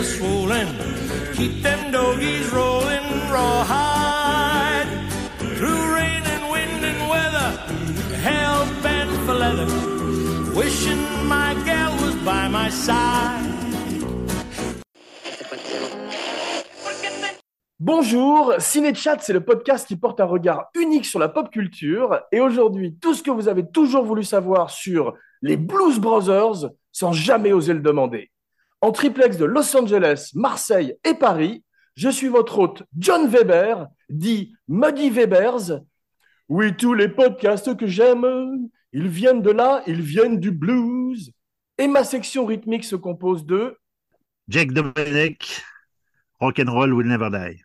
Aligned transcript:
swollen. 0.00 0.68
Keep 1.34 1.62
them 1.62 1.92
doggies. 1.92 2.48
Through 5.58 5.94
rain 5.94 6.22
and 6.24 6.50
wind 6.50 6.82
and 6.82 7.08
weather, 7.10 7.48
leather. 9.28 9.66
My 11.24 11.54
gal 11.64 11.92
was 12.00 12.14
by 12.24 12.48
my 12.48 12.70
side. 12.70 13.52
Bonjour, 17.78 18.54
Cinéchat, 18.58 19.18
c'est 19.20 19.32
le 19.32 19.44
podcast 19.44 19.86
qui 19.86 19.96
porte 19.96 20.20
un 20.20 20.24
regard 20.24 20.70
unique 20.74 21.04
sur 21.04 21.18
la 21.18 21.28
pop 21.28 21.50
culture. 21.50 22.20
Et 22.30 22.40
aujourd'hui, 22.40 22.96
tout 23.00 23.12
ce 23.12 23.22
que 23.22 23.30
vous 23.30 23.48
avez 23.48 23.68
toujours 23.70 24.04
voulu 24.04 24.22
savoir 24.22 24.70
sur 24.70 25.14
les 25.42 25.56
Blues 25.56 25.98
Brothers 25.98 26.70
sans 26.92 27.12
jamais 27.12 27.52
oser 27.52 27.74
le 27.74 27.80
demander. 27.80 28.31
En 28.82 28.90
triplex 28.90 29.36
de 29.36 29.44
Los 29.44 29.76
Angeles, 29.76 30.32
Marseille 30.34 30.96
et 31.04 31.14
Paris, 31.14 31.62
je 31.94 32.08
suis 32.08 32.26
votre 32.26 32.58
hôte 32.58 32.82
John 32.98 33.28
Weber, 33.28 33.86
dit 34.10 34.56
Muddy 34.66 35.08
Webers. 35.08 35.82
Oui, 36.48 36.76
tous 36.76 36.92
les 36.92 37.08
podcasts 37.08 37.76
que 37.76 37.86
j'aime, 37.86 38.68
ils 38.92 39.06
viennent 39.06 39.40
de 39.40 39.52
là, 39.52 39.84
ils 39.86 40.02
viennent 40.02 40.40
du 40.40 40.50
blues. 40.50 41.30
Et 41.78 41.86
ma 41.86 42.02
section 42.02 42.44
rythmique 42.44 42.82
se 42.82 42.96
compose 42.96 43.46
de 43.46 43.78
Jake 44.48 44.72
Domenech, 44.72 45.62
Rock'n'Roll 46.40 46.92
Will 46.92 47.06
Never 47.06 47.30
Die. 47.30 47.62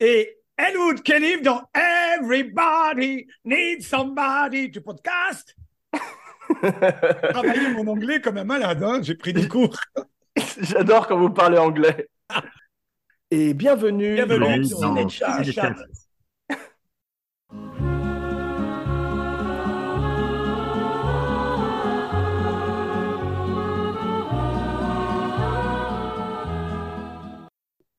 Et 0.00 0.28
Elwood 0.58 1.02
Kelly 1.02 1.40
dans 1.40 1.62
Everybody 1.74 3.26
Needs 3.46 3.80
Somebody 3.80 4.68
du 4.68 4.82
podcast. 4.82 5.56
Travailler 6.60 7.70
mon 7.70 7.86
anglais 7.86 8.20
comme 8.20 8.36
un 8.36 8.44
malade, 8.44 8.82
hein, 8.82 9.00
j'ai 9.02 9.14
pris 9.14 9.32
des 9.32 9.48
cours. 9.48 9.74
J'adore 10.60 11.06
quand 11.06 11.18
vous 11.18 11.30
parlez 11.30 11.58
anglais. 11.58 12.08
Et 13.30 13.54
bienvenue, 13.54 14.14
Bienvenue 14.14 14.68
dans. 14.80 14.94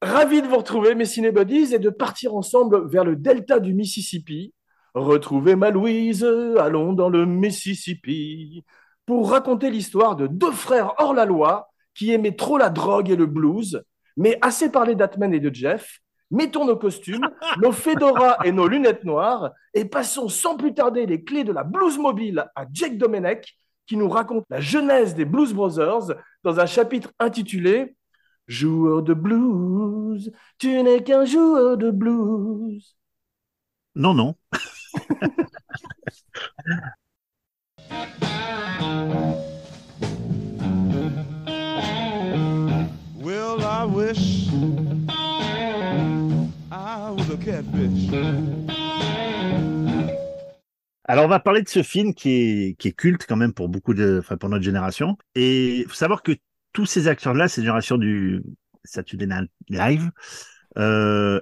Ravi 0.01 0.41
de 0.41 0.47
vous 0.47 0.57
retrouver, 0.57 0.93
mes 0.93 1.05
cinébodies, 1.05 1.73
et 1.73 1.79
de 1.79 1.89
partir 1.89 2.35
ensemble 2.35 2.87
vers 2.89 3.03
le 3.03 3.15
delta 3.15 3.59
du 3.59 3.73
Mississippi. 3.73 4.53
Retrouvez 4.93 5.55
ma 5.55 5.71
Louise, 5.71 6.23
allons 6.59 6.93
dans 6.93 7.09
le 7.09 7.25
Mississippi, 7.25 8.63
pour 9.05 9.31
raconter 9.31 9.69
l'histoire 9.69 10.15
de 10.15 10.27
deux 10.27 10.51
frères 10.51 10.93
hors 10.99 11.13
la 11.13 11.25
loi 11.25 11.69
qui 11.95 12.11
aimaient 12.11 12.35
trop 12.35 12.57
la 12.57 12.69
drogue 12.69 13.09
et 13.09 13.15
le 13.15 13.25
blues, 13.25 13.83
mais 14.17 14.37
assez 14.41 14.71
parlé 14.71 14.95
d'Atman 14.95 15.33
et 15.33 15.39
de 15.39 15.53
Jeff. 15.53 15.99
Mettons 16.31 16.65
nos 16.65 16.75
costumes, 16.75 17.27
nos 17.61 17.71
fedoras 17.71 18.37
et 18.43 18.51
nos 18.51 18.67
lunettes 18.67 19.03
noires, 19.03 19.51
et 19.73 19.85
passons 19.85 20.27
sans 20.27 20.57
plus 20.57 20.73
tarder 20.73 21.05
les 21.05 21.23
clés 21.23 21.43
de 21.43 21.51
la 21.51 21.63
blues 21.63 21.97
mobile 21.97 22.45
à 22.55 22.65
Jake 22.71 22.97
Domenech, 22.97 23.57
qui 23.87 23.97
nous 23.97 24.09
raconte 24.09 24.45
la 24.49 24.59
genèse 24.59 25.13
des 25.13 25.25
Blues 25.25 25.53
Brothers 25.53 26.15
dans 26.43 26.59
un 26.59 26.65
chapitre 26.65 27.11
intitulé 27.19 27.95
Joueur 28.47 29.01
de 29.01 29.15
blues, 29.15 30.31
tu 30.59 30.67
n'es 30.83 31.03
qu'un 31.03 31.25
joueur 31.25 31.77
de 31.77 31.89
blues. 31.89 32.95
Non, 33.95 34.13
non. 34.13 34.35
Alors, 51.05 51.25
on 51.25 51.29
va 51.29 51.39
parler 51.39 51.61
de 51.61 51.69
ce 51.69 51.81
film 51.81 52.13
qui 52.13 52.29
est, 52.29 52.75
qui 52.77 52.89
est 52.89 52.91
culte 52.91 53.25
quand 53.25 53.37
même 53.37 53.53
pour 53.53 53.69
beaucoup 53.69 53.93
de, 53.93 54.17
enfin, 54.19 54.35
pour 54.35 54.49
notre 54.49 54.65
génération. 54.65 55.17
Et 55.35 55.85
faut 55.87 55.95
savoir 55.95 56.23
que 56.23 56.33
tous 56.73 56.85
ces 56.85 57.07
acteurs-là, 57.07 57.47
cette 57.47 57.63
génération 57.63 57.97
du 57.97 58.43
Saturday 58.83 59.27
Night 59.27 59.49
Live, 59.69 60.11
euh, 60.77 61.39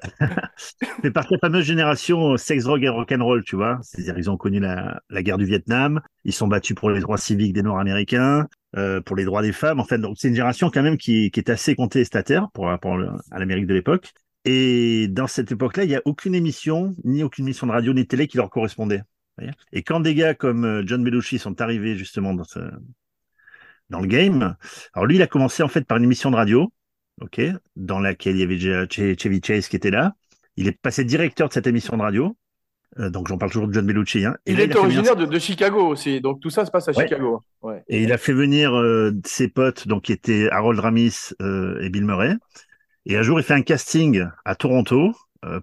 fait 1.02 1.12
partie 1.12 1.34
de 1.34 1.40
la 1.42 1.48
fameuse 1.48 1.66
génération 1.66 2.38
sex, 2.38 2.66
drogue 2.66 2.84
et 2.84 2.90
rock'n'roll, 2.90 3.44
tu 3.44 3.56
vois. 3.56 3.80
C'est-à-dire, 3.82 4.18
ils 4.18 4.30
ont 4.30 4.38
connu 4.38 4.60
la, 4.60 5.02
guerre 5.12 5.38
du 5.38 5.46
Vietnam, 5.46 6.02
ils 6.24 6.34
sont 6.34 6.48
battus 6.48 6.76
pour 6.76 6.90
les 6.90 7.00
droits 7.00 7.18
civiques 7.18 7.54
des 7.54 7.64
Noirs 7.64 7.80
américains, 7.80 8.48
euh, 8.76 9.02
pour 9.02 9.16
les 9.16 9.26
droits 9.26 9.42
des 9.42 9.52
femmes. 9.52 9.80
Enfin, 9.80 9.98
donc, 9.98 10.18
c'est 10.18 10.28
une 10.28 10.36
génération 10.36 10.70
quand 10.70 10.84
même 10.84 10.98
qui, 10.98 11.32
est 11.34 11.50
assez 11.50 11.76
contestataire 11.76 12.50
pour 12.54 12.66
rapport 12.66 12.98
à 13.32 13.40
l'Amérique 13.40 13.68
de 13.68 13.74
l'époque. 13.74 14.14
Et 14.46 15.08
dans 15.08 15.28
cette 15.28 15.52
époque-là, 15.52 15.84
il 15.84 15.90
n'y 15.90 15.96
a 15.96 16.02
aucune 16.06 16.36
émission, 16.36 16.96
ni 17.04 17.24
aucune 17.24 17.46
émission 17.46 17.68
de 17.68 17.72
radio, 17.72 17.94
ni 17.94 18.06
télé 18.06 18.28
qui 18.28 18.38
leur 18.38 18.50
correspondait. 18.50 19.02
Et 19.72 19.84
quand 19.84 20.00
des 20.00 20.14
gars 20.14 20.34
comme 20.34 20.66
euh, 20.66 20.84
John 20.86 21.04
Belushi 21.04 21.40
sont 21.40 21.60
arrivés 21.62 21.96
justement 21.96 22.34
dans, 22.34 22.44
ce, 22.44 22.60
dans 23.90 24.00
le 24.00 24.08
game, 24.08 24.56
alors 24.94 25.06
lui, 25.06 25.16
il 25.16 25.22
a 25.22 25.28
commencé 25.28 25.64
en 25.64 25.68
fait 25.68 25.86
par 25.86 25.98
une 25.98 26.04
émission 26.04 26.30
de 26.30 26.36
radio, 26.36 26.72
ok, 27.22 27.42
dans 27.76 28.00
laquelle 28.00 28.36
il 28.36 28.40
y 28.40 28.44
avait 28.44 28.88
Chevy 29.18 29.42
Chase 29.44 29.68
qui 29.68 29.76
était 29.76 29.92
là. 29.92 30.14
Il 30.58 30.68
est 30.68 30.78
passé 30.80 31.04
directeur 31.04 31.48
de 31.50 31.54
cette 31.54 31.68
émission 31.68 31.98
de 31.98 32.02
radio. 32.02 32.38
Euh, 33.00 33.10
donc 33.10 33.28
j'en 33.28 33.40
parle 33.40 33.52
toujours 33.52 33.68
de 33.68 33.74
John 33.74 33.86
Belushi. 33.88 34.24
Hein. 34.26 34.38
Et 34.46 34.52
Il 34.52 34.58
là, 34.58 34.66
est 34.66 34.68
venir- 34.68 34.80
originaire 34.84 35.16
de, 35.16 35.26
de 35.26 35.40
Chicago 35.40 35.80
aussi, 35.88 36.22
donc 36.22 36.40
tout 36.42 36.52
ça 36.52 36.64
se 36.64 36.70
passe 36.70 36.88
à 36.88 36.92
Ouais. 36.92 37.04
Chicago. 37.08 37.42
Ouais. 37.64 37.82
Et 37.88 38.04
il 38.04 38.12
a 38.14 38.20
fait 38.20 38.34
venir 38.34 38.76
euh, 38.78 39.12
ses 39.26 39.48
potes, 39.48 39.88
donc 39.88 40.04
qui 40.04 40.12
étaient 40.12 40.48
Harold 40.52 40.80
Ramis 40.80 41.34
euh, 41.42 41.80
et 41.82 41.90
Bill 41.90 42.06
Murray. 42.06 42.36
Et 43.08 43.18
un 43.18 43.24
jour, 43.24 43.40
il 43.40 43.44
fait 43.44 43.56
un 43.56 43.64
casting 43.64 44.26
à 44.46 44.56
Toronto 44.56 45.14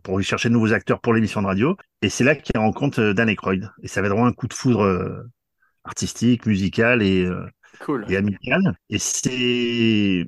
pour 0.03 0.19
lui 0.19 0.25
chercher 0.25 0.50
de 0.50 0.53
nouveaux 0.55 0.75
acteurs 0.75 1.00
pour 1.00 1.15
l'émission 1.15 1.41
de 1.41 1.47
radio. 1.47 1.75
Et 2.03 2.10
c'est 2.10 2.22
là 2.25 2.34
qu'il 2.34 2.59
rencontre 2.60 3.12
Dan 3.15 3.31
Aykroyd. 3.31 3.71
Et 3.83 3.89
ça 3.89 4.03
va 4.03 4.09
être 4.09 4.12
vraiment 4.12 4.27
un 4.27 4.33
coup 4.34 4.47
de 4.47 4.53
foudre 4.53 5.25
artistique, 5.84 6.44
musical 6.44 7.00
et, 7.03 7.27
Cool. 7.81 8.05
et 8.10 8.16
amical. 8.16 8.60
Et 8.91 8.99
c'est 8.99 10.27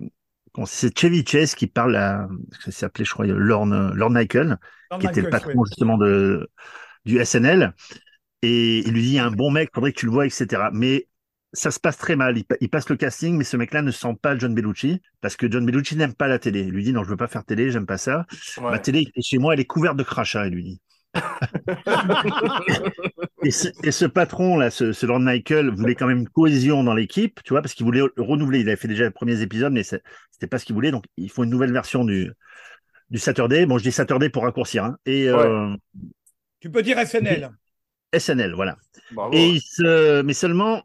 c'est 0.67 0.97
Chevy 0.99 1.25
Chase 1.27 1.55
qui 1.55 1.67
parle 1.67 1.97
à, 1.97 2.29
ça 2.65 2.71
s'appelait, 2.71 3.05
je 3.05 3.13
crois, 3.13 3.27
Lorne, 3.27 3.93
Lorne 3.95 4.13
Michael, 4.15 4.59
qui 4.99 5.07
était 5.07 5.23
le 5.23 5.29
patron 5.29 5.65
justement 5.65 5.97
de 5.99 6.49
du 7.05 7.19
SNL. 7.19 7.75
Et 8.43 8.79
il 8.81 8.93
lui 8.93 9.03
dit, 9.03 9.09
il 9.11 9.15
y 9.15 9.19
a 9.19 9.27
un 9.27 9.31
bon 9.31 9.51
mec, 9.51 9.71
faudrait 9.75 9.93
que 9.93 9.99
tu 9.99 10.07
le 10.07 10.13
vois, 10.13 10.27
etc. 10.27 10.71
Mais 10.73 11.09
ça 11.53 11.71
se 11.71 11.81
passe 11.81 11.97
très 11.99 12.17
mal. 12.17 12.37
Il, 12.39 12.45
pa- 12.45 12.57
il 12.61 12.69
passe 12.71 12.89
le 12.89 12.97
casting, 12.97 13.37
mais 13.37 13.45
ce 13.45 13.57
mec-là 13.57 13.83
ne 13.83 13.91
sent 13.91 14.15
pas 14.21 14.37
John 14.39 14.55
Belushi 14.55 15.01
parce 15.21 15.37
que 15.37 15.51
John 15.51 15.65
Belushi 15.67 15.97
n'aime 15.97 16.15
pas 16.15 16.29
la 16.29 16.39
télé. 16.39 16.61
Il 16.63 16.71
lui 16.71 16.83
dit, 16.85 16.93
non, 16.93 17.05
je 17.05 17.11
veux 17.11 17.17
pas 17.17 17.29
faire 17.29 17.45
télé, 17.45 17.71
j'aime 17.71 17.87
pas 17.87 17.99
ça. 17.99 18.27
Ouais. 18.59 18.71
Ma 18.73 18.79
télé 18.79 19.07
chez 19.21 19.39
moi, 19.39 19.55
elle 19.55 19.61
est 19.61 19.65
couverte 19.67 19.97
de 19.97 20.03
crachats, 20.03 20.47
il 20.47 20.55
lui 20.55 20.65
dit. 20.65 20.81
Et, 23.45 23.51
ce, 23.51 23.69
et 23.83 23.91
ce 23.91 24.05
patron-là, 24.07 24.71
ce, 24.71 24.93
ce 24.93 25.07
Lord 25.07 25.21
Michael, 25.21 25.71
voulait 25.71 25.95
quand 25.95 26.07
même 26.07 26.19
une 26.19 26.29
cohésion 26.29 26.85
dans 26.85 26.95
l'équipe, 26.95 27.41
tu 27.45 27.53
vois, 27.53 27.63
parce 27.63 27.75
qu'il 27.75 27.85
voulait 27.85 28.03
renouveler. 28.17 28.61
Il 28.61 28.69
avait 28.69 28.77
fait 28.77 28.89
déjà 28.89 29.05
les 29.05 29.11
premiers 29.11 29.41
épisodes, 29.43 29.73
mais 29.73 29.83
c'était 29.83 30.47
pas 30.49 30.59
ce 30.59 30.65
qu'il 30.65 30.75
voulait. 30.75 30.91
Donc, 30.91 31.05
il 31.17 31.31
faut 31.31 31.45
une 31.45 31.51
nouvelle 31.51 31.73
version 31.73 32.05
du, 32.05 32.31
du 33.11 33.19
Saturday. 33.19 33.67
Bon, 33.67 33.79
je 33.79 33.83
dis 33.85 33.93
Saturday 33.93 34.31
pour 34.31 34.45
raccourcir. 34.45 34.85
Hein. 34.85 34.97
Et 35.07 35.29
euh, 35.29 35.75
Tu 36.61 36.71
peux 36.71 36.83
dire 36.83 36.99
SNL. 37.07 37.51
SNL, 38.17 38.55
voilà. 38.55 38.77
Bravo. 39.13 39.33
Et 39.35 39.49
il 39.49 39.61
se... 39.61 40.23
Mais 40.23 40.35
seulement, 40.35 40.83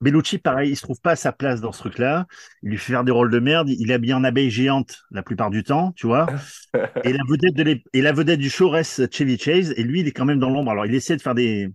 Bellucci, 0.00 0.38
pareil, 0.38 0.70
il 0.70 0.76
se 0.76 0.82
trouve 0.82 1.00
pas 1.00 1.12
à 1.12 1.16
sa 1.16 1.30
place 1.30 1.60
dans 1.60 1.72
ce 1.72 1.80
truc-là. 1.80 2.26
Il 2.62 2.70
lui 2.70 2.78
fait 2.78 2.92
faire 2.92 3.04
des 3.04 3.12
rôles 3.12 3.30
de 3.30 3.38
merde. 3.38 3.68
Il 3.68 3.90
est 3.90 3.94
habillé 3.94 4.14
en 4.14 4.24
abeille 4.24 4.50
géante 4.50 5.02
la 5.10 5.22
plupart 5.22 5.50
du 5.50 5.62
temps, 5.62 5.92
tu 5.92 6.06
vois. 6.06 6.26
et, 7.04 7.12
la 7.12 7.22
vedette 7.28 7.54
de 7.54 7.62
l'ép- 7.62 7.86
et 7.92 8.00
la 8.00 8.12
vedette 8.12 8.40
du 8.40 8.48
show 8.48 8.70
reste 8.70 9.14
Chevy 9.14 9.38
Chase. 9.38 9.74
Et 9.76 9.82
lui, 9.82 10.00
il 10.00 10.08
est 10.08 10.12
quand 10.12 10.24
même 10.24 10.38
dans 10.38 10.48
l'ombre. 10.48 10.70
Alors, 10.70 10.86
il 10.86 10.94
essaie 10.94 11.16
de 11.16 11.22
faire 11.22 11.34
des... 11.34 11.68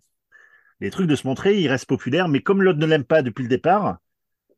des 0.82 0.90
trucs, 0.92 1.08
de 1.08 1.16
se 1.16 1.28
montrer. 1.28 1.60
Il 1.62 1.68
reste 1.68 1.88
populaire. 1.88 2.28
Mais 2.28 2.42
comme 2.42 2.64
l'autre 2.64 2.80
ne 2.80 2.88
l'aime 2.88 3.04
pas 3.04 3.22
depuis 3.22 3.44
le 3.44 3.50
départ, 3.50 3.98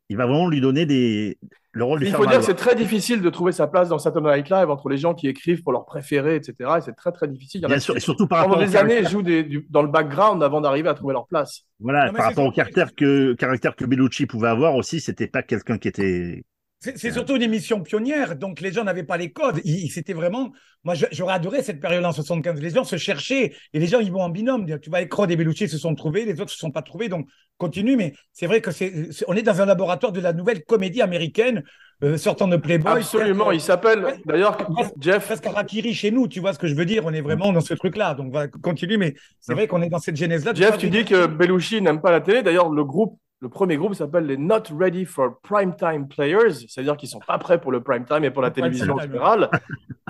il 0.08 0.16
va 0.16 0.26
vraiment 0.26 0.48
lui 0.48 0.60
donner 0.60 0.86
des... 0.86 1.38
le 1.72 1.84
rôle 1.84 2.00
de 2.00 2.06
Il 2.06 2.12
faut 2.12 2.26
dire 2.26 2.38
que 2.38 2.44
c'est 2.44 2.54
très 2.54 2.74
difficile 2.74 3.20
de 3.20 3.30
trouver 3.30 3.52
sa 3.52 3.66
place 3.66 3.88
dans 3.88 3.98
Saturday 3.98 4.36
Night 4.36 4.50
Live 4.50 4.70
entre 4.70 4.88
les 4.88 4.96
gens 4.98 5.14
qui 5.14 5.28
écrivent 5.28 5.62
pour 5.62 5.72
leurs 5.72 5.84
préférés, 5.84 6.36
etc. 6.36 6.54
Et 6.78 6.80
c'est 6.80 6.94
très 6.96 7.12
très 7.12 7.28
difficile. 7.28 7.60
Il 7.60 7.62
y 7.62 7.66
en 7.66 7.68
a 7.68 7.72
Bien 7.72 7.80
sûr, 7.80 7.94
et 7.94 7.98
qui, 7.98 8.04
surtout 8.04 8.26
par 8.26 8.42
pendant 8.42 8.54
rapport 8.54 8.66
au 8.66 8.70
des 8.70 8.76
années, 8.76 8.88
caractère- 8.96 9.10
jouent 9.10 9.22
des- 9.22 9.42
du- 9.44 9.66
dans 9.70 9.82
le 9.82 9.88
background 9.88 10.42
avant 10.42 10.60
d'arriver 10.60 10.88
à 10.88 10.94
trouver 10.94 11.12
leur 11.12 11.26
place. 11.26 11.62
voilà, 11.80 12.06
Non, 12.06 12.12
par 12.14 12.26
rapport 12.26 12.44
au 12.46 12.52
caractère 12.52 12.94
que, 12.94 13.34
caractère 13.34 13.76
que 13.76 13.84
Bellucci 13.84 14.26
pouvait 14.26 14.48
avoir 14.48 14.74
aussi, 14.76 15.00
c'était 15.00 15.26
pas 15.28 15.42
quelqu'un 15.42 15.78
qui 15.78 15.88
était 15.88 16.44
C'est 16.80 17.10
surtout 17.10 17.34
une 17.34 17.42
émission 17.42 17.82
pionnière, 17.82 18.36
donc 18.36 18.60
les 18.60 18.72
gens 18.72 18.84
n'avaient 18.84 19.02
pas 19.02 19.16
les 19.16 19.32
codes. 19.32 19.60
C'était 19.90 20.12
vraiment. 20.12 20.52
Moi, 20.84 20.94
j'aurais 21.10 21.34
adoré 21.34 21.60
cette 21.60 21.80
période 21.80 22.04
en 22.04 22.12
75. 22.12 22.60
Les 22.60 22.70
gens 22.70 22.84
se 22.84 22.96
cherchaient 22.96 23.52
et 23.72 23.80
les 23.80 23.88
gens, 23.88 23.98
ils 23.98 24.12
vont 24.12 24.22
en 24.22 24.28
binôme. 24.28 24.64
Tu 24.80 24.88
vois, 24.88 25.04
Crowd 25.06 25.28
et 25.28 25.34
Bellucci 25.34 25.68
se 25.68 25.76
sont 25.76 25.96
trouvés, 25.96 26.24
les 26.24 26.40
autres 26.40 26.52
se 26.52 26.58
sont 26.58 26.70
pas 26.70 26.82
trouvés, 26.82 27.08
donc 27.08 27.26
continue. 27.56 27.96
Mais 27.96 28.14
c'est 28.32 28.46
vrai 28.46 28.60
que 28.60 28.70
c'est, 28.70 29.08
on 29.26 29.34
est 29.34 29.42
dans 29.42 29.60
un 29.60 29.66
laboratoire 29.66 30.12
de 30.12 30.20
la 30.20 30.32
nouvelle 30.32 30.64
comédie 30.64 31.02
américaine 31.02 31.64
euh, 32.04 32.16
sortant 32.16 32.46
de 32.46 32.56
Playboy. 32.56 32.98
Absolument. 32.98 33.50
Il 33.50 33.60
s'appelle 33.60 34.20
d'ailleurs 34.24 34.56
Jeff. 35.00 35.24
presque 35.24 35.46
Harakiri 35.46 35.94
chez 35.94 36.12
nous, 36.12 36.28
tu 36.28 36.38
vois 36.38 36.52
ce 36.52 36.60
que 36.60 36.68
je 36.68 36.76
veux 36.76 36.84
dire 36.84 37.02
On 37.06 37.12
est 37.12 37.22
vraiment 37.22 37.52
dans 37.52 37.60
ce 37.60 37.74
truc-là. 37.74 38.14
Donc, 38.14 38.30
voilà, 38.30 38.46
continue, 38.46 38.98
mais 38.98 39.14
c'est 39.40 39.52
vrai 39.52 39.66
qu'on 39.66 39.82
est 39.82 39.88
dans 39.88 39.98
cette 39.98 40.16
genèse-là. 40.16 40.52
Jeff, 40.54 40.78
tu 40.78 40.90
dis 40.90 41.04
que 41.04 41.26
Belushi 41.26 41.82
n'aime 41.82 42.00
pas 42.00 42.12
la 42.12 42.20
télé. 42.20 42.42
D'ailleurs, 42.42 42.70
le 42.70 42.84
groupe 42.84 43.18
Le 43.40 43.48
premier 43.48 43.76
groupe 43.76 43.94
s'appelle 43.94 44.26
les 44.26 44.36
Not 44.36 44.64
Ready 44.76 45.04
for 45.04 45.40
Primetime 45.42 46.08
Players, 46.08 46.54
c'est-à-dire 46.68 46.96
qu'ils 46.96 47.08
sont 47.08 47.20
pas 47.20 47.38
prêts 47.38 47.60
pour 47.60 47.70
le 47.70 47.80
prime 47.80 48.04
time 48.04 48.24
et 48.24 48.30
pour 48.30 48.42
la 48.42 48.50
télévision 48.50 48.94
en 48.94 48.98
général. 48.98 49.48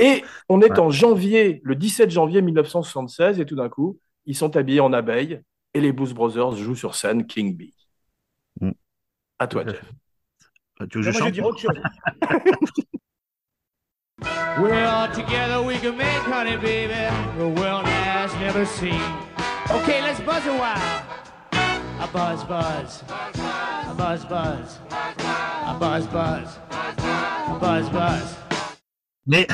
Et 0.01 0.25
on 0.49 0.63
est 0.63 0.71
Ouais. 0.73 0.79
en 0.81 0.91
janvier, 0.91 1.61
le 1.63 1.75
17 1.75 2.11
janvier 2.11 2.41
1976, 2.41 3.39
et 3.39 3.45
tout 3.45 3.57
d'un 3.57 3.69
coup, 3.69 3.99
ils 4.25 4.35
sont 4.37 4.57
habillés 4.57 4.81
en 4.81 4.93
abeilles 4.95 5.43
et 5.75 5.81
les 5.81 5.93
Blues 5.93 6.15
Brothers 6.15 6.53
jouent 6.57 6.75
sur 6.75 6.95
scène 6.95 7.27
King 7.27 7.55
Bee. 7.55 7.75
Mm. 8.63 8.71
À 9.39 9.47
toi, 9.47 9.65
Jeff. 9.67 9.85
Tu 10.91 10.99
veux 10.99 11.05
que 11.05 11.11
je 11.11 11.19
chante 11.19 11.33
dis 11.33 11.41
autre 11.43 11.59
chose. 11.59 11.77
We're 14.61 14.87
all 14.87 15.09
together, 15.13 15.63
we 15.63 15.79
can 15.81 15.97
make 15.97 16.23
honey, 16.27 16.57
baby, 16.57 16.95
the 17.39 17.47
world 17.61 17.85
has 17.87 18.35
never 18.41 18.65
seen. 18.65 19.01
Okay, 19.71 20.01
let's 20.03 20.21
buzz 20.21 20.47
a 20.47 20.57
while. 20.57 21.08
A 22.01 22.07
buzz, 22.13 22.45
buzz. 22.45 23.03
A 23.09 23.95
buzz, 23.95 24.25
buzz. 24.25 24.79
A 25.67 25.75
buzz, 25.79 26.07
buzz. 26.07 26.59
A 27.49 27.59
buzz, 27.61 27.89
buzz. 27.91 28.37
Mais, 29.27 29.47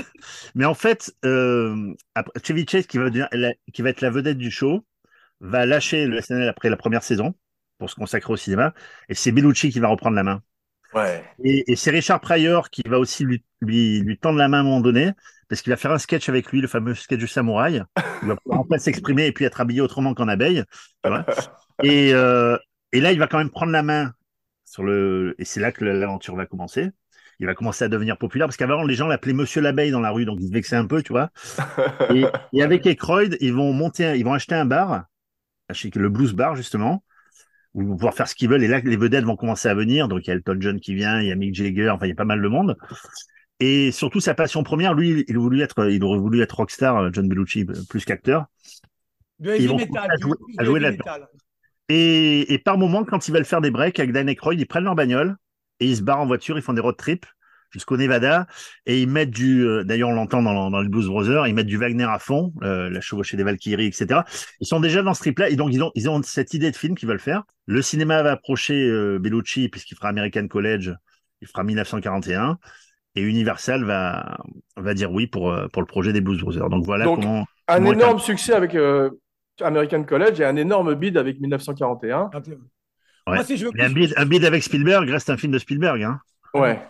mais 0.55 0.64
en 0.64 0.75
fait, 0.75 1.12
euh, 1.25 1.93
après, 2.14 2.41
Chevy 2.44 2.67
Chase, 2.69 2.87
qui 2.87 2.99
va, 2.99 3.05
devenir 3.05 3.29
la- 3.32 3.55
qui 3.73 3.82
va 3.82 3.91
être 3.91 4.00
la 4.02 4.11
vedette 4.11 4.38
du 4.38 4.50
show, 4.50 4.85
va 5.41 5.67
lâcher 5.67 6.06
le 6.06 6.19
SNL 6.19 6.49
après 6.49 6.70
la 6.70 6.76
première 6.76 7.02
saison 7.02 7.35
pour 7.79 7.91
se 7.91 7.96
consacrer 7.96 8.32
au 8.32 8.37
cinéma. 8.37 8.73
Et 9.08 9.14
c'est 9.14 9.32
Bellucci 9.32 9.70
qui 9.70 9.81
va 9.81 9.88
reprendre 9.88 10.17
la 10.17 10.23
main. 10.23 10.43
Ouais. 10.94 11.25
Et, 11.43 11.73
et 11.73 11.76
c'est 11.76 11.90
Richard 11.90 12.20
Pryor 12.20 12.70
qui 12.70 12.82
va 12.87 12.99
aussi 13.00 13.25
lui, 13.25 13.44
lui, 13.61 14.00
lui 14.00 14.19
tendre 14.19 14.38
la 14.38 14.47
main 14.49 14.58
à 14.58 14.61
un 14.61 14.64
moment 14.64 14.81
donné, 14.81 15.11
parce 15.49 15.62
qu'il 15.62 15.70
va 15.70 15.76
faire 15.76 15.93
un 15.93 15.99
sketch 15.99 16.29
avec 16.29 16.50
lui, 16.52 16.61
le 16.61 16.69
fameux 16.69 16.94
sketch 16.94 17.19
du 17.19 17.26
samouraï. 17.29 17.82
Il 18.23 18.29
va 18.29 18.37
pouvoir 18.37 18.64
s'exprimer 18.81 19.26
et 19.26 19.32
puis 19.32 19.44
être 19.44 19.61
habillé 19.61 19.81
autrement 19.81 20.14
qu'en 20.14 20.29
abeille. 20.29 20.64
Et, 21.82 22.12
euh, 22.14 22.56
et 22.93 23.00
là, 23.00 23.12
il 23.12 23.19
va 23.19 23.26
quand 23.26 23.38
même 23.38 23.50
prendre 23.50 23.73
la 23.73 23.82
main 23.82 24.12
sur 24.64 24.82
le. 24.85 25.35
Et 25.38 25.44
c'est 25.44 25.61
là 25.61 25.73
que 25.73 25.85
l'aventure 25.85 26.37
va 26.37 26.46
commencer. 26.46 26.91
Il 27.41 27.46
va 27.46 27.55
commencer 27.55 27.85
à 27.85 27.88
devenir 27.88 28.17
populaire, 28.17 28.46
parce 28.46 28.56
qu'avant, 28.56 28.85
les 28.85 28.94
gens 28.94 29.08
l'appelaient 29.08 29.32
Monsieur 29.32 29.61
l'abeille 29.61 29.91
dans 29.91 30.00
la 30.00 30.11
rue, 30.12 30.25
donc 30.25 30.38
il 30.41 30.46
se 30.46 30.52
vexait 30.52 30.76
un 30.76 30.87
peu, 30.87 31.02
tu 31.02 31.12
vois. 31.12 31.31
Et, 32.08 32.25
et 32.52 32.62
avec 32.62 32.87
Aykroyd, 32.87 33.37
ils 33.40 33.52
vont 33.52 33.73
monter, 33.73 34.06
un- 34.06 34.14
ils 34.14 34.25
vont 34.25 34.35
acheter 34.35 34.55
un 34.55 34.64
bar, 34.64 35.05
le 35.94 36.08
Blues 36.08 36.32
Bar 36.32 36.56
justement, 36.56 37.05
où 37.75 37.82
ils 37.82 37.88
vont 37.88 37.97
pouvoir 37.97 38.14
faire 38.14 38.29
ce 38.29 38.35
qu'ils 38.35 38.49
veulent. 38.49 38.62
Et 38.64 38.69
là, 38.69 38.81
les 38.81 38.97
vedettes 38.97 39.25
vont 39.25 39.37
commencer 39.37 39.69
à 39.69 39.75
venir. 39.75 40.08
Donc 40.08 40.26
il 40.26 40.29
y 40.29 40.31
a 40.32 40.35
Elton 40.35 40.56
John 40.61 40.81
qui 40.81 40.94
vient, 40.94 41.20
il 41.20 41.29
y 41.29 41.32
a 41.32 41.37
Mick 41.37 41.55
Jagger, 41.55 41.90
enfin 41.90 42.06
il 42.06 42.11
y 42.11 42.12
a 42.12 42.17
pas 42.17 42.25
mal 42.25 42.43
de 42.43 42.49
monde. 42.49 42.76
Et 43.60 43.92
surtout 43.92 44.20
sa 44.20 44.34
passion 44.34 44.62
première, 44.62 44.94
lui, 44.94 45.24
il 45.28 45.38
voulu 45.38 45.62
être, 45.62 45.88
il 45.90 46.02
aurait 46.04 46.18
voulu 46.18 46.42
être 46.42 46.52
rockstar, 46.56 46.96
euh, 46.96 47.10
John 47.12 47.28
Bellucci, 47.28 47.64
plus 47.88 48.04
qu'acteur. 48.04 48.46
Ils 49.58 49.68
vont 49.68 49.76
metal. 49.76 50.10
à 50.10 50.16
jouer- 50.16 50.36
à 50.58 50.64
jouer 50.64 50.80
là-dedans. 50.80 51.04
Et, 51.88 52.52
et 52.54 52.58
par 52.58 52.78
moment, 52.78 53.04
quand 53.04 53.28
ils 53.28 53.32
veulent 53.34 53.44
faire 53.44 53.60
des 53.60 53.70
breaks 53.70 53.98
avec 54.00 54.12
Dan 54.12 54.28
Aykroyd, 54.28 54.58
ils 54.60 54.66
prennent 54.66 54.84
leur 54.84 54.94
bagnole 54.94 55.36
et 55.80 55.86
ils 55.86 55.96
se 55.96 56.02
barrent 56.02 56.20
en 56.20 56.26
voiture, 56.26 56.56
ils 56.56 56.62
font 56.62 56.72
des 56.72 56.80
road 56.80 56.96
trips 56.96 57.26
jusqu'au 57.70 57.96
Nevada 57.96 58.46
et 58.86 59.02
ils 59.02 59.08
mettent 59.08 59.30
du, 59.32 59.66
euh, 59.66 59.82
d'ailleurs 59.84 60.08
on 60.10 60.14
l'entend 60.14 60.42
dans, 60.42 60.70
dans 60.70 60.80
les 60.80 60.88
Blues 60.88 61.08
Brothers, 61.08 61.46
ils 61.48 61.54
mettent 61.54 61.66
du 61.66 61.76
Wagner 61.76 62.04
à 62.04 62.18
fond, 62.20 62.52
euh, 62.62 62.88
la 62.88 63.00
chevauchée 63.00 63.36
des 63.36 63.42
Valkyries, 63.42 63.86
etc. 63.86 64.20
Ils 64.60 64.66
sont 64.66 64.78
déjà 64.80 65.02
dans 65.02 65.12
ce 65.12 65.20
trip-là 65.20 65.50
et 65.50 65.56
donc 65.56 65.70
ils 65.74 65.82
ont, 65.82 65.90
ils 65.96 66.08
ont 66.08 66.22
cette 66.22 66.54
idée 66.54 66.70
de 66.70 66.76
film 66.76 66.94
qu'ils 66.94 67.08
veulent 67.08 67.18
faire. 67.20 67.42
Le 67.66 67.82
cinéma 67.82 68.22
va 68.22 68.32
approcher 68.32 68.80
euh, 68.88 69.18
Bellucci 69.18 69.68
puisqu'il 69.68 69.96
fera 69.96 70.08
American 70.08 70.46
College, 70.46 70.94
il 71.40 71.48
fera 71.48 71.64
1941 71.64 72.58
et 73.16 73.22
Universal 73.22 73.84
va, 73.84 74.38
va 74.76 74.94
dire 74.94 75.12
oui 75.12 75.26
pour, 75.26 75.50
euh, 75.52 75.69
pour 75.72 75.82
le 75.82 75.87
projet 75.87 76.12
des 76.12 76.20
Blues 76.20 76.40
Brothers. 76.40 76.69
Donc 76.69 76.84
voilà 76.84 77.05
Donc, 77.05 77.20
comment. 77.20 77.44
Un 77.69 77.76
Comment 77.76 77.93
énorme 77.93 78.19
succès 78.19 78.52
avec 78.52 78.75
euh, 78.75 79.11
American 79.61 80.02
College 80.05 80.40
et 80.40 80.44
un 80.44 80.56
énorme 80.56 80.94
bid 80.94 81.16
avec 81.16 81.40
1941. 81.40 82.31
Ouais. 83.26 83.37
Moi, 83.37 83.44
si 83.44 83.56
je 83.56 83.66
veux 83.66 83.72
Et 83.78 83.82
un 83.82 83.90
bid, 83.90 84.12
un 84.16 84.26
bid 84.26 84.44
avec 84.44 84.62
Spielberg 84.62 85.08
reste 85.08 85.31
un 85.31 85.37
film 85.37 85.52
de 85.52 85.58
Spielberg. 85.58 86.02
Hein. 86.02 86.20
Ouais. 86.52 86.82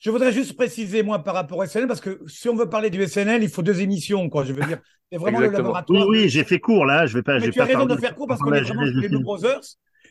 Je 0.00 0.10
voudrais 0.10 0.32
juste 0.32 0.56
préciser, 0.56 1.02
moi, 1.02 1.22
par 1.22 1.34
rapport 1.34 1.58
au 1.58 1.66
SNL, 1.66 1.86
parce 1.88 2.00
que 2.00 2.20
si 2.26 2.48
on 2.48 2.54
veut 2.54 2.68
parler 2.68 2.88
du 2.90 3.04
SNL, 3.04 3.42
il 3.42 3.48
faut 3.48 3.62
deux 3.62 3.80
émissions, 3.80 4.28
quoi. 4.28 4.44
Je 4.44 4.52
veux 4.52 4.64
dire, 4.64 4.78
c'est 5.10 5.18
vraiment 5.18 5.38
Exactement. 5.40 5.68
le 5.68 5.96
Oui, 5.96 5.98
laboratoire. 5.98 6.08
oui, 6.08 6.28
j'ai 6.28 6.44
fait 6.44 6.60
court 6.60 6.86
là. 6.86 7.06
Je 7.06 7.14
vais 7.14 7.22
pas. 7.22 7.38
je 7.38 7.46
Mais 7.46 7.50
tu 7.52 7.60
as 7.60 7.64
raison 7.64 7.86
de 7.86 7.96
faire 7.96 8.14
court 8.14 8.26
parce 8.26 8.40
qu'on 8.40 8.52
est 8.52 8.60
vraiment 8.60 8.82
les. 8.82 9.08
Brothers. 9.08 9.60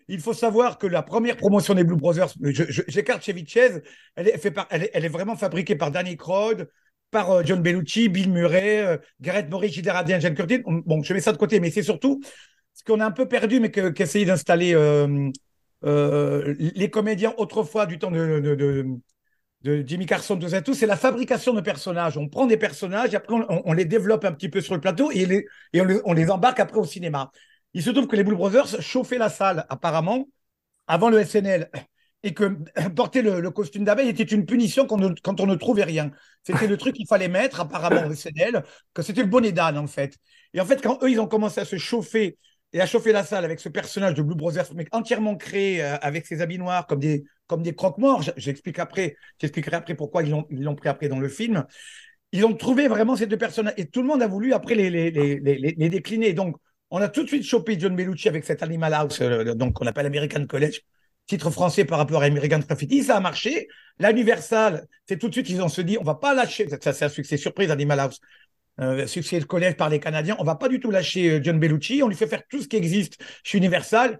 Il 0.07 0.19
faut 0.21 0.33
savoir 0.33 0.77
que 0.77 0.87
la 0.87 1.03
première 1.03 1.35
promotion 1.35 1.73
des 1.73 1.83
Blue 1.83 1.97
Brothers, 1.97 2.33
j'écarte 2.87 3.23
Chevy 3.23 3.45
Chase, 3.45 3.81
elle 4.15 4.29
est, 4.29 4.47
elle, 4.69 5.05
est, 5.05 5.09
vraiment 5.09 5.35
fabriquée 5.35 5.75
par 5.75 5.91
Danny 5.91 6.15
Croyd, 6.15 6.69
par 7.11 7.31
euh, 7.31 7.41
John 7.45 7.61
Bellucci, 7.61 8.09
Bill 8.09 8.31
Murray, 8.31 8.85
euh, 8.85 8.97
Gareth 9.21 9.49
Morris. 9.49 9.81
Radian, 9.85 10.19
Jane 10.19 10.35
Curtin. 10.35 10.59
On- 10.65 10.81
Bon, 10.85 11.03
je 11.03 11.13
mets 11.13 11.19
ça 11.19 11.31
de 11.33 11.37
côté, 11.37 11.59
mais 11.59 11.71
c'est 11.71 11.83
surtout 11.83 12.21
ce 12.73 12.83
qu'on 12.83 12.99
a 12.99 13.05
un 13.05 13.11
peu 13.11 13.27
perdu, 13.27 13.59
mais 13.59 13.71
que- 13.71 13.89
qu'essayait 13.89 14.25
d'installer 14.25 14.73
euh, 14.75 15.29
euh, 15.83 16.55
les 16.57 16.89
comédiens 16.89 17.33
autrefois 17.37 17.85
du 17.85 17.99
temps 17.99 18.11
de, 18.11 18.85
Jimmy 19.85 20.05
Carson, 20.05 20.37
tout 20.37 20.49
ça, 20.49 20.61
tout, 20.61 20.73
c'est 20.73 20.85
la 20.85 20.95
fabrication 20.95 21.53
de 21.53 21.61
personnages. 21.61 22.17
On 22.17 22.29
prend 22.29 22.45
des 22.45 22.57
personnages, 22.57 23.13
après 23.15 23.35
on, 23.65 23.73
les 23.73 23.85
développe 23.85 24.23
un 24.23 24.31
petit 24.31 24.49
peu 24.49 24.61
sur 24.61 24.75
le 24.75 24.79
plateau 24.79 25.11
et, 25.11 25.45
on 26.05 26.13
les 26.13 26.31
embarque 26.31 26.59
après 26.59 26.77
au 26.77 26.85
cinéma. 26.85 27.31
Il 27.77 27.83
se 27.83 27.91
trouve 27.91 28.07
que 28.07 28.15
les 28.15 28.23
Blue 28.23 28.35
Brothers 28.35 28.81
chauffaient 28.81 29.19
la 29.19 29.29
salle, 29.29 29.67
apparemment, 29.69 30.27
avant 30.87 31.09
le 31.11 31.19
SNL. 31.19 31.69
Et 32.23 32.33
que 32.33 32.57
porter 32.95 33.21
le, 33.21 33.51
costume 33.51 33.83
d'abeille 33.83 34.09
était 34.09 34.23
une 34.23 34.47
punition 34.47 34.87
quand, 34.87 34.99
on 35.39 35.45
ne- 35.45 35.55
trouvait 35.55 35.83
rien. 35.83 36.09
C'était 36.43 36.65
le 36.65 36.75
truc 36.75 36.95
qu'il 36.95 37.05
fallait 37.05 37.27
mettre, 37.27 37.59
apparemment, 37.59 38.07
au 38.07 38.13
SNL, 38.13 38.63
que 38.95 39.03
c'était 39.03 39.21
le 39.21 39.27
bonnet 39.27 39.51
d'âne, 39.51 39.77
en 39.77 39.85
fait. 39.85 40.17
Et 40.55 40.59
en 40.59 40.65
fait, 40.65 40.81
quand 40.81 40.97
eux, 41.03 41.11
ils 41.11 41.19
ont 41.19 41.27
commencé 41.27 41.61
à 41.61 41.65
se 41.65 41.77
chauffer 41.77 42.39
et 42.73 42.81
à 42.81 42.87
chauffer 42.87 43.11
la 43.11 43.23
salle 43.23 43.45
avec 43.45 43.59
ce 43.59 43.69
personnage 43.69 44.15
de 44.15 44.23
Blue 44.23 44.35
Brothers, 44.35 44.71
entièrement 44.91 45.35
créé 45.35 45.83
euh, 45.83 45.97
avec 46.01 46.25
ses 46.25 46.41
habits 46.41 46.57
noirs 46.57 46.87
comme 46.87 46.99
des, 46.99 47.25
comme 47.45 47.61
des 47.61 47.75
croque-morts, 47.75 48.23
j'explique 48.37 48.79
après, 48.79 49.17
j'expliquerai 49.39 49.75
après 49.75 49.93
pourquoi 49.93 50.23
ils 50.23 50.31
l'ont 50.63 50.75
pris 50.75 50.89
après 50.89 51.09
dans 51.09 51.19
le 51.19 51.29
film. 51.29 51.63
Ils 52.31 52.43
ont 52.43 52.55
trouvé 52.55 52.87
vraiment 52.87 53.15
ces 53.15 53.27
deux 53.27 53.37
personnages 53.37 53.75
et 53.77 53.85
tout 53.85 54.01
le 54.01 54.07
monde 54.07 54.23
a 54.23 54.27
voulu 54.27 54.53
après 54.53 54.73
les, 54.73 54.89
les, 54.89 55.11
les- 55.11 55.39
les 55.77 55.89
décliner. 55.89 56.33
Donc, 56.33 56.57
on 56.89 57.01
a 57.01 57.09
tout 57.09 57.23
de 57.23 57.27
suite 57.27 57.43
chopé 57.43 57.79
John 57.79 57.95
Bellucci 57.95 58.27
avec 58.27 58.45
cet 58.45 58.63
Animal 58.63 58.93
House, 58.93 59.21
euh, 59.21 59.53
donc 59.55 59.73
qu'on 59.73 59.87
appelle 59.87 60.05
American 60.05 60.45
College, 60.45 60.81
titre 61.25 61.49
français 61.51 61.85
par 61.85 61.97
rapport 61.97 62.21
à 62.21 62.25
American 62.25 62.59
Graffiti. 62.59 63.03
Ça 63.03 63.17
a 63.17 63.19
marché. 63.19 63.67
La 63.99 64.11
Universal, 64.11 64.87
c'est 65.07 65.17
tout 65.17 65.27
de 65.27 65.33
suite, 65.33 65.49
ils 65.49 65.61
ont 65.61 65.69
se 65.69 65.81
dit, 65.81 65.97
on 65.99 66.03
va 66.03 66.15
pas 66.15 66.33
lâcher. 66.33 66.67
Ça, 66.69 66.93
c'est 66.93 67.05
un 67.05 67.09
succès 67.09 67.37
surprise, 67.37 67.71
Animal 67.71 67.99
House. 67.99 68.19
Euh, 68.79 69.07
succès 69.07 69.39
de 69.39 69.45
collège 69.45 69.75
par 69.75 69.89
les 69.89 69.99
Canadiens. 69.99 70.35
On 70.37 70.43
va 70.43 70.53
pas 70.53 70.69
du 70.69 70.79
tout 70.79 70.91
lâcher 70.91 71.31
euh, 71.31 71.39
John 71.41 71.59
Bellucci. 71.59 72.03
On 72.03 72.07
lui 72.07 72.15
fait 72.15 72.27
faire 72.27 72.43
tout 72.47 72.61
ce 72.61 72.67
qui 72.67 72.75
existe 72.75 73.17
chez 73.43 73.57
Universal. 73.57 74.19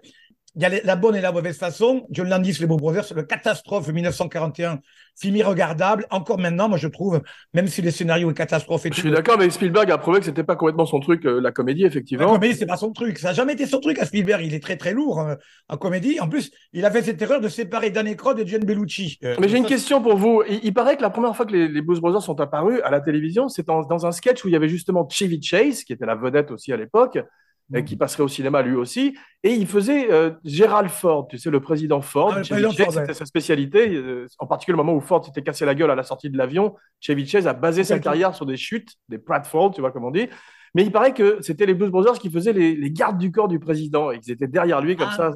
Il 0.56 0.62
y 0.62 0.64
a 0.64 0.68
les- 0.70 0.80
la 0.82 0.96
bonne 0.96 1.14
et 1.14 1.20
la 1.20 1.30
mauvaise 1.30 1.56
façon. 1.58 2.06
John 2.10 2.28
Landis, 2.28 2.56
les 2.58 2.66
Beaux 2.66 2.78
Brothers, 2.78 3.12
le 3.14 3.22
catastrophe 3.22 3.88
1941, 3.88 4.80
film 5.14 5.36
irregardable. 5.36 6.06
Encore 6.10 6.38
maintenant, 6.38 6.68
moi 6.68 6.78
je 6.78 6.88
trouve, 6.88 7.20
même 7.54 7.68
si 7.68 7.82
le 7.82 7.90
scénario 7.90 8.30
est 8.30 8.34
catastrophe 8.34 8.86
et 8.86 8.88
Je 8.88 8.94
tout, 8.94 9.00
suis 9.02 9.10
d'accord, 9.10 9.36
mais 9.38 9.50
Spielberg 9.50 9.90
a 9.90 9.98
prouvé 9.98 10.20
que 10.20 10.24
c'était 10.24 10.42
pas 10.44 10.56
complètement 10.56 10.86
son 10.86 11.00
truc, 11.00 11.26
euh, 11.26 11.40
la 11.40 11.52
comédie, 11.52 11.82
la 11.82 11.88
effectivement. 11.88 12.32
comédie, 12.32 12.54
c'est 12.56 12.66
pas 12.66 12.76
son 12.76 12.92
truc. 12.92 13.18
Ça 13.18 13.28
n'a 13.28 13.34
jamais 13.34 13.52
été 13.52 13.66
son 13.66 13.78
truc 13.80 13.98
à 13.98 14.06
Spielberg. 14.06 14.42
Il 14.44 14.54
est 14.54 14.62
très 14.62 14.76
très 14.76 14.92
lourd 14.94 15.20
euh, 15.20 15.34
en 15.68 15.76
comédie. 15.76 16.18
En 16.18 16.28
plus, 16.28 16.50
il 16.72 16.84
a 16.84 16.90
fait 16.90 17.02
cette 17.02 17.20
erreur 17.20 17.40
de 17.40 17.48
séparer 17.48 17.90
Dan 17.90 18.06
Aykroyd 18.08 18.38
et 18.40 18.46
John 18.46 18.64
Bellucci. 18.64 19.18
Euh, 19.24 19.36
Mais 19.40 19.48
j'ai 19.48 19.58
une 19.58 19.64
ça, 19.64 19.68
question 19.68 20.00
pour 20.02 20.16
vous. 20.16 20.42
Il, 20.48 20.60
il 20.64 20.74
paraît 20.74 20.96
que 20.96 21.02
la 21.02 21.10
première 21.10 21.36
fois 21.36 21.46
que 21.46 21.52
les, 21.52 21.68
les 21.68 21.82
Blues 21.82 22.00
Brothers 22.00 22.22
sont 22.22 22.40
apparus 22.40 22.80
à 22.84 22.90
la 22.90 23.00
télévision, 23.00 23.48
c'est 23.48 23.66
dans, 23.66 23.82
dans 23.82 24.06
un 24.06 24.12
sketch 24.12 24.44
où 24.44 24.48
il 24.48 24.52
y 24.52 24.56
avait 24.56 24.68
justement 24.68 25.06
Chevy 25.08 25.42
Chase, 25.42 25.84
qui 25.84 25.92
était 25.92 26.06
la 26.06 26.14
vedette 26.14 26.50
aussi 26.50 26.72
à 26.72 26.76
l'époque, 26.76 27.18
et 27.74 27.84
qui 27.84 27.96
passerait 27.96 28.22
au 28.22 28.28
cinéma 28.28 28.62
lui 28.62 28.74
aussi, 28.74 29.16
et 29.42 29.52
il 29.52 29.66
faisait 29.66 30.10
euh, 30.10 30.30
Gerald 30.44 30.88
Ford, 30.88 31.28
tu 31.28 31.36
sais, 31.36 31.50
le 31.50 31.60
président 31.60 32.00
Ford. 32.00 32.32
Ah, 32.34 32.42
Chevy 32.42 32.62
Chase, 32.74 32.94
c'était 32.94 33.14
sa 33.14 33.26
spécialité, 33.26 33.94
euh, 33.94 34.26
en 34.38 34.46
particulier 34.46 34.72
le 34.72 34.82
moment 34.82 34.94
où 34.96 35.00
Ford 35.00 35.24
s'était 35.24 35.42
cassé 35.42 35.66
la 35.66 35.74
gueule 35.74 35.90
à 35.90 35.94
la 35.94 36.02
sortie 36.02 36.30
de 36.30 36.38
l'avion. 36.38 36.74
Chevy 37.00 37.26
Chase 37.26 37.46
a 37.46 37.52
basé 37.52 37.84
sa 37.84 37.98
carrière 37.98 38.34
sur 38.34 38.46
des 38.46 38.56
chutes, 38.56 38.94
des 39.08 39.18
pratfalls, 39.18 39.70
tu 39.74 39.80
vois 39.82 39.92
comme 39.92 40.04
on 40.04 40.10
dit. 40.10 40.28
Mais 40.74 40.82
il 40.82 40.92
paraît 40.92 41.14
que 41.14 41.38
c'était 41.40 41.66
les 41.66 41.74
Blues 41.74 41.90
Brothers 41.90 42.18
qui 42.18 42.30
faisaient 42.30 42.52
les, 42.52 42.74
les 42.74 42.90
gardes 42.90 43.18
du 43.18 43.30
corps 43.30 43.48
du 43.48 43.58
président, 43.58 44.10
et 44.10 44.18
qu'ils 44.20 44.32
étaient 44.32 44.48
derrière 44.48 44.80
lui 44.80 44.96
comme 44.96 45.08
Ah. 45.12 45.16
ça, 45.16 45.32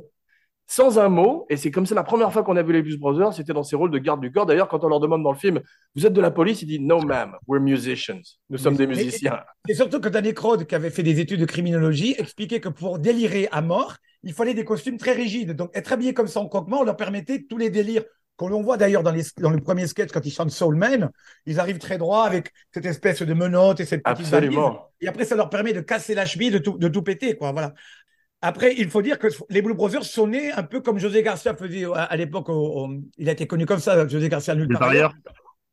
sans 0.67 0.99
un 0.99 1.09
mot. 1.09 1.47
Et 1.51 1.57
c'est 1.57 1.71
comme 1.71 1.87
ça 1.87 1.95
la 1.95 2.05
première 2.05 2.33
fois 2.33 2.43
qu'on 2.43 2.57
a 2.57 2.63
vu 2.63 2.73
les 2.73 2.83
Blues 2.83 2.99
Brothers, 2.99 3.35
c'était 3.35 3.53
dans 3.53 3.63
ces 3.63 3.77
rôles 3.77 3.91
de 3.91 3.99
garde 3.99 4.21
du 4.21 4.31
corps. 4.33 4.47
D'ailleurs, 4.47 4.69
quand 4.69 4.85
on 4.85 4.89
leur 4.89 5.01
demande 5.01 5.23
dans 5.23 5.33
le 5.33 5.39
film, 5.39 5.61
vous 5.95 6.07
êtes 6.07 6.13
de 6.13 6.21
la 6.21 6.31
police, 6.31 6.63
il 6.63 6.67
dit 6.67 6.81
No, 6.81 7.01
ma'am, 7.01 7.37
we're 7.47 7.61
musicians. 7.61 8.23
Nous 8.51 8.59
sommes 8.59 8.77
des 8.77 8.87
musiciens. 8.87 9.41
Et 9.69 9.75
surtout 9.75 10.01
que 10.01 10.09
Dan 10.09 10.27
Aykroyd, 10.27 10.67
qui 10.67 10.75
avait 10.75 10.91
fait 10.91 11.03
des 11.03 11.21
études 11.21 11.41
de 11.41 11.45
criminologie, 11.45 12.15
expliquait 12.19 12.61
que 12.61 12.69
pour 12.69 12.99
délirer 12.99 13.49
à 13.53 13.63
mort, 13.63 13.97
il 14.23 14.33
fallait 14.33 14.55
des 14.55 14.65
costumes 14.65 14.99
très 14.99 15.13
rigides. 15.13 15.53
Donc, 15.53 15.71
être 15.75 15.93
habillé 15.93 16.15
comme 16.15 16.29
ça 16.29 16.41
en 16.41 16.49
croque-mort 16.49 16.85
leur 16.85 16.97
permettait 16.97 17.45
tous 17.49 17.59
les 17.59 17.71
délires 17.71 18.05
qu'on 18.37 18.49
l'on 18.49 18.63
voit 18.63 18.77
d'ailleurs 18.77 19.03
dans, 19.03 19.13
les, 19.13 19.23
dans 19.39 19.51
le 19.51 19.61
premier 19.61 19.87
sketch 19.87 20.11
quand 20.11 20.25
ils 20.25 20.33
chantent 20.33 20.51
Soul 20.51 20.77
Man. 20.77 21.11
Ils 21.47 21.61
arrivent 21.61 21.79
très 21.79 21.99
droit 21.99 22.25
avec 22.25 22.53
cette 22.73 22.87
espèce 22.87 23.23
de 23.23 23.35
menotte 23.35 23.81
et 23.81 23.85
cette 23.85 24.03
petite 24.03 24.27
valise. 24.27 24.49
Absolument. 24.49 24.91
Et 25.01 25.09
après, 25.09 25.25
ça 25.25 25.37
leur 25.37 25.51
permet 25.51 25.73
de 25.73 25.81
casser 25.81 26.15
la 26.15 26.25
cheville, 26.25 26.51
de 26.51 26.59
tout, 26.59 26.79
de 26.79 26.89
tout 26.89 27.03
péter, 27.03 27.37
quoi. 27.37 27.53
Voilà. 27.53 27.75
Après, 28.43 28.75
il 28.77 28.91
faut 28.91 29.03
dire 29.03 29.19
que 29.19 29.29
les 29.51 29.63
Blue 29.63 29.75
Brothers 29.75 30.05
sont 30.05 30.27
nés 30.27 30.51
un 30.53 30.65
peu 30.65 30.81
comme 30.81 30.99
José 30.99 31.23
Garcia 31.23 31.55
faisait 31.55 31.85
à, 31.85 32.03
à 32.03 32.17
l'époque. 32.17 32.49
il 33.17 33.29
a 33.29 33.33
été 33.33 33.47
connu 33.47 33.67
comme 33.67 33.79
ça, 33.79 34.07
José 34.09 34.29
Garcia 34.29 34.55
nulle 34.55 34.69
part 34.69 34.89
ailleurs. 34.91 35.15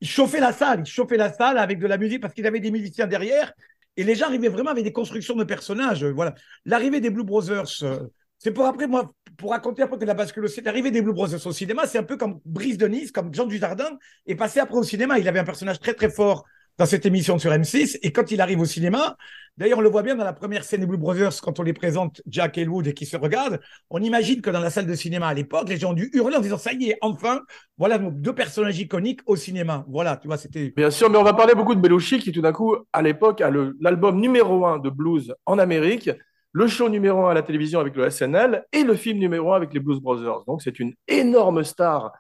il 0.02 0.08
chauffait 0.08 0.40
la 0.40 0.54
salle, 0.54 0.82
il 0.82 0.86
chauffait 0.86 1.18
la 1.18 1.34
salle 1.34 1.58
avec 1.58 1.80
de 1.80 1.88
la 1.88 1.98
musique 1.98 2.22
parce 2.22 2.34
qu'il 2.34 2.46
avait 2.46 2.60
des 2.60 2.72
musiciens 2.72 3.08
derrière 3.08 3.52
et 3.98 4.04
les 4.04 4.16
gens 4.16 4.28
arrivaient 4.28 4.50
vraiment 4.50 4.72
avec 4.72 4.84
des 4.84 4.94
constructions 4.94 5.36
de 5.36 5.44
personnages. 5.44 6.04
euh, 6.04 6.12
Voilà. 6.14 6.36
L'arrivée 6.66 7.02
des 7.02 7.10
Blue 7.10 7.24
Brothers, 7.24 7.66
euh, 7.82 8.00
c'est 8.38 8.52
pour 8.52 8.66
après, 8.66 8.88
moi, 8.88 9.12
pour 9.36 9.50
raconter 9.52 9.86
peu 9.88 9.98
que 9.98 10.06
la 10.06 10.14
bascule 10.14 10.46
aussi, 10.46 10.62
l'arrivée 10.62 10.92
des 10.92 11.02
Blue 11.02 11.14
Brothers 11.14 11.46
au 11.48 11.52
cinéma, 11.52 11.88
c'est 11.88 11.98
un 11.98 12.04
peu 12.04 12.16
comme 12.18 12.40
Brice 12.46 12.78
de 12.78 12.88
Nice, 12.88 13.12
comme 13.12 13.34
Jean 13.34 13.46
Dujardin 13.46 13.90
est 14.28 14.36
passé 14.36 14.60
après 14.60 14.78
au 14.78 14.84
cinéma. 14.84 15.18
Il 15.20 15.28
avait 15.28 15.40
un 15.40 15.44
personnage 15.44 15.80
très 15.80 15.94
très 15.94 16.10
fort 16.10 16.46
dans 16.80 16.86
cette 16.86 17.06
émission 17.06 17.38
sur 17.38 17.52
M6. 17.52 18.00
Et 18.02 18.12
quand 18.12 18.32
il 18.32 18.40
arrive 18.40 18.62
au 18.62 18.66
cinéma, 18.66 19.18
d'ailleurs, 19.58 19.80
on 19.80 19.82
le 19.82 19.90
voit 19.90 20.02
bien 20.02 20.16
dans 20.16 20.24
la 20.24 20.32
première 20.32 20.64
scène 20.64 20.80
des 20.80 20.86
Blue 20.86 20.98
Brothers, 20.98 21.42
quand 21.42 21.60
on 21.60 21.64
les 21.64 21.74
présente, 21.74 22.22
Jack 22.26 22.58
et 22.58 22.62
Elwood, 22.62 22.88
et 22.88 22.94
qui 22.94 23.06
se 23.06 23.18
regardent, 23.18 23.60
on 23.90 24.02
imagine 24.02 24.42
que 24.42 24.50
dans 24.50 24.62
la 24.62 24.70
salle 24.70 24.88
de 24.88 24.96
cinéma 24.96 25.28
à 25.28 25.34
l'époque, 25.34 25.68
les 25.68 25.78
gens 25.78 25.92
ont 25.92 25.94
dû 25.94 26.10
hurler 26.14 26.38
en 26.38 26.40
disant, 26.40 26.58
ça 26.58 26.72
y 26.72 26.92
est, 26.92 26.98
enfin, 27.02 27.42
voilà 27.78 28.00
nos 28.00 28.12
deux 28.12 28.34
personnages 28.34 28.80
iconiques 28.80 29.20
au 29.26 29.36
cinéma. 29.36 29.86
Voilà, 29.90 30.16
tu 30.16 30.28
vois, 30.28 30.38
c'était... 30.38 30.74
Bien 30.76 30.90
sûr, 30.90 31.10
mais 31.10 31.18
on 31.18 31.24
va 31.24 31.34
parler 31.34 31.54
beaucoup 31.54 31.76
de 31.76 31.82
Belushi 31.82 32.20
qui 32.20 32.32
tout 32.32 32.42
d'un 32.42 32.54
coup, 32.54 32.78
à 32.94 33.02
l'époque, 33.02 33.42
a 33.42 33.52
l'album 33.82 34.22
numéro 34.22 34.66
un 34.66 34.80
de 34.80 34.90
blues 34.90 35.36
en 35.46 35.60
Amérique, 35.60 36.10
le 36.54 36.68
show 36.68 36.88
numéro 36.88 37.26
un 37.26 37.32
à 37.32 37.34
la 37.34 37.44
télévision 37.44 37.82
avec 37.82 37.96
le 37.96 38.10
SNL 38.10 38.64
et 38.72 38.84
le 38.84 38.96
film 38.96 39.20
numéro 39.20 39.52
un 39.52 39.58
avec 39.58 39.74
les 39.74 39.82
Blues 39.82 40.00
Brothers. 40.00 40.46
Donc 40.48 40.62
c'est 40.62 40.80
une 40.80 40.94
énorme 41.08 41.64
star 41.64 42.14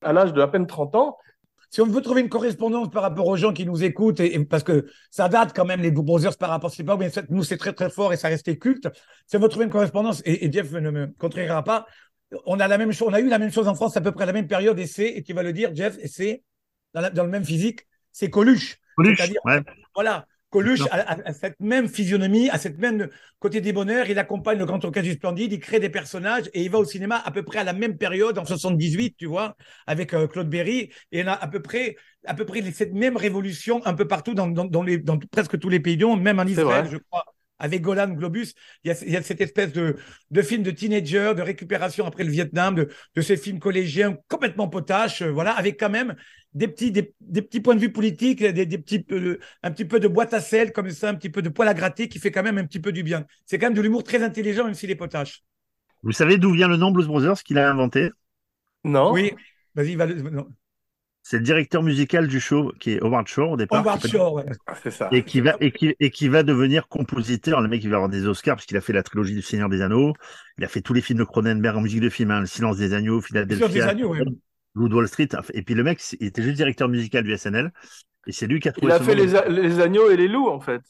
à 0.00 0.12
l'âge 0.12 0.32
de 0.32 0.40
à 0.40 0.46
peine 0.46 0.66
30 0.66 0.94
ans. 0.94 1.18
Si 1.74 1.80
on 1.80 1.86
veut 1.86 2.02
trouver 2.02 2.20
une 2.20 2.28
correspondance 2.28 2.88
par 2.88 3.02
rapport 3.02 3.26
aux 3.26 3.34
gens 3.34 3.52
qui 3.52 3.66
nous 3.66 3.82
écoutent, 3.82 4.20
et, 4.20 4.36
et 4.36 4.44
parce 4.44 4.62
que 4.62 4.86
ça 5.10 5.28
date 5.28 5.52
quand 5.56 5.64
même 5.64 5.80
les 5.80 5.90
Brothers 5.90 6.36
par 6.36 6.50
rapport 6.50 6.68
à 6.68 6.70
cette 6.70 6.86
époque, 6.86 7.00
mais 7.00 7.10
nous 7.30 7.42
c'est 7.42 7.56
très 7.56 7.72
très 7.72 7.90
fort 7.90 8.12
et 8.12 8.16
ça 8.16 8.28
restait 8.28 8.56
culte. 8.58 8.86
Si 9.26 9.36
on 9.36 9.40
veut 9.40 9.48
trouver 9.48 9.64
une 9.64 9.72
correspondance, 9.72 10.22
et, 10.24 10.46
et 10.46 10.52
Jeff 10.52 10.70
ne 10.70 10.90
me 10.92 11.08
contredira 11.18 11.64
pas, 11.64 11.88
on 12.46 12.60
a 12.60 12.68
la 12.68 12.78
même 12.78 12.92
chose, 12.92 13.08
on 13.10 13.12
a 13.12 13.18
eu 13.18 13.28
la 13.28 13.40
même 13.40 13.50
chose 13.50 13.66
en 13.66 13.74
France 13.74 13.96
à 13.96 14.00
peu 14.00 14.12
près 14.12 14.22
à 14.22 14.26
la 14.26 14.32
même 14.32 14.46
période, 14.46 14.78
et 14.78 14.86
c'est, 14.86 15.08
et 15.08 15.24
tu 15.24 15.32
vas 15.32 15.42
le 15.42 15.52
dire, 15.52 15.74
Jeff, 15.74 15.98
et 15.98 16.06
c'est 16.06 16.44
dans, 16.92 17.24
le 17.24 17.28
même 17.28 17.44
physique, 17.44 17.88
c'est 18.12 18.30
Coluche. 18.30 18.78
Coluche, 18.94 19.32
ouais. 19.44 19.60
Voilà. 19.96 20.28
Coluche 20.54 20.82
a, 20.92 21.32
cette 21.32 21.58
même 21.58 21.88
physionomie, 21.88 22.48
a 22.48 22.58
cette 22.58 22.78
même 22.78 23.08
côté 23.40 23.60
des 23.60 23.72
bonheurs. 23.72 24.08
Il 24.08 24.20
accompagne 24.20 24.56
le 24.56 24.64
Grand 24.64 24.84
Orchestre 24.84 25.08
du 25.08 25.14
Splendide, 25.14 25.52
il 25.52 25.58
crée 25.58 25.80
des 25.80 25.88
personnages 25.88 26.48
et 26.54 26.62
il 26.62 26.70
va 26.70 26.78
au 26.78 26.84
cinéma 26.84 27.20
à 27.24 27.32
peu 27.32 27.42
près 27.42 27.58
à 27.58 27.64
la 27.64 27.72
même 27.72 27.98
période, 27.98 28.38
en 28.38 28.44
78, 28.44 29.16
tu 29.18 29.26
vois, 29.26 29.56
avec 29.88 30.14
euh, 30.14 30.28
Claude 30.28 30.48
Berry. 30.48 30.92
Et 31.10 31.24
on 31.24 31.26
a 31.26 31.32
à 31.32 31.48
peu 31.48 31.60
près, 31.60 31.96
à 32.24 32.34
peu 32.34 32.44
près 32.44 32.62
cette 32.70 32.92
même 32.92 33.16
révolution 33.16 33.84
un 33.84 33.94
peu 33.94 34.06
partout 34.06 34.34
dans, 34.34 34.46
dans, 34.46 34.64
dans 34.64 34.84
les, 34.84 34.98
dans 34.98 35.18
presque 35.18 35.58
tous 35.58 35.68
les 35.68 35.80
pays 35.80 35.96
du 35.96 36.04
monde, 36.04 36.22
même 36.22 36.38
en 36.38 36.46
Israël, 36.46 36.86
je 36.88 36.98
crois. 36.98 37.33
Avec 37.58 37.82
Golan 37.82 38.08
Globus, 38.08 38.54
il 38.82 38.88
y 38.88 38.90
a, 38.90 38.96
il 39.04 39.10
y 39.12 39.16
a 39.16 39.22
cette 39.22 39.40
espèce 39.40 39.72
de, 39.72 39.96
de 40.30 40.42
film 40.42 40.62
de 40.62 40.70
teenager, 40.72 41.34
de 41.36 41.42
récupération 41.42 42.04
après 42.06 42.24
le 42.24 42.30
Vietnam, 42.30 42.74
de, 42.74 42.88
de 43.14 43.20
ces 43.22 43.36
films 43.36 43.60
collégiens 43.60 44.16
complètement 44.28 44.68
potaches, 44.68 45.22
euh, 45.22 45.30
voilà, 45.30 45.52
avec 45.52 45.78
quand 45.78 45.90
même 45.90 46.14
des 46.52 46.68
petits, 46.68 46.90
des, 46.90 47.14
des 47.20 47.42
petits 47.42 47.60
points 47.60 47.74
de 47.76 47.80
vue 47.80 47.92
politiques, 47.92 48.40
des, 48.42 48.66
des 48.66 48.78
petits, 48.78 49.04
un 49.62 49.70
petit 49.70 49.84
peu 49.84 50.00
de 50.00 50.08
boîte 50.08 50.34
à 50.34 50.40
sel 50.40 50.72
comme 50.72 50.90
ça, 50.90 51.08
un 51.10 51.14
petit 51.14 51.30
peu 51.30 51.42
de 51.42 51.48
poil 51.48 51.68
à 51.68 51.74
gratter 51.74 52.08
qui 52.08 52.18
fait 52.18 52.30
quand 52.30 52.42
même 52.42 52.58
un 52.58 52.66
petit 52.66 52.80
peu 52.80 52.92
du 52.92 53.02
bien. 53.02 53.26
C'est 53.46 53.58
quand 53.58 53.66
même 53.66 53.74
de 53.74 53.80
l'humour 53.82 54.04
très 54.04 54.22
intelligent, 54.22 54.64
même 54.64 54.74
s'il 54.74 54.90
est 54.90 54.96
potache. 54.96 55.44
Vous 56.04 56.12
savez 56.12 56.38
d'où 56.38 56.52
vient 56.52 56.68
le 56.68 56.76
nom 56.76 56.92
Blues 56.92 57.08
Brothers 57.08 57.42
qu'il 57.42 57.58
a 57.58 57.68
inventé? 57.68 58.12
Non 58.84 59.12
Oui, 59.12 59.34
vas-y, 59.74 59.96
va 59.96 60.06
le- 60.06 60.14
non. 60.30 60.48
C'est 61.26 61.38
le 61.38 61.42
directeur 61.42 61.82
musical 61.82 62.28
du 62.28 62.38
show 62.38 62.70
qui 62.78 62.92
est 62.92 63.02
Howard 63.02 63.26
Shore 63.26 63.52
au 63.52 63.56
départ. 63.56 63.80
Howard 63.80 64.06
Shore, 64.06 64.34
ouais. 64.34 64.44
Ah, 64.66 64.74
C'est 64.82 64.90
ça. 64.90 65.08
Et 65.10 65.22
qui 65.22 65.40
va 65.40 65.56
et 65.58 65.70
qui, 65.72 65.96
et 65.98 66.10
qui 66.10 66.28
va 66.28 66.42
devenir 66.42 66.86
compositeur. 66.86 67.62
Le 67.62 67.68
mec, 67.68 67.82
il 67.82 67.88
va 67.88 67.96
avoir 67.96 68.10
des 68.10 68.26
Oscars 68.26 68.56
parce 68.56 68.66
qu'il 68.66 68.76
a 68.76 68.82
fait 68.82 68.92
la 68.92 69.02
trilogie 69.02 69.34
du 69.34 69.40
Seigneur 69.40 69.70
des 69.70 69.80
Anneaux. 69.80 70.12
Il 70.58 70.64
a 70.64 70.68
fait 70.68 70.82
tous 70.82 70.92
les 70.92 71.00
films 71.00 71.20
de 71.20 71.24
Cronenberg 71.24 71.78
en 71.78 71.80
musique 71.80 72.02
de 72.02 72.10
film, 72.10 72.30
hein, 72.30 72.40
Le 72.40 72.46
Silence 72.46 72.76
des 72.76 72.92
agneaux, 72.92 73.22
Sur 73.22 73.32
des 73.46 73.54
Philadelphia, 73.56 73.88
agneaux, 73.88 74.10
ouais. 74.12 74.20
Blue 74.74 74.94
Wall 74.94 75.08
Street. 75.08 75.28
Et 75.54 75.62
puis 75.62 75.74
le 75.74 75.82
mec, 75.82 75.98
il 76.20 76.26
était 76.26 76.42
juste 76.42 76.56
directeur 76.56 76.90
musical 76.90 77.24
du 77.24 77.34
SNL. 77.34 77.72
Et 78.26 78.32
c'est 78.32 78.46
lui 78.46 78.60
qui 78.60 78.68
a 78.68 78.72
trouvé 78.72 78.88
Il 78.88 78.94
a 78.94 79.00
fait 79.00 79.14
les, 79.14 79.34
a- 79.34 79.48
les 79.48 79.80
agneaux 79.80 80.10
et 80.10 80.18
les 80.18 80.28
loups, 80.28 80.48
en 80.50 80.60
fait. 80.60 80.82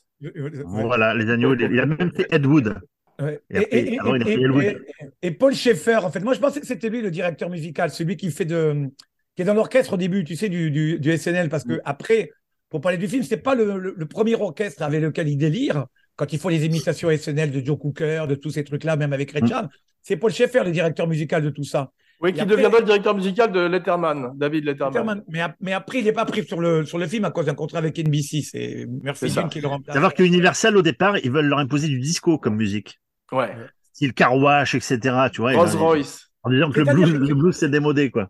Voilà, 0.65 1.15
les 1.15 1.31
agneaux. 1.31 1.55
Il 1.55 1.79
a 1.79 1.87
même 1.87 2.11
fait 2.13 2.27
Ed 2.31 2.45
Wood. 2.45 2.77
Ouais. 3.21 3.41
Après, 3.55 3.69
et- 3.71 4.79
et 5.23 5.31
Paul 5.31 5.55
Schaeffer, 5.55 5.99
en 6.03 6.11
fait, 6.11 6.19
moi 6.19 6.35
je 6.35 6.41
pensais 6.41 6.61
que 6.61 6.67
c'était 6.67 6.89
lui 6.89 7.01
le 7.01 7.13
directeur 7.13 7.49
musical, 7.49 7.91
celui 7.91 8.17
qui 8.17 8.33
fait 8.33 8.45
de, 8.45 8.89
qui 9.37 9.43
est 9.43 9.45
dans 9.45 9.55
l'orchestre 9.55 9.95
au 9.95 9.97
début, 9.97 10.25
tu 10.25 10.37
sais, 10.37 10.49
du, 10.49 10.71
du, 10.71 10.99
du 10.99 11.17
SNL, 11.17 11.49
parce 11.49 11.65
que 11.65 11.81
après, 11.85 12.31
pour 12.71 12.81
parler 12.81 12.99
du 12.99 13.09
film, 13.09 13.23
c'est 13.23 13.37
pas 13.39 13.55
le, 13.55 13.79
le- 13.79 13.95
le 13.97 14.07
premier 14.07 14.35
orchestre 14.35 14.83
avec 14.83 15.03
lequel 15.03 15.29
il 15.29 15.37
délire 15.37 15.87
quand 16.17 16.33
il 16.33 16.39
faut 16.39 16.49
les 16.51 16.65
imitations 16.65 17.11
SNL 17.11 17.51
de 17.51 17.65
Joe 17.65 17.79
Cooker, 17.79 18.27
de 18.29 18.35
tous 18.37 18.51
ces 18.51 18.63
trucs-là, 18.65 18.97
même 18.97 19.13
avec 19.13 19.33
Ray 19.33 19.43
Mm. 19.43 19.69
C'est 20.03 20.17
Paul 20.17 20.31
Schaeffer, 20.31 20.63
le 20.65 20.71
directeur 20.71 21.09
musical 21.09 21.43
de 21.43 21.51
tout 21.51 21.65
ça. 21.65 21.91
Oui, 22.21 22.33
qui 22.33 22.41
après- 22.41 22.55
deviendra 22.55 22.79
le 22.81 22.85
directeur 22.85 23.15
musical 23.17 23.51
de 23.51 23.61
Letterman, 23.61 24.33
David 24.37 24.65
Letterman. 24.65 24.93
Letterman. 24.93 25.23
Mais, 25.29 25.41
ap- 25.41 25.57
mais 25.61 25.73
après, 25.73 25.99
il 25.99 26.05
n'est 26.05 26.13
pas 26.13 26.25
pris 26.27 26.45
sur 26.45 26.61
le, 26.61 26.85
sur 26.87 26.99
le 26.99 27.07
film 27.09 27.25
à 27.25 27.31
cause 27.31 27.47
d'un 27.47 27.55
contrat 27.55 27.79
avec 27.79 27.99
NBC. 27.99 28.43
C'est 28.43 28.87
Murphy 29.03 29.27
qui 29.51 29.61
le 29.61 29.67
remplace. 29.67 29.95
Savoir 29.95 30.15
que 30.15 30.23
Universal, 30.23 30.77
au 30.77 30.83
départ, 30.83 31.19
ils 31.19 31.31
veulent 31.33 31.47
leur 31.47 31.59
imposer 31.59 31.89
du 31.89 31.99
disco 31.99 32.39
comme 32.39 32.55
musique. 32.57 33.01
Ouais. 33.33 33.51
Style 33.93 34.13
Car 34.15 34.37
Wash, 34.37 34.75
etc. 34.77 34.99
Tu 35.33 35.41
vois, 35.41 35.53
Rolls 35.55 35.77
en- 35.77 35.87
Royce. 35.87 36.31
En 36.45 36.51
disant 36.51 36.71
que 36.71 36.81
le 36.81 36.85
blues, 36.85 37.13
que- 37.13 37.17
le 37.19 37.35
blues, 37.35 37.57
c'est 37.57 37.71
démodé, 37.71 38.11
quoi. 38.11 38.29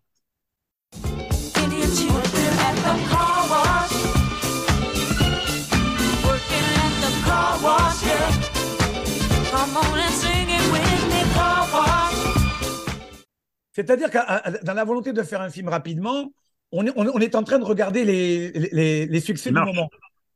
C'est-à-dire 13.72 14.10
que 14.10 14.64
dans 14.64 14.74
la 14.74 14.84
volonté 14.84 15.12
de 15.12 15.22
faire 15.22 15.40
un 15.40 15.50
film 15.50 15.68
rapidement, 15.68 16.32
on 16.72 16.86
est, 16.86 16.92
on, 16.96 17.06
on 17.06 17.18
est 17.18 17.34
en 17.34 17.42
train 17.42 17.58
de 17.58 17.64
regarder 17.64 18.04
les, 18.04 18.50
les, 18.52 19.06
les 19.06 19.20
succès 19.20 19.50
du 19.50 19.56
moment. 19.58 19.88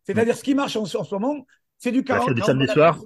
C'est-à-dire 0.04 0.36
ce 0.36 0.42
qui 0.42 0.54
marche 0.54 0.76
en, 0.76 0.82
en 0.82 1.04
ce 1.04 1.14
moment, 1.14 1.46
c'est 1.78 1.92
du 1.92 2.02
La 2.06 2.20
fête 2.20 2.34
du 2.34 2.40
carambolage- 2.40 2.46
samedi 2.46 2.66
soir. 2.72 2.98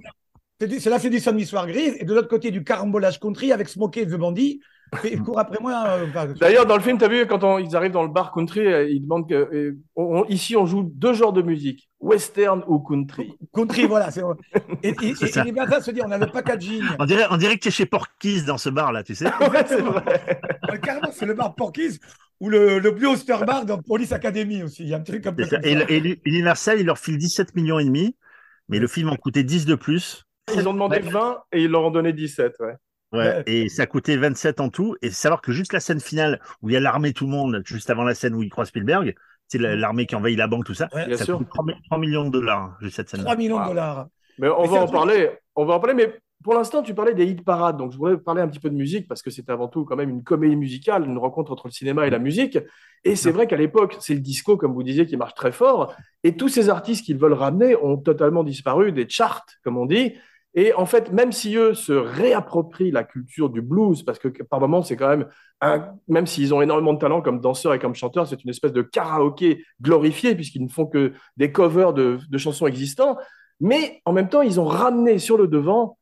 C'est 0.59 0.79
c'est 0.79 0.99
fête 0.99 1.11
du 1.11 1.19
samedi 1.19 1.45
soir 1.45 1.67
grise, 1.67 1.95
et 1.99 2.05
de 2.05 2.13
l'autre 2.13 2.29
côté 2.29 2.49
du 2.51 2.63
carambolage 2.63 3.19
country 3.19 3.51
avec 3.51 3.67
Smokey 3.69 4.05
the 4.05 4.15
Bandit. 4.15 4.61
Et 5.03 5.17
court 5.17 5.39
après 5.39 5.57
moi. 5.61 5.83
euh, 5.87 6.33
D'ailleurs, 6.39 6.65
dans 6.65 6.75
le 6.75 6.81
film, 6.81 6.97
tu 6.97 7.05
as 7.05 7.07
vu, 7.07 7.25
quand 7.27 7.43
on- 7.43 7.57
ils 7.59 7.75
arrivent 7.75 7.91
dans 7.91 8.03
le 8.03 8.09
bar 8.09 8.31
country, 8.31 8.65
euh, 8.65 8.87
ils 8.89 9.01
demandent 9.01 9.27
que. 9.27 9.33
euh, 9.33 9.77
on- 9.95 10.19
on- 10.21 10.25
ici, 10.25 10.55
on 10.57 10.65
joue 10.65 10.83
deux 10.83 11.13
genres 11.13 11.33
de 11.33 11.41
musique, 11.41 11.89
western 11.99 12.63
ou 12.67 12.79
country. 12.79 13.33
country, 13.53 13.85
voilà. 13.85 14.11
c'est- 14.11 14.21
Et, 14.83 14.89
et, 15.01 15.09
et, 15.09 15.15
C'est 15.15 15.27
ça. 15.27 15.41
et 15.41 15.45
les 15.45 15.51
gars, 15.51 15.67
ça 15.67 15.81
se 15.81 15.91
dit, 15.91 16.01
on 16.05 16.11
a 16.11 16.17
le 16.17 16.27
packaging. 16.27 16.81
On 16.99 17.05
dirait, 17.05 17.25
on 17.31 17.37
dirait 17.37 17.55
que 17.55 17.61
tu 17.61 17.67
es 17.69 17.71
chez 17.71 17.85
Porky's 17.85 18.45
dans 18.45 18.57
ce 18.57 18.69
bar-là, 18.69 19.03
tu 19.03 19.15
sais. 19.15 19.25
ouais, 19.51 19.63
c'est 19.67 19.81
vrai. 19.81 20.39
Carrément, 20.81 21.09
c'est 21.11 21.25
le 21.25 21.33
bar 21.33 21.55
Porky's 21.55 21.99
ou 22.39 22.49
le, 22.49 22.79
le 22.79 22.91
Blue 22.91 23.07
Oyster 23.07 23.37
Bar 23.45 23.65
dans 23.65 23.77
Police 23.81 24.11
Academy 24.11 24.63
aussi. 24.63 24.83
Il 24.83 24.89
y 24.89 24.93
a 24.93 24.97
un 24.97 25.01
truc 25.01 25.23
ça. 25.23 25.31
comme 25.31 25.39
Et, 25.39 25.45
ça. 25.47 25.57
et 25.63 26.19
Universal, 26.25 26.79
il 26.79 26.85
leur 26.85 26.97
file 26.97 27.17
17 27.17 27.55
millions 27.55 27.79
et 27.79 27.85
demi, 27.85 28.15
mais 28.69 28.79
le 28.79 28.87
film 28.87 29.09
en 29.09 29.15
coûtait 29.15 29.43
10 29.43 29.65
de 29.65 29.75
plus. 29.75 30.23
Ils 30.53 30.67
ont 30.67 30.73
demandé 30.73 30.99
20 30.99 31.37
et 31.53 31.61
ils 31.63 31.69
leur 31.71 31.83
ont 31.85 31.91
donné 31.91 32.11
17. 32.11 32.55
Ouais. 32.59 32.73
Ouais, 33.13 33.43
et 33.45 33.69
ça 33.69 33.85
coûtait 33.85 34.17
27 34.17 34.59
en 34.59 34.69
tout. 34.69 34.95
Et 35.01 35.11
savoir 35.11 35.41
que 35.41 35.51
juste 35.51 35.73
la 35.73 35.79
scène 35.79 35.99
finale 35.99 36.41
où 36.61 36.69
il 36.69 36.73
y 36.73 36.75
a 36.75 36.79
l'armée, 36.79 37.13
tout 37.13 37.25
le 37.25 37.31
monde, 37.31 37.61
juste 37.65 37.89
avant 37.89 38.03
la 38.03 38.15
scène 38.15 38.33
où 38.33 38.43
il 38.43 38.49
croise 38.49 38.69
Spielberg, 38.69 39.15
c'est 39.47 39.59
la- 39.59 39.75
l'armée 39.75 40.05
qui 40.05 40.15
envahit 40.15 40.37
la 40.37 40.47
banque, 40.47 40.65
tout 40.65 40.73
ça. 40.73 40.89
Ouais, 40.93 41.15
ça 41.15 41.25
sûr. 41.25 41.37
coûte 41.37 41.47
3, 41.49 41.65
3 41.85 41.97
millions 41.99 42.25
de 42.25 42.29
dollars, 42.31 42.61
hein, 42.61 42.77
juste 42.81 42.95
cette 42.95 43.09
scène 43.09 43.21
3 43.21 43.35
millions 43.35 43.57
de 43.57 43.61
Wow. 43.61 43.67
dollars. 43.69 44.07
Mais 44.39 44.49
on 44.49 44.61
Mais 44.63 44.67
va 44.67 44.81
en 44.81 44.87
parler. 44.87 45.29
On 45.55 45.65
va 45.65 45.75
en 45.75 45.79
parler, 45.79 45.93
mais 45.93 46.19
pour 46.43 46.55
l'instant, 46.55 46.81
tu 46.81 46.93
parlais 46.95 47.13
des 47.13 47.25
hit 47.25 47.45
parades. 47.45 47.77
Donc, 47.77 47.91
je 47.91 47.97
voudrais 47.97 48.17
parler 48.17 48.41
un 48.41 48.47
petit 48.47 48.59
peu 48.59 48.69
de 48.69 48.75
musique 48.75 49.07
parce 49.07 49.21
que 49.21 49.29
c'est 49.29 49.47
avant 49.49 49.67
tout 49.67 49.85
quand 49.85 49.95
même 49.95 50.09
une 50.09 50.23
comédie 50.23 50.55
musicale, 50.55 51.05
une 51.05 51.17
rencontre 51.17 51.51
entre 51.51 51.67
le 51.67 51.71
cinéma 51.71 52.07
et 52.07 52.09
la 52.09 52.19
musique. 52.19 52.57
Et 53.05 53.15
c'est 53.15 53.31
vrai 53.31 53.47
qu'à 53.47 53.55
l'époque, 53.57 53.95
c'est 53.99 54.13
le 54.15 54.19
disco, 54.21 54.57
comme 54.57 54.73
vous 54.73 54.83
disiez, 54.83 55.05
qui 55.05 55.15
marche 55.17 55.35
très 55.35 55.51
fort. 55.51 55.93
Et 56.23 56.35
tous 56.35 56.49
ces 56.49 56.69
artistes 56.69 57.05
qu'ils 57.05 57.17
veulent 57.17 57.33
ramener 57.33 57.75
ont 57.75 57.97
totalement 57.97 58.43
disparu 58.43 58.91
des 58.91 59.07
charts, 59.07 59.45
comme 59.63 59.77
on 59.77 59.85
dit. 59.85 60.15
Et 60.55 60.73
en 60.73 60.85
fait, 60.85 61.11
même 61.11 61.31
si 61.31 61.55
eux 61.55 61.73
se 61.73 61.93
réapproprient 61.93 62.91
la 62.91 63.03
culture 63.03 63.49
du 63.49 63.61
blues, 63.61 64.03
parce 64.03 64.19
que 64.19 64.27
par 64.43 64.59
moments, 64.59 64.83
c'est 64.83 64.95
quand 64.95 65.09
même, 65.09 65.27
un, 65.61 65.89
même 66.07 66.27
s'ils 66.27 66.53
ont 66.53 66.61
énormément 66.61 66.93
de 66.93 66.99
talent 66.99 67.21
comme 67.21 67.39
danseurs 67.39 67.73
et 67.73 67.79
comme 67.79 67.95
chanteurs, 67.95 68.27
c'est 68.27 68.43
une 68.43 68.49
espèce 68.51 68.73
de 68.73 68.83
karaoké 68.83 69.63
glorifié, 69.81 70.35
puisqu'ils 70.35 70.63
ne 70.63 70.69
font 70.69 70.85
que 70.85 71.13
des 71.37 71.51
covers 71.51 71.93
de, 71.93 72.19
de 72.29 72.37
chansons 72.37 72.67
existantes. 72.67 73.17
Mais 73.59 74.01
en 74.05 74.13
même 74.13 74.29
temps, 74.29 74.41
ils 74.41 74.59
ont 74.59 74.65
ramené 74.65 75.17
sur 75.17 75.37
le 75.37 75.47
devant 75.47 75.97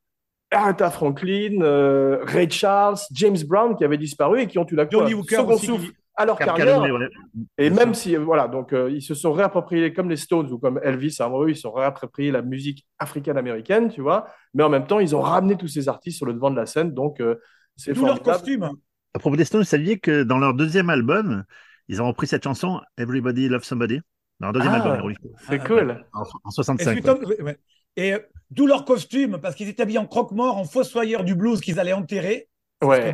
Aretha 0.51 0.89
Franklin, 0.89 1.61
euh, 1.61 2.19
Ray 2.23 2.49
Charles, 2.51 2.97
James 3.13 3.37
Brown 3.47 3.75
qui 3.77 3.85
avaient 3.85 3.97
disparu 3.97 4.41
et 4.41 4.47
qui 4.47 4.57
ont 4.59 4.65
tout 4.65 4.75
d'un 4.75 4.85
coup 4.85 4.91
Johnny 4.97 5.13
un 5.13 5.17
Hooker 5.17 5.35
second 5.37 5.53
aussi, 5.53 5.65
souffle 5.67 5.85
qui- 5.85 5.95
à 6.15 6.25
leur 6.25 6.37
Car 6.37 6.55
carrière. 6.55 6.81
Ouais. 6.81 7.09
Et 7.57 7.69
Bien 7.69 7.79
même 7.85 7.93
sûr. 7.93 8.03
si, 8.03 8.15
voilà, 8.17 8.47
donc 8.47 8.73
euh, 8.73 8.89
ils 8.91 9.01
se 9.01 9.13
sont 9.15 9.31
réappropriés 9.31 9.93
comme 9.93 10.09
les 10.09 10.17
Stones 10.17 10.51
ou 10.51 10.59
comme 10.59 10.79
Elvis 10.83 11.17
à 11.19 11.25
un 11.25 11.29
moment, 11.29 11.47
ils 11.47 11.55
se 11.55 11.61
sont 11.61 11.71
réappropriés 11.71 12.31
la 12.31 12.41
musique 12.41 12.85
africaine-américaine, 12.99 13.89
tu 13.89 14.01
vois. 14.01 14.27
Mais 14.53 14.63
en 14.63 14.69
même 14.69 14.87
temps, 14.87 14.99
ils 14.99 15.15
ont 15.15 15.21
ramené 15.21 15.55
tous 15.55 15.67
ces 15.67 15.87
artistes 15.89 16.17
sur 16.17 16.25
le 16.25 16.33
devant 16.33 16.51
de 16.51 16.55
la 16.57 16.65
scène, 16.65 16.93
donc 16.93 17.19
euh, 17.21 17.35
c'est 17.77 17.93
D'où 17.93 18.05
leur 18.05 18.21
costume. 18.21 18.69
À 19.13 19.19
propos 19.19 19.35
des 19.35 19.45
Stones, 19.45 19.61
vous 19.61 19.65
saviez 19.67 19.99
que 19.99 20.23
dans 20.23 20.37
leur 20.37 20.53
deuxième 20.53 20.89
album, 20.89 21.43
ils 21.87 22.01
ont 22.01 22.07
repris 22.07 22.27
cette 22.27 22.43
chanson 22.43 22.79
Everybody 22.97 23.49
Loves 23.49 23.63
Somebody 23.63 23.99
dans 24.39 24.47
leur 24.47 24.53
deuxième 24.53 24.73
Ah, 24.73 24.77
album, 24.77 24.95
Héroïque, 24.97 25.17
C'est 25.47 25.59
Ah, 25.61 25.67
cool. 25.67 26.05
en, 26.13 26.21
en 26.21 26.23
Et, 26.23 26.53
65. 26.53 26.95
c'est 26.95 27.01
quoi. 27.01 27.11
étonnant- 27.13 27.27
ouais, 27.29 27.41
ouais. 27.41 27.59
Et, 27.97 28.13
euh, 28.13 28.19
d'où 28.49 28.67
leur 28.67 28.85
costume, 28.85 29.39
parce 29.41 29.55
qu'ils 29.55 29.67
étaient 29.69 29.83
habillés 29.83 29.99
en 29.99 30.07
croque-mort, 30.07 30.57
en 30.57 30.63
fossoyeur 30.65 31.23
du 31.23 31.35
blues 31.35 31.59
qu'ils 31.61 31.79
allaient 31.79 31.93
enterrer. 31.93 32.47
Ouais. 32.83 33.13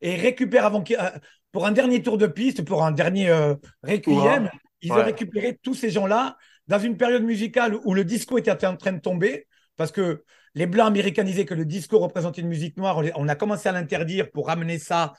Et 0.00 0.14
ils 0.14 0.20
récupèrent 0.20 0.64
avant 0.66 0.82
qu'il- 0.82 0.96
euh, 0.96 1.10
pour 1.52 1.66
un 1.66 1.72
dernier 1.72 2.02
tour 2.02 2.18
de 2.18 2.26
piste, 2.26 2.64
pour 2.64 2.84
un 2.84 2.92
dernier 2.92 3.30
euh, 3.30 3.54
requiem, 3.82 4.50
ils 4.82 4.92
Ouais. 4.92 5.00
ont 5.00 5.04
récupéré 5.04 5.58
tous 5.62 5.74
ces 5.74 5.90
gens-là 5.90 6.36
dans 6.66 6.78
une 6.78 6.96
période 6.96 7.22
musicale 7.22 7.76
où 7.84 7.94
le 7.94 8.04
disco 8.04 8.38
était 8.38 8.66
en 8.66 8.76
train 8.76 8.92
de 8.92 9.00
tomber, 9.00 9.46
parce 9.76 9.92
que 9.92 10.24
les 10.54 10.66
blancs 10.66 10.86
américanisés 10.86 11.44
que 11.44 11.54
le 11.54 11.64
disco 11.64 11.98
représentait 11.98 12.40
une 12.40 12.48
musique 12.48 12.76
noire, 12.76 13.02
on, 13.14 13.28
a 13.28 13.34
commencé 13.34 13.68
à 13.68 13.72
l'interdire 13.72 14.30
pour 14.30 14.46
ramener 14.46 14.78
ça. 14.78 15.12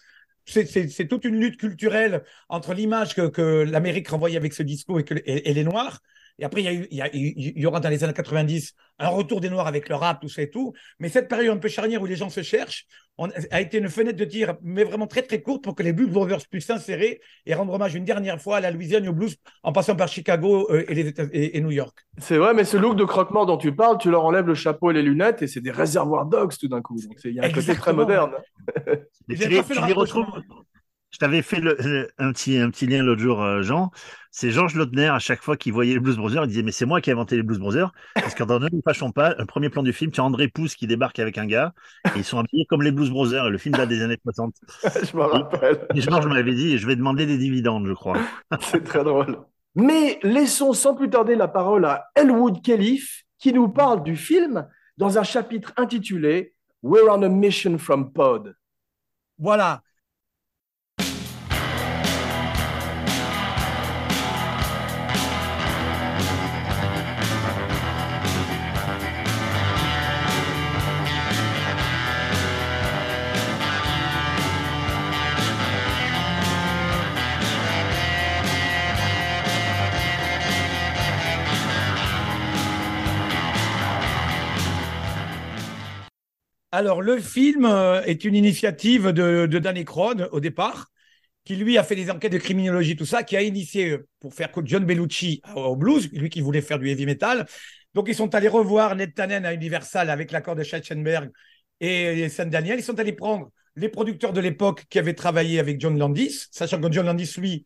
C'est- 0.46 1.08
toute 1.08 1.26
une 1.26 1.40
lutte 1.40 1.60
culturelle 1.60 2.24
entre 2.50 2.74
l'image 2.74 3.14
que, 3.16 3.28
que 3.28 3.64
l'Amérique 3.64 4.08
renvoyait 4.08 4.38
avec 4.38 4.54
ce 4.54 4.64
disco 4.64 4.98
et, 5.00 5.04
que, 5.04 5.14
et, 5.14 5.50
et 5.50 5.54
les 5.54 5.64
Noirs. 5.64 6.00
Et 6.40 6.46
après, 6.46 6.62
il 6.62 6.66
y, 6.66 6.68
a 6.68 6.74
eu- 6.74 6.88
il 6.92 6.98
y, 6.98 7.02
a- 7.02 7.10
il 7.14 7.60
y 7.60 7.66
aura 7.66 7.80
dans 7.80 7.90
les 7.90 8.04
années 8.04 8.14
90 8.14 8.74
un 9.00 9.10
retour 9.10 9.42
des 9.42 9.50
Noirs 9.50 9.68
avec 9.68 9.90
le 9.90 9.96
rap, 9.96 10.22
tout 10.22 10.30
ça 10.30 10.42
et 10.42 10.50
tout. 10.50 10.74
Mais 11.00 11.10
cette 11.10 11.28
période 11.28 11.56
un 11.56 11.60
peu 11.60 11.68
charnière 11.68 12.02
où 12.02 12.06
les 12.06 12.16
gens 12.16 12.30
se 12.30 12.42
cherchent 12.44 12.86
on- 13.20 13.30
a 13.50 13.62
été 13.62 13.80
une 13.80 13.90
fenêtre 13.90 14.18
de 14.20 14.26
tir, 14.26 14.54
mais 14.62 14.84
vraiment 14.84 15.08
très 15.08 15.24
très 15.24 15.42
courte 15.42 15.64
pour 15.64 15.74
que 15.74 15.82
les 15.82 15.92
Blues 15.92 16.08
Brothers 16.12 16.42
puissent 16.52 16.68
s'insérer 16.68 17.20
et 17.48 17.56
rendre 17.56 17.74
hommage 17.74 17.96
une 17.96 18.06
dernière 18.06 18.40
fois 18.40 18.58
à 18.58 18.60
la 18.60 18.70
Louisiane 18.70 19.06
et 19.06 19.08
au 19.08 19.14
blues 19.14 19.36
en 19.64 19.72
passant 19.72 19.96
par 19.96 20.08
Chicago 20.08 20.68
euh, 20.70 20.86
et, 20.88 20.94
les 20.94 21.08
États- 21.08 21.24
et- 21.34 21.58
et 21.58 21.62
New 21.62 21.72
York. 21.72 21.98
C'est 22.20 22.38
vrai, 22.38 22.54
mais 22.54 22.64
ce 22.64 22.78
look 22.78 22.96
de 22.96 23.04
croque-mort 23.06 23.48
dont 23.48 23.58
tu 23.58 23.74
parles, 23.74 23.98
tu 23.98 24.12
leur 24.12 24.24
enlèves 24.24 24.46
le 24.46 24.54
chapeau 24.54 24.92
et 24.92 24.94
les 24.94 25.02
lunettes 25.02 25.42
et 25.42 25.48
c'est 25.48 25.62
des 25.62 25.72
réservoirs 25.72 26.28
dogs 26.28 26.54
tout 26.60 26.68
d'un 26.68 26.82
coup. 26.84 26.96
Donc 27.02 27.18
il 27.26 27.32
y 27.34 27.40
a 27.40 27.44
un 27.46 27.48
côté 27.52 27.74
très 27.74 27.92
moderne. 27.94 28.32
Tu 29.30 29.36
les, 29.50 29.64
tu 29.64 29.74
le 29.82 29.88
les 29.88 29.94
retrouves. 29.94 30.26
Je 31.12 31.20
t'avais 31.20 31.42
fait 31.42 31.60
le- 31.62 31.78
le- 31.80 32.10
un, 32.18 32.32
petit, 32.34 32.58
un 32.58 32.70
petit 32.70 32.86
lien 32.86 33.02
l'autre 33.02 33.22
jour, 33.22 33.42
euh, 33.42 33.62
Jean. 33.64 33.92
C'est 34.30 34.52
Georges 34.52 34.76
Lautner, 34.76 35.08
à 35.08 35.20
chaque 35.20 35.42
fois 35.42 35.56
qu'il 35.58 35.72
voyait 35.74 35.94
les 35.94 36.00
Blues 36.00 36.18
Brothers, 36.18 36.44
il 36.44 36.48
disait 36.50 36.62
Mais 36.64 36.72
c'est 36.74 36.86
moi 36.86 37.00
qui 37.02 37.10
ai 37.10 37.14
inventé 37.14 37.36
les 37.38 37.44
Blues 37.44 37.60
Brothers. 37.60 37.92
Parce 38.14 38.36
que 38.36 38.44
dans 38.44 38.60
Ne 38.60 38.68
nous 38.72 38.82
fâchons 38.86 39.12
pas, 39.12 39.34
le 39.36 39.46
premier 39.46 39.70
plan 39.70 39.84
du 39.84 39.94
film, 39.94 40.12
tu 40.12 40.20
as 40.20 40.24
André 40.24 40.48
Pousse 40.50 40.76
qui 40.76 40.86
débarque 40.86 41.18
avec 41.20 41.38
un 41.38 41.46
gars. 41.46 41.74
Et 42.16 42.20
ils 42.20 42.24
sont 42.24 42.38
habillés 42.40 42.66
comme 42.70 42.84
les 42.84 42.92
Blues 42.92 43.10
Brothers. 43.10 43.48
Et 43.48 43.50
le 43.50 43.58
film 43.58 43.74
date 43.76 43.90
des 43.90 44.02
années 44.04 44.18
60. 44.22 44.54
Je 44.84 45.18
me 45.18 45.24
rappelle. 45.24 45.88
Et 45.96 46.02
Georges 46.02 46.28
m'avait 46.28 46.54
dit 46.54 46.78
Je 46.78 46.86
vais 46.86 46.96
demander 46.96 47.26
des 47.26 47.38
dividendes, 47.38 47.88
je 47.88 47.94
crois. 47.94 48.18
C'est 48.60 48.84
très 48.84 49.04
drôle. 49.04 49.40
Mais 49.76 50.20
laissons 50.24 50.74
sans 50.74 50.94
plus 50.94 51.10
tarder 51.10 51.36
la 51.36 51.48
parole 51.48 51.86
à 51.86 52.08
Elwood 52.16 52.62
Kellyf 52.62 53.24
qui 53.40 53.54
nous 53.54 53.70
parle 53.70 54.04
du 54.04 54.16
film 54.16 54.68
dans 54.98 55.18
un 55.18 55.24
chapitre 55.24 55.72
intitulé 55.78 56.54
We're 56.84 57.08
on 57.10 57.24
a 57.24 57.30
mission 57.30 57.78
from 57.78 58.12
Pod. 58.12 58.56
Voilà. 59.40 59.82
Alors, 86.78 87.02
le 87.02 87.20
film 87.20 87.66
euh, 87.66 88.04
est 88.04 88.24
une 88.24 88.36
initiative 88.36 89.08
de, 89.08 89.48
Danny 89.48 89.84
Crone 89.84 90.30
au 90.32 90.40
départ, 90.40 90.92
qui 91.44 91.56
lui 91.56 91.76
a 91.76 91.84
fait 91.84 91.96
des 91.96 92.12
enquêtes 92.12 92.32
de 92.32 92.38
criminologie, 92.38 92.96
tout 92.96 93.04
ça, 93.04 93.24
qui 93.24 93.36
a 93.36 93.42
initié 93.42 93.94
euh, 93.94 94.08
pour 94.20 94.36
faire 94.36 94.52
John 94.64 94.86
Bellucci 94.86 95.42
au 95.56 95.62
au 95.62 95.76
blues, 95.76 96.08
lui 96.14 96.30
qui 96.30 96.40
voulait 96.40 96.62
faire 96.62 96.78
du 96.78 96.88
heavy 96.88 97.08
metal. 97.08 97.48
Donc, 97.96 98.10
ils 98.10 98.14
sont 98.14 98.36
allés 98.36 98.48
revoir 98.48 98.96
Ned 98.96 99.16
Tannen 99.16 99.44
à 99.44 99.56
Universal 99.56 100.12
avec 100.12 100.32
l'accord 100.32 100.54
de 100.56 100.62
Schachenberg 100.62 101.32
et, 101.80 102.30
Saint 102.30 102.46
Daniel. 102.46 102.78
Ils 102.78 102.84
sont 102.84 103.00
allés 103.00 103.14
prendre 103.14 103.50
les 103.76 103.90
producteurs 103.90 104.32
de 104.32 104.40
l'époque 104.40 104.86
qui 104.88 105.00
avaient 105.00 105.16
travaillé 105.16 105.60
avec 105.60 105.82
John 105.82 105.98
Landis, 105.98 106.46
sachant 106.52 106.80
que 106.80 106.92
John 106.92 107.08
Landis, 107.08 107.34
lui, 107.40 107.66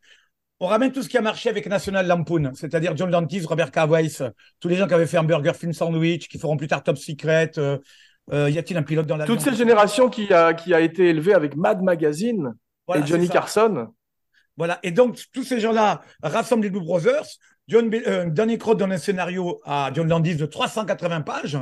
on 0.61 0.67
ramène 0.67 0.93
tout 0.93 1.03
ce 1.03 1.09
qui 1.09 1.17
a 1.17 1.21
marché 1.21 1.49
avec 1.49 1.67
National 1.67 2.07
Lampoon, 2.07 2.53
c'est-à-dire 2.53 2.95
John 2.95 3.11
Landis, 3.11 3.41
Robert 3.41 3.73
Cowais, 3.73 4.07
tous 4.61 4.69
les 4.69 4.77
gens 4.77 4.87
qui 4.87 4.93
avaient 4.93 5.05
fait 5.05 5.17
un 5.17 5.23
burger 5.25 5.53
film 5.53 5.73
sandwich, 5.73 6.29
qui 6.29 6.39
feront 6.39 6.55
plus 6.55 6.69
tard 6.69 6.81
Top 6.81 6.97
Secret. 6.97 7.51
euh, 7.57 7.77
euh, 8.31 8.49
y 8.49 8.57
a-t-il 8.57 8.77
un 8.77 8.83
pilote 8.83 9.07
dans 9.07 9.17
la 9.17 9.25
Toute 9.25 9.41
cette 9.41 9.55
génération 9.55 10.09
qui 10.09 10.31
a, 10.33 10.53
qui 10.53 10.73
a 10.73 10.79
été 10.79 11.09
élevée 11.09 11.33
avec 11.33 11.55
Mad 11.55 11.81
Magazine 11.81 12.53
Voilà, 12.87 13.03
et 13.03 13.07
Johnny. 13.07 13.29
Carson. 13.29 13.87
Voilà. 14.57 14.79
Et 14.83 14.91
donc, 14.91 15.19
tous 15.33 15.43
ces 15.43 15.59
gens-là 15.59 16.01
rassemblent 16.21 16.63
les 16.63 16.69
Blue 16.69 16.81
Brothers. 16.81 17.25
John 17.67 17.89
euh, 17.93 18.29
Danny 18.29 18.57
Crowd 18.57 18.77
donne 18.77 18.91
un 18.91 18.97
scénario 18.97 19.61
à 19.65 19.91
John 19.93 20.07
Landis 20.07 20.35
de 20.35 20.45
380 20.45 21.21
pages, 21.21 21.57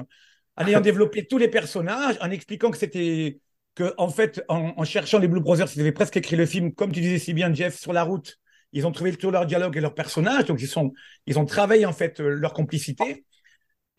en 0.57 0.67
ayant 0.67 0.81
développé 0.81 1.25
tous 1.25 1.37
les 1.37 1.47
personnages, 1.47 2.17
en 2.21 2.29
expliquant 2.31 2.71
que 2.71 2.77
c'était 2.77 3.39
que, 3.75 3.93
en 3.97 4.09
fait, 4.09 4.43
en, 4.49 4.73
en 4.75 4.83
cherchant 4.83 5.19
les 5.19 5.27
Blue 5.27 5.39
Brothers, 5.39 5.67
ils 5.75 5.81
avaient 5.81 5.91
presque 5.91 6.17
écrit 6.17 6.35
le 6.35 6.45
film, 6.45 6.73
comme 6.73 6.91
tu 6.91 7.01
disais 7.01 7.19
si 7.19 7.33
bien, 7.33 7.53
Jeff, 7.53 7.77
sur 7.79 7.93
la 7.93 8.03
route. 8.03 8.37
Ils 8.71 8.85
ont 8.85 8.91
trouvé 8.91 9.15
tout 9.15 9.31
leur 9.31 9.45
dialogue 9.45 9.77
et 9.77 9.81
leurs 9.81 9.95
personnages, 9.95 10.45
donc 10.45 10.61
ils 10.61 10.67
sont, 10.67 10.93
ils 11.25 11.39
ont 11.39 11.45
travaillé 11.45 11.85
en 11.85 11.93
fait 11.93 12.19
euh, 12.19 12.29
leur 12.29 12.53
complicité. 12.53 13.25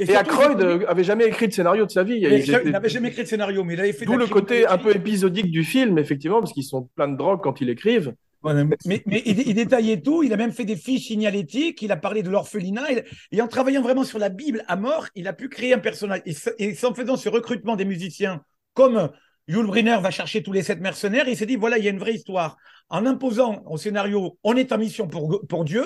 Et 0.01 0.07
surtout, 0.07 0.21
Aykroyd 0.21 0.59
ils- 0.61 0.65
euh, 0.65 0.91
avait 0.91 1.05
jamais 1.05 1.27
écrit 1.27 1.49
de 1.49 1.53
scénario 1.53 1.85
de 1.87 1.91
sa 1.91 2.03
vie. 2.03 2.21
mais 2.23 2.41
Il 2.41 2.71
n'avait 2.71 2.89
jamais 2.89 3.09
écrit 3.09 3.23
de 3.23 3.29
scénario, 3.29 3.63
mais 3.65 3.75
il 3.75 3.81
avait 3.81 3.93
fait. 3.93 4.05
D'où 4.05 4.17
le 4.17 4.27
côté 4.27 4.67
un 4.67 4.79
peu 4.79 4.95
épisodique 4.95 5.51
du 5.51 5.63
film, 5.65 5.99
effectivement, 5.99 6.41
parce 6.41 6.53
qu'ils 6.53 6.65
sont 6.65 6.89
pleins 6.97 7.09
de 7.09 7.17
drogue 7.17 7.41
quand 7.43 7.61
ils 7.61 7.69
écrivent. 7.71 8.15
Voilà. 8.43 8.65
Mais, 8.87 9.03
mais 9.05 9.23
il, 9.27 9.47
il 9.49 9.55
détaillait 9.55 10.01
tout. 10.01 10.23
Il 10.23 10.33
a 10.33 10.37
même 10.39 10.53
fait 10.53 10.65
des 10.65 10.77
fiches 10.77 11.09
signalétiques. 11.09 11.83
Il 11.83 11.93
a 11.93 11.97
parlé 11.97 12.23
de 12.23 12.31
l'orphelinat. 12.31 12.91
Et, 12.93 13.05
et 13.33 13.43
en 13.43 13.49
travaillant 13.49 13.83
vraiment 13.83 14.05
sur 14.05 14.19
la 14.19 14.31
Bible 14.31 14.65
à 14.67 14.77
mort, 14.77 15.07
il 15.15 15.29
a 15.29 15.35
pu 15.35 15.51
créer 15.51 15.75
un 15.75 15.79
personnage. 15.79 16.23
Et, 16.25 16.35
et 16.59 16.75
en 16.87 16.95
faisant 16.95 17.17
ce 17.19 17.29
recrutement 17.29 17.77
des 17.77 17.85
musiciens, 17.85 18.43
comme 18.73 19.11
Yul 19.47 19.67
Brynner 19.67 19.99
va 20.01 20.11
chercher 20.11 20.43
tous 20.43 20.53
les 20.53 20.63
sept 20.63 20.81
mercenaires, 20.81 21.29
il 21.29 21.37
s'est 21.37 21.45
dit 21.45 21.57
voilà, 21.57 21.77
il 21.77 21.85
y 21.85 21.89
a 21.89 21.91
une 21.91 21.99
vraie 21.99 22.15
histoire. 22.15 22.57
En 22.89 23.05
imposant 23.05 23.63
au 23.67 23.77
scénario, 23.77 24.39
on 24.43 24.57
est 24.57 24.73
en 24.73 24.79
mission 24.79 25.07
pour, 25.07 25.43
pour 25.47 25.65
Dieu. 25.67 25.85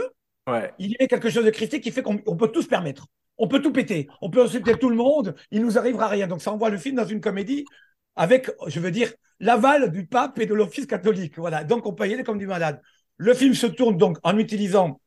Ouais. 0.48 0.70
Il 0.78 0.92
y 0.92 0.96
avait 1.00 1.08
quelque 1.08 1.30
chose 1.30 1.44
de 1.44 1.50
christique 1.50 1.82
qui 1.82 1.90
fait 1.90 2.02
qu'on 2.02 2.20
on 2.26 2.36
peut 2.36 2.48
tout 2.48 2.62
se 2.62 2.68
permettre. 2.68 3.06
On 3.38 3.48
peut 3.48 3.60
tout 3.60 3.72
péter. 3.72 4.08
On 4.20 4.30
peut 4.30 4.42
insulter 4.44 4.74
tout 4.78 4.90
le 4.90 4.96
monde. 4.96 5.34
Il 5.50 5.62
nous 5.62 5.76
arrivera 5.78 6.08
rien. 6.08 6.26
Donc 6.26 6.40
ça 6.42 6.52
envoie 6.52 6.70
le 6.70 6.78
film 6.78 6.96
dans 6.96 7.06
une 7.06 7.20
comédie 7.20 7.64
avec, 8.16 8.50
je 8.68 8.78
veux 8.80 8.90
dire, 8.92 9.12
l'aval 9.40 9.90
du 9.90 10.06
pape 10.06 10.38
et 10.38 10.46
de 10.46 10.54
l'office 10.54 10.86
catholique. 10.86 11.38
Voilà. 11.38 11.64
Donc 11.64 11.86
on 11.86 11.92
peut 11.92 12.08
y 12.08 12.14
aller 12.14 12.22
comme 12.24 12.38
du 12.38 12.46
malade. 12.46 12.80
Le 13.16 13.34
film 13.34 13.54
se 13.54 13.66
tourne 13.66 13.96
donc 13.96 14.18
en 14.22 14.38
utilisant 14.38 15.00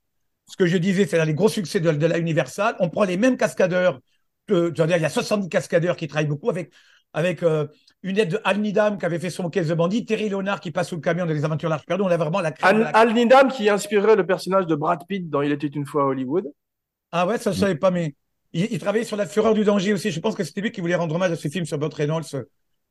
ce 0.50 0.56
que 0.58 0.66
je 0.66 0.78
disais, 0.78 1.06
c'est 1.06 1.24
les 1.26 1.34
gros 1.34 1.50
succès 1.50 1.80
de, 1.80 1.92
de 1.92 2.06
la 2.06 2.18
Universal. 2.18 2.76
On 2.80 2.90
prend 2.90 3.04
les 3.04 3.18
mêmes 3.18 3.38
cascadeurs. 3.38 4.00
que- 4.48 4.70
dire, 4.70 4.86
il 4.98 5.02
y 5.02 5.06
a 5.06 5.10
70 5.10 5.50
cascadeurs 5.50 5.96
qui 5.98 6.08
travaillent 6.08 6.28
beaucoup 6.28 6.50
avec, 6.50 6.72
avec 7.14 7.44
euh, 7.44 7.68
une 8.04 8.18
aide 8.18 8.30
de 8.32 8.40
Al 8.46 8.60
Nidam 8.60 8.98
qui 8.98 9.06
avait 9.06 9.20
fait 9.20 9.30
son 9.30 9.50
caisse 9.50 9.68
de 9.68 9.74
bandit, 9.74 10.06
Terry 10.06 10.30
Leonard 10.30 10.62
qui 10.62 10.72
passe 10.72 10.88
sous 10.90 10.96
le 10.96 11.02
camion 11.02 11.26
de 11.26 11.34
Les 11.34 11.44
Aventures 11.44 11.68
Large 11.70 11.86
Perdues. 11.86 12.04
On 12.04 12.08
a 12.08 12.16
vraiment 12.18 12.40
la 12.40 12.52
crème 12.52 12.78
de 12.80 12.84
Al, 12.84 12.92
la 12.94 12.98
Al 13.00 13.14
Needham 13.14 13.50
qui 13.50 13.70
inspirerait 13.70 14.16
le 14.16 14.26
personnage 14.26 14.68
de 14.68 14.76
Brad 14.76 15.00
Pitt 15.08 15.30
dans 15.30 15.42
Il 15.42 15.52
était 15.52 15.68
une 15.68 15.86
fois 15.86 16.04
à 16.04 16.06
Hollywood. 16.06 16.46
Ah 17.12 17.26
ouais, 17.28 17.38
ça 17.38 17.52
je 17.52 17.60
savais 17.60 17.76
pas, 17.76 17.92
mais 17.92 18.16
il, 18.54 18.68
il 18.72 18.80
travaillait 18.80 19.06
sur 19.06 19.18
la 19.18 19.26
fureur 19.26 19.54
du 19.54 19.64
danger 19.64 19.94
aussi. 19.94 20.12
Je 20.12 20.20
pense 20.20 20.36
que 20.36 20.44
c'était 20.44 20.62
lui 20.62 20.72
qui 20.72 20.82
voulait 20.82 20.96
rendre 20.96 21.16
hommage 21.16 21.32
à 21.32 21.36
ce 21.36 21.48
film 21.48 21.66
sur 21.66 21.78
Burt 21.78 21.94
Reynolds, 21.94 22.24
euh, 22.34 22.44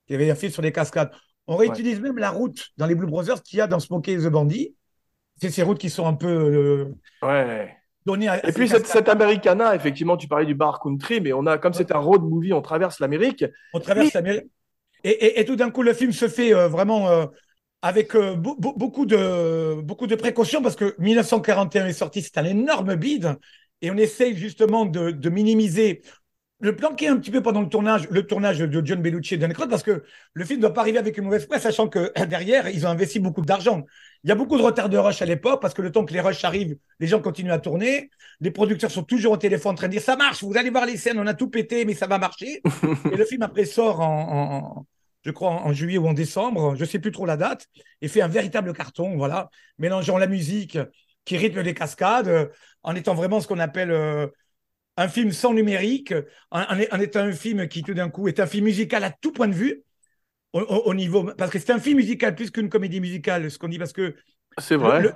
qui 0.07 0.14
avait 0.14 0.31
un 0.31 0.35
film 0.35 0.52
sur 0.52 0.62
les 0.62 0.72
cascades. 0.72 1.11
On 1.46 1.57
réutilise 1.57 2.00
même 2.00 2.18
la 2.18 2.31
route 2.31 2.68
dans 2.76 2.87
les 2.87 2.94
Blue 2.94 3.07
Brothers 3.07 3.42
qu'il 3.42 3.59
y 3.59 3.61
a 3.62 3.66
dans 3.66 3.79
Smokey 3.79 4.16
the 4.16 4.26
Bandit. 4.29 4.74
C'est 5.40 5.50
ces 5.50 5.62
routes 5.62 5.79
qui 5.79 5.90
sont 5.90 6.07
un 6.07 6.14
peu 6.14 6.26
euh, 6.29 7.26
Ouais. 7.26 7.76
données 8.07 8.29
à. 8.29 8.38
Et 8.48 8.52
puis 8.52 8.68
cette, 8.68 8.83
cascades. 8.83 9.05
cet 9.05 9.09
Americana, 9.11 9.74
effectivement, 9.76 10.16
tu 10.16 10.29
parlais 10.29 10.46
du 10.46 10.55
bar 10.55 10.81
country, 10.81 11.20
mais 11.20 11.33
on 11.33 11.46
a, 11.46 11.59
comme 11.59 11.74
c'est 11.74 11.92
un 11.92 11.98
road 11.98 12.22
movie, 12.22 12.52
on 12.52 12.62
traverse 12.62 12.98
l'Amérique. 13.00 13.44
On 13.74 13.81
traverse 13.81 14.12
l'Amérique. 14.14 14.46
Et, 15.05 15.11
et- 15.11 15.40
et 15.40 15.44
tout 15.44 15.57
d'un 15.57 15.70
coup, 15.70 15.83
le 15.83 15.92
film 15.92 16.11
se 16.11 16.26
fait 16.26 16.55
euh, 16.55 16.68
vraiment 16.68 17.09
euh, 17.11 17.26
avec 17.83 18.16
beau- 18.16 18.57
beau- 18.59 18.74
beaucoup, 18.76 19.05
de, 19.07 19.81
beaucoup 19.83 20.07
de 20.09 20.16
précautions 20.16 20.62
parce 20.62 20.74
que 20.74 20.96
1941 20.98 21.87
est 21.87 21.92
sorti, 21.92 22.22
c'est 22.22 22.38
un 22.38 22.44
énorme 22.44 22.96
bide. 22.96 23.37
Et 23.82 23.90
on 23.90 23.96
essaye 23.96 24.36
justement 24.36 24.86
de, 24.86 25.10
de 25.10 25.28
minimiser, 25.30 26.02
de 26.60 26.70
planquer 26.70 27.08
un 27.08 27.18
petit 27.18 27.30
peu 27.30 27.42
pendant 27.42 27.60
le 27.60 27.68
tournage, 27.68 28.08
le 28.10 28.26
tournage 28.26 28.58
de 28.60 28.86
John 28.86 29.02
Bellucci 29.02 29.34
et 29.34 29.36
Dan 29.36 29.50
Aykroyd 29.50 29.68
parce 29.68 29.82
que 29.82 30.04
le 30.32 30.44
film 30.44 30.58
ne 30.58 30.62
doit 30.62 30.72
pas 30.72 30.80
arriver 30.80 30.98
avec 30.98 31.18
une 31.18 31.24
mauvaise 31.24 31.46
presse, 31.46 31.62
sachant 31.62 31.88
que 31.88 32.10
derrière, 32.26 32.68
ils 32.68 32.86
ont 32.86 32.90
investi 32.90 33.20
beaucoup 33.20 33.42
d'argent. 33.42 33.84
Il 34.24 34.28
y 34.28 34.32
a 34.32 34.34
beaucoup 34.34 34.56
de 34.56 34.62
retard 34.62 34.88
de 34.88 34.96
rush 34.96 35.20
à 35.20 35.26
l'époque 35.26 35.60
parce 35.60 35.74
que 35.74 35.82
le 35.82 35.92
temps 35.92 36.04
que 36.06 36.14
les 36.14 36.20
rushs 36.20 36.44
arrivent, 36.44 36.76
les 36.98 37.06
gens 37.06 37.20
continuent 37.20 37.52
à 37.52 37.58
tourner. 37.58 38.08
Les 38.40 38.50
producteurs 38.50 38.90
sont 38.90 39.02
toujours 39.02 39.32
au 39.32 39.36
téléphone 39.36 39.72
en 39.72 39.74
train 39.74 39.88
de 39.88 39.92
dire 39.92 40.02
ça 40.02 40.16
marche, 40.16 40.42
vous 40.42 40.56
allez 40.56 40.70
voir 40.70 40.86
les 40.86 40.96
scènes, 40.96 41.18
on 41.18 41.26
a 41.26 41.34
tout 41.34 41.48
pété, 41.50 41.84
mais 41.84 41.94
ça 41.94 42.06
va 42.06 42.18
marcher. 42.18 42.62
Et 43.12 43.16
le 43.16 43.24
film 43.26 43.42
après 43.42 43.66
sort 43.66 44.00
en, 44.00 44.76
en- 44.78 44.86
je 45.24 45.30
crois 45.32 45.50
en 45.50 45.72
juillet 45.72 45.98
ou 45.98 46.06
en 46.06 46.14
décembre, 46.14 46.74
je 46.76 46.84
sais 46.84 47.00
plus 47.00 47.10
trop 47.10 47.26
la 47.26 47.36
date, 47.36 47.66
et 48.00 48.06
fait 48.08 48.20
un 48.20 48.28
véritable 48.28 48.72
carton, 48.72 49.16
voilà, 49.16 49.50
mélangeant 49.78 50.18
la 50.18 50.28
musique 50.28 50.78
qui 51.24 51.36
rythme 51.36 51.60
les 51.60 51.74
cascades, 51.74 52.50
en 52.87 52.96
étant 52.96 53.14
vraiment 53.14 53.40
ce 53.42 53.49
qu'on 53.49 53.61
appelle 53.61 53.92
euh, 53.92 54.29
un 54.96 55.09
film 55.09 55.33
sans 55.33 55.55
numérique, 55.55 56.14
en, 56.51 56.79
étant 57.01 57.20
un 57.20 57.33
film 57.33 57.68
qui 57.68 57.83
tout 57.83 57.94
d'un 57.94 58.11
coup 58.11 58.29
est 58.29 58.40
un 58.40 58.46
film 58.46 58.64
musical 58.66 59.05
à 59.05 59.11
tout 59.11 59.33
point 59.33 59.49
de 59.49 59.55
vue, 59.55 59.83
au, 60.53 60.61
au- 60.61 60.83
au 60.90 60.94
niveau, 60.94 61.25
parce 61.38 61.51
que 61.51 61.59
c'est 61.59 61.72
un 61.72 61.81
film 61.81 61.99
musical 61.99 62.35
plus 62.35 62.51
qu'une 62.51 62.68
comédie 62.70 63.01
musicale, 63.01 63.51
ce 63.51 63.59
qu'on 63.59 63.68
dit, 63.68 63.79
parce 63.79 63.92
que 63.92 64.16
C'est 64.59 64.77
vrai. 64.77 65.07
le, 65.07 65.14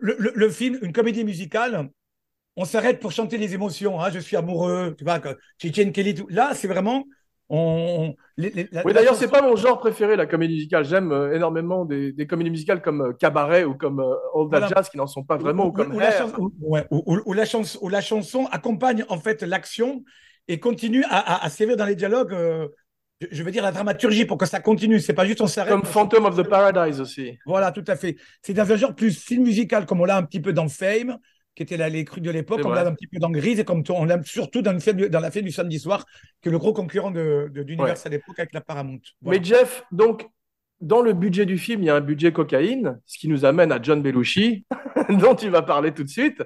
le- 0.00 0.16
le- 0.18 0.32
le 0.34 0.50
film, 0.50 0.78
une 0.82 0.92
comédie 0.92 1.24
musicale, 1.24 1.90
on 2.56 2.64
s'arrête 2.64 3.00
pour 3.00 3.12
chanter 3.12 3.38
les 3.38 3.54
émotions. 3.54 4.00
hein, 4.00 4.10
je 4.12 4.18
suis 4.20 4.36
amoureux, 4.36 4.94
tu 4.98 5.04
vois, 5.04 5.20
que 5.20 5.38
Chichen 5.60 5.92
Kelly. 5.92 6.14
tout. 6.14 6.28
Là, 6.28 6.54
c'est 6.54 6.68
vraiment. 6.68 7.06
On, 7.54 8.14
les- 8.38 8.48
les- 8.48 8.68
la- 8.72 8.82
Oui, 8.86 8.94
d'ailleurs, 8.94 9.14
c'est 9.14 9.28
pas 9.30 9.42
mon 9.42 9.56
genre 9.56 9.78
préféré, 9.78 10.16
la 10.16 10.24
comédie 10.24 10.54
musicale. 10.54 10.86
J'aime 10.86 11.12
euh, 11.12 11.34
énormément 11.34 11.84
des, 11.84 12.10
des 12.10 12.26
comédies 12.26 12.48
musicales 12.50 12.80
comme 12.80 13.02
euh, 13.02 13.12
Cabaret 13.12 13.64
ou 13.64 13.74
comme 13.74 14.00
euh, 14.00 14.14
All 14.34 14.48
That 14.50 14.58
Voilà. 14.58 14.68
Jazz 14.68 14.88
qui 14.88 14.96
n'en 14.96 15.06
sont 15.06 15.22
pas 15.22 15.36
vraiment, 15.36 15.66
ou, 15.66 15.72
comme 15.72 15.94
où 15.94 15.98
la 15.98 16.12
chanson, 16.18 16.50
ouais, 16.62 16.86
où 16.90 17.32
la 17.34 17.44
chanson, 17.44 17.78
où 17.82 17.90
la 17.90 18.00
chanson 18.00 18.46
accompagne 18.50 19.04
en 19.10 19.18
fait 19.18 19.42
l'action 19.42 20.02
et 20.48 20.58
continue 20.58 21.04
à, 21.10 21.18
à, 21.18 21.44
à 21.44 21.50
servir 21.50 21.76
dans 21.76 21.84
les 21.84 21.94
dialogues, 21.94 22.32
euh, 22.32 22.68
je, 23.20 23.26
je 23.30 23.42
veux 23.42 23.50
dire, 23.50 23.62
la 23.62 23.70
dramaturgie 23.70 24.24
pour 24.24 24.38
que 24.38 24.46
ça 24.46 24.60
continue. 24.60 24.98
C'est 24.98 25.12
pas 25.12 25.26
juste 25.26 25.42
on 25.42 25.46
s'arrête. 25.46 25.72
Comme 25.74 25.84
Phantom 25.84 26.24
of 26.24 26.34
the 26.36 26.48
Paradise 26.48 27.02
aussi. 27.02 27.38
Voilà, 27.44 27.70
tout 27.70 27.84
à 27.86 27.96
fait. 27.96 28.16
C'est 28.40 28.54
dans 28.54 28.72
un 28.72 28.76
genre 28.76 28.94
plus 28.94 29.22
film 29.22 29.42
musical, 29.42 29.84
comme 29.84 30.00
on 30.00 30.06
l'a 30.06 30.16
un 30.16 30.22
petit 30.22 30.40
peu 30.40 30.54
dans 30.54 30.68
Fame, 30.68 31.18
qui 31.54 31.62
était 31.62 31.76
là, 31.76 31.88
les 31.88 32.04
crues 32.04 32.20
de 32.20 32.30
l'époque, 32.30 32.60
on 32.64 32.70
l'a 32.70 32.86
un 32.86 32.94
petit 32.94 33.06
peu 33.06 33.18
dans 33.18 33.30
Grise, 33.30 33.60
et 33.60 33.64
comme 33.64 33.82
on 33.90 34.04
l'aime 34.04 34.24
surtout 34.24 34.62
dans, 34.62 34.72
le 34.72 34.80
film, 34.80 35.08
dans 35.08 35.20
la 35.20 35.30
fête 35.30 35.44
du 35.44 35.50
samedi 35.50 35.78
soir, 35.78 36.06
qui 36.40 36.48
est 36.48 36.52
le 36.52 36.58
gros 36.58 36.72
concurrent 36.72 37.10
de, 37.10 37.50
d'Universal 37.52 38.12
à 38.12 38.16
l'époque 38.16 38.38
avec 38.38 38.54
la 38.54 38.60
Paramount. 38.60 39.00
Voilà. 39.20 39.38
Mais 39.38 39.44
Jeff, 39.44 39.84
donc, 39.92 40.28
dans 40.80 41.02
le 41.02 41.12
budget 41.12 41.46
du 41.46 41.58
film, 41.58 41.82
il 41.82 41.86
y 41.86 41.90
a 41.90 41.94
un 41.94 42.00
budget 42.00 42.32
cocaïne, 42.32 43.00
ce 43.06 43.18
qui 43.18 43.28
nous 43.28 43.44
amène 43.44 43.70
à 43.70 43.80
John 43.80 44.02
Belushi, 44.02 44.66
dont 45.10 45.34
tu 45.34 45.48
vas 45.48 45.62
parler 45.62 45.92
tout 45.92 46.04
de 46.04 46.08
suite, 46.08 46.42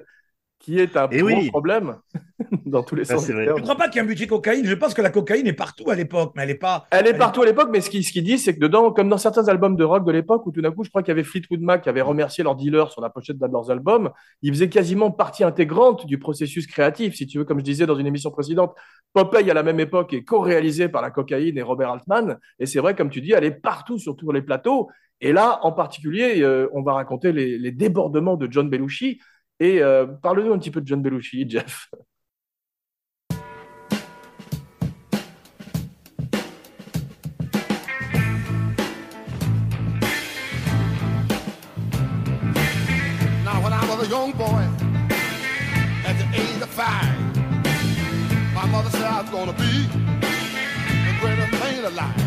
qui 0.67 0.79
est 0.79 0.97
un 0.97 1.07
Eh 1.11 1.19
gros 1.19 1.27
oui. 1.27 1.49
problème 1.49 1.95
dans 2.65 2.83
tous 2.83 2.95
les 2.95 3.05
sens. 3.05 3.25
Je 3.25 3.31
ne 3.31 3.61
crois 3.61 3.77
pas 3.77 3.87
qu'il 3.87 3.95
y 3.95 3.99
ait 3.99 4.05
un 4.05 4.07
budget 4.07 4.27
cocaïne? 4.27 4.65
Je 4.65 4.73
pense 4.73 4.93
que 4.93 5.01
la 5.01 5.09
cocaïne 5.09 5.47
est 5.47 5.53
partout 5.53 5.89
à 5.89 5.95
l'époque, 5.95 6.33
mais 6.35 6.43
elle 6.43 6.49
n'est 6.49 6.55
pas. 6.55 6.85
Elle 6.91 7.07
est 7.07 7.13
partout 7.17 7.41
à 7.41 7.45
l'époque, 7.45 7.69
mais 7.71 7.79
ce 7.79 7.89
qu'il 7.89 8.03
ce 8.03 8.11
qu'il 8.11 8.25
dit, 8.25 8.37
c'est 8.37 8.53
que 8.53 8.59
dedans, 8.59 8.91
comme 8.91 9.07
dans 9.07 9.17
certains 9.17 9.47
albums 9.47 9.77
de 9.77 9.83
rock 9.85 10.05
de 10.05 10.11
l'époque, 10.11 10.45
où 10.45 10.51
tout 10.51 10.61
d'un 10.61 10.71
coup, 10.71 10.83
je 10.83 10.89
crois 10.89 11.03
qu'il 11.03 11.11
y 11.11 11.11
avait 11.13 11.23
Fleetwood 11.23 11.61
Mac 11.61 11.83
qui 11.83 11.89
avait 11.89 12.01
remercié 12.01 12.43
leurs 12.43 12.57
dealers 12.57 12.91
sur 12.91 12.99
la 13.01 13.09
pochette 13.09 13.37
d'un 13.37 13.47
de 13.47 13.53
leurs 13.53 13.71
albums, 13.71 14.11
ils 14.41 14.51
faisaient 14.51 14.67
quasiment 14.67 15.09
partie 15.09 15.45
intégrante 15.45 16.05
du 16.05 16.19
processus 16.19 16.67
créatif, 16.67 17.15
si 17.15 17.27
tu 17.27 17.37
veux, 17.37 17.45
comme 17.45 17.59
je 17.59 17.63
disais 17.63 17.85
dans 17.85 17.95
une 17.97 18.07
émission 18.07 18.29
précédente. 18.29 18.75
Popeye, 19.13 19.49
à 19.49 19.53
la 19.53 19.63
même 19.63 19.79
époque, 19.79 20.11
est 20.13 20.25
co-réalisé 20.25 20.89
par 20.89 21.01
la 21.01 21.11
cocaïne 21.11 21.57
et 21.57 21.61
Robert 21.61 21.91
Altman, 21.91 22.37
et 22.59 22.65
c'est 22.65 22.79
vrai, 22.79 22.93
comme 22.93 23.09
tu 23.09 23.21
dis, 23.21 23.31
elle 23.31 23.45
est 23.45 23.51
partout 23.51 23.99
sur 23.99 24.17
tous 24.17 24.31
les 24.33 24.41
plateaux. 24.41 24.89
Et 25.21 25.31
là, 25.31 25.59
en 25.63 25.71
particulier, 25.71 26.41
euh, 26.43 26.67
on 26.73 26.83
va 26.83 26.93
raconter 26.93 27.31
les, 27.31 27.57
les 27.57 27.71
débordements 27.71 28.35
de 28.35 28.47
John 28.51 28.69
Belushi. 28.69 29.19
Et 29.59 29.81
euh, 29.81 30.05
parle-nous 30.05 30.53
un 30.53 30.59
petit 30.59 30.69
peu 30.69 30.81
de 30.81 30.87
John 30.87 31.01
Belushi, 31.01 31.45
Jeff. 31.49 31.89
Now, 43.43 43.61
when 43.63 43.73
I 43.73 43.83
was 43.89 44.05
a 44.05 44.09
young 44.09 44.31
boy, 44.33 44.63
at 46.05 46.17
the 46.19 46.27
age 46.35 46.61
of 46.61 46.69
five, 46.69 47.17
my 48.53 48.65
mother 48.67 48.91
said 48.91 49.05
I 49.05 49.21
was 49.21 49.29
gonna 49.31 49.53
be 49.53 49.87
the 51.07 51.19
greatest 51.19 51.51
man 51.59 51.85
alive. 51.85 52.23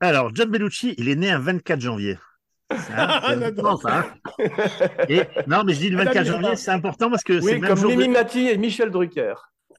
Alors, 0.00 0.34
John 0.34 0.50
Bellucci, 0.50 0.94
il 0.98 1.08
est 1.08 1.16
né 1.16 1.30
un 1.30 1.38
24 1.38 1.80
janvier. 1.80 2.18
Important, 2.70 3.76
ça. 3.76 3.98
hein. 3.98 4.04
Et, 5.08 5.22
non, 5.46 5.64
mais 5.64 5.74
je 5.74 5.78
dis 5.80 5.90
le 5.90 5.98
24 5.98 6.24
janvier, 6.26 6.56
c'est 6.56 6.70
important 6.70 7.10
parce 7.10 7.22
que 7.22 7.40
c'est 7.40 7.54
Oui, 7.56 7.60
comme 7.60 7.80
de- 7.80 7.86
Mimi 7.86 8.08
Mati 8.08 8.48
et 8.48 8.56
Michel 8.56 8.90
Drucker. 8.90 9.34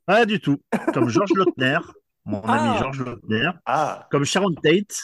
Pas 0.06 0.26
du 0.26 0.40
tout. 0.40 0.62
Comme 0.94 1.10
Georges 1.10 1.32
Lautner, 1.36 1.80
mon 2.26 2.42
Ah. 2.46 2.54
ami 2.72 2.80
Georges 2.80 3.04
Lautner, 3.04 3.50
Ah, 3.66 4.08
comme 4.12 4.24
Sharon 4.26 4.54
Tate 4.62 5.02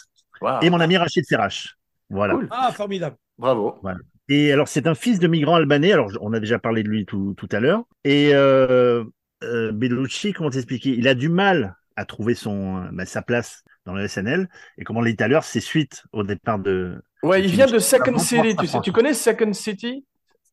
et 0.62 0.70
mon 0.70 0.80
ami 0.80 0.98
Rachid 0.98 1.26
Ferrache. 1.28 1.76
Voilà. 2.10 2.34
Cool. 2.36 2.48
Ah, 2.52 2.72
formidable. 2.72 3.15
Bravo. 3.38 3.82
Et 4.30 4.52
alors, 4.54 4.67
c'est 4.67 4.86
un 4.88 4.96
fils 4.96 5.20
de 5.20 5.28
migrant 5.28 5.56
albanais. 5.56 5.91
Alors, 5.91 6.12
on 6.22 6.34
a 6.34 6.39
déjà 6.39 6.60
parlé 6.60 6.84
de 6.84 6.88
lui 6.89 7.06
tout, 7.06 7.34
tout 7.36 7.50
à 7.52 7.60
l'heure. 7.60 7.84
Et 8.04 8.32
euh, 8.34 9.04
euh, 9.44 9.72
Bellucci, 9.72 10.34
comment 10.34 10.50
t'expliquer? 10.50 10.91
Il 10.91 11.08
a 11.08 11.15
du 11.15 11.30
mal 11.30 11.76
à 11.96 12.06
trouver 12.06 12.36
son, 12.36 12.78
euh, 12.84 12.89
bah, 12.91 13.06
sa 13.06 13.22
place 13.22 13.63
dans 13.86 13.94
le 13.94 14.08
SNL. 14.08 14.48
Et 14.78 14.84
comme 14.84 14.98
on 14.98 15.02
l'a 15.02 15.10
dit 15.10 15.17
tout 15.17 15.24
à 15.24 15.28
l'heure, 15.28 15.44
c'est 15.44 15.60
suite 15.60 16.04
au 16.13 16.24
départ 16.24 16.60
de. 16.60 17.02
Ouais, 17.23 17.41
il 17.43 17.49
vient 17.51 17.67
de 17.67 17.79
Second 17.79 18.17
City. 18.17 18.55
Tu, 18.57 18.67
sais, 18.67 18.79
tu 18.81 18.91
connais 18.91 19.13
Second 19.13 19.53
City? 19.53 20.05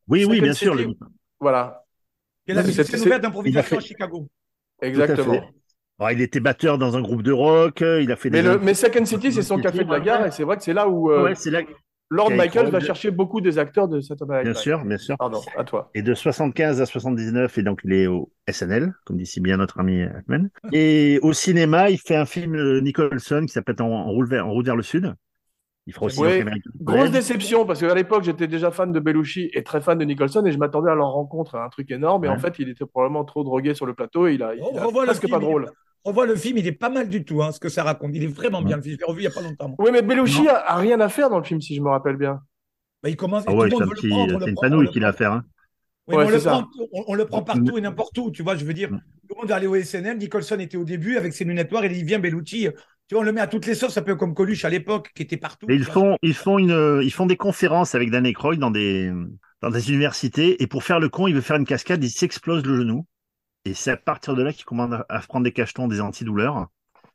Oui, 0.09 0.25
oui, 0.25 0.37
Second 0.37 0.43
bien 0.43 0.53
sûr. 0.53 0.77
City. 0.77 0.87
le- 1.01 1.07
Voilà, 1.41 1.85
Il 2.47 2.53
a 2.59 2.63
la 2.63 2.73
C'est- 2.73 2.93
musique 2.93 3.13
a 3.13 3.19
d'improvisation 3.19 3.77
fait- 3.79 3.85
à 3.85 3.87
Chicago? 3.87 4.29
exactement. 4.83 5.41
Bon, 5.99 6.09
il 6.11 6.21
était 6.21 6.41
batteur 6.41 6.79
dans 6.79 6.97
un 6.97 7.01
groupe 7.03 7.23
de 7.23 7.33
rock. 7.33 7.81
Il 7.81 8.11
a 8.13 8.17
fait 8.17 8.31
Mais, 8.31 8.43
des. 8.43 8.49
le, 8.49 8.59
mais 8.59 8.75
Second 8.75 9.05
City, 9.05 9.33
c'est 9.33 9.43
son 9.43 9.59
café 9.59 9.85
de 9.85 9.91
la 9.91 10.01
gare, 10.01 10.27
et 10.27 10.31
c'est 10.31 10.45
vrai 10.45 10.57
que 10.57 10.63
c'est 10.63 10.73
là 10.73 10.89
où 10.89 11.11
euh, 11.11 11.25
Ouais, 11.25 11.35
c'est 11.35 11.51
là. 11.51 11.61
Lord 12.11 12.31
Michael 12.31 12.71
va 12.71 12.81
chercher 12.81 13.11
beaucoup 13.11 13.43
des 13.43 13.59
acteurs 13.59 13.87
de 13.87 14.01
Saturday 14.01 14.37
Night 14.37 14.45
Bien 14.45 14.55
sûr, 14.55 14.83
bien 14.85 14.97
sûr. 14.97 15.19
Pardon, 15.19 15.43
à 15.59 15.65
toi. 15.65 15.91
Et 15.95 16.01
de 16.01 16.15
75 16.15 16.81
à 16.81 16.87
79, 16.87 17.59
et 17.59 17.63
donc 17.63 17.81
il 17.85 17.93
est 17.93 18.07
au 18.07 18.33
SNL, 18.51 18.95
comme 19.05 19.19
dit 19.19 19.27
si 19.27 19.41
bien 19.41 19.59
notre 19.59 19.79
ami 19.81 20.03
Atman. 20.05 20.49
Et 20.73 21.19
au 21.23 21.35
cinéma, 21.35 21.91
il 21.91 21.99
fait 21.99 22.17
un 22.17 22.25
film 22.25 22.79
Nicholson 22.81 23.43
qui 23.47 23.53
s'appelle 23.53 23.77
en, 23.81 23.91
en 23.91 24.11
route 24.11 24.27
vers 24.31 24.77
le 24.77 24.83
sud. 24.83 25.13
Il 25.89 25.95
fera 25.95 26.07
aussi 26.07 26.21
Grosse 26.83 27.11
déception, 27.11 27.65
parce 27.65 27.81
qu'à 27.81 27.95
l'époque, 27.95 28.23
j'étais 28.23 28.47
déjà 28.47 28.71
fan 28.71 28.93
de 28.93 29.01
Belushi 29.01 29.49
et 29.55 29.63
très 29.63 29.81
fan 29.81 29.97
de 29.99 30.05
Nicholson, 30.05 30.45
et 30.45 30.53
je 30.53 30.59
m'attendais 30.59 30.91
à 30.91 30.95
leur 30.95 31.09
rencontre, 31.13 31.55
à 31.55 31.65
un 31.65 31.69
truc 31.71 31.91
énorme, 31.91 32.25
et 32.27 32.29
Ouais. 32.29 32.35
en 32.35 32.39
fait, 32.39 32.59
il 32.59 32.69
était 32.69 32.85
probablement 32.85 33.25
trop 33.25 33.43
drogué 33.43 33.73
sur 33.75 33.87
le 33.87 33.95
plateau, 33.95 34.27
et 34.29 34.35
il 34.35 34.43
a, 34.43 34.55
il 34.55 34.61
On 34.63 34.77
a 34.77 34.85
revoit 34.85 35.03
le 35.05 35.07
presque 35.09 35.23
film, 35.23 35.33
pas 35.33 35.41
drôle. 35.41 35.71
On 36.05 36.13
voit 36.13 36.27
le 36.27 36.37
film, 36.37 36.59
il 36.59 36.67
est 36.67 36.73
pas 36.73 36.91
mal 36.91 37.09
du 37.09 37.25
tout, 37.25 37.43
hein, 37.43 37.53
ce 37.53 37.59
que 37.59 37.69
ça 37.71 37.83
raconte. 37.85 38.11
Il 38.15 38.23
est 38.23 38.27
vraiment 38.29 38.61
bien. 38.63 38.77
Le 38.77 38.83
film, 38.83 38.95
je 38.97 38.99
l'ai 39.01 39.05
revu 39.11 39.21
il 39.23 39.27
n'y 39.27 39.27
a 39.29 39.31
pas 39.35 39.41
longtemps. 39.41 39.75
Oui, 39.79 39.91
mais 39.93 40.03
Belushi 40.03 40.47
a, 40.47 40.57
a 40.57 40.77
rien 40.77 41.01
à 41.01 41.09
faire 41.09 41.31
dans 41.31 41.39
le 41.39 41.45
film, 41.45 41.61
si 41.63 41.75
je 41.75 41.81
me 41.81 41.89
rappelle 41.89 42.17
bien. 42.17 42.41
Bah, 43.03 43.09
il 43.09 43.17
commence. 43.17 43.45
Ah 43.47 43.55
ouais, 43.55 43.69
tout 43.71 43.79
c'est 43.79 43.85
le 43.85 43.85
un 43.85 43.87
monde 43.87 43.89
veut 43.89 43.95
petit, 43.97 44.07
le 44.09 44.13
prendre. 44.13 44.35
on 44.35 44.39
c'est 44.41 44.45
le 44.45 44.51
une 44.51 44.57
panouille 44.61 44.87
le 44.87 44.93
qu'il 44.93 45.05
a 45.05 45.09
à 45.09 45.13
faire. 45.15 45.33
Hein. 45.33 45.45
Oui, 46.07 46.17
Ouais, 46.17 46.25
mais 46.27 46.31
on, 46.31 46.35
le 46.35 46.41
prend, 46.41 46.65
on, 46.93 47.05
on 47.09 47.15
le 47.15 47.25
prend 47.27 47.43
partout 47.43 47.79
et 47.79 47.81
n'importe 47.81 48.17
où. 48.19 48.31
Tu 48.31 48.43
vois, 48.43 48.57
je 48.57 48.65
veux 48.67 48.75
dire, 48.75 48.91
Mm. 48.91 49.01
tout 49.29 49.35
le 49.35 49.41
monde 49.43 49.51
est 49.51 49.55
allé 49.55 49.67
au 49.67 49.75
SNL. 49.77 50.19
Nicholson 50.19 50.59
était 50.59 50.77
au 50.77 50.85
début 50.85 51.17
avec 51.17 51.33
ses 51.33 51.45
lunettes 51.45 51.71
noires 51.73 51.85
et 51.85 51.93
il 51.97 52.05
vient 52.05 52.19
Bellucci. 52.19 52.69
Tu 53.09 53.15
vois, 53.15 53.23
on 53.23 53.25
le 53.25 53.33
met 53.33 53.41
à 53.41 53.47
toutes 53.47 53.65
les 53.67 53.75
sauces, 53.75 53.97
un 53.97 54.03
peu 54.03 54.17
comme 54.17 54.35
Coluche 54.35 54.65
à 54.67 54.69
l'époque, 54.69 55.11
qui 55.15 55.23
était 55.23 55.39
partout. 55.39 55.67
Et 55.71 55.75
ils 55.75 55.85
font, 55.85 56.17
ils 56.23 56.35
font 56.35 56.59
une, 56.59 57.01
ils 57.03 57.11
font 57.11 57.25
des 57.27 57.39
conférences 57.39 57.95
avec 57.95 58.11
Dan 58.11 58.27
Aykroyd 58.27 58.61
dans 58.61 58.71
des, 58.71 59.11
dans 59.63 59.71
des 59.71 59.89
universités, 59.91 60.63
et 60.63 60.67
pour 60.67 60.85
faire 60.85 61.01
le 61.01 61.09
con, 61.09 61.27
il 61.27 61.35
veut 61.35 61.41
faire 61.41 61.57
une 61.57 61.65
cascade, 61.65 62.05
il 62.05 62.11
s'explose 62.11 62.65
le 62.67 62.77
genou. 62.77 63.07
Et 63.65 63.73
c'est 63.75 63.91
à 63.93 63.97
partir 63.97 64.35
de 64.35 64.43
là 64.43 64.53
qu'il 64.53 64.65
commence 64.67 64.93
à, 65.09 65.19
prendre 65.21 65.45
des 65.45 65.53
cachetons, 65.53 65.89
des 65.89 66.01
antidouleurs, 66.03 66.67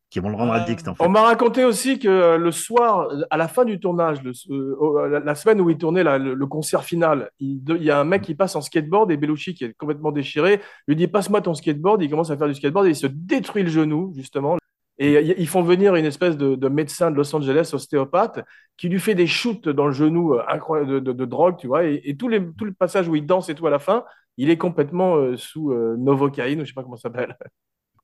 qui 0.09 0.19
vont 0.19 0.29
le 0.29 0.35
rendre 0.35 0.53
Ah. 0.53 0.61
addict, 0.63 0.87
en 0.87 0.95
fait. 0.95 1.03
On 1.03 1.09
m'a 1.09 1.21
raconté 1.21 1.63
aussi 1.63 1.97
que 1.99 2.07
euh, 2.07 2.37
le 2.37 2.51
soir, 2.51 3.09
à 3.29 3.37
la 3.37 3.47
fin 3.47 3.63
du 3.63 3.79
tournage, 3.79 4.21
le- 4.23 4.31
euh, 4.51 4.75
euh, 5.15 5.19
la- 5.23 5.35
semaine 5.35 5.61
où 5.61 5.69
il 5.69 5.77
tournait 5.77 6.03
la- 6.03 6.17
le, 6.17 6.33
le 6.33 6.45
concert 6.47 6.83
final, 6.83 7.29
il 7.39 7.61
y 7.79 7.89
a 7.91 7.99
un 7.99 8.03
mec 8.03 8.21
qui 8.23 8.33
passe 8.35 8.55
en 8.55 8.61
skateboard 8.61 9.11
et 9.11 9.17
Belushi, 9.17 9.53
qui 9.55 9.65
est 9.65 9.73
complètement 9.77 10.11
déchiré, 10.11 10.59
lui 10.87 10.95
dit 10.95 11.07
Passe-moi 11.07 11.41
ton 11.41 11.53
skateboard. 11.53 12.01
Il 12.03 12.09
commence 12.09 12.29
à 12.31 12.37
faire 12.37 12.47
du 12.47 12.53
skateboard 12.55 12.85
et 12.87 12.89
il 12.91 12.95
se 12.95 13.07
détruit 13.07 13.63
le 13.63 13.69
genou, 13.69 14.11
justement. 14.15 14.57
Et 15.05 15.41
ils 15.41 15.47
font 15.47 15.63
venir 15.63 15.95
une 15.95 16.05
espèce 16.05 16.37
de, 16.37 16.55
de 16.55 16.67
médecin 16.69 17.11
de 17.11 17.17
Los 17.17 17.35
Angeles, 17.35 17.71
ostéopathe, 17.73 18.39
qui 18.77 18.87
lui 18.89 18.99
fait 18.99 19.15
des 19.15 19.27
shoots 19.27 19.67
dans 19.67 19.87
le 19.87 19.91
genou 19.93 20.35
euh, 20.35 20.85
de, 20.85 20.99
de- 20.99 21.11
de 21.11 21.25
drogue, 21.25 21.57
tu 21.57 21.67
vois. 21.67 21.83
Et, 21.85 22.01
et 22.05 22.15
tous 22.15 22.29
les, 22.29 22.39
tout 22.57 22.65
le 22.65 22.73
passage 22.73 23.07
où 23.09 23.15
il 23.15 23.25
danse 23.25 23.49
et 23.49 23.55
tout 23.55 23.67
à 23.67 23.69
la 23.71 23.79
fin, 23.79 24.05
il 24.37 24.49
est 24.49 24.57
complètement 24.57 25.15
euh, 25.17 25.35
sous 25.37 25.71
euh, 25.71 25.95
novocaïne, 25.97 26.61
ou 26.61 26.63
je 26.63 26.69
sais 26.69 26.73
pas 26.73 26.83
comment 26.83 26.95
ça 26.95 27.03
s'appelle. 27.09 27.37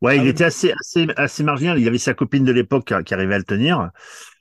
Ouais, 0.02 0.18
il 0.18 0.28
était 0.28 0.46
assez, 0.46 0.72
assez, 0.80 1.08
assez 1.18 1.44
marginal. 1.44 1.78
Il 1.80 1.88
avait 1.88 1.98
sa 1.98 2.14
copine 2.14 2.46
de 2.46 2.54
l'époque 2.54 2.86
qui, 2.88 2.94
qui 3.04 3.14
arrivait 3.14 3.36
à 3.36 3.38
le 3.38 3.44
tenir, 3.44 3.90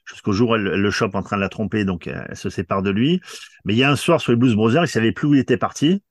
jusqu'au 0.04 0.32
jour 0.32 0.50
où 0.50 0.54
elle, 0.54 0.62
le 0.62 0.90
chope 0.90 1.14
en 1.16 1.22
train 1.22 1.36
de 1.36 1.40
la 1.42 1.48
tromper, 1.48 1.84
donc 1.84 2.06
euh, 2.06 2.22
elle 2.28 2.36
se 2.36 2.48
sépare 2.50 2.82
de 2.82 2.90
lui. 2.90 3.20
Mais 3.64 3.74
il 3.74 3.78
y 3.78 3.82
a 3.82 3.90
un 3.90 3.96
soir 3.96 4.20
sur 4.20 4.32
les 4.32 4.36
Blues 4.38 4.54
Brothers, 4.54 4.84
il 4.84 4.88
savait 4.88 5.12
plus 5.12 5.26
où 5.28 5.34
il 5.34 5.40
était 5.40 5.56
parti, 5.56 6.02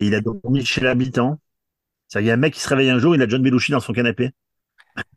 et 0.00 0.06
il 0.06 0.14
a 0.14 0.20
dormi 0.20 0.64
chez 0.64 0.80
l'habitant. 0.82 1.40
Il 2.14 2.22
y 2.26 2.30
a 2.30 2.34
un 2.34 2.38
mec 2.38 2.54
qui 2.54 2.60
se 2.60 2.68
réveille 2.68 2.90
un 2.90 2.98
jour, 3.00 3.14
il 3.16 3.22
a 3.22 3.28
John 3.28 3.42
Belushi 3.42 3.72
dans 3.72 3.80
son 3.80 3.92
canapé. 3.92 4.32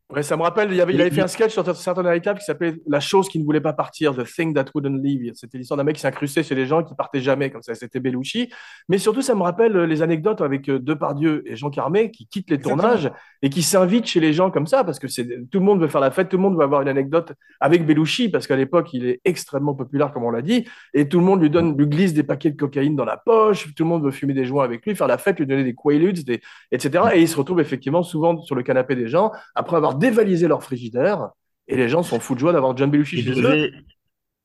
Ouais, 0.09 0.23
ça 0.23 0.37
me 0.37 0.41
rappelle, 0.41 0.71
il, 0.71 0.79
avait, 0.79 0.93
il 0.93 1.01
avait 1.01 1.11
fait 1.11 1.21
un 1.21 1.27
sketch 1.27 1.51
sur 1.51 1.75
Saturday 1.75 2.13
Night 2.13 2.25
Live 2.25 2.37
qui 2.37 2.45
s'appelait 2.45 2.75
La 2.87 3.01
chose 3.01 3.27
qui 3.27 3.39
ne 3.39 3.43
voulait 3.43 3.59
pas 3.59 3.73
partir, 3.73 4.15
The 4.15 4.23
Thing 4.23 4.53
That 4.53 4.67
Wouldn't 4.73 5.03
Leave. 5.03 5.33
C'était 5.35 5.57
l'histoire 5.57 5.77
d'un 5.77 5.83
mec 5.83 5.95
qui 5.95 6.01
s'incrustait 6.01 6.43
chez 6.43 6.55
les 6.55 6.65
gens 6.65 6.81
qui 6.81 6.95
partait 6.95 7.19
jamais, 7.19 7.51
comme 7.51 7.61
ça. 7.61 7.75
C'était 7.75 7.99
Belushi. 7.99 8.49
Mais 8.87 8.99
surtout, 8.99 9.21
ça 9.21 9.35
me 9.35 9.41
rappelle 9.43 9.75
euh, 9.75 9.85
les 9.85 10.01
anecdotes 10.01 10.39
avec 10.39 10.69
euh, 10.69 10.79
Depardieu 10.79 11.43
et 11.45 11.57
Jean 11.57 11.69
Carmé 11.69 12.09
qui 12.09 12.25
quittent 12.25 12.49
les 12.49 12.55
Exactement. 12.55 12.83
tournages 12.83 13.11
et 13.41 13.49
qui 13.49 13.61
s'invitent 13.61 14.05
chez 14.05 14.21
les 14.21 14.31
gens 14.31 14.49
comme 14.49 14.65
ça 14.65 14.85
parce 14.85 14.97
que 14.97 15.09
c'est 15.09 15.27
tout 15.51 15.59
le 15.59 15.65
monde 15.65 15.81
veut 15.81 15.89
faire 15.89 15.99
la 15.99 16.09
fête, 16.09 16.29
tout 16.29 16.37
le 16.37 16.43
monde 16.43 16.55
veut 16.55 16.63
avoir 16.63 16.81
une 16.81 16.87
anecdote 16.87 17.33
avec 17.59 17.85
Belushi 17.85 18.29
parce 18.29 18.47
qu'à 18.47 18.55
l'époque, 18.55 18.93
il 18.93 19.05
est 19.05 19.19
extrêmement 19.25 19.73
populaire, 19.73 20.13
comme 20.13 20.23
on 20.23 20.31
l'a 20.31 20.41
dit, 20.41 20.65
et 20.93 21.09
tout 21.09 21.19
le 21.19 21.25
monde 21.25 21.41
lui 21.41 21.49
donne, 21.49 21.77
lui 21.77 21.85
glisse 21.85 22.13
des 22.13 22.23
paquets 22.23 22.51
de 22.51 22.55
cocaïne 22.55 22.95
dans 22.95 23.03
la 23.03 23.17
poche, 23.17 23.73
tout 23.75 23.83
le 23.83 23.89
monde 23.89 24.05
veut 24.05 24.11
fumer 24.11 24.33
des 24.33 24.45
joints 24.45 24.63
avec 24.63 24.85
lui, 24.85 24.95
faire 24.95 25.07
la 25.07 25.17
fête, 25.17 25.37
lui 25.37 25.45
donner 25.45 25.65
des 25.65 25.75
Quaaludes, 25.75 26.23
des, 26.23 26.39
etc. 26.71 27.03
Et 27.13 27.21
il 27.21 27.27
se 27.27 27.35
retrouve 27.35 27.59
effectivement 27.59 28.03
souvent 28.03 28.41
sur 28.41 28.55
le 28.55 28.63
canapé 28.63 28.95
des 28.95 29.09
gens 29.09 29.33
après 29.53 29.75
avoir 29.75 29.96
dévalisé 29.97 30.47
leur 30.47 30.63
frigidaire. 30.63 31.29
Et 31.67 31.75
les 31.75 31.89
gens 31.89 32.03
sont 32.03 32.19
fous 32.19 32.35
de 32.35 32.39
joie 32.39 32.53
d'avoir 32.53 32.75
John 32.77 32.89
Belushi 32.89 33.21
chez 33.21 33.41
eux. 33.41 33.71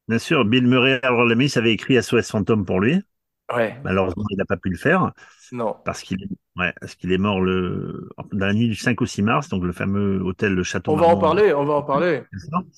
Bien 0.09 0.19
sûr, 0.19 0.45
Bill 0.45 0.67
Murray, 0.67 0.99
alors 1.03 1.25
le 1.25 1.59
avait 1.59 1.73
écrit 1.73 2.03
SOS 2.03 2.31
Fantôme 2.31 2.65
pour 2.65 2.81
lui. 2.81 3.01
Ouais, 3.55 3.77
Malheureusement, 3.85 4.25
il 4.31 4.37
n'a 4.39 4.45
pas 4.45 4.57
pu 4.57 4.71
le 4.71 4.79
faire 4.79 5.13
non. 5.53 5.77
parce 5.85 6.01
qu'il 6.03 6.23
est, 6.23 6.29
ouais, 6.57 7.19
mort 7.19 7.41
le, 7.41 8.09
dans 8.33 8.47
la 8.47 8.55
nuit 8.55 8.69
du 8.69 8.75
5 8.75 9.01
au 9.03 9.07
6 9.07 9.23
mars, 9.23 9.49
donc 9.49 9.63
le 9.65 9.73
fameux 9.73 10.21
hôtel 10.23 10.55
Le 10.55 10.63
Château. 10.63 10.93
On 10.93 10.97
va 10.97 11.07
en 11.07 11.19
parler, 11.19 11.53
on 11.53 11.65
va 11.65 11.75
en 11.75 11.83
parler. 11.83 12.23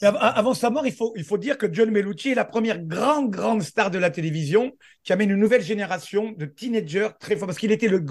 Avant 0.03 0.55
sa 0.55 0.71
mort, 0.71 0.87
il 0.87 0.93
faut, 0.93 1.13
il 1.17 1.25
faut 1.25 1.39
dire 1.39 1.59
que 1.59 1.73
John 1.73 1.91
Belushi 1.93 2.31
est 2.31 2.35
la 2.35 2.45
première 2.45 2.81
grande, 2.81 3.31
grande 3.31 3.63
star 3.63 3.91
de 3.91 3.99
la 3.99 4.11
télévision 4.11 4.73
qui 5.03 5.13
amène 5.13 5.31
une 5.31 5.39
nouvelle 5.39 5.63
génération 5.63 6.33
de 6.37 6.47
teenagers 6.47 7.11
très 7.21 7.37
forts. 7.37 7.47
Parce 7.47 7.59
qu'il 7.59 7.73
était 7.73 7.89
le, 7.89 8.05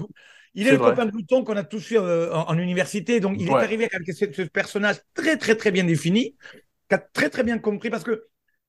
il 0.54 0.68
est, 0.68 0.72
le 0.72 0.78
vrai. 0.78 0.90
copain 0.90 1.06
de 1.06 1.10
Bouton 1.10 1.44
qu'on 1.44 1.56
a 1.56 1.64
tous 1.64 1.90
eu 1.90 1.98
euh, 1.98 2.32
en, 2.34 2.48
en 2.50 2.58
université. 2.58 3.20
Donc, 3.20 3.36
il 3.40 3.48
Ouais. 3.50 3.60
est 3.60 3.64
arrivé 3.64 3.88
avec 3.92 4.12
ce, 4.12 4.32
ce 4.32 4.42
personnage 4.42 4.96
très, 5.14 5.36
très, 5.36 5.56
très 5.56 5.70
bien 5.72 5.84
défini, 5.84 6.36
qui 6.88 6.94
a 6.94 6.98
très, 6.98 7.30
très 7.30 7.42
bien 7.44 7.58
compris. 7.58 7.90
Parce 7.90 8.04
que. 8.04 8.26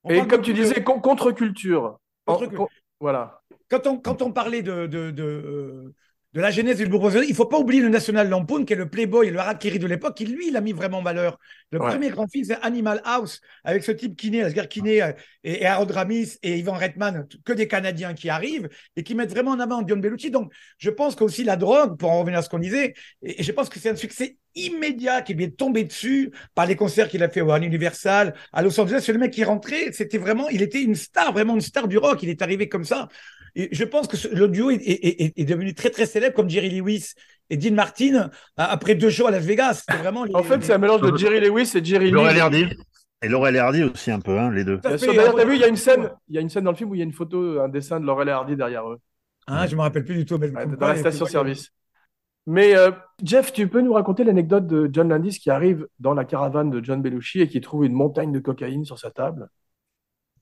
Et 0.10 0.26
comme 0.28 0.42
tu 0.42 0.54
disais, 0.54 0.84
con- 0.84 1.00
contre-culture. 1.00 2.00
En- 2.28 2.34
Contre-culture. 2.34 2.58
con- 2.68 2.70
Voilà. 3.00 3.42
quand 3.70 3.88
on, 3.88 3.98
quand 3.98 4.22
on 4.22 4.32
parlait 4.32 4.62
de, 4.62 4.88
de, 4.88 5.12
de, 5.12 5.24
euh, 5.24 5.94
de 6.36 6.42
la 6.42 6.52
genèse 6.52 6.78
du 6.78 6.86
Brothers. 6.88 7.24
Il 7.24 7.34
faut 7.34 7.46
pas 7.46 7.58
oublier 7.58 7.82
le 7.82 7.90
National 7.90 8.30
Lampoon, 8.30 8.66
qui 8.66 8.74
est 8.74 8.76
le 8.76 8.90
Playboy, 8.90 9.32
le 9.32 9.40
harakiri 9.40 9.80
de 9.80 9.88
l'époque, 9.88 10.16
qui 10.18 10.26
lui, 10.26 10.50
il 10.50 10.58
a 10.58 10.62
mis 10.62 10.74
vraiment 10.74 11.00
en 11.00 11.02
valeur. 11.02 11.40
Le 11.72 11.80
Ouais. 11.82 11.90
premier 11.90 12.10
grand 12.10 12.28
film, 12.28 12.44
c'est 12.46 12.58
Animal 12.62 13.02
House, 13.06 13.42
avec 13.64 13.84
ce 13.84 13.92
type 13.92 14.16
Kiné, 14.16 14.44
Asghar 14.44 14.68
Kiné 14.68 15.02
euh, 15.02 15.12
et, 15.44 15.64
et 15.64 15.66
Harold 15.66 15.92
Ramis 15.92 16.38
et 16.44 16.58
Ivan 16.58 16.74
Reitman, 16.74 17.26
que 17.46 17.54
des 17.54 17.68
Canadiens 17.68 18.14
qui 18.14 18.30
arrivent 18.30 18.70
et 18.96 19.04
qui 19.04 19.16
mettent 19.16 19.32
vraiment 19.32 19.52
en 19.52 19.60
avant 19.60 19.86
John 19.88 20.02
Bellucci. 20.02 20.30
Donc, 20.30 20.52
je 20.78 20.90
pense 20.90 21.16
qu'aussi 21.16 21.44
la 21.44 21.56
drogue, 21.56 21.98
pour 21.98 22.12
en 22.12 22.20
revenir 22.20 22.40
à 22.40 22.42
ce 22.44 22.50
qu'on 22.50 22.60
disait, 22.60 22.94
et, 23.24 23.40
et 23.40 23.44
je 23.44 23.52
pense 23.52 23.70
que 23.70 23.80
c'est 23.80 23.90
un 23.90 23.96
succès 23.96 24.38
immédiat 24.56 25.22
qui 25.22 25.34
lui 25.34 25.46
est 25.46 25.58
tombé 25.58 25.84
dessus 25.84 26.32
par 26.54 26.66
les 26.66 26.76
concerts 26.78 27.10
qu'il 27.10 27.24
a 27.24 27.30
fait 27.30 27.42
au 27.42 27.54
Universal, 27.56 28.34
à 28.54 28.62
Los 28.62 28.80
Angeles. 28.80 29.02
C'est 29.06 29.12
le 29.14 29.20
mec 29.20 29.32
qui 29.32 29.42
est 29.42 29.46
rentré, 29.46 29.92
c'était 29.92 30.18
vraiment, 30.18 30.48
il 30.50 30.62
était 30.62 30.82
une 30.82 30.96
star, 30.96 31.34
vraiment 31.34 31.56
une 31.56 31.62
star 31.62 31.88
du 31.88 31.98
rock. 31.98 32.24
Il 32.24 32.30
est 32.30 32.42
arrivé 32.42 32.70
comme 32.70 32.86
ça. 32.86 33.08
Et 33.56 33.70
je 33.72 33.84
pense 33.86 34.08
que 34.08 34.18
ce- 34.18 34.28
le 34.28 34.48
duo 34.48 34.70
est, 34.70 34.76
est- 34.76 35.22
est- 35.24 35.34
est 35.40 35.46
devenu 35.46 35.74
très 35.74 35.90
très 35.90 36.06
célèbre 36.06 36.36
comme 36.36 36.50
Jerry 36.50 36.70
Lewis 36.70 37.14
et 37.50 37.58
Dean 37.58 37.74
Martin 37.74 38.30
a- 38.58 38.66
après 38.66 38.96
deux 38.96 39.10
shows 39.10 39.28
à 39.28 39.32
Las 39.32 39.46
Vegas. 39.46 39.84
C'était 39.88 40.02
vraiment 40.02 40.24
les- 40.26 40.36
En 40.36 40.44
fait, 40.44 40.62
c'est 40.64 40.74
un 40.74 40.78
mélange 40.78 41.02
de 41.02 41.16
Jerry 41.18 41.40
Lewis 41.40 41.72
et 41.76 41.84
Jerry. 41.84 42.12
Laurel 42.12 42.40
Hardy. 42.40 42.66
Et 43.22 43.30
Laurel 43.30 43.58
Hardy 43.58 43.84
aussi 43.84 44.12
un 44.12 44.20
peu, 44.20 44.38
hein, 44.38 44.52
les 44.52 44.64
deux. 44.66 44.78
D'ailleurs, 44.78 45.00
Ah, 45.30 45.34
t'as 45.38 45.46
vu, 45.46 45.56
il 45.56 45.62
y 45.62 45.64
a 45.64 45.68
une 45.68 45.78
scène, 45.78 46.10
il 46.28 46.36
y 46.36 46.38
a 46.38 46.42
une 46.42 46.50
scène 46.50 46.66
dans 46.66 46.72
le 46.72 46.78
film 46.78 46.90
où 46.92 46.96
il 46.96 47.00
y 47.00 47.02
a 47.02 47.06
une 47.06 47.14
photo, 47.14 47.60
un 47.62 47.70
dessin 47.70 48.00
de 48.00 48.06
Laurel 48.06 48.28
et 48.28 48.32
Hardy 48.32 48.56
derrière 48.56 48.88
eux, 48.90 49.00
Hein, 49.48 49.68
je 49.68 49.76
me 49.76 49.82
rappelle 49.82 50.04
plus 50.04 50.16
du 50.16 50.26
tout. 50.26 50.38
Mais 50.38 50.50
Ouais, 50.50 50.66
dans 50.66 50.88
la 50.88 50.96
station-service. 50.98 51.72
Mais 52.48 52.76
euh, 52.76 52.92
Jeff, 53.24 53.54
tu 53.54 53.68
peux 53.68 53.82
nous 53.82 53.94
raconter 53.94 54.24
l'anecdote 54.24 54.68
de 54.68 54.90
John 54.92 55.10
Landis 55.10 55.40
qui 55.40 55.50
arrive 55.50 55.88
dans 56.00 56.14
la 56.14 56.26
caravane 56.26 56.70
de 56.70 56.84
John 56.84 57.02
Belushi 57.02 57.42
et 57.42 57.48
qui 57.48 57.62
trouve 57.62 57.86
une 57.86 57.94
montagne 57.94 58.32
de 58.32 58.40
cocaïne 58.40 58.86
sur 58.86 59.00
sa 59.00 59.10
table? 59.12 59.48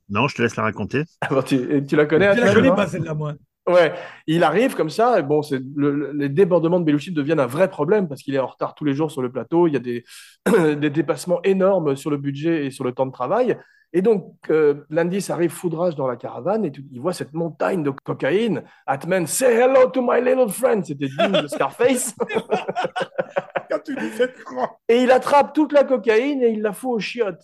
Non, 0.10 0.28
je 0.28 0.36
te 0.36 0.42
laisse 0.42 0.56
la 0.56 0.64
raconter. 0.64 1.04
Ah 1.22 1.28
bon, 1.30 1.42
tu, 1.42 1.84
tu 1.86 1.96
la 1.96 2.06
connais 2.06 2.36
Je 2.36 2.42
la 2.42 2.54
connais 2.54 2.70
non 2.70 2.76
pas 2.76 2.88
celle-là, 2.88 3.14
moi. 3.14 3.34
Ouais, 3.68 3.94
il 4.28 4.44
arrive 4.44 4.76
comme 4.76 4.90
ça, 4.90 5.20
et 5.20 5.24
bon, 5.24 5.42
c'est 5.42 5.62
le- 5.76 5.92
le- 5.92 6.12
les 6.12 6.28
débordements 6.28 6.82
de 6.82 6.86
Belushi 6.86 7.14
deviennent 7.14 7.40
un 7.40 7.46
vrai 7.46 7.70
problème 7.70 8.10
parce 8.10 8.22
qu'il 8.22 8.36
est 8.36 8.40
en 8.40 8.48
retard 8.48 8.76
tous 8.76 8.84
les 8.84 8.94
jours 8.94 9.10
sur 9.10 9.22
le 9.22 9.32
plateau, 9.32 9.68
il 9.68 9.74
y 9.74 9.78
a 9.78 9.80
des, 9.80 10.04
des 10.76 10.90
dépassements 10.90 11.42
énormes 11.44 11.96
sur 11.96 12.10
le 12.12 12.18
budget 12.18 12.66
et 12.66 12.72
sur 12.72 12.84
le 12.84 12.92
temps 12.92 13.06
de 13.06 13.14
travail. 13.14 13.58
Et 13.96 14.02
donc, 14.02 14.36
euh, 14.50 14.84
Landis 14.90 15.28
arrive 15.32 15.52
foudrage 15.52 15.96
dans 15.96 16.08
la 16.08 16.18
caravane 16.18 16.66
et 16.66 16.72
tu- 16.72 16.84
il 16.92 17.00
voit 17.00 17.14
cette 17.14 17.32
montagne 17.34 17.84
de 17.84 17.92
cocaïne. 17.92 18.64
Atman, 18.86 19.28
say 19.28 19.54
hello 19.54 19.88
to 19.92 20.02
my 20.02 20.20
little 20.20 20.50
friend. 20.50 20.84
C'était 20.84 21.08
digne 21.08 21.42
de 21.42 21.48
Scarface. 21.48 22.14
Quand 23.70 23.80
tu 23.86 23.96
dis 23.96 24.10
cette 24.18 24.44
croix. 24.44 24.80
Et 24.90 25.04
il 25.04 25.12
attrape 25.12 25.54
toute 25.54 25.72
la 25.72 25.84
cocaïne 25.84 26.42
et 26.44 26.50
il 26.50 26.62
la 26.62 26.74
fout 26.74 26.92
aux 26.96 27.00
chiottes. 27.00 27.44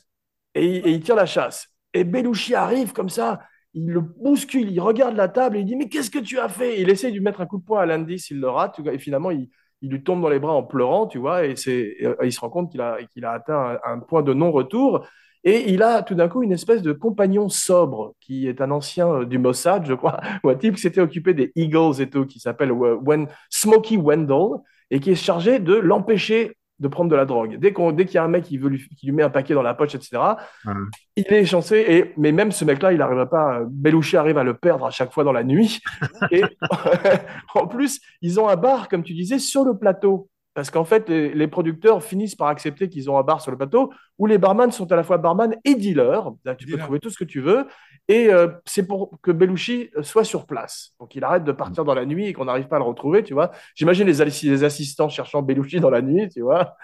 Et, 0.56 0.65
il- 0.65 0.88
et 0.88 0.91
il 0.91 1.00
tire 1.02 1.15
la 1.15 1.26
chasse. 1.28 1.67
Et 1.93 2.04
Belushi 2.04 2.56
arrive 2.56 2.93
comme 2.93 3.10
ça, 3.10 3.39
il 3.73 3.88
le 3.88 4.02
bouscule, 4.02 4.71
il 4.71 4.80
regarde 4.80 5.15
la 5.15 5.28
table 5.28 5.58
et 5.58 5.60
il 5.62 5.65
dit 5.65 5.75
Mais 5.75 5.89
qu'est-ce 5.89 6.12
que 6.12 6.19
tu 6.19 6.39
as 6.39 6.49
fait? 6.49 6.82
Il 6.82 6.89
essaie 6.89 7.10
de 7.10 7.15
lui 7.15 7.21
mettre 7.21 7.41
un 7.41 7.45
coup 7.45 7.60
de 7.60 7.63
poing 7.63 7.82
à 7.82 7.86
Landis, 7.86 8.28
il 8.30 8.39
le 8.39 8.49
rate. 8.49 8.80
Et 8.91 8.99
finalement, 8.99 9.32
il, 9.32 9.49
il 9.82 9.89
lui 9.89 10.04
tombe 10.04 10.21
dans 10.21 10.30
les 10.30 10.39
bras 10.39 10.54
en 10.54 10.63
pleurant, 10.63 11.08
tu 11.08 11.17
vois, 11.17 11.45
et, 11.45 11.56
et 11.67 12.08
il 12.23 12.34
se 12.34 12.39
rend 12.39 12.49
compte 12.49 12.71
qu'il 12.71 12.82
a, 12.82 12.97
a 13.23 13.32
atteint 13.32 13.80
un, 13.84 13.99
point 13.99 14.23
de 14.23 14.34
non-retour. 14.34 15.06
Et 15.45 15.71
il 15.71 15.84
a 15.84 16.04
tout 16.04 16.15
d'un 16.15 16.28
coup 16.28 16.43
une 16.43 16.52
espèce 16.52 16.82
de 16.82 16.91
compagnon 16.91 17.47
sobre 17.47 18.13
qui 18.19 18.47
est 18.47 18.60
un 18.60 18.71
ancien 18.71 19.08
euh, 19.08 19.25
du 19.25 19.38
Mossad, 19.38 19.86
je 19.86 19.93
crois, 19.93 20.19
ou 20.43 20.49
un 20.49 20.56
type 20.56 20.75
qui 20.75 20.82
s'était 20.82 20.99
occupé 20.99 21.34
des 21.34 21.54
Eagles 21.56 22.02
et 22.02 22.10
tout, 22.10 22.25
qui 22.25 22.39
s'appelle 22.39 22.71
euh, 22.71 23.25
Smokey 23.49 23.95
Wendell, 23.95 24.60
et 24.91 24.99
qui 24.99 25.12
est 25.12 25.15
chargé 25.15 25.60
de 25.60 25.75
l'empêcher 25.75 26.58
de 26.80 26.88
prendre 26.88 27.10
de 27.10 27.15
la 27.15 27.26
drogue. 27.26 27.58
Dès 27.58 27.74
qu'on, 27.74 27.92
dès 27.92 28.06
qu'il 28.06 28.15
y 28.15 28.18
a 28.18 28.24
un 28.24 28.30
mec 28.30 28.44
qui, 28.44 28.58
veut 28.58 28.70
lui, 28.70 28.88
qui 28.98 29.08
lui 29.08 29.13
met 29.13 29.24
un 29.24 29.30
paquet 29.30 29.54
dans 29.54 29.62
la 29.62 29.74
poche, 29.74 29.96
etc., 29.96 30.22
il 31.15 31.26
est 31.28 31.46
chancé. 31.46 31.86
Et, 31.88 32.13
mais 32.18 32.32
même 32.32 32.52
ce 32.52 32.65
mec-là, 32.65 32.92
il 32.94 33.00
n'arrive 33.00 33.26
pas. 33.28 33.62
Belushi 33.70 34.18
arrive 34.18 34.38
à 34.38 34.44
le 34.44 34.54
perdre 34.54 34.86
à 34.86 34.92
chaque 34.92 35.12
fois 35.12 35.24
dans 35.24 35.34
la 35.34 35.44
nuit. 35.44 35.82
Et 36.32 36.44
en 37.56 37.68
plus, 37.68 38.00
ils 38.22 38.39
ont 38.39 38.48
un 38.48 38.56
bar, 38.56 38.88
comme 38.88 39.04
tu 39.04 39.13
disais, 39.13 39.39
sur 39.39 39.65
le 39.65 39.78
plateau. 39.78 40.30
Parce 40.60 40.72
qu'en 40.72 40.84
fait, 40.84 41.08
les, 41.08 41.48
producteurs 41.48 42.04
finissent 42.04 42.36
par 42.36 42.50
accepter 42.50 42.89
qu'ils 42.89 43.10
ont 43.10 43.17
un 43.17 43.24
bar 43.24 43.39
sur 43.39 43.50
le 43.50 43.56
plateau 43.56 43.93
où 44.17 44.26
les 44.26 44.38
barman 44.38 44.69
sont 44.74 44.91
à 44.91 44.98
la 44.98 45.04
fois 45.04 45.17
barman 45.17 45.56
et 45.63 45.74
dealer. 45.74 46.34
Là, 46.43 46.54
tu 46.54 46.67
peux 46.67 46.78
trouver 46.78 47.00
tout 47.00 47.10
ce 47.10 47.17
que 47.17 47.24
tu 47.24 47.39
veux. 47.39 47.65
Et 48.10 48.28
euh, 48.28 48.50
c'est 48.65 48.86
pour 48.86 49.22
que 49.22 49.32
Belushi 49.32 49.89
soit 50.02 50.26
sur 50.26 50.45
place. 50.45 50.91
Donc 51.00 51.15
il 51.15 51.24
arrête 51.24 51.45
de 51.45 51.54
partir 51.54 51.86
dans 51.86 51.93
la 51.93 52.06
nuit 52.06 52.28
et 52.28 52.34
qu'on 52.34 52.43
n'arrive 52.43 52.67
pas 52.67 52.76
à 52.76 52.80
le 52.80 52.84
retrouver, 52.84 53.24
tu 53.24 53.34
vois. 53.34 53.52
J'imagine 53.74 54.06
les, 54.06 54.22
assi- 54.22 54.50
les 54.50 54.65
assistants 54.65 55.08
cherchant 55.08 55.41
Belushi 55.41 55.80
dans 55.80 55.89
la 55.89 56.02
nuit, 56.02 56.28
tu 56.28 56.41
vois. 56.41 56.76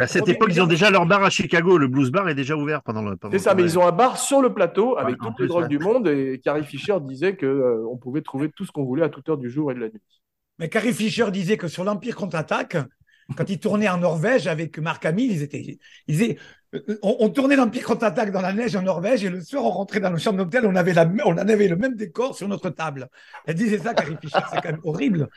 À 0.00 0.06
cette 0.06 0.26
époque, 0.26 0.48
ils 0.52 0.62
ont 0.62 0.66
déjà 0.66 0.88
leur 0.88 1.04
bar 1.04 1.22
à 1.22 1.28
Chicago. 1.28 1.76
Le 1.76 1.88
Blues 1.88 2.10
Bar 2.10 2.30
est 2.30 2.34
déjà 2.34 2.56
ouvert 2.56 2.82
pendant 2.82 3.02
le. 3.02 3.18
C'est 3.32 3.38
ça, 3.38 3.54
mais 3.54 3.64
ils 3.64 3.78
ont 3.78 3.86
un 3.86 3.92
bar 3.92 4.16
sur 4.16 4.40
le 4.40 4.54
plateau 4.54 4.96
avec 4.96 5.20
Ouais, 5.20 5.28
toutes 5.28 5.40
les 5.40 5.46
drogues 5.48 5.64
ouais. 5.64 5.68
du 5.68 5.78
monde 5.78 6.08
et 6.08 6.40
Carrie 6.42 6.64
Fisher 6.64 6.96
disait 7.02 7.36
que 7.36 7.44
euh, 7.44 7.86
on 7.86 7.98
pouvait 7.98 8.22
trouver 8.22 8.48
tout 8.50 8.64
ce 8.64 8.72
qu'on 8.72 8.84
voulait 8.84 9.04
à 9.04 9.10
toute 9.10 9.28
heure 9.28 9.36
du 9.36 9.50
jour 9.50 9.72
et 9.72 9.74
de 9.74 9.80
la 9.80 9.88
nuit. 9.88 10.00
Mais 10.58 10.68
Carrie 10.68 10.92
Fisher 10.92 11.30
disait 11.30 11.56
que 11.56 11.68
sur 11.68 11.84
l'Empire 11.84 12.16
contre-attaque, 12.16 12.76
quand 13.36 13.48
ils 13.48 13.60
tournaient 13.60 13.88
en 13.88 13.98
Norvège 13.98 14.46
avec 14.46 14.78
Marc 14.78 15.04
Hamill, 15.04 15.30
ils 15.30 15.42
étaient, 15.42 15.78
euh, 16.74 16.98
on, 17.02 17.28
tournait 17.28 17.56
l'Empire 17.56 17.84
contre-attaque 17.84 18.32
dans 18.32 18.40
la 18.40 18.52
neige 18.52 18.74
en 18.74 18.82
Norvège 18.82 19.24
et 19.24 19.30
le 19.30 19.40
soir 19.40 19.64
on 19.64 19.70
rentrait 19.70 20.00
dans 20.00 20.10
nos 20.10 20.18
chambres 20.18 20.38
d'hôtel, 20.38 20.66
on 20.66 20.74
avait 20.74 20.94
la, 20.94 21.08
on 21.24 21.32
en 21.32 21.36
avait 21.38 21.68
le 21.68 21.76
même 21.76 21.94
décor 21.94 22.36
sur 22.36 22.48
notre 22.48 22.70
table. 22.70 23.08
Elle 23.46 23.54
disait 23.54 23.78
ça, 23.78 23.94
Carrie 23.94 24.16
Fisher, 24.20 24.38
c'est 24.52 24.60
quand 24.60 24.70
même 24.70 24.80
horrible. 24.84 25.28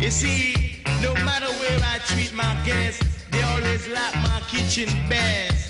You 0.00 0.10
see, 0.10 0.82
no 1.02 1.14
matter 1.24 1.48
where 1.60 1.78
I 1.80 1.98
treat 2.06 2.32
my 2.34 2.54
guests, 2.64 3.02
they 3.30 3.42
always 3.42 3.88
like 3.88 4.14
my 4.16 4.40
kitchen 4.50 4.88
best. 5.08 5.66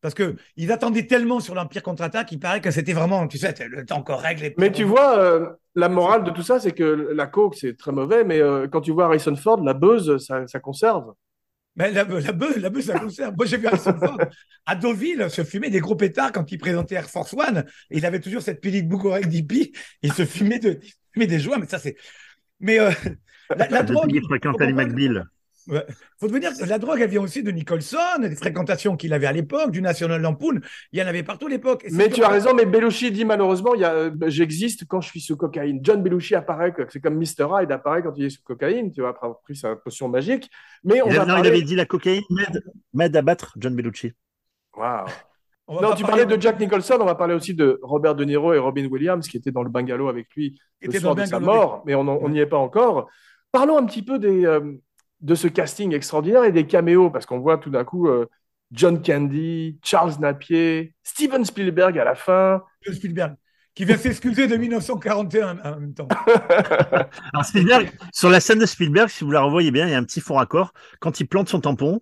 Parce 0.00 0.14
que 0.14 0.36
ils 0.56 0.72
attendaient 0.72 1.06
tellement 1.06 1.40
sur 1.40 1.54
l'Empire 1.54 1.82
contre-attaque, 1.82 2.32
il 2.32 2.38
paraît 2.38 2.60
que 2.60 2.70
c'était 2.70 2.94
vraiment, 2.94 3.26
tu 3.28 3.38
sais, 3.38 3.54
le 3.68 3.84
temps 3.84 4.02
qu'on 4.02 4.16
règle 4.16 4.42
les 4.42 4.54
Mais 4.56 4.72
tu 4.72 4.84
vois, 4.84 5.18
euh, 5.18 5.50
la 5.74 5.88
morale 5.88 6.24
de 6.24 6.30
tout 6.30 6.42
ça, 6.42 6.58
c'est 6.58 6.72
que 6.72 6.84
la 6.84 7.26
coke, 7.26 7.54
c'est 7.54 7.76
très 7.76 7.92
mauvais, 7.92 8.24
mais 8.24 8.40
euh, 8.40 8.66
quand 8.66 8.80
tu 8.80 8.92
vois 8.92 9.06
Harrison 9.06 9.36
Ford, 9.36 9.62
la 9.62 9.74
buzz, 9.74 10.16
ça, 10.24 10.46
ça 10.46 10.58
conserve. 10.58 11.12
Mais 11.76 11.92
la, 11.92 12.04
la 12.04 12.32
bœuf, 12.32 12.56
la 12.56 12.70
bœuf, 12.70 12.84
ça 12.84 12.98
conserve. 12.98 13.34
Moi, 13.36 13.46
j'ai 13.46 13.56
vu 13.56 13.66
Harrison 13.66 13.94
Ford 13.98 14.18
à 14.66 14.74
Deauville 14.74 15.30
se 15.30 15.44
fumer 15.44 15.70
des 15.70 15.80
gros 15.80 15.94
pétards 15.96 16.32
quand 16.32 16.50
il 16.50 16.58
présentait 16.58 16.96
Air 16.96 17.08
Force 17.08 17.32
One. 17.34 17.64
Et 17.90 17.98
il 17.98 18.06
avait 18.06 18.20
toujours 18.20 18.42
cette 18.42 18.60
pilule 18.60 18.88
boucorec 18.88 19.28
d'hippie. 19.28 19.72
Il 20.02 20.12
se 20.12 20.24
fumait, 20.24 20.58
de, 20.58 20.78
il 20.82 20.88
se 20.88 20.96
fumait 21.12 21.26
des 21.26 21.38
joints, 21.38 21.58
mais 21.58 21.66
ça, 21.66 21.78
c'est. 21.78 21.96
Mais 22.58 22.80
euh, 22.80 22.90
la, 23.56 23.68
la 23.68 23.82
drogue. 23.82 24.18
Ali 24.60 24.72
McBeal. 24.72 25.26
Ouais. 25.68 25.84
Faut 26.18 26.26
te 26.28 26.36
dire 26.38 26.50
que 26.58 26.64
la 26.64 26.78
drogue, 26.78 27.00
elle 27.00 27.10
vient 27.10 27.20
aussi 27.22 27.42
de 27.42 27.50
Nicholson, 27.50 27.98
des 28.20 28.34
fréquentations 28.34 28.96
qu'il 28.96 29.12
avait 29.12 29.26
à 29.26 29.32
l'époque, 29.32 29.70
du 29.70 29.82
National 29.82 30.20
Lampoon. 30.20 30.60
Il 30.92 30.98
y 30.98 31.02
en 31.02 31.06
avait 31.06 31.22
partout 31.22 31.46
à 31.46 31.50
l'époque. 31.50 31.86
Mais 31.92 32.08
tu 32.08 32.22
as 32.24 32.28
raison, 32.28 32.54
mais 32.54 32.64
Belushi 32.66 33.12
dit 33.12 33.24
malheureusement, 33.24 33.74
il 33.74 33.82
y 33.82 33.84
a, 33.84 33.92
euh, 33.92 34.10
j'existe 34.26 34.86
quand 34.86 35.00
je 35.00 35.08
suis 35.08 35.20
sous 35.20 35.36
cocaïne. 35.36 35.80
John 35.82 36.02
Belushi 36.02 36.34
apparaît, 36.34 36.74
c'est 36.88 37.00
comme 37.00 37.16
Mr. 37.16 37.46
Hyde 37.62 37.70
apparaît 37.72 38.02
quand 38.02 38.14
il 38.16 38.24
est 38.24 38.30
sous 38.30 38.42
cocaïne, 38.42 38.90
tu 38.90 39.00
vois, 39.02 39.10
après 39.10 39.26
avoir 39.26 39.40
pris 39.42 39.54
sa 39.54 39.76
potion 39.76 40.08
magique. 40.08 40.50
Mais 40.82 41.02
on 41.02 41.08
Il, 41.08 41.16
va 41.16 41.22
a- 41.22 41.26
non, 41.26 41.32
il 41.34 41.36
parler... 41.36 41.48
avait 41.50 41.62
dit 41.62 41.76
la 41.76 41.84
cocaïne 41.84 42.22
m'aide- 42.94 43.16
à 43.16 43.22
battre 43.22 43.54
John 43.58 43.76
Bellucci. 43.76 44.12
Waouh. 44.76 45.06
Non, 45.68 45.76
tu 45.94 46.02
parler 46.02 46.22
parlais 46.24 46.26
de 46.36 46.40
Jack 46.42 46.58
Nicholson, 46.58 46.96
on 47.00 47.04
va 47.04 47.14
parler 47.14 47.34
aussi 47.34 47.54
de 47.54 47.78
Robert 47.82 48.16
De 48.16 48.24
Niro 48.24 48.52
et 48.54 48.58
Robin 48.58 48.86
Williams 48.86 49.28
qui 49.28 49.36
étaient 49.36 49.52
dans 49.52 49.62
le 49.62 49.70
bungalow 49.70 50.08
avec 50.08 50.26
lui 50.34 50.58
qui 50.82 50.88
le 50.88 50.98
soir 50.98 51.14
dans 51.14 51.22
de 51.22 51.28
sa 51.28 51.38
mort, 51.38 51.82
mais 51.86 51.94
on 51.94 52.28
n'y 52.28 52.40
est 52.40 52.46
pas 52.46 52.56
encore. 52.58 53.08
Parlons 53.52 53.78
un 53.78 53.86
petit 53.86 54.02
peu 54.02 54.18
des, 54.18 54.46
euh, 54.46 54.60
de 55.20 55.34
ce 55.34 55.48
casting 55.48 55.94
extraordinaire 55.94 56.44
et 56.44 56.52
des 56.52 56.66
caméos, 56.66 57.10
parce 57.10 57.26
qu'on 57.26 57.38
voit 57.40 57.58
tout 57.58 57.70
d'un 57.70 57.84
coup 57.84 58.08
euh, 58.08 58.26
John 58.72 59.02
Candy, 59.02 59.78
Charles 59.82 60.14
Napier, 60.20 60.94
Steven 61.02 61.44
Spielberg 61.44 61.98
à 61.98 62.04
la 62.04 62.14
fin. 62.14 62.62
Spielberg, 62.90 63.34
qui 63.74 63.84
vient 63.84 63.96
s'excuser 63.98 64.46
de 64.46 64.56
1941 64.56 65.58
en 65.64 65.80
même 65.80 65.94
temps. 65.94 66.08
Alors 67.32 67.44
Spielberg, 67.44 67.90
sur 68.12 68.30
la 68.30 68.40
scène 68.40 68.58
de 68.58 68.66
Spielberg, 68.66 69.08
si 69.08 69.24
vous 69.24 69.30
la 69.30 69.40
revoyez 69.42 69.70
bien, 69.70 69.86
il 69.86 69.90
y 69.92 69.94
a 69.94 69.98
un 69.98 70.04
petit 70.04 70.20
faux 70.20 70.34
raccord. 70.34 70.72
Quand 71.00 71.20
il 71.20 71.26
plante 71.26 71.48
son 71.48 71.60
tampon, 71.60 72.00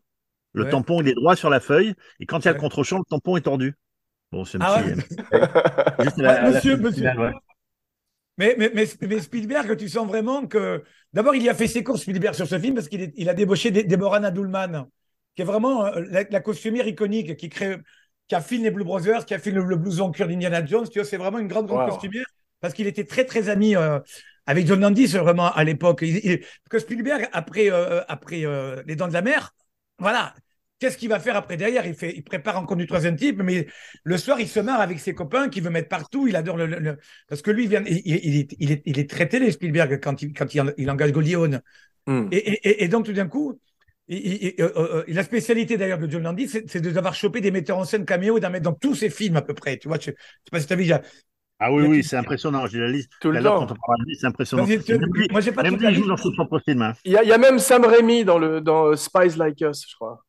le 0.52 0.64
Ouais. 0.64 0.70
tampon 0.70 1.00
il 1.02 1.08
est 1.08 1.14
droit 1.14 1.36
sur 1.36 1.50
la 1.50 1.60
feuille, 1.60 1.94
et 2.20 2.26
quand 2.26 2.40
il 2.40 2.44
y 2.46 2.48
a 2.48 2.52
le 2.52 2.58
contre-champ, 2.58 2.98
le 2.98 3.04
tampon 3.08 3.36
est 3.36 3.42
tordu. 3.42 3.74
Bon, 4.32 4.44
c'est 4.44 4.58
un 4.58 4.64
Ah 4.66 4.82
petit. 4.82 4.92
ouais. 4.92 5.40
juste 6.04 6.18
la- 6.18 6.42
la- 6.42 6.50
monsieur, 6.50 6.76
la- 6.76 6.82
monsieur. 6.82 7.04
ouais. 7.18 7.32
Mais, 8.38 8.54
mais, 8.58 8.70
mais, 8.74 8.86
mais 9.02 9.20
Spielberg, 9.20 9.76
tu 9.76 9.88
sens 9.88 10.06
vraiment 10.06 10.46
que. 10.46 10.84
D'abord, 11.12 11.34
il 11.34 11.42
y 11.42 11.48
a 11.48 11.54
fait 11.54 11.66
ses 11.66 11.82
courses, 11.82 12.02
Spielberg, 12.02 12.34
sur 12.34 12.46
ce 12.46 12.58
film, 12.58 12.74
parce 12.74 12.88
qu'il 12.88 13.12
il 13.16 13.28
a 13.28 13.34
débauché 13.34 13.70
Dé- 13.70 13.84
Deborah 13.84 14.20
Nadoulman, 14.20 14.86
qui 15.34 15.42
est 15.42 15.44
vraiment 15.44 15.86
euh, 15.86 16.02
la, 16.10 16.24
la 16.28 16.40
costumière 16.40 16.86
iconique, 16.86 17.36
qui, 17.36 17.48
crée, 17.48 17.78
qui 18.28 18.34
a 18.34 18.40
filmé 18.40 18.64
les 18.64 18.70
Blue 18.70 18.84
Brothers, 18.84 19.24
qui 19.24 19.34
a 19.34 19.38
fait 19.38 19.50
le, 19.50 19.64
le 19.64 19.76
blouson 19.76 20.10
cuir 20.10 20.28
d'Indiana 20.28 20.64
Jones. 20.64 20.86
Tu 20.88 20.98
vois, 20.98 21.08
c'est 21.08 21.16
vraiment 21.16 21.38
une 21.38 21.48
grande, 21.48 21.66
grande 21.66 21.80
Wow. 21.80 21.90
costumière, 21.90 22.26
parce 22.60 22.74
qu'il 22.74 22.86
était 22.86 23.04
très, 23.04 23.24
très 23.24 23.48
ami 23.48 23.74
euh, 23.74 23.98
avec 24.46 24.66
John 24.66 24.80
Landis, 24.80 25.06
vraiment, 25.06 25.50
à 25.52 25.64
l'époque. 25.64 26.04
Que 26.70 26.78
Spielberg, 26.78 27.28
après, 27.32 27.70
euh, 27.70 28.02
après 28.08 28.44
euh, 28.44 28.82
Les 28.86 28.96
Dents 28.96 29.08
de 29.08 29.12
la 29.14 29.22
Mer, 29.22 29.54
voilà. 29.98 30.34
Qu'est-ce 30.78 30.96
qu'il 30.96 31.08
va 31.08 31.18
faire 31.18 31.36
après 31.36 31.56
derrière? 31.56 31.86
Il, 31.86 31.94
fait, 31.94 32.14
il 32.16 32.22
prépare 32.22 32.56
encore 32.56 32.76
du 32.76 32.86
troisième 32.86 33.16
type, 33.16 33.42
mais 33.42 33.66
le 34.04 34.16
soir, 34.18 34.38
il 34.40 34.48
se 34.48 34.60
marre 34.60 34.80
avec 34.80 35.00
ses 35.00 35.14
copains 35.14 35.48
qu'il 35.48 35.62
veut 35.64 35.70
mettre 35.70 35.88
partout. 35.88 36.26
Il 36.28 36.36
adore 36.36 36.56
le, 36.56 36.66
le- 36.66 36.78
le- 36.78 36.98
parce 37.28 37.42
que 37.42 37.50
lui, 37.50 37.64
il, 37.64 37.68
vient, 37.70 37.82
il, 37.86 37.96
il- 38.04 38.20
il 38.24 38.36
est, 38.36 38.56
il, 38.60 38.70
est, 38.72 38.82
il 38.86 38.98
est 38.98 39.10
très 39.10 39.26
télé, 39.28 39.50
Spielberg, 39.50 39.98
quand 40.02 40.22
il, 40.22 40.32
quand 40.32 40.54
il, 40.54 40.74
il 40.78 40.90
engage 40.90 41.12
Goldie 41.12 41.34
Hawn. 41.34 41.60
Hmm. 42.06 42.28
Et, 42.30 42.36
et- 42.38 42.84
et 42.84 42.88
donc, 42.88 43.06
tout 43.06 43.12
d'un 43.12 43.26
coup, 43.26 43.60
il- 44.06 44.18
il- 44.18 44.54
il- 44.56 44.62
euh, 44.62 44.70
euh, 44.76 45.04
la 45.08 45.24
spécialité 45.24 45.76
d'ailleurs 45.76 45.98
de 45.98 46.08
John 46.08 46.22
Landis, 46.22 46.48
c'est 46.48 46.70
c'est 46.70 46.80
de 46.80 46.90
d'avoir 46.90 47.14
chopé 47.14 47.40
des 47.40 47.50
metteurs 47.50 47.78
en 47.78 47.84
scène 47.84 48.04
caméo 48.04 48.38
et 48.38 48.40
d'en 48.40 48.50
mettre 48.50 48.64
dans 48.64 48.72
tous 48.72 48.94
ses 48.94 49.10
films 49.10 49.36
à 49.36 49.42
peu 49.42 49.54
près. 49.54 49.78
Tu 49.78 49.88
vois, 49.88 49.98
je, 49.98 50.10
je 50.10 50.10
sais 50.10 50.50
pas 50.52 50.60
si 50.60 50.66
tu 50.66 50.72
as 50.72 50.76
vu. 50.76 50.84
il 50.84 50.88
y 50.88 50.92
a- 50.92 51.02
Ah 51.58 51.72
oui, 51.72 51.82
oui, 51.88 52.02
tout- 52.02 52.08
c'est 52.08 52.16
impressionnant. 52.16 52.66
J'ai 52.66 52.78
la 52.78 52.88
liste. 52.88 53.10
Tout 53.20 53.32
le 53.32 53.42
temps. 53.42 53.58
quand 53.66 53.72
on 53.72 53.76
parle 53.84 54.00
de 54.02 54.06
lui, 54.06 54.16
c'est 54.16 54.26
impressionnant. 54.28 54.64
Moi, 55.32 55.40
j'ai 55.40 55.52
pas 55.52 55.64
même 55.64 55.76
lui, 55.76 55.86
il 55.88 55.94
joue 55.96 56.06
dans 56.08 56.16
ses 56.16 56.30
propres 56.32 56.60
films. 56.60 56.82
hein. 56.82 56.92
Il 57.04 57.12
y, 57.12 57.16
a, 57.16 57.24
il 57.24 57.28
y 57.28 57.32
a 57.32 57.38
même 57.38 57.58
Sam 57.58 57.84
Raimi 57.84 58.24
dans, 58.24 58.38
le, 58.38 58.60
dans 58.60 58.94
Spies 58.96 59.36
Like 59.36 59.60
Us, 59.60 59.84
je 59.90 59.94
crois. 59.96 60.24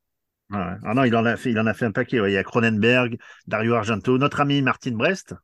Ouais. 0.52 0.60
Ah 0.84 0.94
non, 0.96 1.04
il 1.04 1.16
en 1.16 1.26
a 1.26 1.36
fait, 1.38 1.52
il 1.52 1.60
en 1.60 1.68
a 1.68 1.74
fait 1.74 1.86
un 1.86 1.92
paquet. 1.92 2.20
ouais. 2.20 2.32
Il 2.32 2.34
y 2.34 2.38
a 2.38 2.44
Cronenberg, 2.44 3.18
Dario 3.48 3.76
Argento, 3.76 4.18
notre 4.18 4.42
ami 4.42 4.62
Martin 4.62 4.92
Brest, 4.92 5.36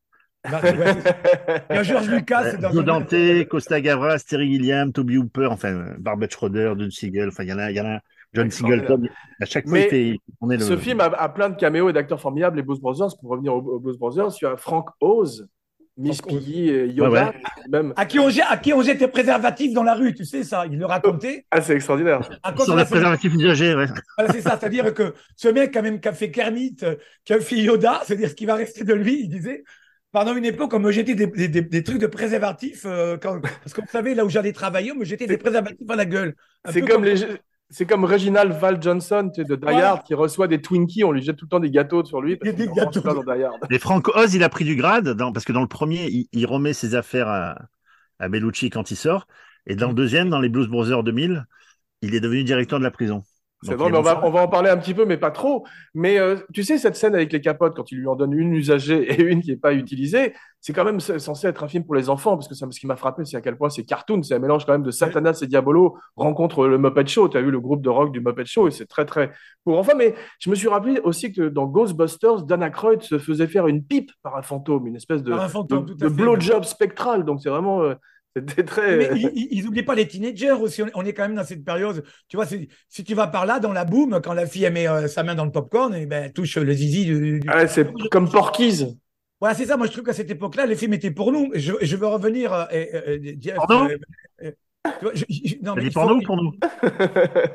il 0.46 1.76
y 1.76 1.78
a 1.78 1.84
George 1.84 2.08
Lucas. 2.10 2.54
dans 2.58 2.84
Dante, 2.84 3.48
Costa 3.50 3.82
Gavras, 3.82 4.24
Terry 4.28 4.52
Gilliam, 4.52 4.92
Toby 4.92 5.18
Hooper, 5.18 5.48
enfin 5.48 5.96
Barbet 5.98 6.30
Schroeder, 6.30 6.74
John 6.78 6.92
Siegel. 6.92 7.30
Enfin, 7.30 7.44
il 7.44 7.50
y 7.50 7.54
en 7.54 7.60
a, 7.60 7.72
il 7.72 7.78
y 7.78 7.82
en 7.82 7.86
a. 7.86 8.00
John. 8.34 8.52
Singleton. 8.52 9.08
À 9.42 9.46
chaque 9.46 9.66
fois, 9.68 9.74
Mais 9.74 9.86
il 9.86 9.90
fait. 9.90 10.20
On 10.42 10.50
est 10.52 10.58
le... 10.58 10.64
Ce 10.64 10.78
film 10.78 11.00
a, 11.00 11.06
a 11.06 11.30
plein 11.30 11.50
de 11.50 11.56
caméos 11.56 11.90
et 11.90 11.94
d'acteurs 11.94 12.20
formidables, 12.22 12.58
les 12.58 12.64
Blues 12.64 12.80
Brothers. 12.80 13.18
Pour 13.22 13.32
revenir 13.32 13.56
aux, 13.56 13.62
aux 13.62 13.80
Blues 13.80 13.98
Brothers, 13.98 14.30
il 14.42 14.46
y 14.46 14.48
a 14.48 14.58
Frank 14.58 14.90
Oz, 15.00 15.48
Piggy 15.98 16.70
et 16.70 16.88
Yoda. 16.88 17.10
Ouais, 17.28 17.42
Même... 17.70 17.94
À 17.96 18.06
qui, 18.06 18.20
on 18.20 18.30
jette, 18.30 18.46
à 18.50 18.58
qui 18.58 18.74
on 18.74 18.82
jette 18.82 19.00
des 19.00 19.08
préservatifs 19.08 19.74
dans 19.74 19.84
la 19.84 19.94
rue, 19.94 20.14
tu 20.14 20.26
sais 20.26 20.44
ça, 20.44 20.66
il 20.70 20.78
le 20.78 20.86
racontait. 20.86 21.46
Ah, 21.52 21.62
c'est 21.62 21.76
extraordinaire. 21.76 22.22
Sur 22.24 22.66
de 22.66 22.72
le 22.72 22.78
la 22.78 22.86
préservatif 22.86 23.34
usagé, 23.34 23.74
ouais. 23.76 23.88
Voilà, 24.18 24.34
c'est 24.34 24.42
ça, 24.42 24.58
c'est-à-dire 24.60 24.94
que 24.94 25.14
ce 25.36 25.48
mec, 25.48 25.74
quand 25.74 25.82
même, 25.82 26.00
qui 26.02 26.08
a 26.08 26.14
fait 26.14 26.32
Kermit, 26.32 26.76
euh, 26.84 26.96
qui 27.24 27.34
a 27.34 27.40
fait 27.40 27.58
Yoda, 27.60 28.02
c'est-à-dire 28.06 28.30
ce 28.30 28.36
qui 28.36 28.46
va 28.46 28.56
rester 28.56 28.84
de 28.84 28.94
lui, 28.94 29.22
il 29.22 29.30
disait. 29.30 29.64
Pendant 30.12 30.34
une 30.34 30.46
époque, 30.46 30.74
on 30.74 30.80
me 30.80 30.92
jetait 30.94 31.14
des, 31.14 31.28
des- 31.28 31.50
des- 31.50 31.62
des 31.62 31.84
trucs 31.84 31.98
de 32.00 32.08
préservatifs. 32.08 32.84
euh, 32.86 33.18
quand- 33.18 33.42
parce 33.42 33.74
que 33.74 33.82
vous 33.82 33.88
savez, 33.92 34.16
là 34.16 34.24
où 34.24 34.30
j'allais 34.30 34.54
travailler, 34.54 34.94
on 34.94 34.96
me 34.96 35.04
jetait 35.04 35.28
des 35.28 35.38
préservatifs 35.38 35.90
à 35.90 35.96
la 35.98 36.06
gueule. 36.06 36.36
C'est 36.72 36.80
peu 36.80 36.88
comme, 36.88 37.04
les... 37.04 37.16
c'est 37.70 37.86
comme 37.86 38.06
Reginald 38.06 38.52
Val 38.54 38.82
Johnson 38.82 39.30
tu 39.34 39.42
sais, 39.42 39.48
de 39.48 39.56
Die 39.56 39.66
Ouais. 39.66 39.82
Hard 39.82 40.04
qui 40.04 40.14
reçoit 40.14 40.48
des 40.48 40.62
Twinkies. 40.62 41.04
On 41.04 41.12
lui 41.12 41.22
jette 41.22 41.36
tout 41.38 41.46
le 41.46 41.50
temps 41.50 41.60
des 41.60 41.72
gâteaux 41.72 42.04
sur 42.06 42.22
lui. 42.22 42.38
Parce 42.38 42.56
Des- 42.56 42.68
gâteaux. 42.68 43.02
dans 43.02 43.24
Die 43.24 43.44
Hard. 43.44 43.60
Et 43.72 43.80
Frank 43.80 44.08
Oz, 44.16 44.34
il 44.36 44.44
a 44.44 44.50
pris 44.50 44.66
du 44.66 44.76
grade 44.76 45.10
dans- 45.10 45.32
parce 45.32 45.46
que 45.46 45.52
dans 45.54 45.62
le 45.62 45.68
premier, 45.68 46.08
il, 46.08 46.28
il 46.32 46.46
remet 46.46 46.74
ses 46.74 46.96
affaires 46.96 47.28
à, 47.28 47.58
à 48.20 48.30
Bellucci 48.30 48.70
quand 48.70 48.92
il 48.92 48.96
sort. 48.96 49.28
Et 49.68 49.76
dans 49.76 49.88
le 49.90 49.94
deuxième, 49.96 50.30
dans 50.30 50.40
les 50.40 50.50
Blues 50.50 50.68
Brothers 50.68 51.04
2000, 51.04 51.46
il 52.02 52.14
est 52.16 52.20
devenu 52.20 52.44
directeur 52.44 52.78
de 52.80 52.84
la 52.84 52.92
prison. 52.92 53.24
C'est 53.66 53.76
drôle, 53.76 53.92
mais 53.92 53.98
on 53.98 54.02
va, 54.02 54.16
bon. 54.16 54.28
on 54.28 54.32
va 54.32 54.42
en 54.42 54.48
parler 54.48 54.70
un 54.70 54.78
petit 54.78 54.94
peu, 54.94 55.06
mais 55.06 55.18
pas 55.18 55.32
trop. 55.32 55.66
Mais 55.94 56.20
euh, 56.20 56.38
tu 56.54 56.64
sais, 56.64 56.78
cette 56.78 56.96
scène 56.96 57.16
avec 57.16 57.34
les 57.34 57.42
capotes, 57.42 57.76
quand 57.76 57.92
il 57.92 58.00
lui 58.00 58.08
en 58.08 58.16
donne 58.16 58.34
une 58.34 58.54
usagée 58.54 59.12
et 59.12 59.22
une 59.24 59.42
qui 59.42 59.52
n'est 59.52 59.58
pas 59.58 59.74
utilisée, 59.74 60.34
c'est 60.62 60.74
quand 60.74 60.86
même 60.86 61.00
censé 61.00 61.48
être 61.48 61.64
un 61.64 61.68
film 61.68 61.84
pour 61.84 61.96
les 61.96 62.10
enfants, 62.10 62.36
parce 62.36 62.48
que 62.48 62.56
ça, 62.56 62.68
ce 62.70 62.80
qui 62.80 62.88
m'a 62.88 62.96
frappé, 62.96 63.26
c'est 63.26 63.38
à 63.38 63.42
quel 63.42 63.58
point 63.58 63.70
c'est 63.70 63.84
cartoon, 63.84 64.24
c'est 64.24 64.34
un 64.34 64.40
mélange 64.40 64.66
quand 64.66 64.72
même 64.72 64.84
de 64.84 64.92
Satanas 64.92 65.40
et 65.44 65.48
Diabolo 65.48 65.98
rencontre 66.16 66.68
le 66.68 66.78
Muppet 66.78 67.06
Show. 67.08 67.30
Tu 67.30 67.38
as 67.38 67.42
vu 67.42 67.52
le 67.52 67.60
groupe 67.60 67.82
de 67.82 67.90
rock 67.90 68.12
du 68.12 68.20
Muppet 68.20 68.46
Show, 68.46 68.68
et 68.68 68.72
c'est 68.72 68.88
très, 68.88 69.06
très 69.06 69.32
pour 69.64 69.78
enfants. 69.78 69.96
Mais 69.98 70.16
je 70.40 70.50
me 70.50 70.56
suis 70.56 70.68
rappelé 70.68 71.00
aussi 71.04 71.32
que 71.32 71.50
dans 71.50 71.66
Ghostbusters, 71.66 72.44
Dan 72.44 72.64
Aykroyd 72.64 73.02
se 73.02 73.20
faisait 73.20 73.48
faire 73.48 73.68
une 73.68 73.84
pipe 73.84 74.12
par 74.24 74.38
un 74.38 74.42
fantôme, 74.42 74.88
une 74.88 74.96
espèce 74.96 75.24
de, 75.24 75.32
un 75.32 75.48
fantôme, 75.48 75.86
blowjob 75.86 76.64
spectral. 76.64 77.26
Donc 77.26 77.42
c'est 77.42 77.50
vraiment... 77.50 77.82
euh, 77.84 77.96
c'était 78.36 78.64
très... 78.64 78.98
Mais 78.98 79.10
ils- 79.34 79.48
ils 79.52 79.66
n'oublient 79.66 79.84
pas 79.84 79.96
les 79.96 80.08
teenagers 80.08 80.52
aussi. 80.52 80.84
On- 80.84 80.90
On 80.96 81.06
est 81.06 81.14
quand 81.14 81.24
même 81.24 81.36
dans 81.36 81.44
cette 81.46 81.64
période. 81.64 82.04
Tu 82.28 82.36
vois, 82.38 82.46
si 82.46 83.04
tu 83.04 83.14
vas 83.16 83.28
par 83.28 83.46
là, 83.46 83.60
dans 83.60 83.72
la 83.74 83.86
boum, 83.86 84.20
quand 84.24 84.34
la 84.34 84.46
fille 84.46 84.70
met 84.72 84.88
euh, 84.88 85.08
sa 85.08 85.24
main 85.24 85.36
dans 85.36 85.46
le 85.46 85.52
popcorn, 85.52 85.94
et 85.96 86.06
ben, 86.06 86.26
elle 86.26 86.34
touche 86.34 86.58
le 86.58 86.74
zizi 86.74 87.06
du. 87.06 87.40
du- 87.40 87.50
Ouais, 87.50 87.68
c'est 87.68 87.88
comme 88.12 88.30
Porky's. 88.30 88.86
Voilà, 89.40 89.56
c'est 89.56 89.66
ça. 89.66 89.78
Moi, 89.78 89.88
je 89.88 89.92
trouve 89.92 90.04
qu'à 90.06 90.14
cette 90.14 90.32
époque-là, 90.32 90.66
les 90.66 90.76
films 90.76 90.94
étaient 90.94 91.12
pour 91.12 91.32
nous. 91.32 91.52
Je, 91.54 91.96
veux 91.96 92.08
revenir. 92.08 92.54
euh, 92.54 92.66
euh, 92.74 93.02
euh, 93.08 93.34
Jeff, 93.40 93.58
Je- 95.14 95.24
je- 95.30 95.56
non, 95.62 95.76
mais 95.76 95.82
dit 95.82 95.88
il 95.88 95.94
faut- 95.94 96.00
pour 96.26 96.42
nous 96.44 96.52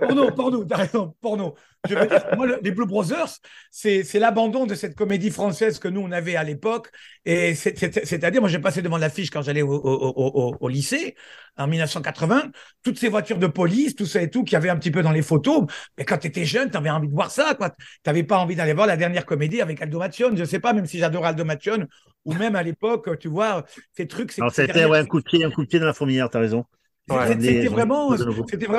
Porno, 0.01 0.31
porno, 0.33 0.65
t'as 0.65 0.77
raison, 0.77 1.15
porno. 1.21 1.55
Je 1.89 1.95
veux 1.95 2.07
dire, 2.07 2.23
moi, 2.37 2.47
le- 2.47 2.59
les 2.63 2.71
Blue 2.73 2.87
Brothers, 2.87 3.29
c'est 3.71 4.19
l'abandon 4.19 4.67
de 4.67 4.75
cette 4.75 4.95
comédie 4.95 5.31
française 5.31 5.79
que 5.79 5.89
nous, 5.89 6.01
on 6.01 6.11
avait 6.13 6.37
à 6.37 6.45
l'époque. 6.45 6.91
Et 7.25 7.55
c'est- 7.55 7.77
c'est- 7.79 8.05
c'est-à-dire, 8.05 8.41
moi, 8.41 8.51
j'ai 8.51 8.59
passé 8.59 8.83
devant 8.83 8.99
l'affiche 8.99 9.31
quand 9.31 9.43
j'allais 9.43 9.63
au, 9.63 9.73
au- 9.73 10.13
au- 10.17 10.51
au- 10.51 10.57
au 10.61 10.69
lycée, 10.69 11.15
en 11.57 11.67
1980, 11.67 12.51
toutes 12.83 12.99
ces 12.99 13.09
voitures 13.09 13.39
de 13.39 13.47
police, 13.47 13.95
tout 13.95 14.07
ça 14.07 14.21
et 14.23 14.31
tout, 14.31 14.45
qu'il 14.45 14.55
y 14.55 14.57
avait 14.57 14.69
un 14.71 14.77
petit 14.77 14.91
peu 14.91 15.03
dans 15.03 15.13
les 15.13 15.23
photos. 15.23 15.65
Mais 15.97 16.05
quand 16.05 16.19
tu 16.19 16.27
étais 16.27 16.45
jeune, 16.45 16.71
tu 16.71 16.77
avais 16.77 16.91
envie 16.91 17.09
de 17.09 17.15
voir 17.15 17.31
ça, 17.31 17.55
quoi. 17.55 17.71
Tu 18.05 18.25
pas 18.25 18.39
envie 18.39 18.57
d'aller 18.57 18.75
voir 18.75 18.87
la 18.87 18.97
dernière 18.97 19.25
comédie 19.25 19.61
avec 19.61 19.81
Aldo 19.81 19.99
Macione. 19.99 20.37
Je 20.37 20.45
sais 20.45 20.61
pas, 20.61 20.73
même 20.73 20.87
si 20.87 20.99
j'adore 20.99 21.25
Aldo 21.25 21.45
Macione, 21.45 21.87
ou 22.25 22.35
même 22.35 22.57
à 22.57 22.63
l'époque, 22.63 23.19
tu 23.19 23.29
vois, 23.29 23.65
ces 23.97 24.07
trucs. 24.07 24.33
c'est- 24.33 24.43
Alors, 24.83 24.91
ouais, 24.91 24.99
un 24.99 25.07
coup 25.07 25.21
de 25.21 25.25
pied, 25.25 25.45
un 25.45 25.51
coup 25.51 25.63
de 25.63 25.69
pied 25.69 25.79
dans 25.79 25.87
la 25.87 25.95
fourmilière, 25.95 26.29
t'as 26.29 26.41
raison. 26.41 26.65
C'était- 27.27 27.67
vraiment, 27.69 28.11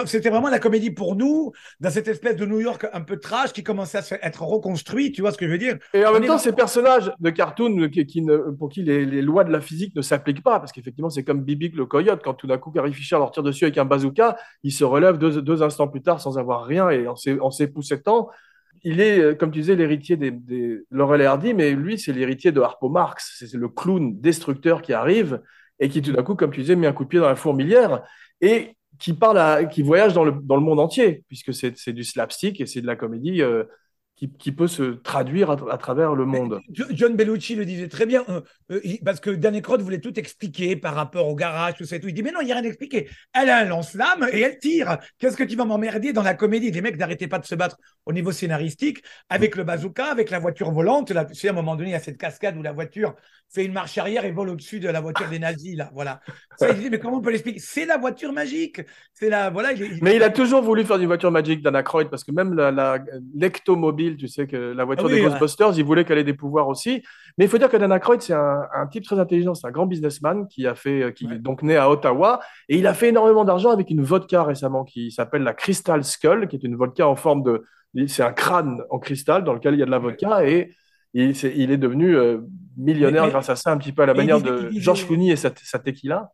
c'était 0.06 0.30
vraiment, 0.30 0.50
la 0.50 0.60
comédie 0.60 0.92
pour 0.92 1.16
nous, 1.18 1.52
dans 1.82 1.90
cette 1.90 2.08
espèce 2.08 2.38
de 2.38 2.46
New 2.46 2.62
York 2.62 2.88
un 2.94 3.02
peu 3.02 3.18
trash 3.18 3.52
qui 3.52 3.62
commençait 3.62 3.98
à 3.98 4.02
se- 4.02 4.16
être 4.22 4.44
reconstruit. 4.44 5.12
Tu 5.12 5.20
vois 5.22 5.32
ce 5.32 5.38
que 5.38 5.46
je 5.46 5.52
veux 5.52 5.58
dire? 5.58 5.78
Et 5.94 6.06
en 6.06 6.14
même 6.14 6.22
temps, 6.28 6.34
dans- 6.36 6.40
ces 6.40 6.54
personnages 6.54 7.12
de 7.20 7.30
cartoon 7.30 7.90
qui, 7.90 8.06
qui 8.06 8.22
ne, 8.22 8.38
pour 8.52 8.70
qui 8.70 8.84
les, 8.84 9.06
les 9.06 9.22
lois 9.22 9.44
de 9.44 9.52
la 9.52 9.60
physique 9.60 9.94
ne 9.96 10.02
s'appliquent 10.02 10.44
pas, 10.44 10.60
parce 10.60 10.72
qu'effectivement, 10.72 11.10
c'est 11.10 11.24
comme 11.26 11.42
Bibi 11.44 11.70
le 11.70 11.86
coyote, 11.86 12.22
quand 12.24 12.34
tout 12.34 12.48
d'un 12.48 12.58
coup 12.58 12.72
Carrie 12.72 12.94
Fisher 12.94 13.18
leur 13.18 13.32
tire 13.32 13.44
dessus 13.44 13.66
avec 13.66 13.78
un 13.78 13.86
bazooka, 13.86 14.38
il 14.64 14.72
se 14.72 14.86
relève 14.86 15.18
deux, 15.18 15.42
deux 15.42 15.62
instants 15.62 15.90
plus 15.90 16.02
tard 16.02 16.22
sans 16.22 16.38
avoir 16.38 16.64
rien 16.66 16.90
et 16.90 17.08
en 17.10 17.16
s'é- 17.18 17.40
en 17.42 17.52
s'époussetant. 17.52 18.30
Il 18.84 19.02
est, 19.02 19.20
euh, 19.20 19.36
comme 19.36 19.52
tu 19.52 19.60
disais, 19.60 19.76
l'héritier 19.76 20.16
des, 20.16 20.32
des 20.32 20.80
Laurel 20.90 21.22
et 21.22 21.26
Hardy, 21.26 21.54
mais 21.54 21.72
lui, 21.72 22.00
c'est 22.00 22.14
l'héritier 22.14 22.52
de 22.54 22.62
Harpo 22.62 22.88
Marx. 22.90 23.36
C'est 23.46 23.54
le 23.58 23.68
clown 23.68 24.20
destructeur 24.22 24.82
qui 24.82 24.94
arrive 24.94 25.42
et 25.82 25.90
qui, 25.90 26.02
tout 26.02 26.14
d'un 26.14 26.24
coup, 26.24 26.36
comme 26.36 26.52
tu 26.52 26.62
disais, 26.62 26.76
met 26.78 26.88
un 26.88 26.94
coup 26.94 27.04
de 27.04 27.10
pied 27.10 27.20
dans 27.20 27.28
la 27.28 27.36
fourmilière 27.36 28.04
et 28.40 28.78
qui 29.00 29.14
parle 29.14 29.68
qui 29.70 29.82
voyage 29.82 30.14
dans 30.14 30.24
le, 30.24 30.32
dans 30.32 30.56
le 30.56 30.62
monde 30.62 30.80
entier, 30.80 31.24
puisque 31.28 31.54
c'est 31.54 31.78
c'est 31.78 31.92
du 31.92 32.04
slapstick 32.04 32.62
et 32.62 32.68
c'est 32.68 32.82
de 32.82 32.88
la 32.88 32.96
comédie 32.96 33.42
euh, 33.42 33.64
qui, 34.22 34.32
qui 34.38 34.52
peut 34.52 34.68
se 34.68 34.84
traduire 34.84 35.50
à, 35.50 35.58
à 35.72 35.78
travers 35.80 36.14
le 36.14 36.26
monde. 36.26 36.62
Jo- 36.72 36.86
John 36.92 37.16
Bellucci 37.16 37.56
le 37.56 37.66
disait 37.66 37.88
très 37.88 38.06
bien, 38.06 38.24
euh, 38.30 38.42
euh, 38.72 38.80
parce 39.04 39.20
que 39.20 39.32
Danny 39.32 39.64
Crowd 39.64 39.82
voulait 39.82 40.00
tout 40.00 40.18
expliquer 40.20 40.76
par 40.76 40.94
rapport 40.94 41.28
au 41.28 41.36
garage, 41.36 41.74
tout 41.78 41.86
ça 41.86 41.96
et 41.96 42.00
tout. 42.00 42.08
Il 42.08 42.14
dit, 42.14 42.22
mais 42.22 42.32
non, 42.32 42.40
il 42.42 42.46
n'y 42.46 42.52
a 42.52 42.56
rien 42.56 42.64
à 42.64 42.68
expliquer. 42.68 43.10
Elle 43.34 43.50
a 43.50 43.58
un 43.58 43.66
lance-flamme 43.66 44.28
et 44.32 44.42
elle 44.42 44.60
tire. 44.60 45.00
Qu'est-ce 45.18 45.36
que 45.36 45.44
tu 45.44 45.56
vas 45.56 45.66
m'emmerder 45.66 46.14
dans 46.14 46.22
la 46.22 46.36
comédie? 46.36 46.70
Les 46.70 46.82
mecs 46.82 46.98
n'arrêtaient 47.00 47.28
pas 47.28 47.40
de 47.40 47.46
se 47.46 47.56
battre 47.56 47.78
au 48.06 48.14
niveau 48.14 48.32
scénaristique 48.32 49.02
avec 49.28 49.56
le 49.56 49.64
bazooka, 49.64 50.06
avec 50.06 50.30
la 50.30 50.38
voiture 50.38 50.72
volante. 50.72 51.10
Là, 51.10 51.26
tu 51.26 51.34
sais, 51.34 51.48
à 51.48 51.52
un 51.52 51.56
moment 51.56 51.76
donné, 51.76 51.90
il 51.90 51.94
y 51.94 51.96
a 51.96 52.00
cette 52.00 52.20
cascade 52.20 52.56
où 52.58 52.62
la 52.62 52.74
voiture 52.74 53.16
fait 53.54 53.66
une 53.66 53.74
marche 53.74 53.98
arrière 53.98 54.24
et 54.24 54.32
vole 54.32 54.50
au-dessus 54.50 54.80
de 54.80 54.88
la 54.88 55.02
voiture 55.02 55.28
des 55.30 55.40
nazis, 55.40 55.76
là. 55.76 55.90
Voilà. 55.94 56.22
Ça, 56.58 56.70
il 56.70 56.76
disait, 56.76 56.90
mais 56.90 57.00
comment 57.00 57.18
on 57.18 57.22
peut 57.22 57.32
l'expliquer? 57.32 57.60
C'est 57.60 57.86
la 57.86 57.98
voiture 57.98 58.32
magique. 58.32 58.82
C'est 59.14 59.30
la, 59.30 59.50
voilà. 59.50 59.74
il- 59.74 59.82
il- 59.82 60.00
Mais 60.04 60.16
il 60.16 60.24
a 60.24 60.30
toujours 60.30 60.62
voulu 60.62 60.86
faire 60.86 60.98
une 60.98 61.08
voiture 61.08 61.32
magique 61.32 61.62
d'Anna 61.62 61.84
Croyd 61.84 62.10
parce 62.10 62.24
que 62.24 62.32
même 62.32 62.54
la, 62.54 62.72
la- 62.72 63.00
l'ectomobile, 63.36 64.11
tu 64.18 64.28
sais, 64.28 64.48
que 64.48 64.56
la 64.74 64.84
voiture 64.86 65.06
Ah 65.08 65.12
oui, 65.12 65.16
des 65.20 65.22
ouais. 65.24 65.30
Ghostbusters, 65.30 65.78
il 65.78 65.84
voulait 65.84 66.06
qu'elle 66.06 66.18
ait 66.18 66.24
des 66.24 66.34
pouvoirs 66.34 66.68
aussi. 66.68 67.04
Mais 67.38 67.46
il 67.46 67.48
faut 67.50 67.58
dire 67.58 67.70
que 67.70 67.78
Dana 67.78 68.00
Croyd, 68.00 68.22
c'est 68.22 68.34
un, 68.34 68.62
un 68.74 68.88
type 68.88 69.04
très 69.04 69.20
intelligent, 69.20 69.54
c'est 69.54 69.68
un 69.68 69.72
grand 69.72 69.86
businessman 69.86 70.48
qui 70.48 70.68
a 70.68 70.76
fait, 70.76 71.14
qui 71.16 71.26
Ouais. 71.28 71.36
est 71.36 71.40
donc 71.40 71.64
né 71.64 71.78
à 71.78 71.90
Ottawa 71.90 72.40
et 72.70 72.78
il 72.78 72.88
a 72.88 72.94
fait 72.94 73.10
énormément 73.10 73.46
d'argent 73.46 73.70
avec 73.72 73.90
une 73.90 74.02
vodka 74.04 74.44
récemment 74.44 74.84
qui 74.84 75.12
s'appelle 75.12 75.44
la 75.44 75.54
Crystal 75.54 76.04
Skull, 76.04 76.48
qui 76.48 76.56
est 76.56 76.64
une 76.64 76.76
vodka 76.76 77.08
en 77.08 77.16
forme 77.16 77.44
de, 77.44 77.64
c'est 78.08 78.24
un 78.24 78.32
crâne 78.34 78.82
en 78.90 79.00
cristal 79.00 79.44
dans 79.44 79.54
lequel 79.54 79.74
il 79.76 79.80
y 79.80 79.84
a 79.84 79.86
de 79.86 79.92
la 79.92 80.00
vodka 80.00 80.46
et 80.48 80.72
il, 81.14 81.72
est 81.72 81.78
devenu 81.78 82.16
euh, 82.16 82.38
millionnaire 82.78 83.24
Mais- 83.24 83.28
mais- 83.28 83.32
grâce 83.34 83.50
à 83.50 83.56
ça, 83.58 83.72
un 83.72 83.78
petit 83.78 83.92
peu 83.92 84.04
à 84.04 84.06
la 84.06 84.14
manière 84.14 84.40
disait- 84.40 84.50
de 84.64 84.70
disait- 84.70 84.82
George 84.82 85.06
Clooney 85.06 85.30
et 85.32 85.36
sa, 85.36 85.52
sa 85.62 85.78
tequila. 85.80 86.32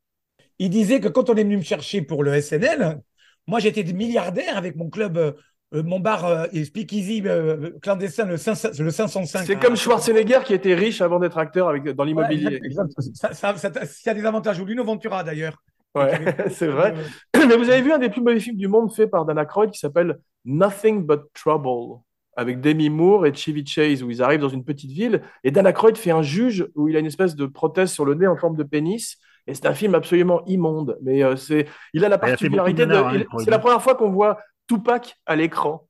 il 0.60 0.70
disait 0.70 1.00
que 1.00 1.08
quand 1.08 1.30
on 1.32 1.36
est 1.36 1.44
venu 1.44 1.58
me 1.58 1.64
chercher 1.64 2.02
pour 2.04 2.24
le 2.24 2.34
SNL, 2.40 3.00
moi 3.48 3.60
j'étais 3.60 3.84
milliardaire 3.92 4.56
avec 4.58 4.76
mon 4.76 4.90
club, 4.90 5.36
euh, 5.74 5.80
euh, 5.80 5.84
mon 5.84 6.00
bar 6.00 6.26
euh, 6.26 6.46
et 6.54 6.66
Speakeasy 6.66 7.22
euh, 7.26 7.72
clandestin, 7.82 8.26
le, 8.26 8.38
500 8.38 8.70
le 8.80 8.92
505. 8.92 9.46
C'est 9.46 9.56
comme 9.60 9.76
Schwarzenegger 9.76 10.40
qui 10.46 10.54
était 10.54 10.76
riche 10.76 11.02
avant 11.02 11.20
d'être 11.20 11.38
acteur 11.38 11.70
avec, 11.70 11.84
dans 11.90 12.04
Ouais, 12.04 12.10
l'immobilier. 12.10 12.60
exact. 12.64 12.92
Ça, 13.14 13.34
ça, 13.34 13.56
ça, 13.58 13.72
ça- 13.74 13.82
il 14.06 14.08
y 14.08 14.10
a 14.10 14.14
des 14.14 14.26
avantages. 14.26 14.60
Ou 14.60 14.66
Lino 14.66 14.84
Ventura 14.84 15.24
d'ailleurs. 15.24 15.58
Ouais, 15.96 16.12
c'est 16.50 16.68
vrai. 16.68 16.94
Mais 17.36 17.58
vous 17.58 17.70
avez 17.70 17.82
vu 17.82 17.92
un 17.92 17.98
des 17.98 18.10
plus 18.10 18.22
mauvais 18.22 18.40
films 18.40 18.58
du 18.58 18.68
monde 18.68 18.94
fait 18.94 19.08
par 19.08 19.26
Dana 19.26 19.46
Croyd 19.46 19.72
qui 19.72 19.80
s'appelle 19.80 20.18
Nothing 20.46 21.06
But 21.06 21.22
Trouble 21.34 22.00
avec 22.36 22.62
Demi 22.62 22.90
Moore 22.90 23.26
et 23.26 23.34
Chevy 23.34 23.66
Chase 23.66 24.04
où 24.04 24.12
ils 24.12 24.22
arrivent 24.22 24.42
dans 24.42 24.48
une 24.50 24.64
petite 24.64 24.92
ville 24.92 25.24
et 25.44 25.50
Dana 25.50 25.74
Croyd 25.74 25.98
fait 25.98 26.12
un 26.12 26.22
juge 26.22 26.68
où 26.76 26.88
il 26.88 26.96
a 26.96 27.00
une 27.00 27.08
espèce 27.08 27.36
de 27.36 27.48
prothèse 27.48 27.92
sur 27.92 28.06
le 28.06 28.14
nez 28.14 28.28
en 28.28 28.38
forme 28.38 28.56
de 28.56 28.64
pénis 28.64 29.18
et 29.48 29.56
c'est 29.56 29.66
un 29.66 29.74
film 29.74 29.96
absolument 29.96 30.46
immonde 30.46 31.00
mais 31.02 31.24
euh, 31.24 31.36
c'est 31.36 31.66
il 31.94 32.06
a 32.06 32.10
la 32.10 32.16
Il 32.18 32.20
a 32.20 32.26
fait 32.26 32.32
particularité 32.34 32.86
de 32.86 32.94
hein, 32.94 33.24
c'est 33.40 33.50
la 33.50 33.58
première 33.58 33.82
fois 33.82 33.96
qu'on 33.96 34.12
voit 34.12 34.38
Tupac 34.68 35.16
à 35.26 35.36
l'écran. 35.36 35.88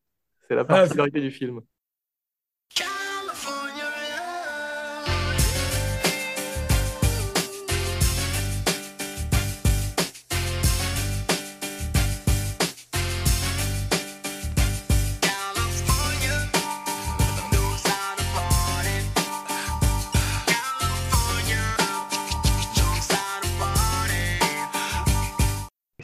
C'est 0.47 0.55
la 0.55 0.61
Ah, 0.61 0.65
particularité 0.65 1.21
du 1.21 1.31
film 1.31 1.61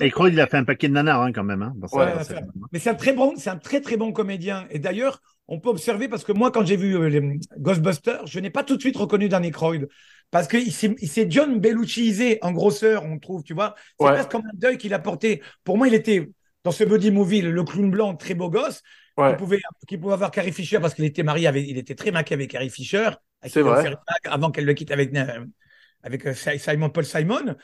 Aykroyd, 0.04 0.34
il 0.34 0.40
a 0.42 0.48
fait 0.48 0.58
un 0.58 0.64
paquet 0.64 0.88
de 0.88 0.94
nanars 0.94 1.22
hein, 1.22 1.32
quand 1.32 1.44
même. 1.44 1.62
Hein, 1.62 1.74
Ouais, 1.92 2.14
c'est. 2.24 2.40
Mais 2.72 2.80
c'est 2.80 2.90
un 2.90 2.96
très 2.96 3.14
bon, 3.14 3.34
c'est 3.38 3.50
un 3.50 3.58
très 3.58 3.82
très 3.82 3.98
bon 3.98 4.12
comédien. 4.12 4.68
Et 4.70 4.80
d'ailleurs, 4.80 5.22
on 5.48 5.60
peut 5.60 5.70
observer 5.70 6.08
parce 6.08 6.24
que 6.24 6.32
moi, 6.32 6.52
quand 6.52 6.66
j'ai 6.66 6.78
vu 6.78 6.96
euh, 6.96 7.10
les 7.10 7.40
Ghostbusters, 7.58 8.26
je 8.28 8.40
n'ai 8.40 8.50
pas 8.50 8.64
tout 8.64 8.76
de 8.76 8.82
suite 8.82 8.98
reconnu 8.98 9.30
Danny 9.30 9.52
Croyd 9.52 9.88
parce 10.32 10.48
qu'il 10.48 10.72
s'est 10.72 10.96
il 11.00 11.08
s'est 11.10 11.28
John 11.30 11.60
Bellucciisé 11.60 12.40
en 12.42 12.52
grosseur, 12.52 13.04
on 13.06 13.20
trouve, 13.20 13.44
tu 13.44 13.54
vois. 13.54 13.76
C'est 14.00 14.06
Ouais. 14.06 14.14
presque 14.14 14.32
comme 14.32 14.46
un 14.46 14.56
deuil 14.58 14.78
qu'il 14.78 14.94
a 14.94 15.00
porté. 15.00 15.42
Pour 15.64 15.78
moi, 15.78 15.88
il 15.88 15.94
était 15.94 16.30
dans 16.64 16.72
ce 16.72 16.84
buddy 16.84 17.12
movie, 17.12 17.42
le 17.42 17.52
le 17.52 17.64
clown 17.64 17.92
blanc 17.92 18.16
très 18.16 18.34
beau 18.34 18.50
gosse, 18.50 18.82
Ouais. 19.18 19.32
qui 19.32 19.38
pouvait, 19.38 19.62
qui 19.88 19.98
pouvait 19.98 20.14
avoir 20.14 20.32
Carrie 20.32 20.52
Fisher 20.54 20.80
parce 20.80 20.94
qu'il 20.96 21.06
était 21.06 21.24
marié 21.24 21.46
avec, 21.48 21.68
il 21.68 21.78
était 21.78 21.94
très 21.96 22.12
maqué 22.12 22.34
avec 22.34 22.50
Carrie 22.50 22.70
Fisher. 22.70 23.10
avec 23.42 23.54
C'est 23.54 23.62
vrai. 23.62 23.94
Avant 24.26 24.50
qu'elle 24.50 24.66
le 24.66 24.74
quitte 24.74 24.92
avec, 24.92 25.14
euh, 25.16 25.46
avec 26.02 26.26
euh, 26.26 26.34
Simon, 26.34 26.90
Paul 26.90 27.06
Simon. 27.06 27.56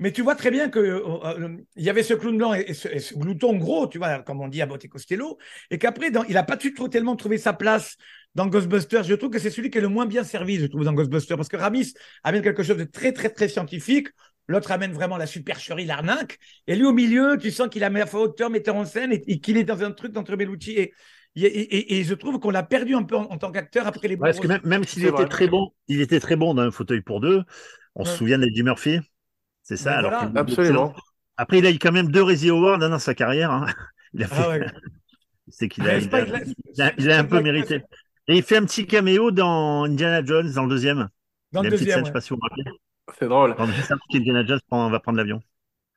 Mais 0.00 0.12
tu 0.12 0.22
vois 0.22 0.34
très 0.34 0.50
bien 0.50 0.68
que 0.70 0.78
euh, 0.78 1.02
euh, 1.24 1.56
il 1.76 1.84
y 1.84 1.90
avait 1.90 2.02
ce 2.02 2.14
clown 2.14 2.36
blanc 2.36 2.52
et, 2.54 2.64
et 2.68 2.74
ce, 2.74 2.88
et 2.88 2.98
ce 2.98 3.14
glouton 3.14 3.56
gros, 3.56 3.86
tu 3.86 3.98
vois, 3.98 4.18
comme 4.20 4.40
on 4.40 4.48
dit 4.48 4.60
à 4.60 4.66
Botte 4.66 4.86
Costello, 4.88 5.38
et 5.70 5.78
qu'après, 5.78 6.10
dans- 6.10 6.24
il 6.24 6.34
n'a 6.34 6.42
pas 6.42 6.56
trop 6.56 6.88
tellement 6.88 7.14
trouvé 7.16 7.38
sa 7.38 7.52
place 7.52 7.96
dans 8.34 8.46
Ghostbusters. 8.48 9.04
Je 9.04 9.14
trouve 9.14 9.30
que 9.30 9.38
c'est 9.38 9.50
celui 9.50 9.70
qui 9.70 9.78
est 9.78 9.80
le 9.80 9.88
moins 9.88 10.06
bien 10.06 10.24
servi, 10.24 10.56
je 10.58 10.66
trouve, 10.66 10.84
dans 10.84 10.92
Ghostbusters, 10.92 11.36
parce 11.36 11.48
que 11.48 11.56
Ramis 11.56 11.94
amène 12.24 12.42
quelque 12.42 12.62
chose 12.64 12.76
de 12.76 12.84
très, 12.84 13.12
très, 13.12 13.30
très 13.30 13.48
scientifique. 13.48 14.08
L'autre 14.48 14.72
amène 14.72 14.92
vraiment 14.92 15.16
la 15.16 15.26
supercherie, 15.26 15.86
l'arnaque. 15.86 16.38
Et 16.66 16.76
lui, 16.76 16.84
au 16.84 16.92
milieu, 16.92 17.38
tu 17.40 17.50
sens 17.50 17.68
qu'il 17.68 17.82
a 17.84 17.88
mis 17.90 18.00
à 18.00 18.14
auteur, 18.14 18.50
metteur 18.50 18.76
en 18.76 18.84
scène, 18.84 19.12
et, 19.12 19.22
et 19.26 19.40
qu'il 19.40 19.56
est 19.56 19.64
dans 19.64 19.82
un 19.82 19.92
truc 19.92 20.12
Bellucci. 20.12 20.72
Et, 20.72 20.92
et, 21.36 21.44
et- 21.46 21.98
et 22.00 22.04
je 22.04 22.14
trouve 22.14 22.38
qu'on 22.40 22.50
l'a 22.50 22.62
perdu 22.62 22.94
un 22.94 23.02
peu 23.04 23.16
en, 23.16 23.24
en 23.24 23.38
tant 23.38 23.50
qu'acteur 23.52 23.86
après 23.86 24.08
les 24.08 24.16
Ouais, 24.16 24.28
parce 24.28 24.40
que 24.40 24.46
même, 24.48 24.60
même 24.64 24.84
s'il 24.84 25.04
était 25.04 25.22
vrai. 25.22 25.28
très 25.28 25.48
bon, 25.48 25.72
il 25.88 26.00
était 26.00 26.20
très 26.20 26.36
bon 26.36 26.54
dans 26.54 26.62
un 26.62 26.70
fauteuil 26.70 27.00
pour 27.02 27.20
deux. 27.20 27.42
On 27.94 28.04
se 28.04 28.16
souvient 28.16 28.38
d'Eddie 28.38 28.62
Murphy? 28.62 28.98
C'est 29.64 29.76
ça. 29.76 29.98
Alors 29.98 30.12
voilà. 30.12 30.30
Absolument. 30.40 30.94
Après, 31.36 31.58
il 31.58 31.66
a 31.66 31.70
eu 31.72 31.78
quand 31.80 31.90
même 31.90 32.10
deux 32.12 32.22
Razzie 32.22 32.50
Awards 32.50 32.78
dans 32.78 32.98
sa 33.00 33.14
carrière. 33.14 33.50
hein. 33.50 33.66
Il 34.14 34.22
a 34.22 34.28
fait. 34.28 34.34
Ah 34.44 34.48
ouais. 34.50 34.66
C'est 35.48 35.68
qu'il 35.68 35.86
a, 35.88 35.98
il 35.98 36.14
a, 36.14 36.20
Lee- 36.24 36.54
il 36.74 36.82
a- 36.82 36.92
il 36.96 37.10
a 37.10 37.18
un 37.18 37.24
peu 37.24 37.40
mérité. 37.42 37.82
Et 38.28 38.36
il 38.36 38.42
fait 38.44 38.56
un 38.56 38.64
petit 38.64 38.86
caméo 38.86 39.30
dans 39.32 39.84
Indiana 39.84 40.24
Jones, 40.24 40.50
dans 40.54 40.62
le 40.62 40.68
deuxième. 40.70 41.08
Dans 41.52 41.62
il 41.62 41.64
le 41.64 41.70
deuxième. 41.72 41.88
scène, 41.88 41.98
je 41.98 42.00
ouais. 42.02 42.06
sais 42.06 42.12
pas 42.12 42.20
si 42.20 42.30
vous 42.30 42.36
vous 42.36 42.42
rappelez. 42.48 42.64
C'est 43.18 43.28
drôle. 43.28 43.54
Quand 43.56 43.66
qu'Indiana 44.10 44.46
Jones 44.46 44.60
prend- 44.68 44.88
va 44.88 45.00
prendre 45.00 45.18
l'avion. 45.18 45.40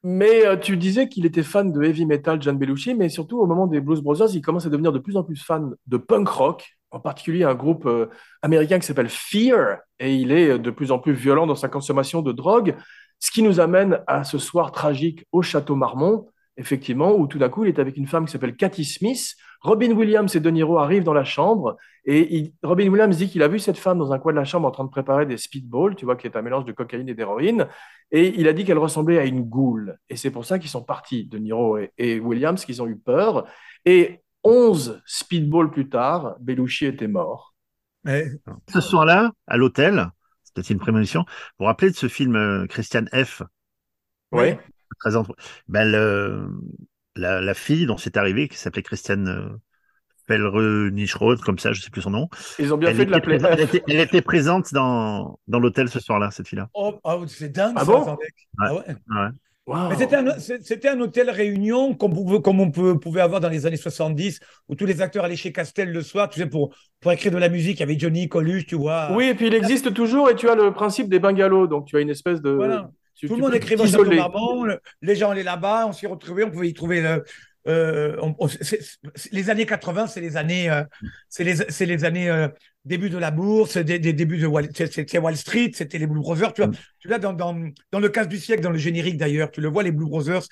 Mais 0.04 0.46
euh, 0.46 0.58
tu 0.58 0.78
disais 0.78 1.10
qu'il 1.10 1.26
était 1.26 1.44
fan 1.44 1.72
de 1.72 1.82
heavy 1.84 2.06
metal, 2.06 2.42
John 2.42 2.58
Belushi, 2.58 2.94
mais 2.96 3.10
surtout 3.10 3.40
au 3.40 3.46
moment 3.48 3.68
des 3.68 3.80
Blues 3.82 4.02
Brothers, 4.02 4.30
il 4.34 4.42
commence 4.42 4.66
à 4.66 4.70
devenir 4.70 4.92
de 4.92 5.00
plus 5.00 5.18
en 5.18 5.24
plus 5.24 5.42
fan 5.42 5.74
de 5.88 5.98
punk 5.98 6.28
rock, 6.30 6.78
en 6.92 7.00
particulier 7.00 7.44
un 7.44 7.56
groupe 7.56 7.86
euh, 7.86 8.08
américain 8.42 8.80
qui 8.80 8.86
s'appelle 8.86 9.10
Fear, 9.10 9.78
et 10.00 10.16
il 10.16 10.32
est 10.32 10.50
euh, 10.52 10.58
de 10.60 10.70
plus 10.72 10.92
en 10.92 11.00
plus 11.00 11.14
violent 11.14 11.48
dans 11.48 11.56
sa 11.56 11.68
consommation 11.68 12.22
de 12.22 12.32
drogue, 12.32 12.76
ce 13.20 13.32
qui 13.32 13.42
nous 13.44 13.60
amène 13.60 14.02
à 14.08 14.24
ce 14.24 14.38
soir 14.38 14.72
tragique 14.72 15.26
au 15.32 15.42
Château 15.42 15.76
Marmont, 15.76 16.28
effectivement, 16.58 17.16
où 17.16 17.28
tout 17.28 17.38
d'un 17.40 17.50
coup 17.50 17.66
il 17.66 17.70
est 17.70 17.80
avec 17.80 17.98
une 17.98 18.08
femme 18.08 18.26
qui 18.26 18.32
s'appelle 18.32 18.56
Cathy 18.56 18.84
Smith. 18.86 19.36
Robin 19.62 19.92
Williams 19.92 20.36
et 20.36 20.40
De 20.40 20.50
Niro 20.52 20.78
arrivent 20.78 21.04
dans 21.04 21.14
la 21.14 21.24
chambre, 21.24 21.78
et 22.06 22.36
il- 22.38 22.54
Robin 22.64 22.88
Williams 22.90 23.18
dit 23.18 23.28
qu'il 23.28 23.42
a 23.44 23.48
vu 23.48 23.58
cette 23.60 23.78
femme 23.78 23.98
dans 23.98 24.14
un 24.14 24.20
coin 24.20 24.32
de 24.32 24.38
la 24.38 24.46
chambre 24.46 24.68
en 24.68 24.72
train 24.72 24.86
de 24.86 24.90
préparer 24.90 25.26
des 25.26 25.38
speedballs, 25.38 25.96
tu 25.96 26.06
vois, 26.06 26.16
qui 26.16 26.28
est 26.28 26.36
un 26.36 26.42
mélange 26.44 26.66
de 26.66 26.72
cocaïne 26.72 27.10
et 27.10 27.16
d'héroïne. 27.16 27.68
Et 28.12 28.40
il 28.40 28.48
a 28.48 28.54
dit 28.54 28.66
qu'elle 28.66 28.78
ressemblait 28.78 29.18
à 29.18 29.26
une 29.26 29.42
goule. 29.42 29.98
Et 30.10 30.16
c'est 30.16 30.30
pour 30.32 30.46
ça 30.46 30.60
qu'ils 30.60 30.70
sont 30.70 30.84
partis, 30.84 31.26
De 31.26 31.38
Niro 31.40 31.78
et, 31.80 31.92
et 31.98 32.20
Williams, 32.20 32.64
qu'ils 32.66 32.82
ont 32.84 32.88
eu 32.88 32.98
peur. 32.98 33.46
Et 33.84 34.22
11 34.44 35.02
speedballs 35.06 35.72
plus 35.72 35.90
tard, 35.90 36.36
Belushi 36.40 36.86
était 36.86 37.08
mort. 37.08 37.56
Mais- 38.04 38.28
Ce 38.70 38.80
soir-là, 38.80 39.32
à 39.48 39.58
l'hôtel, 39.58 40.08
c'était 40.62 40.74
une 40.74 40.80
prémonition. 40.80 41.22
Vous 41.22 41.36
vous 41.60 41.66
rappelez 41.66 41.92
de 41.92 41.96
ce 41.96 42.08
film 42.08 42.36
euh, 42.36 42.68
Christian 42.68 43.06
F? 43.14 43.44
Oui. 44.32 44.56
très 45.00 45.16
entre- 45.16 45.36
ben, 45.68 45.90
le- 45.90 46.50
la, 47.16 47.42
la 47.42 47.54
fille 47.54 47.86
dont 47.86 47.98
c'est 47.98 48.18
arrivé, 48.18 48.48
qui 48.48 48.58
s'appelait 48.58 48.84
Christiane 48.84 49.28
euh, 49.28 49.50
Felre-Nischroth, 50.28 51.42
comme 51.42 51.58
ça, 51.58 51.74
je 51.74 51.82
sais 51.82 51.90
plus 51.90 52.02
son 52.02 52.12
nom. 52.12 52.30
Ils 52.60 52.74
ont 52.74 52.78
bien 52.78 52.90
Elle 52.90 52.98
fait 52.98 53.06
de 53.06 53.10
était, 53.10 53.20
l'appeler 53.20 53.38
présente, 53.38 53.60
elle, 53.60 53.66
était, 53.66 53.84
elle 53.88 54.00
était 54.00 54.22
présente 54.22 54.74
dans, 54.74 55.40
dans 55.48 55.60
l'hôtel 55.60 55.90
ce 55.90 56.00
soir-là, 56.00 56.32
cette 56.32 56.48
fille-là. 56.48 56.70
Oh, 56.74 57.00
oh, 57.04 57.26
c'est 57.28 57.50
dingue 57.50 57.76
Ah 57.78 57.86
ça, 57.86 57.92
bon? 57.92 58.18
Ah 58.60 58.74
ouais. 58.74 58.82
Ouais. 58.88 59.30
Wow. 59.68 59.90
Mais 59.90 59.96
c'était 59.98 60.16
un, 60.16 60.40
c'est- 60.40 60.64
c'était 60.66 60.88
un 60.88 61.00
hôtel 61.02 61.30
réunion 61.30 61.94
comme, 61.94 62.14
pouvait- 62.14 62.42
comme 62.42 62.62
on 62.62 62.72
peut- 62.72 62.98
pouvait 62.98 63.20
avoir 63.22 63.42
dans 63.42 63.50
les 63.50 63.66
années 63.66 63.76
70, 63.76 64.40
où 64.70 64.76
tous 64.76 64.86
les 64.86 65.02
acteurs 65.02 65.26
allaient 65.26 65.36
chez 65.36 65.52
Castel 65.52 65.92
le 65.92 66.02
soir, 66.02 66.30
tu 66.30 66.40
sais, 66.40 66.46
pour, 66.48 66.74
pour 67.02 67.12
écrire 67.12 67.34
de 67.34 67.38
la 67.38 67.50
musique. 67.50 67.78
Il 67.78 67.80
y 67.82 67.84
avait 67.84 68.00
Johnny 68.00 68.30
Coluche, 68.30 68.66
tu 68.66 68.76
vois. 68.76 69.10
Oui, 69.14 69.26
et 69.26 69.36
puis 69.36 69.48
il 69.48 69.54
existe 69.54 69.94
toujours, 69.94 70.30
et 70.30 70.36
tu 70.36 70.50
as 70.50 70.56
le 70.56 70.72
principe 70.72 71.10
des 71.10 71.20
bungalows. 71.20 71.68
Donc 71.68 71.86
tu 71.86 71.98
as 71.98 72.00
une 72.00 72.10
espèce 72.10 72.42
de. 72.42 72.52
Voilà. 72.52 72.90
tu- 73.14 73.28
Tout 73.28 73.34
tu 73.34 73.40
le 73.40 73.46
monde 73.46 73.56
écrivait. 73.56 73.84
Marmont, 74.16 74.64
le- 74.64 74.80
les 75.02 75.16
gens 75.16 75.32
allaient 75.32 75.44
là-bas, 75.44 75.86
on 75.88 75.92
s'y 75.92 76.08
retrouvait, 76.08 76.44
on 76.46 76.52
pouvait 76.52 76.70
y 76.70 76.74
trouver 76.74 77.02
le. 77.02 77.24
Euh, 77.68 78.16
on- 78.22 78.36
on- 78.40 78.48
les 79.32 79.50
années 79.50 79.66
80, 79.66 80.08
c'est 80.08 80.22
les 80.22 80.38
années, 80.38 80.70
euh, 80.70 80.84
c'est 81.30 81.44
les, 81.44 81.56
c'est 81.70 81.86
les 81.86 82.06
années 82.06 82.30
euh, 82.30 82.48
début 82.86 83.10
de 83.10 83.18
la 83.18 83.32
bourse, 83.32 83.78
des, 83.78 84.00
des 84.00 84.14
débuts 84.14 84.38
de 84.38 84.48
Wall, 84.48 84.70
c'était 84.74 85.18
Wall 85.20 85.36
Street, 85.36 85.72
c'était 85.74 85.98
les 85.98 86.08
Blue 86.08 86.22
Brothers. 86.22 86.54
Tu 86.54 86.62
vois, 86.62 86.72
Mm. 86.72 86.76
tu 87.00 87.08
l'as 87.08 87.20
dans, 87.20 87.34
dans, 87.34 87.56
dans 87.92 88.00
le 88.00 88.10
casse 88.10 88.28
du 88.30 88.38
siècle, 88.38 88.62
dans 88.64 88.72
le 88.72 88.78
générique 88.78 89.18
d'ailleurs, 89.18 89.52
tu 89.52 89.62
le 89.62 89.68
vois, 89.68 89.84
les 89.84 89.92
Blue 89.92 90.06
Brothers. 90.08 90.44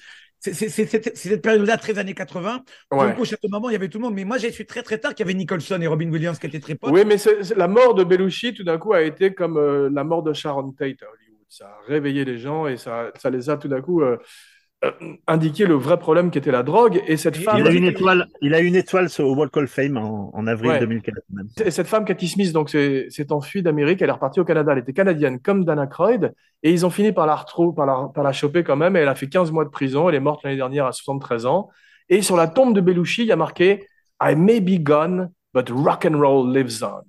C'est 0.42 0.54
cette 0.70 1.42
période-là, 1.42 1.78
13 1.78 1.98
années 1.98 2.14
80. 2.14 2.62
Ouais. 2.92 3.00
Donc, 3.10 3.20
au 3.20 3.26
Château 3.26 3.48
Marmont, 3.48 3.70
il 3.70 3.74
y 3.74 3.76
avait 3.76 3.90
tout 3.90 3.98
le 3.98 4.04
monde. 4.04 4.14
Mais 4.14 4.26
moi, 4.26 4.38
j'ai 4.38 4.52
su 4.52 4.64
très 4.68 4.84
très 4.84 5.00
tard 5.00 5.16
qu'il 5.16 5.26
y 5.26 5.28
avait 5.28 5.34
Nicholson 5.34 5.82
et 5.82 5.88
Robin 5.88 6.08
Williams 6.12 6.38
qui 6.38 6.46
étaient 6.46 6.60
très 6.60 6.76
potes. 6.76 6.92
Oui, 6.94 7.04
mais 7.04 7.16
la 7.56 7.68
mort 7.68 7.96
de 7.96 8.04
Belushi, 8.04 8.54
tout 8.54 8.64
d'un 8.64 8.78
coup, 8.78 8.94
a 8.94 9.02
été 9.02 9.34
comme 9.34 9.58
euh, 9.58 9.90
la 9.92 10.04
mort 10.04 10.22
de 10.22 10.34
Sharon 10.34 10.72
Tate 10.74 11.02
à 11.02 11.06
Hollywood. 11.06 11.46
Ça 11.50 11.66
a 11.66 11.80
réveillé 11.88 12.26
les 12.26 12.38
gens 12.38 12.68
et 12.68 12.78
ça, 12.78 13.12
ça 13.20 13.32
les 13.32 13.50
a 13.50 13.58
tout 13.58 13.70
d'un 13.70 13.82
coup 13.82 14.04
euh, 14.86 14.92
indiqué 15.28 15.66
le 15.66 15.74
vrai 15.74 15.98
problème 15.98 16.32
qui 16.32 16.38
était 16.38 16.52
la 16.52 16.64
drogue. 16.64 17.02
Et 17.08 17.18
cette 17.18 17.38
Et- 17.38 17.42
femme. 17.42 17.58
Il 17.60 17.68
a 17.68 17.72
une 17.72 17.84
étoile, 17.86 18.28
il 18.42 18.54
a 18.54 18.60
une 18.60 18.76
étoile 18.76 19.08
au 19.20 19.36
Walk 19.36 19.58
of 19.58 19.66
Fame 19.70 19.98
en, 19.98 20.32
en 20.34 20.48
avril 20.48 20.72
Ouais. 20.72 20.80
2004. 20.80 21.16
même. 21.34 21.48
Et 21.66 21.72
cette 21.72 21.88
femme, 21.88 22.06
Cathy 22.06 22.28
Smith, 22.28 22.54
donc 22.54 22.70
s'est 22.70 23.32
enfuie 23.32 23.62
d'Amérique, 23.64 24.02
elle 24.02 24.10
est 24.10 24.14
repartie 24.14 24.40
au 24.40 24.46
Canada, 24.46 24.72
elle 24.74 24.80
était 24.80 24.94
canadienne 24.94 25.40
comme 25.40 25.66
Dana 25.66 25.88
Croyd, 25.88 26.34
et 26.64 26.72
ils 26.72 26.86
ont 26.86 26.90
fini 26.90 27.12
par 27.12 27.26
la 27.26 27.36
retrouver, 27.36 27.76
par 27.76 27.86
la, 27.86 28.10
par 28.14 28.24
la 28.24 28.32
choper 28.32 28.64
quand 28.64 28.76
même, 28.78 28.96
et 28.96 29.00
elle 29.00 29.08
a 29.10 29.16
fait 29.16 29.28
15 29.28 29.52
mois 29.52 29.66
de 29.66 29.70
prison, 29.70 30.08
elle 30.10 30.16
est 30.16 30.20
morte 30.20 30.44
l'année 30.44 30.56
dernière 30.58 30.86
à 30.86 30.92
73 30.92 31.46
ans, 31.46 31.70
et 32.10 32.22
sur 32.22 32.36
la 32.38 32.48
tombe 32.48 32.74
de 32.76 32.82
Belushi, 32.82 33.24
il 33.24 33.28
y 33.28 33.32
a 33.32 33.36
marqué 33.36 33.88
I 34.22 34.36
may 34.36 34.62
be 34.62 34.82
gone, 34.82 35.32
but 35.54 35.70
rock 35.70 36.06
and 36.06 36.18
roll 36.20 36.52
lives 36.56 36.84
on. 36.84 37.02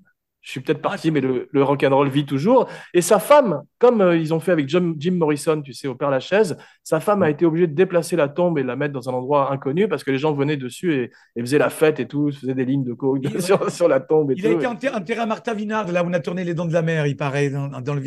Je 0.46 0.52
suis 0.52 0.60
peut-être 0.60 0.80
parti, 0.80 1.10
mais 1.10 1.20
le, 1.20 1.48
le 1.50 1.62
rock 1.64 1.82
and 1.82 1.92
roll 1.92 2.08
vit 2.08 2.24
toujours. 2.24 2.68
Et 2.94 3.00
sa 3.02 3.18
femme, 3.18 3.62
comme 3.80 4.00
euh, 4.00 4.16
ils 4.16 4.32
ont 4.32 4.38
fait 4.38 4.52
avec 4.52 4.68
Jim, 4.68 4.94
Jim 4.96 5.14
Morrison, 5.14 5.60
tu 5.60 5.72
sais, 5.72 5.88
au 5.88 5.96
Père 5.96 6.08
Lachaise, 6.08 6.56
sa 6.84 7.00
femme 7.00 7.24
a 7.24 7.30
été 7.30 7.44
obligée 7.44 7.66
de 7.66 7.74
déplacer 7.74 8.14
la 8.14 8.28
tombe 8.28 8.56
et 8.56 8.62
de 8.62 8.68
la 8.68 8.76
mettre 8.76 8.92
dans 8.94 9.08
un 9.10 9.12
endroit 9.12 9.50
inconnu 9.52 9.88
parce 9.88 10.04
que 10.04 10.12
les 10.12 10.18
gens 10.18 10.32
venaient 10.32 10.56
dessus 10.56 10.94
et, 10.94 11.10
et 11.34 11.40
faisaient 11.40 11.58
la 11.58 11.68
fête 11.68 11.98
et 11.98 12.06
tout, 12.06 12.30
faisaient 12.30 12.54
des 12.54 12.64
lignes 12.64 12.84
de 12.84 12.92
coke 12.92 13.24
sur, 13.40 13.68
sur 13.72 13.88
la 13.88 13.98
tombe 13.98 14.30
et 14.30 14.34
Il 14.36 14.42
tout. 14.44 14.48
a 14.48 14.52
été 14.52 14.66
enterré, 14.68 14.94
enterré 14.94 15.20
à 15.20 15.26
Martha 15.26 15.52
Vinard, 15.52 15.90
là 15.90 16.04
où 16.04 16.06
on 16.08 16.12
a 16.12 16.20
tourné 16.20 16.44
Les 16.44 16.54
Dents 16.54 16.64
de 16.66 16.72
la 16.72 16.82
Mer, 16.82 17.08
il 17.08 17.16
paraît, 17.16 17.50
dans, 17.50 17.66
dans 17.80 17.94
le 17.94 18.02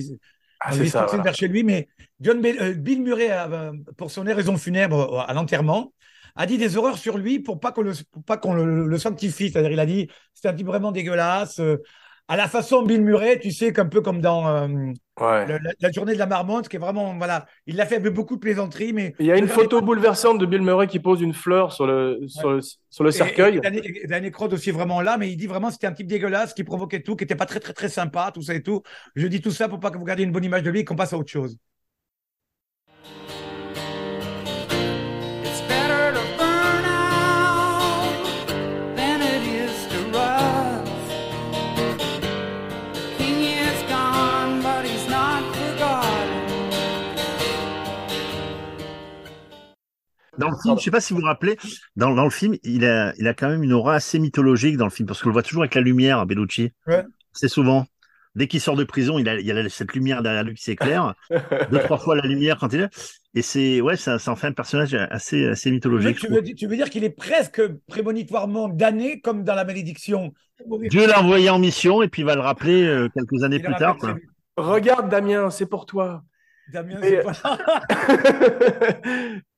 Ah, 0.62 0.72
c'est 0.72 0.86
ça, 0.88 1.06
voilà. 1.08 1.24
vers 1.24 1.36
chez 1.36 1.50
lui. 1.50 1.64
Mais 1.66 1.90
John 2.22 2.42
Bill, 2.42 2.58
euh, 2.62 2.74
Bill 2.74 3.02
Murray, 3.02 3.30
euh, 3.32 3.74
pour 3.98 4.12
son 4.12 4.24
raison 4.24 4.56
funèbre 4.58 5.26
à 5.28 5.34
l'enterrement, 5.34 5.94
a 6.36 6.46
dit 6.46 6.58
des 6.58 6.78
horreurs 6.78 6.98
sur 6.98 7.18
lui 7.18 7.40
pour 7.40 7.60
pas 7.60 7.72
qu'on 7.74 7.82
le, 7.82 7.92
pour 8.12 8.24
pas 8.24 8.38
qu'on 8.38 8.54
le, 8.54 8.88
le 8.88 8.98
sanctifie. 8.98 9.50
C'est-à-dire, 9.50 9.72
il 9.72 9.80
a 9.80 9.86
dit 9.86 10.08
c'est 10.34 10.48
un 10.48 10.54
type 10.54 10.68
vraiment 10.68 10.92
dégueulasse. 10.94 11.60
euh, 11.60 11.78
à 12.30 12.38
la 12.38 12.48
façon 12.48 12.84
Bill 12.84 13.02
Murray, 13.02 13.40
tu 13.40 13.52
sais, 13.52 13.74
qu'un 13.74 13.88
peu 13.88 14.00
comme 14.02 14.22
dans 14.22 14.48
euh, 14.48 14.68
Ouais. 15.20 15.46
le- 15.48 15.58
la, 15.58 15.72
la 15.82 15.92
journée 15.92 16.14
de 16.14 16.18
la 16.20 16.28
marmotte, 16.28 16.70
qui 16.70 16.78
est 16.78 16.80
vraiment, 16.80 17.14
voilà, 17.18 17.46
il 17.66 17.76
l'a 17.76 17.86
fait 17.86 17.96
avec 17.98 18.14
beaucoup 18.14 18.36
de 18.36 18.40
plaisanteries, 18.40 18.94
mais 18.94 19.14
Il 19.20 19.26
y 19.26 19.32
a 19.34 19.38
une 19.38 19.50
photo 19.50 19.82
bouleversante 19.82 20.38
de 20.40 20.46
Bill 20.46 20.62
Murray 20.62 20.88
qui 20.88 21.00
pose 21.00 21.20
une 21.22 21.34
fleur 21.34 21.74
sur 21.74 21.86
le, 21.88 22.20
sur 22.28 22.52
le, 22.52 22.60
sur 22.90 23.04
le 23.04 23.12
cercueil. 23.12 23.60
Danny 24.08 24.32
Croyd 24.32 24.54
aussi 24.54 24.72
vraiment 24.72 25.02
là, 25.02 25.18
mais 25.18 25.30
il 25.30 25.36
dit 25.36 25.48
vraiment 25.48 25.72
c'était 25.72 25.88
un 25.88 25.92
type 25.92 26.08
dégueulasse 26.08 26.54
qui 26.54 26.64
provoquait 26.64 27.02
tout, 27.02 27.18
qui 27.18 27.26
était 27.26 27.36
pas 27.36 27.46
très 27.46 27.60
très 27.60 27.74
très 27.74 27.90
sympa, 27.90 28.32
tout 28.34 28.42
ça 28.44 28.54
et 28.56 28.64
tout. 28.64 28.82
Je 29.16 29.28
dis 29.28 29.42
tout 29.42 29.52
ça 29.52 29.68
pour 29.68 29.82
pas 29.82 29.92
que 29.92 29.98
vous 29.98 30.06
gardiez 30.06 30.24
une 30.26 30.32
bonne 30.32 30.46
image 30.46 30.64
de 30.64 30.70
lui 30.70 30.80
et 30.80 30.86
qu'on 30.86 30.96
passe 30.96 31.12
à 31.12 31.18
autre 31.18 31.32
chose. 31.32 31.58
Dans 50.40 50.50
le 50.50 50.56
film, 50.64 50.78
je 50.78 50.84
sais 50.84 50.92
pas 50.92 51.02
si 51.02 51.14
vous 51.14 51.20
vous 51.20 51.26
rappelez, 51.26 51.58
dans, 51.96 52.14
dans 52.16 52.24
le 52.24 52.30
film, 52.30 52.56
il 52.64 52.86
a, 52.86 53.14
il 53.18 53.28
a 53.28 53.34
quand 53.34 53.50
même 53.50 53.64
une 53.64 53.74
aura 53.74 53.96
assez 53.96 54.20
mythologique 54.20 54.78
dans 54.78 54.86
le 54.86 54.92
film, 54.92 55.08
parce 55.08 55.22
qu'on 55.22 55.30
le 55.30 55.34
voit 55.34 55.44
toujours 55.44 55.62
avec 55.64 55.76
la 55.76 55.82
lumière, 55.82 56.26
Bellucci. 56.26 56.72
Ouais. 56.88 57.04
C'est 57.34 57.48
souvent. 57.50 57.86
Dès 58.36 58.48
qu'il 58.48 58.62
sort 58.62 58.76
de 58.76 58.84
prison, 58.84 59.18
il 59.18 59.28
a, 59.28 59.40
il 59.40 59.52
a 59.58 59.68
cette 59.70 59.94
lumière 59.94 60.22
derrière 60.22 60.44
lui 60.44 60.54
qui 60.54 60.64
s'éclaire. 60.64 61.16
Deux, 61.72 61.80
trois 61.80 61.98
fois 61.98 62.16
la 62.16 62.22
lumière 62.28 62.58
quand 62.60 62.72
il 62.74 62.82
est. 62.82 62.90
Et 63.34 63.42
c'est, 63.42 63.82
ouais, 63.82 63.98
ça, 63.98 64.20
ça 64.20 64.32
en 64.32 64.36
fait 64.36 64.48
un 64.48 64.52
personnage 64.54 64.94
assez, 64.94 65.48
assez 65.48 65.72
mythologique. 65.72 66.18
tu 66.20 66.28
veux 66.28 66.42
dire- 66.42 66.56
tu 66.56 66.68
veux 66.68 66.76
dire 66.76 66.90
qu'il 66.90 67.04
est 67.04 67.10
presque 67.10 67.62
prémonitoirement 67.88 68.70
damné 68.70 69.20
comme 69.20 69.44
dans 69.44 69.56
la 69.56 69.66
malédiction. 69.66 70.32
Dieu 70.90 71.08
l'a 71.08 71.22
envoyé 71.22 71.50
en 71.50 71.58
mission 71.60 72.02
et 72.04 72.08
puis 72.08 72.22
il 72.22 72.26
va 72.26 72.36
le 72.36 72.42
rappeler 72.42 72.84
euh, 72.84 73.10
quelques 73.10 73.44
années 73.44 73.58
Il 73.58 73.64
plus 73.64 73.74
a 73.74 73.78
tard. 73.78 73.98
quoi. 73.98 74.16
Regarde 74.58 75.10
Damien, 75.10 75.50
c'est 75.50 75.66
pour 75.66 75.86
toi. 75.86 76.22
Damien, 76.72 76.98
Mais- 77.02 77.10
c'est 77.10 77.42
pas- 77.42 77.58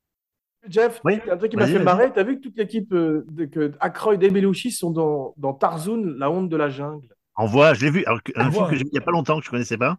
Jeff, 0.67 1.01
Oui, 1.03 1.19
un 1.29 1.37
truc 1.37 1.51
qui 1.51 1.57
m'a 1.57 1.67
fait 1.67 1.79
marrer. 1.83 2.11
T'as 2.13 2.23
vu 2.23 2.37
que 2.37 2.41
toute 2.43 2.57
l'équipe 2.57 2.93
euh, 2.93 3.25
de 3.31 3.45
que 3.45 3.71
et 4.13 4.29
Belushi 4.29 4.71
sont 4.71 4.91
dans, 4.91 5.33
dans 5.37 5.53
Tarzoun, 5.53 6.17
la 6.17 6.29
honte 6.29 6.49
de 6.49 6.57
la 6.57 6.69
jungle. 6.69 7.07
On 7.37 7.45
voit, 7.45 7.73
je 7.73 7.85
l'ai 7.85 7.91
vu, 7.91 8.05
alors 8.05 8.21
que- 8.21 8.31
un 8.35 8.51
film 8.51 8.67
que 8.67 8.75
j'ai 8.75 8.83
vu 8.83 8.89
il 8.91 8.93
n'y 8.93 8.99
a 8.99 9.01
pas 9.01 9.11
longtemps, 9.11 9.39
que 9.39 9.45
je 9.45 9.49
connaissais 9.49 9.77
pas. 9.77 9.97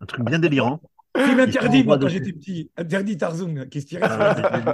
Un 0.00 0.06
truc 0.06 0.24
bien 0.24 0.38
délirant. 0.38 0.80
Film 1.16 1.40
interdit, 1.40 1.80
en 1.80 1.84
moi, 1.84 1.98
quand 1.98 2.08
j'étais 2.08 2.32
petit. 2.32 2.70
Interdit 2.76 3.16
Tarzan, 3.16 3.54
qui 3.70 3.80
se 3.80 3.86
tirait 3.86 4.08
sur 4.08 4.18
la 4.18 4.34
vu. 4.34 4.70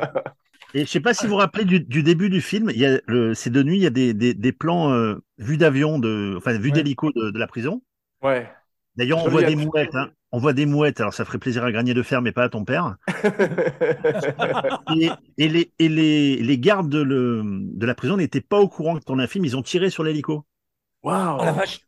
Et 0.75 0.81
je 0.81 0.91
sais 0.91 1.01
pas 1.01 1.13
si 1.15 1.27
vous 1.27 1.33
vous 1.33 1.39
rappelez 1.39 1.65
du, 1.65 1.81
du 1.81 2.03
début 2.03 2.31
du 2.31 2.41
film, 2.41 2.71
il 2.71 2.79
y 2.79 2.87
a 2.87 2.99
le, 3.07 3.35
c'est 3.35 3.51
de 3.51 3.63
nuit, 3.63 3.77
il 3.77 3.83
y 3.83 3.87
a 3.87 3.91
des, 3.91 4.15
des, 4.15 4.33
des 4.35 4.53
plans 4.53 4.91
euh, 4.93 5.17
vus 5.39 5.59
d'avion, 5.59 5.99
de, 5.99 6.35
enfin 6.39 6.53
vus 6.59 6.71
Ouais. 6.71 6.71
d'hélico 6.73 7.11
de, 7.15 7.31
de 7.31 7.39
la 7.39 7.47
prison. 7.47 7.83
Ouais. 8.23 8.51
D'ailleurs, 8.97 9.25
on 9.25 9.29
voit 9.29 9.43
des 9.43 9.55
mouettes. 9.57 9.95
Hein. 9.95 10.11
On 10.33 10.39
voit 10.39 10.53
des 10.55 10.67
mouettes. 10.67 11.01
Alors, 11.01 11.15
ça 11.15 11.25
ferait 11.25 11.39
plaisir 11.39 11.65
à 11.65 11.73
Granier 11.73 11.95
de 11.95 12.03
Fer, 12.03 12.23
mais 12.23 12.33
pas 12.33 12.45
à 12.45 12.49
ton 12.49 12.65
père. 12.65 12.97
Et, 14.97 15.11
et 15.39 15.49
les, 15.49 15.73
et 15.79 15.89
les, 15.89 16.37
les 16.37 16.59
gardes 16.59 16.89
de, 16.89 16.99
le, 17.03 17.43
de 17.45 17.87
la 17.87 17.95
prison 17.95 18.17
n'étaient 18.17 18.41
pas 18.41 18.59
au 18.61 18.69
courant 18.69 18.99
que 18.99 19.05
tournait 19.05 19.25
un 19.25 19.27
film. 19.27 19.45
Ils 19.45 19.57
ont 19.57 19.63
tiré 19.63 19.91
sur 19.91 20.05
l'hélico. 20.05 20.47
Waouh. 21.03 21.39
Oh 21.41 21.45
la 21.45 21.53
vache. 21.53 21.81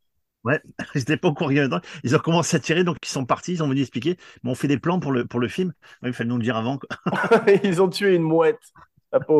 Ils 0.94 0.98
n'étaient 0.98 1.16
pas 1.16 1.28
au 1.28 1.34
courant. 1.34 1.50
Ils 1.50 2.16
ont 2.16 2.18
commencé 2.18 2.56
à 2.56 2.60
tirer, 2.60 2.84
donc 2.84 2.98
ils 3.02 3.08
sont 3.08 3.24
partis. 3.24 3.52
Ils 3.52 3.62
ont 3.62 3.68
venu 3.68 3.80
expliquer. 3.80 4.16
Mais 4.42 4.50
on 4.50 4.54
fait 4.54 4.68
des 4.68 4.78
plans 4.78 5.00
pour 5.00 5.12
le, 5.12 5.26
pour 5.26 5.40
le 5.40 5.48
film. 5.48 5.72
Ouais, 6.02 6.10
il 6.10 6.12
fallait 6.12 6.28
nous 6.28 6.36
le 6.36 6.42
dire 6.42 6.56
avant. 6.56 6.78
quoi. 6.78 6.88
Ils 7.64 7.80
ont 7.80 7.88
tué 7.88 8.14
une 8.14 8.22
mouette. 8.22 8.60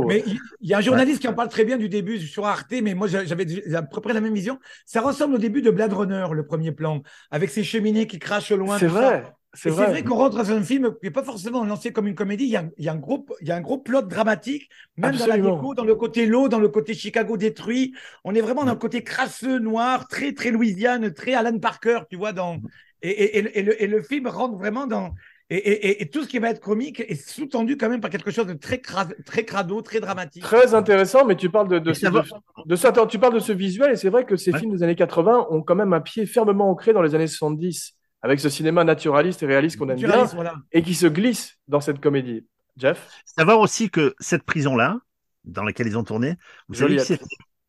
Mais 0.07 0.23
il 0.61 0.69
y 0.69 0.75
a 0.75 0.79
un 0.79 0.81
journaliste 0.81 1.21
qui 1.21 1.29
en 1.29 1.35
parle 1.35 1.49
très 1.49 1.65
bien 1.65 1.77
du 1.79 1.89
début 1.89 2.19
sur 2.19 2.47
Arte, 2.47 2.73
mais 2.83 2.95
moi 2.95 3.07
j'a- 3.09 3.25
j'avais 3.25 3.75
à 3.75 3.83
peu 3.83 4.01
près 4.01 4.13
la 4.13 4.21
même 4.21 4.35
vision. 4.35 4.59
Ça 4.87 5.01
ressemble 5.01 5.35
au 5.35 5.39
début 5.39 5.63
de 5.63 5.71
Blade 5.71 5.93
Runner, 5.93 6.27
le 6.33 6.47
premier 6.47 6.73
plan, 6.73 7.03
avec 7.31 7.51
ces 7.51 7.65
cheminées 7.65 8.07
qui 8.07 8.19
crachent 8.19 8.51
au 8.53 8.57
loin. 8.57 8.79
C'est 8.79 8.87
vrai. 8.87 9.33
C'est 9.57 9.71
vrai. 9.71 9.87
vrai, 9.93 10.03
qu'on 10.03 10.17
rentre 10.17 10.37
dans 10.37 10.51
un 10.51 10.63
film 10.63 10.91
qui 11.01 11.07
n'est 11.07 11.13
pas 11.13 11.23
forcément 11.23 11.65
lancé 11.65 11.93
comme 11.93 12.09
une 12.09 12.17
comédie. 12.17 12.45
Il 12.45 12.51
y 12.51 12.57
a, 12.57 12.61
un- 12.63 12.71
il 12.77 12.85
y 12.85 12.89
a 12.89 12.93
un, 12.93 12.97
gros, 12.97 13.25
il 13.41 13.47
y 13.47 13.53
a 13.53 13.57
un 13.57 13.61
gros 13.61 13.79
plot 13.79 14.03
dramatique, 14.03 14.69
même 14.97 15.13
dans 15.17 15.27
la 15.29 15.37
déco, 15.53 15.75
dans 15.75 15.85
le 15.85 15.95
côté 15.95 16.27
low, 16.27 16.49
dans 16.49 16.59
le 16.59 16.69
côté 16.69 16.93
Chicago 16.95 17.37
détruit. 17.37 17.95
On 18.25 18.35
est 18.35 18.41
vraiment 18.41 18.65
dans 18.65 18.73
le 18.73 18.79
côté 18.79 19.05
crasseux, 19.05 19.61
noir, 19.61 20.09
très, 20.09 20.33
très 20.33 20.51
Louisiane, 20.51 21.13
très 21.15 21.35
Alan 21.35 21.57
Parker, 21.61 22.01
tu 22.11 22.17
vois. 22.17 22.33
Dans... 22.33 22.59
Et, 23.03 23.11
et- 23.11 23.39
et- 23.39 23.59
et 23.61 23.63
le, 23.63 23.83
et 23.83 23.87
le 23.87 24.03
film 24.03 24.27
rentre 24.27 24.57
vraiment 24.57 24.87
dans. 24.89 25.15
Et, 25.55 25.59
et- 25.59 25.87
et- 25.89 26.03
et 26.03 26.09
tout 26.11 26.23
ce 26.25 26.29
qui 26.29 26.39
va 26.41 26.51
être 26.51 26.61
comique 26.61 26.99
est 27.01 27.15
sous-tendu 27.15 27.77
quand 27.77 27.89
même 27.89 28.01
par 28.01 28.11
quelque 28.11 28.31
chose 28.31 28.47
de 28.47 28.55
très, 28.55 28.77
cra- 28.79 29.15
très 29.25 29.45
crado, 29.45 29.83
très 29.83 30.01
dramatique. 30.01 30.43
Très 30.43 30.75
intéressant, 30.75 31.25
mais 31.25 31.37
tu 31.37 31.49
parles 31.51 31.69
de, 31.81 31.93
ce, 31.93 32.01
ça 32.01 32.11
va- 32.11 32.23
de, 32.23 32.29
de 32.67 32.77
ça, 32.77 32.89
attends, 32.89 33.07
tu 33.07 33.19
parles 33.19 33.35
de 33.35 33.39
ce 33.39 33.53
visuel, 33.53 33.93
et 33.93 33.97
c'est 33.97 34.09
vrai 34.09 34.25
que 34.25 34.37
ces 34.37 34.53
Ouais. 34.53 34.59
films 34.59 34.73
des 34.75 34.83
années 34.83 34.97
80 34.97 35.47
ont 35.51 35.63
quand 35.63 35.77
même 35.77 35.93
un 35.93 36.01
pied 36.01 36.27
fermement 36.27 36.71
ancré 36.71 36.93
dans 36.93 37.03
les 37.03 37.15
années 37.15 37.27
70, 37.29 37.93
avec 38.23 38.41
ce 38.41 38.49
cinéma 38.49 38.83
naturaliste 38.85 39.43
et 39.43 39.47
réaliste 39.47 39.77
qu'on 39.79 39.89
aime 39.91 39.97
bien, 39.97 40.25
voilà. 40.25 40.55
et 40.73 40.83
qui 40.83 40.95
se 40.95 41.07
glisse 41.07 41.57
dans 41.69 41.81
cette 41.81 42.01
comédie. 42.01 42.45
Jeff? 42.77 43.09
Savoir 43.25 43.61
aussi 43.61 43.91
que 43.91 44.15
cette 44.19 44.43
prison-là, 44.43 44.99
dans 45.45 45.63
laquelle 45.63 45.87
ils 45.87 45.97
ont 45.99 46.05
tourné, 46.05 46.35
vous 46.69 46.75
savez 46.75 46.99
Joliette. 46.99 47.23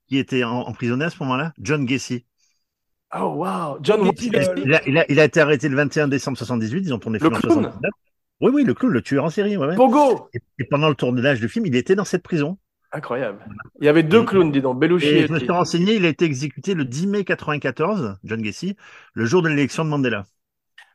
qui, 0.07 0.17
était 0.17 0.43
emprisonné 0.43 1.05
à 1.05 1.09
ce 1.11 1.17
moment-là? 1.21 1.53
John 1.59 1.85
Gacy. 1.85 2.25
Oh, 3.17 3.35
wow 3.35 3.77
John 3.81 4.01
Wayne 4.01 4.13
Il 4.17 4.73
a, 4.73 4.81
il, 4.87 4.97
a, 4.97 5.05
il 5.09 5.19
a 5.19 5.23
été 5.23 5.39
arrêté 5.39 5.69
le 5.69 5.75
21 5.75 6.07
décembre 6.07 6.37
78. 6.37 6.83
Ils 6.85 6.93
ont 6.93 6.99
tourné 6.99 7.19
le 7.19 7.23
film 7.23 7.35
en 7.35 7.39
clown 7.39 7.63
79. 7.63 7.91
Oui, 8.41 8.51
oui, 8.53 8.63
le 8.63 8.73
clown, 8.73 8.91
le 8.91 9.01
tueur 9.01 9.23
en 9.23 9.29
série. 9.29 9.55
Ouais. 9.57 9.75
Pogo 9.75 10.29
Et, 10.33 10.39
et 10.59 10.65
pendant 10.65 10.89
le 10.89 10.95
tournage 10.95 11.39
du 11.39 11.47
film, 11.47 11.65
il 11.65 11.75
était 11.75 11.95
dans 11.95 12.03
cette 12.05 12.23
prison. 12.23 12.57
Incroyable. 12.91 13.39
Il 13.81 13.85
y 13.85 13.89
avait 13.89 14.03
deux 14.03 14.23
clowns, 14.23 14.51
dis 14.51 14.61
donc, 14.61 14.79
Belushi 14.79 15.07
Et 15.07 15.19
et 15.19 15.27
je 15.27 15.33
me 15.33 15.39
suis 15.39 15.51
renseigné, 15.51 15.95
il 15.95 16.05
a 16.05 16.09
été 16.09 16.25
exécuté 16.25 16.73
le 16.73 16.85
10 16.85 17.07
mai 17.07 17.23
94, 17.25 18.17
John 18.23 18.41
Gacy, 18.41 18.75
le 19.13 19.25
jour 19.25 19.41
de 19.41 19.49
l'élection 19.49 19.83
de 19.83 19.89
Mandela. 19.89 20.25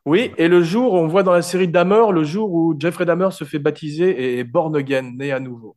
Oui, 0.06 0.32
et 0.38 0.48
le 0.48 0.62
jour, 0.62 0.94
on 0.94 1.06
voit 1.06 1.22
dans 1.22 1.32
la 1.32 1.42
série 1.42 1.68
Dahmer, 1.68 2.10
le 2.12 2.24
jour 2.24 2.52
où 2.52 2.74
Jeffrey 2.78 3.04
Dahmer 3.04 3.30
se 3.32 3.44
fait 3.44 3.58
baptiser 3.58 4.10
et 4.10 4.38
est 4.38 4.44
born 4.44 4.74
again, 4.76 5.12
né 5.14 5.30
à 5.30 5.40
nouveau. 5.40 5.76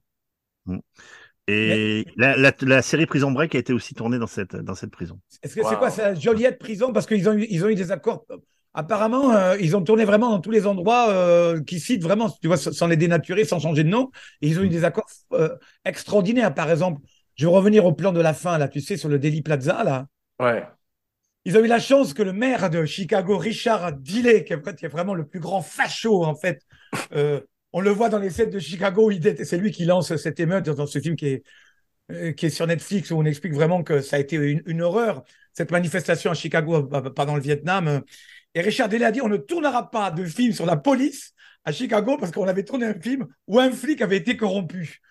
Et 1.48 2.06
la, 2.16 2.38
la, 2.38 2.54
la 2.62 2.82
série 2.82 3.06
Prison 3.06 3.32
Break 3.32 3.54
a 3.56 3.58
été 3.58 3.74
aussi 3.74 3.94
tournée 3.94 4.18
dans 4.18 4.28
cette, 4.28 4.56
dans 4.56 4.76
cette 4.76 4.92
prison. 4.92 5.20
Est-ce 5.42 5.56
que 5.56 5.62
c'est 5.64 5.78
quoi 5.78 5.90
ça 5.90 6.16
Joliette 6.16 6.58
prison? 6.58 6.94
Parce 6.94 7.06
qu'ils 7.06 7.28
ont, 7.28 7.34
eu- 7.34 7.48
ils 7.50 7.66
ont 7.66 7.68
eu 7.68 7.76
des 7.76 7.92
accords. 7.92 8.26
Apparemment, 8.74 9.34
euh, 9.34 9.58
ils 9.60 9.76
ont 9.76 9.84
tourné 9.84 10.06
vraiment 10.06 10.30
dans 10.30 10.40
tous 10.40 10.52
les 10.52 10.66
endroits 10.66 11.10
euh, 11.10 11.62
qui 11.62 11.80
citent 11.80 12.02
vraiment, 12.02 12.30
tu 12.30 12.48
vois, 12.48 12.58
sans 12.58 12.88
les 12.88 12.98
dénaturer, 12.98 13.46
sans 13.46 13.60
changer 13.60 13.84
de 13.84 13.90
nom. 13.90 14.10
Et 14.42 14.48
ils 14.48 14.60
ont 14.60 14.64
eu 14.64 14.70
des 14.70 14.84
accords 14.84 15.10
euh, 15.34 15.50
extraordinaires. 15.86 16.54
Par 16.54 16.72
exemple, 16.72 17.02
je 17.36 17.46
vais 17.46 17.52
revenir 17.52 17.86
au 17.86 17.94
plan 17.94 18.14
de 18.14 18.22
la 18.22 18.34
fin, 18.34 18.58
là, 18.58 18.68
tu 18.68 18.80
sais, 18.80 18.96
sur 18.98 19.10
le 19.10 19.20
Delhi 19.20 19.42
Plaza, 19.42 19.84
là. 19.84 20.08
Ouais. 20.40 20.64
Ils 21.46 21.58
ont 21.58 21.64
eu 21.64 21.68
la 21.68 21.80
chance 21.80 22.14
que 22.14 22.24
le 22.24 22.32
maire 22.32 22.70
de 22.70 22.86
Chicago, 22.86 23.38
Richard 23.38 23.94
Dilley, 23.94 24.46
qui 24.46 24.54
est, 24.54 24.76
qui 24.76 24.86
est 24.86 24.90
vraiment 24.90 25.14
le 25.14 25.28
plus 25.28 25.42
grand 25.42 25.62
facho, 25.62 26.24
en 26.24 26.36
fait, 26.36 26.62
euh, 27.14 27.42
on 27.74 27.82
le 27.82 27.90
voit 27.90 28.10
dans 28.10 28.20
les 28.20 28.30
scènes 28.30 28.52
de 28.52 28.60
Chicago, 28.60 29.12
c'est 29.44 29.58
lui 29.58 29.72
qui 29.72 29.86
lance 29.86 30.16
cette 30.16 30.40
émeute 30.40 30.70
dans 30.70 30.86
ce 30.86 31.00
film 31.00 31.16
qui 31.16 31.28
est, 31.28 31.44
euh, 32.12 32.32
qui 32.32 32.46
est 32.46 32.50
sur 32.52 32.68
Netflix, 32.68 33.12
où 33.12 33.16
on 33.16 33.26
explique 33.26 33.54
vraiment 33.54 33.84
que 33.84 34.00
ça 34.02 34.18
a 34.18 34.20
été 34.20 34.36
une, 34.36 34.82
horreur, 34.82 35.24
cette 35.54 35.72
manifestation 35.72 36.30
à 36.32 36.36
Chicago, 36.36 36.88
euh, 36.94 37.10
pendant 37.10 37.36
le 37.36 37.42
Vietnam. 37.42 38.02
Et 38.54 38.62
Richard 38.62 38.90
Dilley 38.90 39.06
a 39.06 39.12
dit, 39.12 39.22
on 39.22 39.30
ne 39.30 39.38
tournera 39.38 39.90
pas 39.90 40.12
de 40.12 40.24
film 40.26 40.54
sur 40.54 40.68
la 40.68 40.78
police 40.78 41.34
à 41.66 41.72
Chicago 41.72 42.18
parce 42.18 42.32
qu'on 42.32 42.48
avait 42.48 42.64
tourné 42.64 42.86
un 42.86 42.94
film 42.94 43.28
où 43.48 43.60
un 43.60 43.72
flic 43.72 44.02
avait 44.02 44.18
été 44.18 44.38
corrompu. 44.38 45.02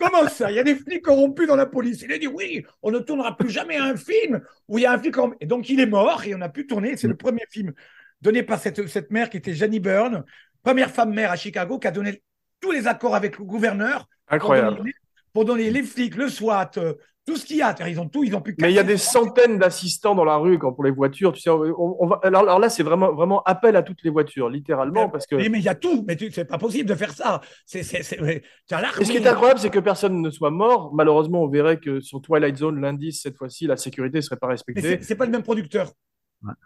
Comment 0.00 0.28
ça? 0.28 0.50
Il 0.50 0.56
y 0.56 0.58
a 0.58 0.64
des 0.64 0.74
flics 0.74 1.02
corrompus 1.02 1.46
dans 1.46 1.56
la 1.56 1.66
police. 1.66 2.02
Il 2.02 2.12
a 2.12 2.18
dit 2.18 2.26
oui, 2.26 2.64
on 2.82 2.90
ne 2.90 2.98
tournera 2.98 3.36
plus 3.36 3.50
jamais 3.50 3.76
un 3.76 3.96
film 3.96 4.40
où 4.66 4.78
il 4.78 4.82
y 4.82 4.86
a 4.86 4.92
un 4.92 4.98
flic 4.98 5.12
corrompu. 5.12 5.36
Et 5.40 5.46
donc 5.46 5.68
il 5.68 5.80
est 5.80 5.86
mort 5.86 6.24
et 6.24 6.34
on 6.34 6.40
a 6.40 6.48
pu 6.48 6.66
tourner. 6.66 6.96
C'est 6.96 7.08
le 7.08 7.16
premier 7.16 7.44
film 7.50 7.74
donné 8.22 8.42
par 8.42 8.58
cette, 8.58 8.88
cette 8.88 9.10
mère 9.10 9.28
qui 9.28 9.36
était 9.36 9.52
Jenny 9.52 9.80
Byrne, 9.80 10.24
première 10.64 10.90
femme 10.90 11.12
maire 11.14 11.30
à 11.30 11.36
Chicago, 11.36 11.78
qui 11.78 11.86
a 11.86 11.92
donné 11.92 12.22
tous 12.60 12.72
les 12.72 12.86
accords 12.88 13.14
avec 13.14 13.38
le 13.38 13.44
gouverneur 13.44 14.08
pour 14.38 14.48
donner, 14.78 14.92
pour 15.32 15.44
donner 15.44 15.70
les 15.70 15.82
flics, 15.82 16.16
le 16.16 16.28
SWAT, 16.28 16.70
euh, 16.78 16.94
tout 17.26 17.36
ce 17.36 17.44
qu'il 17.46 17.56
y 17.56 17.62
a. 17.62 17.74
Ils 17.88 17.98
ont 18.00 18.08
tout, 18.08 18.22
ils 18.24 18.34
ont 18.36 18.40
pu. 18.40 18.54
Mais 18.60 18.70
il 18.70 18.74
y 18.74 18.78
a 18.78 18.82
des 18.82 18.96
centaines 18.98 19.58
d'assistants 19.58 20.14
dans 20.14 20.24
la 20.24 20.36
rue 20.36 20.58
quand 20.58 20.72
pour 20.72 20.84
les 20.84 20.90
voitures. 20.90 21.32
Tu 21.32 21.40
sais, 21.40 21.50
on, 21.50 21.96
on 22.02 22.06
va, 22.06 22.20
alors, 22.22 22.42
alors 22.42 22.58
là, 22.58 22.68
c'est 22.68 22.82
vraiment, 22.82 23.12
vraiment 23.14 23.42
appel 23.44 23.76
à 23.76 23.82
toutes 23.82 24.02
les 24.02 24.10
voitures, 24.10 24.48
littéralement, 24.50 25.08
parce 25.08 25.26
que. 25.26 25.36
Oui, 25.36 25.48
mais 25.48 25.58
il 25.58 25.64
y 25.64 25.68
a 25.68 25.74
tout. 25.74 26.04
Mais 26.06 26.16
tu- 26.16 26.30
c'est 26.30 26.44
pas 26.44 26.58
possible 26.58 26.88
de 26.88 26.94
faire 26.94 27.12
ça. 27.12 27.40
C'est, 27.66 27.82
c'est, 27.82 28.02
c'est, 28.02 28.20
mais 28.20 28.42
ce 28.68 29.10
qui 29.10 29.16
est 29.16 29.26
incroyable, 29.26 29.58
c'est 29.60 29.70
que 29.70 29.78
personne 29.78 30.20
ne 30.20 30.30
soit 30.30 30.50
mort. 30.50 30.92
Malheureusement, 30.94 31.42
on 31.42 31.48
verrait 31.48 31.78
que 31.78 32.00
sur 32.00 32.20
Twilight 32.20 32.56
Zone, 32.58 32.80
l'indice, 32.80 33.22
cette 33.22 33.36
fois-ci, 33.36 33.66
la 33.66 33.76
sécurité 33.76 34.18
ne 34.18 34.22
serait 34.22 34.36
pas 34.36 34.46
Mais 34.46 34.52
respectée. 34.54 34.82
c'est, 34.82 35.02
c'est 35.02 35.16
pas 35.16 35.24
le 35.26 35.32
même 35.32 35.42
producteur. 35.42 35.92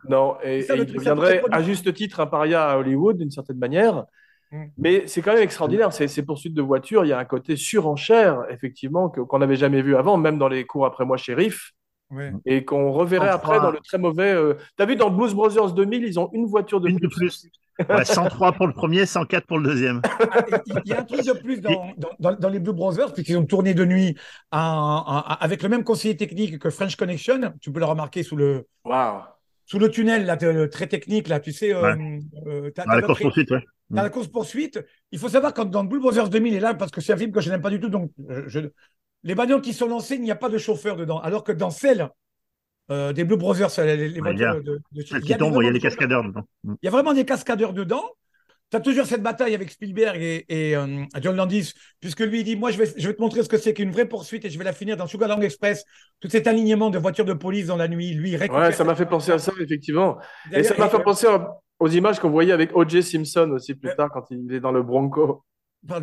Non, 0.08 0.36
et, 0.42 0.62
ça, 0.62 0.74
et 0.76 0.80
il 0.80 0.86
deviendrait 0.86 1.42
à 1.50 1.62
juste 1.62 1.92
titre 1.94 2.20
un 2.20 2.26
paria 2.26 2.68
à 2.68 2.76
Hollywood, 2.78 3.16
d'une 3.18 3.30
certaine 3.30 3.58
manière. 3.58 4.04
Mm. 4.50 4.64
Mais 4.78 5.06
c'est 5.06 5.20
quand 5.22 5.34
même 5.34 5.42
extraordinaire, 5.42 5.92
ces, 5.92 6.08
ces 6.08 6.22
poursuites 6.24 6.54
de 6.54 6.62
voitures, 6.62 7.04
il 7.04 7.08
y 7.08 7.12
a 7.12 7.18
un 7.18 7.24
côté 7.24 7.56
surenchère, 7.56 8.44
effectivement, 8.50 9.08
que- 9.10 9.20
qu'on 9.20 9.38
n'avait 9.40 9.56
jamais 9.56 9.82
vu 9.82 9.94
avant, 9.96 10.16
même 10.16 10.38
dans 10.38 10.48
les 10.48 10.64
cours 10.64 10.86
après 10.86 11.04
moi 11.04 11.16
shérif, 11.16 11.72
Ouais. 12.10 12.32
et 12.46 12.64
qu'on 12.64 12.90
reverrait 12.90 13.28
après 13.28 13.60
dans 13.60 13.70
le 13.70 13.80
très 13.80 13.98
mauvais... 13.98 14.32
euh, 14.32 14.54
T'as 14.78 14.86
vu, 14.86 14.96
dans 14.96 15.10
Blues 15.10 15.34
Brothers 15.34 15.72
2000, 15.74 16.04
ils 16.04 16.18
ont 16.18 16.30
une 16.32 16.46
voiture 16.46 16.80
de 16.80 16.88
Une 16.88 16.96
de 16.96 17.06
plus. 17.06 17.42
plus. 17.78 17.86
Ouais, 17.88 18.04
103 18.04 18.52
pour 18.52 18.66
le 18.66 18.72
premier, 18.72 19.04
104 19.06 19.46
pour 19.46 19.58
le 19.58 19.68
deuxième. 19.68 20.00
Il 20.66 20.80
il 20.86 20.90
y 20.90 20.92
a 20.94 21.00
un 21.00 21.04
truc 21.04 21.24
de 21.24 21.32
plus 21.34 21.60
dans, 21.60 21.92
dans, 21.98 22.08
dans- 22.18 22.34
dans 22.34 22.48
les 22.48 22.58
Blue 22.60 22.72
Brothers, 22.72 23.12
puisqu'ils 23.12 23.36
ont 23.36 23.44
tourné 23.44 23.74
de 23.74 23.84
nuit 23.84 24.16
avec 24.50 25.62
le 25.62 25.68
même 25.68 25.84
conseiller 25.84 26.16
technique 26.16 26.58
que 26.58 26.70
French 26.70 26.96
Connection. 26.96 27.52
Tu 27.60 27.70
peux 27.70 27.78
le 27.80 27.84
remarquer 27.86 28.22
sous 28.22 28.36
le, 28.36 28.66
Waouh 28.84 29.20
sous 29.70 29.78
le 29.78 29.90
tunnel 29.90 30.24
là, 30.24 30.36
de- 30.36 30.66
très 30.66 30.86
technique, 30.86 31.28
là, 31.28 31.40
tu 31.40 31.52
sais. 31.52 31.74
euh, 31.74 31.94
euh, 32.46 32.70
t'as- 32.74 32.84
Dans 32.84 32.94
la 32.94 33.02
course 33.02 33.20
poursuite, 33.20 33.50
ouais. 33.50 33.62
dans 33.90 34.02
la 34.02 34.10
course 34.10 34.28
poursuite. 34.28 34.80
Il 35.12 35.18
faut 35.18 35.28
savoir 35.28 35.52
quand 35.52 35.66
dans 35.66 35.84
Blue 35.84 36.00
Brothers 36.00 36.30
2000 36.30 36.54
est 36.54 36.60
là, 36.60 36.72
parce 36.74 36.90
que 36.90 37.00
c'est 37.02 37.12
un 37.12 37.16
film 37.18 37.32
que 37.32 37.40
je 37.42 37.50
n'aime 37.50 37.60
pas 37.60 37.70
du 37.70 37.78
tout, 37.78 37.90
donc 37.90 38.10
je- 38.46 38.60
les 39.24 39.34
bagnoles 39.34 39.60
qui 39.60 39.74
sont 39.74 39.86
lancées, 39.88 40.14
il 40.14 40.22
n'y 40.22 40.30
a 40.30 40.36
pas 40.36 40.48
de 40.48 40.56
chauffeur 40.58 40.96
dedans. 40.96 41.18
Alors 41.20 41.44
que 41.44 41.52
dans 41.52 41.70
celle 41.70 42.08
euh, 42.90 43.12
des 43.12 43.24
Blue 43.24 43.36
Brothers, 43.36 43.68
les, 43.78 44.08
les 44.08 44.20
Ouais, 44.20 44.30
a- 44.30 44.52
voitures 44.52 44.62
de, 44.64 44.80
de- 44.92 45.02
qui 45.20 45.34
a 45.34 45.36
tombe, 45.36 45.54
il 45.60 45.64
y 45.64 45.68
a 45.68 45.70
les 45.70 45.72
des 45.74 45.80
cascadeurs 45.80 46.24
dedans. 46.24 46.44
Mm. 46.64 46.74
Il 46.82 46.86
y 46.86 46.88
a 46.88 46.90
vraiment 46.90 47.12
des 47.12 47.26
cascadeurs 47.26 47.74
dedans. 47.74 48.04
Tu 48.70 48.76
as 48.76 48.80
toujours 48.80 49.06
cette 49.06 49.22
bataille 49.22 49.54
avec 49.54 49.70
Spielberg 49.70 50.20
et, 50.20 50.44
et, 50.48 50.76
euh, 50.76 51.04
John 51.22 51.36
Landis, 51.36 51.72
puisque 52.00 52.20
lui, 52.20 52.40
il 52.40 52.44
dit 52.44 52.56
Moi, 52.56 52.70
je 52.70 52.78
vais, 52.78 52.92
je 52.96 53.08
vais 53.08 53.14
te 53.14 53.20
montrer 53.22 53.42
ce 53.42 53.48
que 53.48 53.56
c'est 53.56 53.72
qu'une 53.72 53.90
vraie 53.90 54.04
poursuite 54.06 54.44
et 54.44 54.50
je 54.50 54.58
vais 54.58 54.64
la 54.64 54.74
finir 54.74 54.96
dans 54.96 55.06
Sugarland 55.06 55.40
Express. 55.42 55.84
Tout 56.20 56.28
cet 56.28 56.46
alignement 56.46 56.90
de 56.90 56.98
voitures 56.98 57.24
de 57.24 57.32
police 57.32 57.66
dans 57.66 57.76
la 57.76 57.88
nuit, 57.88 58.12
lui, 58.12 58.30
il 58.30 58.36
récupère. 58.36 58.60
Ouais, 58.60 58.72
ça 58.72 58.84
m'a 58.84 58.94
fait 58.94 59.06
penser 59.06 59.32
à 59.32 59.38
ça, 59.38 59.52
effectivement. 59.60 60.18
Et 60.52 60.62
ça 60.62 60.74
m'a 60.76 60.88
fait 60.88 61.02
penser 61.02 61.26
aux 61.78 61.88
images 61.88 62.18
qu'on 62.18 62.30
voyait 62.30 62.52
avec 62.52 62.76
O.J. 62.76 63.02
Simpson 63.02 63.50
aussi 63.54 63.74
plus 63.74 63.94
tard, 63.96 64.10
quand 64.12 64.24
il 64.30 64.52
est 64.52 64.60
dans 64.60 64.72
le 64.72 64.82
Bronco. 64.82 65.44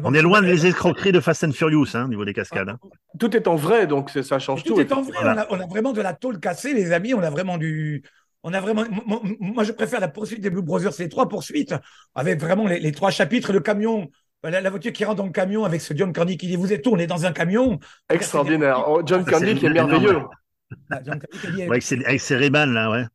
On 0.03 0.13
est 0.13 0.22
loin 0.22 0.41
de 0.41 0.47
les 0.47 0.66
escroqueries 0.66 1.11
de 1.11 1.20
Fast 1.20 1.43
and 1.43 1.51
Furious, 1.51 1.95
hein, 1.95 2.05
au 2.05 2.07
niveau 2.07 2.24
des 2.24 2.34
cascades. 2.34 2.70
hein. 2.70 2.80
Tout 3.20 3.36
est 3.36 3.47
en 3.47 3.55
vrai, 3.57 3.86
donc 3.86 4.09
c'est- 4.09 4.24
ça 4.24 4.39
change 4.39 4.63
tout 4.63 4.74
tout. 4.74 4.80
est 4.80 4.91
en 4.93 5.01
vrai. 5.01 5.18
On 5.22 5.28
a, 5.38 5.45
on 5.49 5.59
a 5.59 5.66
vraiment 5.68 5.91
de 5.91 6.01
la 6.01 6.13
tôle 6.13 6.39
cassée, 6.39 6.74
les 6.74 6.93
amis. 6.93 7.13
On 7.13 7.22
a 7.22 7.30
vraiment 7.30 7.57
du. 7.57 8.01
On 8.47 8.53
a 8.53 8.61
vraiment. 8.61 8.83
Moi, 9.07 9.21
moi, 9.39 9.63
je 9.63 9.71
préfère 9.71 9.99
la 9.99 10.07
poursuite 10.07 10.39
des 10.39 10.51
Blue 10.51 10.61
Brothers, 10.61 10.93
c'est 10.93 11.03
les 11.03 11.09
trois 11.09 11.27
poursuites, 11.27 11.73
avec 12.13 12.39
vraiment 12.39 12.67
les, 12.67 12.79
les 12.79 12.91
trois 12.91 13.09
chapitres. 13.09 13.51
Le 13.51 13.59
camion, 13.59 14.07
la, 14.43 14.61
la 14.61 14.69
voiture 14.69 14.93
qui 14.93 15.03
rentre 15.03 15.17
dans 15.17 15.25
le 15.25 15.31
camion 15.31 15.65
avec 15.65 15.81
ce 15.81 15.95
John 15.95 16.13
Carney 16.13 16.37
qui 16.37 16.45
dit 16.47 16.55
Vous 16.55 16.71
êtes 16.71 16.85
où? 16.85 16.91
On 16.91 16.97
est 16.99 17.07
dans 17.07 17.25
un 17.25 17.31
camion. 17.31 17.79
Extraordinaire. 18.07 18.85
Oh, 18.87 19.01
John 19.03 19.25
Candy 19.25 19.45
c'est 19.47 19.55
qui 19.55 19.65
est 19.65 19.69
merveilleux. 19.69 20.19
Ah, 20.91 20.99
John 21.03 21.19
Carney 21.19 21.39
qui 21.41 21.51
dit, 21.53 21.61
Ouais, 21.63 21.69
avec 21.71 21.81
ses, 21.83 22.05
avec 22.05 22.21
ses 22.21 22.35
Ray-Ban, 22.35 22.67
là, 22.67 22.91
ouais. 22.91 23.05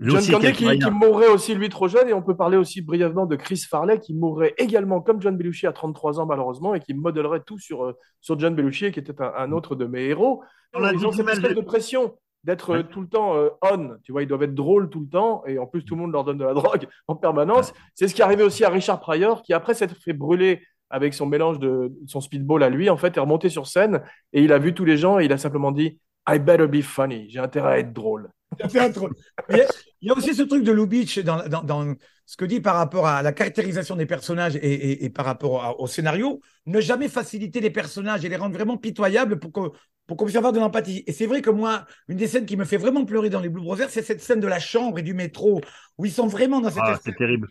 Lui 0.00 0.12
John 0.12 0.40
Candy 0.40 0.52
qui, 0.52 0.90
mourrait 0.92 1.26
aussi 1.28 1.54
lui 1.54 1.68
trop 1.70 1.88
jeune 1.88 2.08
et 2.08 2.12
on 2.12 2.22
peut 2.22 2.36
parler 2.36 2.56
aussi 2.56 2.82
brièvement 2.82 3.26
de 3.26 3.34
Chris 3.36 3.64
Farley 3.68 3.98
qui 3.98 4.14
mourrait 4.14 4.54
également 4.58 5.00
comme 5.00 5.20
John 5.20 5.36
Belushi 5.36 5.66
à 5.66 5.72
33 5.72 6.20
ans 6.20 6.26
malheureusement 6.26 6.72
et 6.74 6.80
qui 6.80 6.94
modèlerait 6.94 7.40
tout 7.44 7.58
sur, 7.58 7.84
euh, 7.84 7.96
sur 8.20 8.38
John 8.38 8.54
Belushi 8.54 8.92
qui 8.92 9.00
était 9.00 9.20
un, 9.20 9.32
un 9.36 9.50
autre 9.50 9.74
de 9.74 9.86
mes 9.86 10.04
héros. 10.04 10.44
On 10.72 10.84
a 10.84 10.92
Ils 10.92 10.98
dit 10.98 11.04
ont 11.06 11.10
cette 11.10 11.26
espèce 11.26 11.50
de- 11.50 11.60
de 11.60 11.64
pression 11.66 12.14
d'être 12.44 12.70
Ouais. 12.72 12.84
tout 12.84 13.00
le 13.00 13.08
temps 13.08 13.36
euh, 13.36 13.48
on, 13.62 13.96
tu 14.04 14.12
vois, 14.12 14.22
ils 14.22 14.28
doivent 14.28 14.44
être 14.44 14.54
drôles 14.54 14.88
tout 14.90 15.00
le 15.00 15.08
temps 15.08 15.42
et 15.46 15.58
en 15.58 15.66
plus 15.66 15.84
tout 15.84 15.94
le 15.96 16.00
monde 16.02 16.12
leur 16.12 16.24
donne 16.24 16.38
de 16.38 16.44
la 16.44 16.54
drogue 16.54 16.86
en 17.08 17.16
permanence. 17.16 17.72
C'est 17.94 18.08
ce 18.08 18.14
qui 18.14 18.20
est 18.20 18.24
arrivé 18.24 18.42
aussi 18.42 18.64
à 18.64 18.70
Richard 18.70 19.00
Pryor 19.00 19.42
qui 19.42 19.52
après 19.52 19.74
s'être 19.74 19.96
fait 19.96 20.12
brûler 20.12 20.62
avec 20.90 21.12
son 21.14 21.26
mélange 21.26 21.58
de 21.58 21.92
son 22.06 22.20
speedball 22.20 22.62
à 22.62 22.70
lui 22.70 22.88
en 22.88 22.96
fait 22.96 23.16
est 23.16 23.20
remonté 23.20 23.48
sur 23.50 23.66
scène 23.66 24.00
et 24.32 24.42
il 24.42 24.52
a 24.52 24.58
vu 24.58 24.72
tous 24.72 24.84
les 24.86 24.96
gens 24.96 25.18
et 25.18 25.24
il 25.26 25.32
a 25.32 25.38
simplement 25.38 25.72
dit 25.72 25.98
I 26.28 26.38
better 26.38 26.66
be 26.66 26.80
funny, 26.82 27.28
j'ai 27.28 27.38
intérêt 27.40 27.72
à 27.72 27.78
être 27.80 27.92
drôle. 27.92 28.30
Il 28.64 28.70
y, 28.74 28.78
a, 28.78 28.88
il 30.00 30.08
y 30.08 30.10
a 30.10 30.16
aussi 30.16 30.34
ce 30.34 30.42
truc 30.42 30.62
de 30.64 30.72
Lubitsch 30.72 31.18
dans, 31.18 31.46
dans, 31.48 31.62
dans 31.62 31.94
ce 32.24 32.36
que 32.36 32.44
dit 32.46 32.60
par 32.60 32.76
rapport 32.76 33.06
à 33.06 33.22
la 33.22 33.32
caractérisation 33.32 33.94
des 33.96 34.06
personnages 34.06 34.56
et, 34.56 34.60
et- 34.60 35.04
et 35.04 35.10
par 35.10 35.26
rapport 35.26 35.76
au 35.80 35.86
scénario, 35.86 36.40
ne 36.66 36.80
jamais 36.80 37.08
faciliter 37.08 37.60
les 37.60 37.70
personnages 37.70 38.24
et 38.24 38.28
les 38.30 38.36
rendre 38.36 38.54
vraiment 38.54 38.76
pitoyables 38.78 39.38
pour 39.38 39.52
que 39.52 39.76
pour 40.08 40.16
qu'on 40.16 40.24
puisse 40.24 40.36
avoir 40.36 40.52
de 40.52 40.58
l'empathie. 40.58 41.04
Et 41.06 41.12
c'est 41.12 41.26
vrai 41.26 41.40
que 41.42 41.50
moi, 41.50 41.86
une 42.08 42.16
des 42.16 42.26
scènes 42.26 42.46
qui 42.46 42.56
me 42.56 42.64
fait 42.64 42.78
vraiment 42.78 43.04
pleurer 43.04 43.30
dans 43.30 43.40
les 43.40 43.48
Blue 43.48 43.62
Brothers, 43.62 43.90
c'est 43.90 44.02
cette 44.02 44.20
scène 44.22 44.40
de 44.40 44.48
la 44.48 44.58
chambre 44.58 44.98
et 44.98 45.02
du 45.02 45.14
métro 45.14 45.60
où 45.98 46.04
ils 46.06 46.12
sont 46.12 46.26
vraiment 46.26 46.60
dans 46.60 46.70
cette 46.70 46.82
Ah, 46.84 46.92
espèce 46.94 47.04
c'est 47.12 47.16
terrible. 47.16 47.48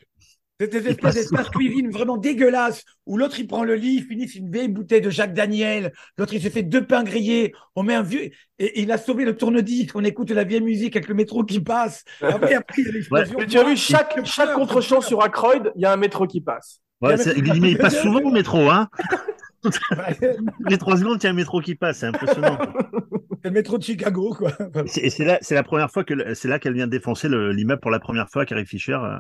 cette 0.60 0.74
espèce 0.74 1.14
d'espace 1.16 1.50
cuisine 1.50 1.92
vraiment 1.92 2.18
dégueulasse 2.18 2.84
où 3.06 3.18
l'autre 3.18 3.40
il 3.40 3.48
prend 3.48 3.64
le 3.64 3.76
lit, 3.76 3.98
il 3.98 4.04
finit 4.04 4.26
une 4.26 4.52
vieille 4.52 4.68
bouteille 4.70 5.02
de 5.02 5.10
Jacques 5.12 5.34
Daniel, 5.36 5.94
l'autre 6.18 6.34
il 6.34 6.42
se 6.42 6.50
fait 6.50 6.64
deux 6.64 6.86
pains 6.86 7.04
grillés, 7.04 7.54
on 7.76 7.84
met 7.84 7.94
un 7.94 8.02
vieux 8.02 8.24
et, 8.24 8.34
et 8.60 8.82
il 8.82 8.92
a 8.92 8.98
sauvé 8.98 9.24
le 9.24 9.38
tourne-disque, 9.38 9.96
on 9.96 10.04
écoute 10.04 10.32
la 10.32 10.44
vieille 10.44 10.62
musique 10.62 10.96
avec 10.96 11.08
le 11.08 11.14
métro 11.16 11.44
qui 11.46 11.60
passe. 11.60 12.04
Après, 12.22 12.56
après 12.56 12.82
il 12.82 12.86
y 12.86 12.90
a 12.90 12.92
l'explosion. 12.92 13.36
Mais 13.40 13.46
tu 13.46 13.60
as 13.60 13.64
vu 13.64 13.78
chaque, 13.78 14.26
chaque 14.26 14.54
contre-champ 14.54 15.02
sur 15.02 15.22
Ackroyd, 15.24 15.72
il 15.76 15.84
y 15.84 15.86
a 15.86 15.94
un 15.94 15.98
métro 15.98 16.26
qui 16.26 16.42
passe. 16.42 16.82
Ouais, 17.02 17.14
il, 17.36 17.62
mais 17.62 17.72
il 17.72 17.78
passe 17.78 18.02
souvent 18.02 18.22
au 18.22 18.32
métro, 18.32 18.68
hein. 18.72 18.90
C'est 19.72 20.38
Les 20.70 20.78
trois 20.78 20.98
secondes, 20.98 21.18
il 21.22 21.24
y 21.26 21.28
a 21.28 21.32
un 21.32 21.34
métro 21.34 21.62
qui 21.62 21.76
passe, 21.76 22.00
c'est 22.00 22.08
impressionnant. 22.08 22.58
le 23.44 23.52
métro 23.52 23.78
de 23.78 23.84
Chicago 23.84 24.34
quoi. 24.38 24.52
Et 24.84 24.88
c'est- 24.88 25.10
c'est 25.10 25.26
là, 25.26 25.38
c'est 25.42 25.56
la 25.56 25.64
première 25.64 25.90
fois 25.92 26.04
que 26.04 26.34
c'est 26.34 26.48
là 26.48 26.60
qu'elle 26.60 26.74
vient 26.74 26.88
défoncer 26.88 27.28
le- 27.30 27.52
l'immeuble 27.52 27.82
pour 27.82 27.92
la 27.92 28.00
première 28.00 28.30
fois, 28.30 28.46
Carrie 28.46 28.66
Fisher. 28.66 28.94
euh, 28.94 29.18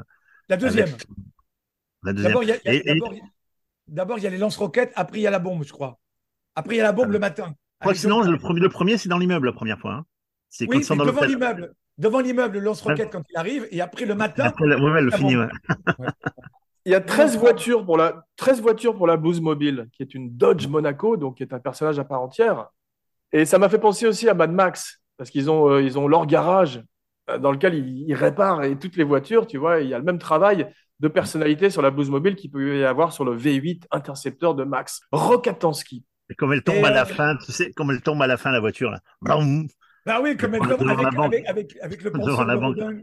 La 0.49 0.57
deuxième. 0.57 0.87
avec- 0.89 1.05
La 2.03 2.13
deuxième. 2.13 2.31
D'abord 3.87 4.17
il 4.17 4.23
y 4.23 4.27
a, 4.27 4.29
les 4.29 4.37
lance-roquettes, 4.37 4.91
après 4.95 5.19
il 5.19 5.21
y 5.21 5.27
a 5.27 5.31
la 5.31 5.39
bombe, 5.39 5.63
je 5.63 5.71
crois. 5.71 5.97
Après 6.55 6.75
il 6.75 6.77
y 6.77 6.81
a 6.81 6.83
la 6.83 6.91
bombe 6.91 7.07
Ah. 7.09 7.13
le 7.13 7.19
matin. 7.19 7.45
Je 7.45 7.53
crois 7.79 7.93
que 7.93 7.97
Avec 7.97 7.97
sinon, 7.97 8.21
le- 8.21 8.37
premier, 8.37 8.59
le 8.59 8.69
premier 8.69 8.97
c'est 8.97 9.07
dans 9.09 9.17
l'immeuble 9.17 9.45
la 9.47 9.53
première 9.53 9.79
fois. 9.79 9.93
hein. 9.93 10.05
C'est 10.49 10.65
Oui, 10.67 10.79
devant 10.79 11.23
l'immeuble. 11.25 11.73
Devant 11.97 12.19
l'immeuble, 12.19 12.55
le 12.55 12.59
lance-roquette 12.59 13.09
quand 13.11 13.23
il 13.29 13.37
arrive, 13.37 13.67
et 13.71 13.81
après 13.81 14.05
le 14.05 14.13
matin, 14.13 14.43
Après, 14.45 14.65
le- 14.67 14.79
ouais, 14.79 15.01
le 15.01 15.09
fini, 15.11 15.35
ouais. 15.35 15.47
Il 16.87 16.91
y 16.91 16.95
a 16.95 17.01
13 17.01 17.37
voitures 17.37 17.83
pour 17.83 17.97
la, 17.97 18.23
13 18.37 18.61
voitures 18.61 18.95
pour 18.95 19.07
la 19.07 19.17
Blues 19.17 19.41
Mobile, 19.41 19.89
qui 19.91 20.03
est 20.03 20.13
une 20.13 20.37
Dodge 20.37 20.67
Monaco, 20.67 21.17
donc 21.17 21.35
qui 21.35 21.43
est 21.43 21.53
un 21.53 21.59
personnage 21.59 21.99
à 21.99 22.05
part 22.05 22.21
entière. 22.21 22.67
Et 23.33 23.43
ça 23.43 23.59
m'a 23.59 23.67
fait 23.67 23.77
penser 23.77 24.07
aussi 24.07 24.29
à 24.29 24.33
Mad 24.33 24.53
Max, 24.53 25.01
parce 25.17 25.29
qu'ils 25.29 25.51
ont, 25.51 25.69
euh, 25.69 25.81
ils 25.81 25.99
ont 25.99 26.07
leur 26.07 26.25
garage 26.25 26.81
euh, 27.29 27.39
dans 27.39 27.51
lequel 27.51 27.75
ils, 27.75 28.05
ils 28.07 28.13
réparent 28.13 28.63
et 28.63 28.79
toutes 28.79 28.95
les 28.95 29.03
voitures, 29.03 29.47
tu 29.47 29.57
vois, 29.57 29.81
il 29.81 29.89
y 29.89 29.93
a 29.93 29.97
le 29.97 30.05
même 30.05 30.17
travail 30.17 30.73
de 31.01 31.09
personnalité 31.09 31.69
sur 31.69 31.81
la 31.81 31.91
Blues 31.91 32.09
Mobile 32.09 32.37
qu'il 32.37 32.51
peut 32.51 32.79
y 32.79 32.85
avoir 32.85 33.11
sur 33.11 33.25
le 33.25 33.37
V8 33.37 33.83
Interceptor 33.91 34.55
de 34.55 34.63
Max. 34.63 35.01
Rokatansky. 35.11 36.05
Et 36.29 36.35
comme 36.35 36.53
elle 36.53 36.63
tombe 36.63 36.75
Et, 36.75 36.85
à 36.85 36.91
la 36.91 37.01
euh, 37.01 37.05
fin, 37.05 37.35
tu 37.35 37.51
sais, 37.51 37.73
comme 37.73 37.91
elle 37.91 38.01
tombe 38.01 38.21
à 38.21 38.27
la 38.27 38.37
fin, 38.37 38.49
la 38.51 38.61
voiture, 38.61 38.91
là. 38.91 39.01
Bah 39.21 40.21
oui, 40.23 40.37
comme 40.37 40.55
elle 40.55 40.61
tombe 40.61 40.87
avec, 40.87 41.17
avec, 41.17 41.47
avec, 41.49 41.77
avec 41.81 42.03
le 42.03 42.11
la 42.11 42.55
de. 42.55 42.63
Rodin. 42.63 42.99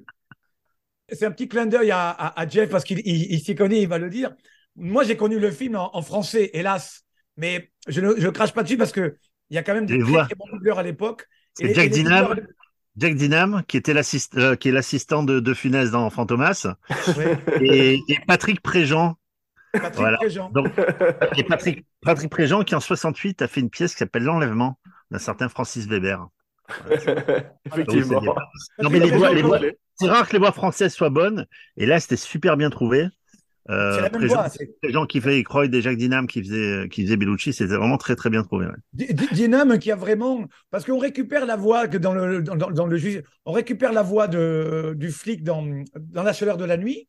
C'est 1.13 1.27
un 1.27 1.31
petit 1.31 1.49
clin 1.49 1.67
d'œil 1.67 1.91
à, 1.91 2.11
à, 2.11 2.41
à 2.41 2.49
Jeff 2.49 2.71
parce 2.71 2.85
qu'il 2.85 3.01
il, 3.05 3.33
il 3.33 3.41
s'y 3.41 3.55
connaît, 3.55 3.83
il 3.83 3.89
va 3.89 3.99
le 3.99 4.09
dire. 4.11 4.35
Moi, 4.77 5.05
j'ai 5.05 5.17
connu 5.17 5.39
le 5.39 5.51
film 5.51 5.77
en, 5.77 5.95
en 5.97 6.03
français, 6.03 6.51
hélas, 6.55 7.05
mais 7.37 7.71
je 7.89 8.01
ne 8.01 8.15
je 8.19 8.29
crache 8.29 8.53
pas 8.53 8.63
dessus 8.63 8.77
parce 8.77 8.93
que 8.93 9.17
il 9.51 9.55
y 9.55 9.59
a 9.59 9.63
quand 9.63 9.75
même 9.75 9.87
des 9.87 9.99
très, 9.99 10.11
voix. 10.11 10.25
très 10.25 10.35
bons 10.35 10.47
doubleurs 10.53 10.79
à 10.79 10.83
l'époque. 10.83 11.27
C'est 11.55 11.67
Et- 11.67 11.75
Jack 11.75 11.87
et 11.87 11.89
Dinam. 11.91 12.27
doubleurs- 12.29 12.47
Jack 12.97 13.15
Dinam, 13.17 13.63
qui 13.67 13.77
était 13.77 13.93
l'assist, 13.93 14.37
euh, 14.37 14.55
qui 14.55 14.69
est 14.69 14.73
l'assistant 14.73 15.25
de, 15.25 15.41
de 15.41 15.53
Funès 15.55 15.91
dans 15.91 16.09
Fantomas, 16.11 16.69
Ouais, 17.17 17.37
et, 17.61 17.95
et 18.09 18.19
Patrick 18.27 18.61
Préjean. 18.61 19.17
Patrick 19.73 19.97
Voilà. 19.97 20.17
Préjean. 20.19 20.49
Donc, 20.51 20.69
et 21.37 21.43
Patrick, 21.43 21.85
Patrick 22.03 22.31
Préjean, 22.31 22.63
qui 22.63 22.77
en 22.77 22.81
68 22.81 23.43
a 23.43 23.49
fait 23.49 23.61
une 23.61 23.69
pièce 23.71 23.93
qui 23.93 23.99
s'appelle 23.99 24.23
L'Enlèvement 24.23 24.79
d'un 25.11 25.19
certain 25.19 25.49
Francis 25.49 25.87
Weber. 25.89 26.25
Effectivement. 27.67 28.21
C'est- 28.21 28.83
Non, 28.83 28.91
mais 28.91 28.99
les 29.01 29.11
voix, 29.11 29.33
les 29.33 29.77
c'est 29.97 30.09
rare 30.09 30.27
que 30.29 30.33
les 30.33 30.39
voix 30.39 30.53
françaises 30.53 30.93
soient 30.95 31.11
bonnes. 31.11 31.47
Et 31.77 31.87
là, 31.87 32.01
c'était 32.01 32.17
super 32.17 32.57
bien 32.57 32.71
trouvé. 32.71 33.07
Euh, 33.71 33.95
C'est 33.95 34.03
la 34.03 34.11
même 34.11 34.27
voix. 34.27 34.49
c'est- 34.51 34.79
Préjean 34.83 35.07
qui 35.07 35.21
fait 35.23 35.43
Croyd 35.43 35.75
et 35.75 35.81
Jacques 35.81 35.97
Dinam 35.97 36.27
qui 36.27 36.43
faisait, 36.43 36.87
qui 36.91 37.05
faisait 37.05 37.17
Bellucci, 37.17 37.53
c'était 37.55 37.77
vraiment 37.77 37.97
très, 37.97 38.15
très 38.15 38.29
bien 38.29 38.43
trouvé. 38.43 38.67
ouais. 38.67 39.07
Dinam 39.33 39.79
qui 39.79 39.91
a 39.91 39.97
vraiment 39.97 40.45
parce 40.71 40.85
qu'on 40.85 40.99
récupère 40.99 41.47
la 41.47 41.57
voix 41.57 41.89
que 41.89 41.97
dans 41.97 42.12
le 42.12 42.43
dans, 42.43 42.57
dans- 42.57 42.71
dans 42.71 42.87
le 42.87 42.97
juge 42.99 43.23
on 43.47 43.53
récupère 43.53 43.93
la 43.95 44.03
voix 44.03 44.27
de 44.29 44.93
du 44.97 45.11
flic 45.11 45.43
dans 45.43 45.65
dans 45.97 46.23
la 46.23 46.35
chaleur 46.35 46.59
de 46.59 46.65
la 46.67 46.77
nuit 46.77 47.09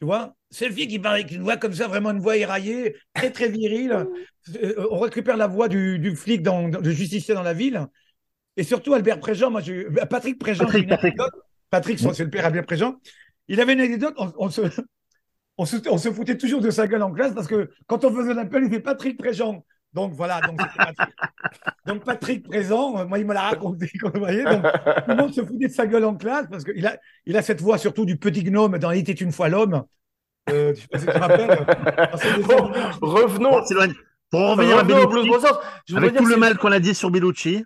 tu 0.00 0.04
vois 0.04 0.34
c'est 0.50 0.66
le 0.68 0.74
flic 0.74 0.90
qui 0.90 0.98
parle 0.98 1.14
avec 1.14 1.30
une 1.30 1.40
voix 1.42 1.56
comme 1.56 1.72
ça 1.72 1.88
vraiment 1.88 2.10
une 2.10 2.20
voix 2.20 2.36
éraillée 2.36 2.96
très 3.14 3.30
très 3.30 3.48
virile 3.48 4.06
Euh, 4.62 4.74
on 4.92 5.00
récupère 5.00 5.36
la 5.36 5.48
voix 5.48 5.66
du, 5.66 5.98
du 5.98 6.14
flic 6.14 6.40
dans, 6.40 6.68
dans- 6.68 6.80
de 6.80 6.90
justicier 6.92 7.34
dans 7.34 7.42
la 7.42 7.52
ville 7.52 7.84
et 8.56 8.62
surtout 8.62 8.94
Albert 8.94 9.20
Préjean 9.20 9.50
moi 9.50 9.60
j'ai 9.60 9.84
Patrick 10.08 10.38
Préjean 10.38 10.64
Patrick, 10.64 10.88
Patrick. 10.88 11.14
anecdote. 11.20 11.42
Patrick 11.70 11.98
son- 11.98 12.12
c'est 12.14 12.24
le 12.24 12.30
père 12.30 12.46
Albert 12.46 12.64
Préjean 12.66 12.96
il 13.48 13.60
avait 13.60 13.72
une 13.74 13.80
anecdote 13.80 14.14
on, 14.18 14.32
on 14.38 14.50
se 14.50 14.62
on 15.58 15.64
se, 15.64 15.76
on 15.88 15.98
se 15.98 16.10
foutait 16.12 16.36
toujours 16.36 16.60
de 16.60 16.70
sa 16.70 16.86
gueule 16.86 17.02
en 17.02 17.12
classe 17.12 17.34
parce 17.34 17.46
que 17.46 17.70
quand 17.86 18.04
on 18.04 18.12
faisait 18.14 18.34
l'appel, 18.34 18.64
il 18.64 18.70
fait 18.70 18.80
Patrick 18.80 19.16
Préjean. 19.18 19.64
Donc 19.94 20.12
voilà, 20.12 20.42
donc, 20.42 20.58
Patrick. 20.58 21.08
donc 21.86 22.04
Patrick 22.04 22.46
présent, 22.46 22.98
euh, 22.98 23.06
moi 23.06 23.18
il 23.18 23.24
me 23.26 23.32
l'a 23.32 23.40
raconté, 23.40 23.90
quand 23.98 24.12
vous 24.12 24.20
voyez. 24.20 24.44
Donc 24.44 24.62
tout 24.62 25.08
le 25.10 25.14
monde 25.16 25.32
se 25.32 25.42
foutait 25.42 25.68
de 25.68 25.72
sa 25.72 25.86
gueule 25.86 26.04
en 26.04 26.14
classe 26.14 26.46
parce 26.50 26.62
qu'il 26.64 26.86
a, 26.86 26.98
il 27.24 27.34
a 27.38 27.40
cette 27.40 27.62
voix 27.62 27.78
surtout 27.78 28.04
du 28.04 28.18
petit 28.18 28.42
gnome 28.44 28.76
dans 28.78 28.90
Il 28.90 28.98
était 29.00 29.12
une 29.12 29.32
fois 29.32 29.48
l'homme. 29.48 29.82
Euh, 30.50 30.74
je 30.74 30.80
sais 30.82 30.88
pas 30.88 30.98
si 30.98 31.06
tu 31.06 31.12
te 31.12 31.18
rappelles. 31.18 31.50
euh, 31.50 32.42
Bon, 32.46 32.70
revenons, 33.00 33.50
Bon, 33.52 33.64
c'est 33.64 33.74
loin. 33.74 33.88
Pour 34.30 34.40
revenir 34.50 34.78
à 34.78 34.84
Bellucci, 34.84 35.28
Brothers. 35.28 35.60
Je 35.86 35.94
voudrais 35.94 36.08
avec 36.08 36.18
tout 36.20 36.26
le 36.26 36.36
mal 36.36 36.58
qu'on 36.58 36.72
a 36.72 36.80
dit 36.80 36.94
sur 36.94 37.10
Bellucci, 37.10 37.64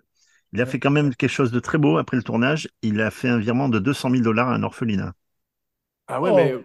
il 0.53 0.61
a 0.61 0.65
fait 0.65 0.79
quand 0.79 0.91
même 0.91 1.15
quelque 1.15 1.29
chose 1.29 1.51
de 1.51 1.59
très 1.59 1.77
beau 1.77 1.97
après 1.97 2.17
le 2.17 2.23
tournage. 2.23 2.67
Il 2.81 3.01
a 3.01 3.11
fait 3.11 3.29
un 3.29 3.37
virement 3.39 3.69
de 3.69 3.79
200 3.79 4.09
000 4.09 4.21
dollars 4.23 4.49
à 4.49 4.53
un 4.55 4.63
orphelinat. 4.63 5.13
Ah 6.07 6.19
ouais, 6.21 6.29
Oh. 6.31 6.35
mais 6.35 6.55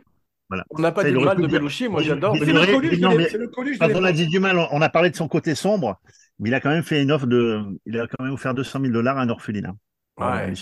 Voilà. 0.48 0.64
on 0.70 0.80
n'a 0.80 0.92
pas 0.92 1.04
dit 1.04 1.14
aurait 1.14 1.26
mal 1.26 1.40
de. 1.42 1.46
Belushi, 1.46 1.88
moi 1.88 2.02
j'adore. 2.02 2.36
C'est 2.38 2.44
le 2.46 2.66
Coluche 2.66 2.98
non, 2.98 3.16
mais- 3.16 3.28
c'est 3.28 3.38
le 3.38 3.48
Coluche 3.48 3.78
de 3.78 3.86
Quand 3.86 3.94
on 4.00 4.04
a 4.04 4.12
dit 4.12 4.26
du 4.26 4.38
mal, 4.40 4.58
on- 4.70 4.80
a 4.80 4.88
parlé 4.88 5.10
de 5.10 5.16
son 5.16 5.28
côté 5.28 5.54
sombre, 5.54 6.00
mais 6.38 6.50
il 6.50 6.54
a 6.54 6.60
quand 6.60 6.70
même 6.70 6.82
fait 6.82 7.02
une 7.02 7.12
offre 7.12 7.26
de. 7.26 7.62
Il 7.86 7.98
a 7.98 8.06
quand 8.06 8.22
même 8.24 8.32
offert 8.32 8.54
200 8.54 8.80
000 8.80 8.92
dollars 8.92 9.18
à 9.18 9.22
un 9.22 9.28
orphelinat. 9.28 9.74
Ouais. 10.18 10.52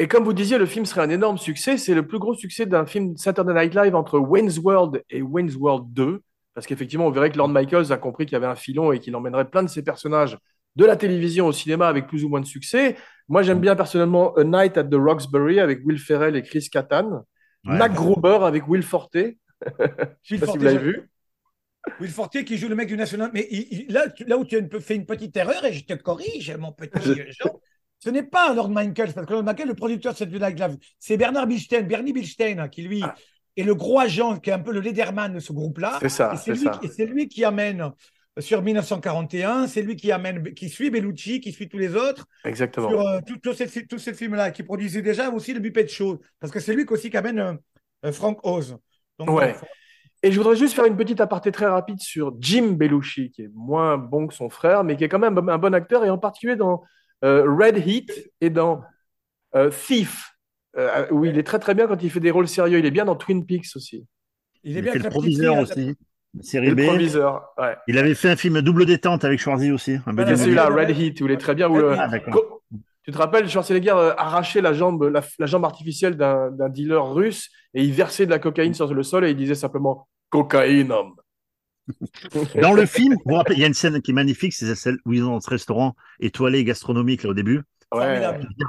Et 0.00 0.08
comme 0.08 0.24
vous 0.24 0.32
disiez, 0.32 0.58
le 0.58 0.66
film 0.66 0.84
serait 0.84 1.02
un 1.02 1.10
énorme 1.10 1.38
succès. 1.38 1.78
C'est 1.78 1.94
le 1.94 2.04
plus 2.06 2.18
gros 2.18 2.34
succès 2.34 2.66
d'un 2.66 2.86
film 2.86 3.16
Saturday 3.16 3.54
Night 3.54 3.74
Live 3.74 3.94
entre 3.94 4.18
Wayne's 4.18 4.58
World 4.58 5.02
et 5.10 5.22
Wayne's 5.22 5.54
World 5.54 5.92
2. 5.92 6.22
Parce 6.54 6.66
qu'effectivement, 6.66 7.06
on 7.06 7.10
verrait 7.10 7.30
que 7.30 7.36
Lorne 7.38 7.52
Michaels 7.52 7.92
a 7.92 7.98
compris 7.98 8.24
qu'il 8.26 8.32
y 8.32 8.36
avait 8.36 8.46
un 8.46 8.56
filon 8.56 8.90
et 8.90 8.98
qu'il 8.98 9.14
emmènerait 9.14 9.48
plein 9.48 9.62
de 9.62 9.68
ses 9.68 9.82
personnages 9.82 10.38
de 10.76 10.84
la 10.84 10.96
télévision 10.96 11.46
au 11.46 11.52
cinéma 11.52 11.88
avec 11.88 12.06
plus 12.06 12.24
ou 12.24 12.28
moins 12.28 12.40
de 12.40 12.46
succès. 12.46 12.96
Moi, 13.28 13.42
j'aime 13.42 13.60
bien 13.60 13.74
personnellement 13.74 14.34
A 14.34 14.44
Night 14.44 14.76
at 14.78 14.84
the 14.84 14.94
Roxbury 14.94 15.58
avec 15.58 15.80
Will 15.84 15.98
Ferrell 15.98 16.36
et 16.36 16.42
Chris 16.42 16.68
Kattan. 16.70 17.24
Ouais. 17.64 17.76
Mac 17.78 17.92
Gruber 17.94 18.38
avec 18.42 18.68
Will 18.68 18.82
Forte. 18.82 19.16
Je 19.16 19.20
sais 19.20 19.34
Will 20.34 20.40
pas 20.40 20.46
si 20.46 20.46
Forte, 20.46 20.58
vous 20.58 20.64
l'avez 20.64 20.78
vu. 20.78 21.10
Will 22.00 22.10
Fortier 22.10 22.44
qui 22.44 22.58
joue 22.58 22.68
le 22.68 22.74
mec 22.74 22.88
du 22.88 22.96
National. 22.96 23.30
Mais 23.32 23.46
il- 23.50 23.68
il- 23.70 23.92
là, 23.92 24.08
tu- 24.10 24.24
là 24.24 24.36
où 24.36 24.44
tu 24.44 24.56
as 24.56 24.58
une- 24.58 24.80
fait 24.80 24.94
une 24.96 25.06
petite 25.06 25.36
erreur, 25.36 25.64
et 25.64 25.72
je 25.72 25.84
te 25.84 25.94
corrige, 25.94 26.54
mon 26.56 26.72
petit 26.72 27.14
Jean, 27.30 27.58
ce 27.98 28.10
n'est 28.10 28.22
pas 28.24 28.52
Lord 28.54 28.70
Michaels, 28.70 29.12
parce 29.14 29.26
que 29.26 29.32
Lord 29.32 29.44
Michaels, 29.44 29.68
le 29.68 29.74
producteur 29.74 30.12
de 30.12 30.18
cette 30.18 30.30
Night 30.32 30.58
Live, 30.60 30.76
c'est 30.98 31.16
Bernard 31.16 31.46
Bilstein, 31.46 31.82
Bernie 31.82 32.12
Bilstein, 32.12 32.68
qui 32.68 32.82
lui 32.82 33.00
Ah. 33.02 33.14
est 33.56 33.62
le 33.62 33.74
gros 33.74 33.98
agent, 34.00 34.38
qui 34.40 34.50
est 34.50 34.52
un 34.52 34.58
peu 34.58 34.72
le 34.72 34.80
Lederman 34.80 35.32
de 35.32 35.38
ce 35.40 35.52
groupe-là. 35.52 35.98
C'est 36.00 36.08
ça, 36.08 36.32
Et 36.34 36.36
c'est 36.36 36.52
lui, 36.52 36.58
ça. 36.64 36.80
et 36.82 36.88
c'est 36.88 37.06
lui 37.06 37.28
qui 37.28 37.44
amène 37.44 37.80
euh, 37.80 37.88
sur 38.38 38.62
1941, 38.62 39.66
c'est 39.66 39.82
lui 39.82 39.96
qui 39.96 40.12
amène, 40.12 40.52
qui 40.54 40.68
suit 40.68 40.90
Bellucci, 40.90 41.40
qui 41.40 41.52
suit 41.52 41.68
tous 41.68 41.78
les 41.78 41.94
autres, 41.96 42.26
Exactement. 42.44 42.88
sur 42.90 43.00
euh, 43.00 43.20
tout- 43.26 43.38
tous 43.38 43.54
ces, 43.54 43.86
tous 43.86 43.98
ces 43.98 44.12
films-là, 44.14 44.50
qui 44.50 44.62
produisait 44.62 45.02
déjà 45.02 45.30
aussi 45.30 45.54
le 45.54 45.60
Buppet 45.60 45.88
Show, 45.88 46.20
parce 46.40 46.52
que 46.52 46.60
c'est 46.60 46.74
lui 46.74 46.84
aussi 46.88 47.10
qui 47.10 47.16
amène 47.16 47.38
euh, 47.38 47.54
euh, 48.04 48.12
Frank 48.12 48.38
Oz. 48.44 48.76
Donc, 49.18 49.30
Ouais. 49.30 49.52
bon, 49.54 49.66
Et 50.22 50.32
je 50.32 50.38
voudrais 50.38 50.56
juste 50.56 50.74
faire 50.74 50.84
une 50.86 50.96
petite 50.96 51.20
aparté 51.20 51.50
très 51.52 51.66
rapide 51.66 52.00
sur 52.00 52.34
Jim 52.40 52.72
Belushi, 52.72 53.30
qui 53.30 53.42
est 53.42 53.50
moins 53.54 53.96
bon 53.96 54.26
que 54.26 54.34
son 54.34 54.48
frère, 54.50 54.84
mais 54.84 54.96
qui 54.96 55.04
est 55.04 55.08
quand 55.08 55.18
même 55.18 55.38
un 55.48 55.58
bon 55.58 55.74
acteur, 55.74 56.04
et 56.04 56.10
en 56.10 56.18
particulier 56.18 56.56
dans 56.56 56.82
euh, 57.24 57.44
Red 57.46 57.78
Heat 57.86 58.12
et 58.40 58.50
dans 58.50 58.82
euh, 59.54 59.70
Thief, 59.70 60.32
euh, 60.76 61.06
où 61.10 61.24
il 61.24 61.38
est 61.38 61.42
très 61.42 61.58
très 61.58 61.74
bien 61.74 61.86
quand 61.86 62.02
il 62.02 62.10
fait 62.10 62.20
des 62.20 62.30
rôles 62.30 62.48
sérieux. 62.48 62.78
Il 62.78 62.84
est 62.86 62.90
bien 62.90 63.06
dans 63.06 63.16
Twin 63.16 63.46
Peaks 63.46 63.68
aussi. 63.76 64.06
il 64.64 64.76
est 64.76 64.80
Il 64.80 64.82
bien 64.82 64.92
fait 64.92 64.98
le 64.98 65.08
proviseur 65.08 65.54
là, 65.56 65.62
aussi. 65.62 65.94
Série 66.42 66.68
le 66.68 66.74
B. 66.74 66.86
proviseur, 66.86 67.48
ouais. 67.58 67.76
Il 67.86 67.98
avait 67.98 68.14
fait 68.14 68.30
un 68.30 68.36
film 68.36 68.60
double 68.60 68.86
détente 68.86 69.24
avec 69.24 69.40
Schwarzy 69.40 69.72
aussi. 69.72 69.98
Un 70.06 70.12
début. 70.14 70.36
celui-là. 70.36 70.68
Red 70.68 70.90
Heat, 70.90 71.20
où 71.20 71.26
il 71.26 71.32
est 71.32 71.36
très 71.36 71.54
bien. 71.54 71.68
où, 71.68 71.76
euh. 71.76 71.96
Ah, 71.98 72.08
Tu 73.04 73.12
te 73.12 73.18
rappelles, 73.18 73.48
Schwarzenegger 73.48 73.90
euh, 73.94 74.14
arrachait 74.16 74.60
la 74.60 74.72
jambe, 74.72 75.04
la, 75.04 75.22
la 75.38 75.46
jambe 75.46 75.64
artificielle 75.64 76.16
d'un 76.16 76.68
dealer 76.68 77.12
russe 77.12 77.50
et 77.74 77.82
il 77.82 77.92
versait 77.92 78.26
de 78.26 78.30
la 78.30 78.38
cocaïne 78.38 78.74
sur 78.74 78.92
le 78.92 79.02
sol 79.02 79.24
et 79.24 79.30
il 79.30 79.36
disait 79.36 79.54
simplement 79.54 80.08
cocaïne, 80.30 80.92
homme. 80.92 81.14
Dans 82.60 82.72
le 82.72 82.84
film, 82.84 83.14
vous 83.14 83.20
vous 83.26 83.34
rappelez, 83.36 83.54
il 83.56 83.60
y 83.60 83.64
a 83.64 83.68
une 83.68 83.74
scène 83.74 84.02
qui 84.02 84.10
est 84.10 84.14
magnifique, 84.14 84.52
c'est 84.52 84.74
celle 84.74 84.98
où 85.04 85.12
ils 85.12 85.20
sont 85.20 85.26
dans 85.26 85.40
ce 85.40 85.50
restaurant 85.50 85.94
étoilé 86.18 86.64
gastronomique 86.64 87.22
là, 87.22 87.30
au 87.30 87.34
début, 87.34 87.62
Ouais. 87.94 88.20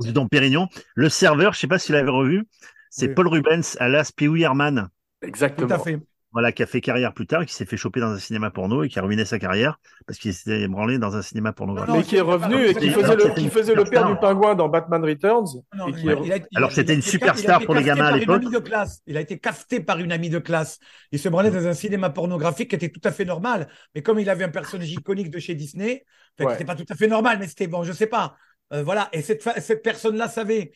Du 0.03 0.13
Pérignon. 0.29 0.67
Le 0.93 1.09
serveur, 1.09 1.53
je 1.53 1.59
sais 1.59 1.67
pas 1.67 1.79
si 1.79 1.91
vous 1.91 1.97
l'avez 1.97 2.11
revu, 2.11 2.43
c'est 2.91 3.07
Oui. 3.07 3.13
Paul 3.15 3.27
Rubens 3.27 3.75
alias 3.79 4.11
Pee 4.15 4.27
Wee 4.27 4.43
Herman. 4.43 4.89
Exactement. 5.23 5.67
Tout 5.67 5.73
à 5.73 5.79
fait. 5.79 5.99
Voilà, 6.33 6.51
qui 6.51 6.61
a 6.61 6.65
fait 6.67 6.81
carrière 6.81 7.13
plus 7.13 7.25
tard, 7.25 7.45
qui 7.45 7.53
s'est 7.53 7.65
fait 7.65 7.77
choper 7.77 7.99
dans 8.01 8.11
un 8.11 8.19
cinéma 8.19 8.51
porno 8.51 8.83
et 8.83 8.89
qui 8.89 8.99
a 8.99 9.01
ruiné 9.01 9.23
sa 9.23 9.39
carrière 9.39 9.79
parce 10.05 10.19
qu'il 10.19 10.33
s'était 10.33 10.61
ébranlé 10.61 10.97
dans 10.99 11.15
un 11.15 11.21
cinéma 11.21 11.53
pornographique. 11.53 11.95
Mais 11.95 12.03
qui 12.03 12.17
est 12.17 12.21
revenu 12.21 12.65
et 12.67 12.75
qui 12.75 12.89
Alors, 12.89 13.01
faisait 13.01 13.15
le, 13.15 13.21
c'était 13.21 13.33
qui 13.35 13.43
une 13.45 13.49
faisait 13.51 13.73
le 13.75 13.83
père 13.85 14.07
du 14.07 14.15
pingouin 14.19 14.53
dans 14.53 14.67
Batman 14.67 15.03
Returns. 15.03 15.47
Non, 15.75 15.87
et 15.87 15.91
il 15.91 15.95
qui 15.95 16.09
a- 16.09 16.13
est- 16.13 16.19
il 16.25 16.33
a- 16.33 16.37
il 16.37 16.57
Alors, 16.57 16.71
c'était 16.73 16.93
une 16.93 17.01
superstar 17.01 17.61
pour 17.65 17.73
les 17.75 17.83
gamins 17.83 18.05
à 18.07 18.17
l'époque. 18.17 18.43
amie 18.43 18.51
de 18.51 18.59
classe. 18.59 19.01
Il 19.07 19.15
a 19.17 19.21
été 19.21 19.39
casté 19.39 19.79
par 19.79 19.99
une 19.99 20.11
amie 20.11 20.29
de 20.29 20.39
classe. 20.39 20.79
Il 21.13 21.17
se 21.19 21.29
branlait 21.29 21.49
dans 21.49 21.65
un 21.65 21.73
cinéma 21.73 22.09
pornographique 22.09 22.69
qui 22.69 22.75
était 22.75 22.89
tout 22.89 23.01
à 23.05 23.11
fait 23.11 23.25
normal. 23.25 23.67
Mais 23.95 24.01
comme 24.01 24.19
il 24.19 24.29
avait 24.29 24.43
un 24.43 24.49
personnage 24.49 24.91
iconique 24.91 25.31
de 25.31 25.39
chez 25.39 25.55
Disney, 25.55 26.03
Ouais. 26.39 26.45
qui 26.45 26.51
n'était 26.51 26.65
pas 26.65 26.75
tout 26.75 26.85
à 26.89 26.95
fait 26.95 27.07
normal, 27.07 27.37
mais 27.39 27.47
c'était 27.47 27.67
bon, 27.67 27.83
je 27.83 27.93
sais 27.93 28.05
pas. 28.05 28.35
Euh, 28.73 28.83
voilà. 28.83 29.07
Et 29.13 29.21
cette 29.21 29.81
personne-là 29.81 30.27
savait. 30.27 30.71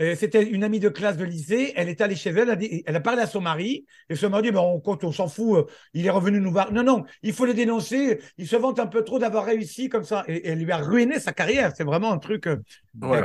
Euh, 0.00 0.14
C'était 0.16 0.42
une 0.42 0.64
amie 0.64 0.80
de 0.80 0.88
classe 0.88 1.16
de 1.16 1.24
lycée. 1.24 1.72
Elle 1.76 1.88
était 1.88 2.02
allée 2.04 2.16
chez 2.16 2.30
elle. 2.30 2.38
Elle 2.38 2.50
a, 2.50 2.56
dit- 2.56 2.82
elle 2.86 2.96
a 2.96 3.00
parlé 3.00 3.22
à 3.22 3.26
son 3.26 3.40
mari. 3.40 3.84
Et 4.08 4.14
son 4.16 4.30
mari 4.30 4.44
dit 4.44 4.50
ben, 4.50 4.60
on 4.60 4.80
compte, 4.80 5.04
on 5.04 5.12
s'en 5.12 5.28
fout. 5.28 5.58
euh, 5.58 5.64
Il 5.94 6.06
est 6.06 6.10
revenu 6.10 6.40
nous 6.40 6.50
voir. 6.50 6.72
Non, 6.72 6.82
non, 6.82 7.04
il 7.22 7.32
faut 7.32 7.44
le 7.44 7.54
dénoncer. 7.54 8.20
Il 8.38 8.48
se 8.48 8.56
vante 8.56 8.78
un 8.80 8.86
peu 8.86 9.04
trop 9.04 9.18
d'avoir 9.18 9.44
réussi 9.44 9.88
comme 9.88 10.04
ça. 10.04 10.24
Et, 10.28 10.36
et 10.36 10.48
elle 10.48 10.58
lui 10.60 10.72
a 10.72 10.78
ruiné 10.78 11.20
sa 11.20 11.32
carrière. 11.32 11.72
C'est 11.76 11.84
vraiment 11.84 12.12
un 12.12 12.18
truc 12.18 12.46
euh, 12.46 12.56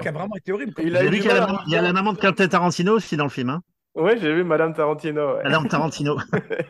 qui 0.02 0.08
a 0.08 0.12
vraiment 0.12 0.36
été 0.36 0.52
horrible. 0.52 0.74
Il 0.84 0.96
a 0.98 1.06
qu'il 1.10 1.24
y 1.24 1.30
a 1.30 1.34
la, 1.36 1.44
à- 1.46 1.64
il 1.68 1.74
y 1.74 1.78
a 1.78 1.82
la 1.82 1.94
maman 1.94 2.14
de 2.14 2.18
Quentin 2.20 2.48
Tarantino 2.48 2.94
aussi 2.96 3.16
dans 3.18 3.24
le 3.26 3.30
film, 3.30 3.50
hein 3.50 3.62
Ouais, 3.96 4.16
j'ai 4.20 4.32
vu 4.34 4.44
Madame 4.44 4.74
Tarantino. 4.76 5.36
ouais. 5.38 5.44
Madame 5.44 5.68
Tarantino. 5.70 6.18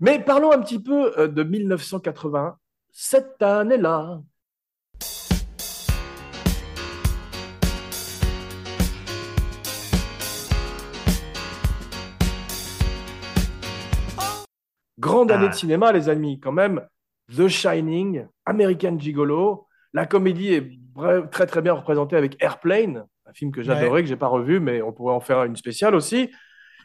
Mais 0.00 0.22
parlons 0.22 0.52
un 0.52 0.60
petit 0.60 0.80
peu 0.82 1.28
de 1.28 1.42
1980. 1.42 2.56
Cette 2.92 3.40
année-là. 3.42 4.20
Grande 14.98 15.30
année 15.30 15.46
Ah. 15.46 15.50
de 15.50 15.54
cinéma, 15.54 15.92
les 15.92 16.08
amis, 16.08 16.40
quand 16.40 16.52
même. 16.52 16.82
The 17.36 17.48
Shining, 17.48 18.26
American 18.44 18.98
Gigolo. 18.98 19.66
La 19.92 20.06
comédie 20.06 20.52
est 20.54 20.70
très 21.30 21.46
très 21.46 21.62
bien 21.62 21.72
représentée 21.74 22.16
avec 22.16 22.36
Airplane, 22.42 23.04
un 23.26 23.32
film 23.32 23.50
que 23.50 23.62
j'adorais, 23.62 24.02
que 24.02 24.08
j'ai 24.08 24.16
pas 24.16 24.28
revu, 24.28 24.60
mais 24.60 24.82
on 24.82 24.92
pourrait 24.92 25.14
en 25.14 25.20
faire 25.20 25.42
une 25.44 25.56
spéciale 25.56 25.94
aussi. 25.94 26.30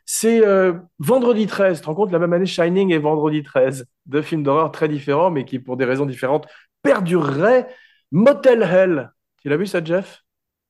C'est 0.05 0.45
euh, 0.45 0.73
Vendredi 0.99 1.45
13, 1.45 1.77
tu 1.77 1.81
te 1.83 1.87
rends 1.87 1.95
compte, 1.95 2.11
la 2.11 2.19
même 2.19 2.33
année 2.33 2.45
Shining 2.45 2.91
et 2.91 2.97
Vendredi 2.97 3.43
13, 3.43 3.85
deux 4.07 4.21
films 4.21 4.43
d'horreur 4.43 4.71
très 4.71 4.87
différents, 4.89 5.29
mais 5.29 5.45
qui, 5.45 5.59
pour 5.59 5.77
des 5.77 5.85
raisons 5.85 6.05
différentes, 6.05 6.47
perdureraient. 6.81 7.67
Motel 8.11 8.63
Hell, 8.63 9.11
tu 9.41 9.47
l'as 9.49 9.57
vu 9.57 9.67
ça, 9.67 9.83
Jeff? 9.83 10.23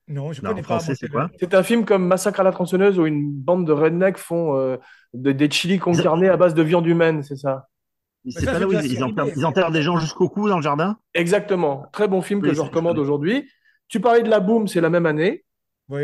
Non, 0.08 0.32
je 0.34 0.42
Non, 0.42 0.50
connais 0.50 0.62
en 0.62 0.64
pas. 0.64 0.80
français, 0.80 0.94
c'est 1.00 1.08
quoi 1.10 1.30
C'est 1.40 1.54
un 1.54 1.64
film 1.64 1.86
comme 1.86 2.06
Massacre 2.06 2.40
à 2.40 2.44
la 2.44 2.52
tronçonneuse 2.52 3.00
où 3.00 3.06
une 3.06 3.32
bande 3.32 3.66
de 3.66 3.72
rednecks 3.72 4.18
font 4.18 4.58
euh, 4.58 4.78
de- 5.14 5.32
des 5.32 5.50
chili 5.50 5.80
con 5.80 5.94
carne 5.94 6.24
à 6.26 6.38
base 6.38 6.54
de 6.54 6.64
viande 6.64 6.86
humaine, 6.88 7.24
c'est 7.24 7.38
ça 7.38 7.68
C'est 8.28 8.46
pas 8.46 8.60
là 8.60 8.68
où 8.68 8.74
ils, 8.74 8.80
ils 8.86 8.90
série 8.92 9.04
enterrent, 9.04 9.26
B, 9.28 9.32
ils 9.38 9.46
enterrent 9.46 9.72
des 9.72 9.82
gens 9.82 9.98
jusqu'au 9.98 10.28
cou 10.30 10.50
dans 10.50 10.58
le 10.58 10.64
jardin? 10.64 10.98
Exactement. 11.14 11.86
Très 11.94 12.08
bon 12.08 12.22
film 12.22 12.42
que 12.42 12.54
je 12.54 12.62
recommande 12.62 13.00
aujourd'hui. 13.00 13.50
Tu 13.88 14.00
parlais 14.00 14.24
de 14.24 14.30
La 14.30 14.40
Boom, 14.40 14.68
c'est 14.68 14.82
la 14.82 14.90
même 14.90 15.06
année. 15.06 15.44
Oui. 15.90 16.04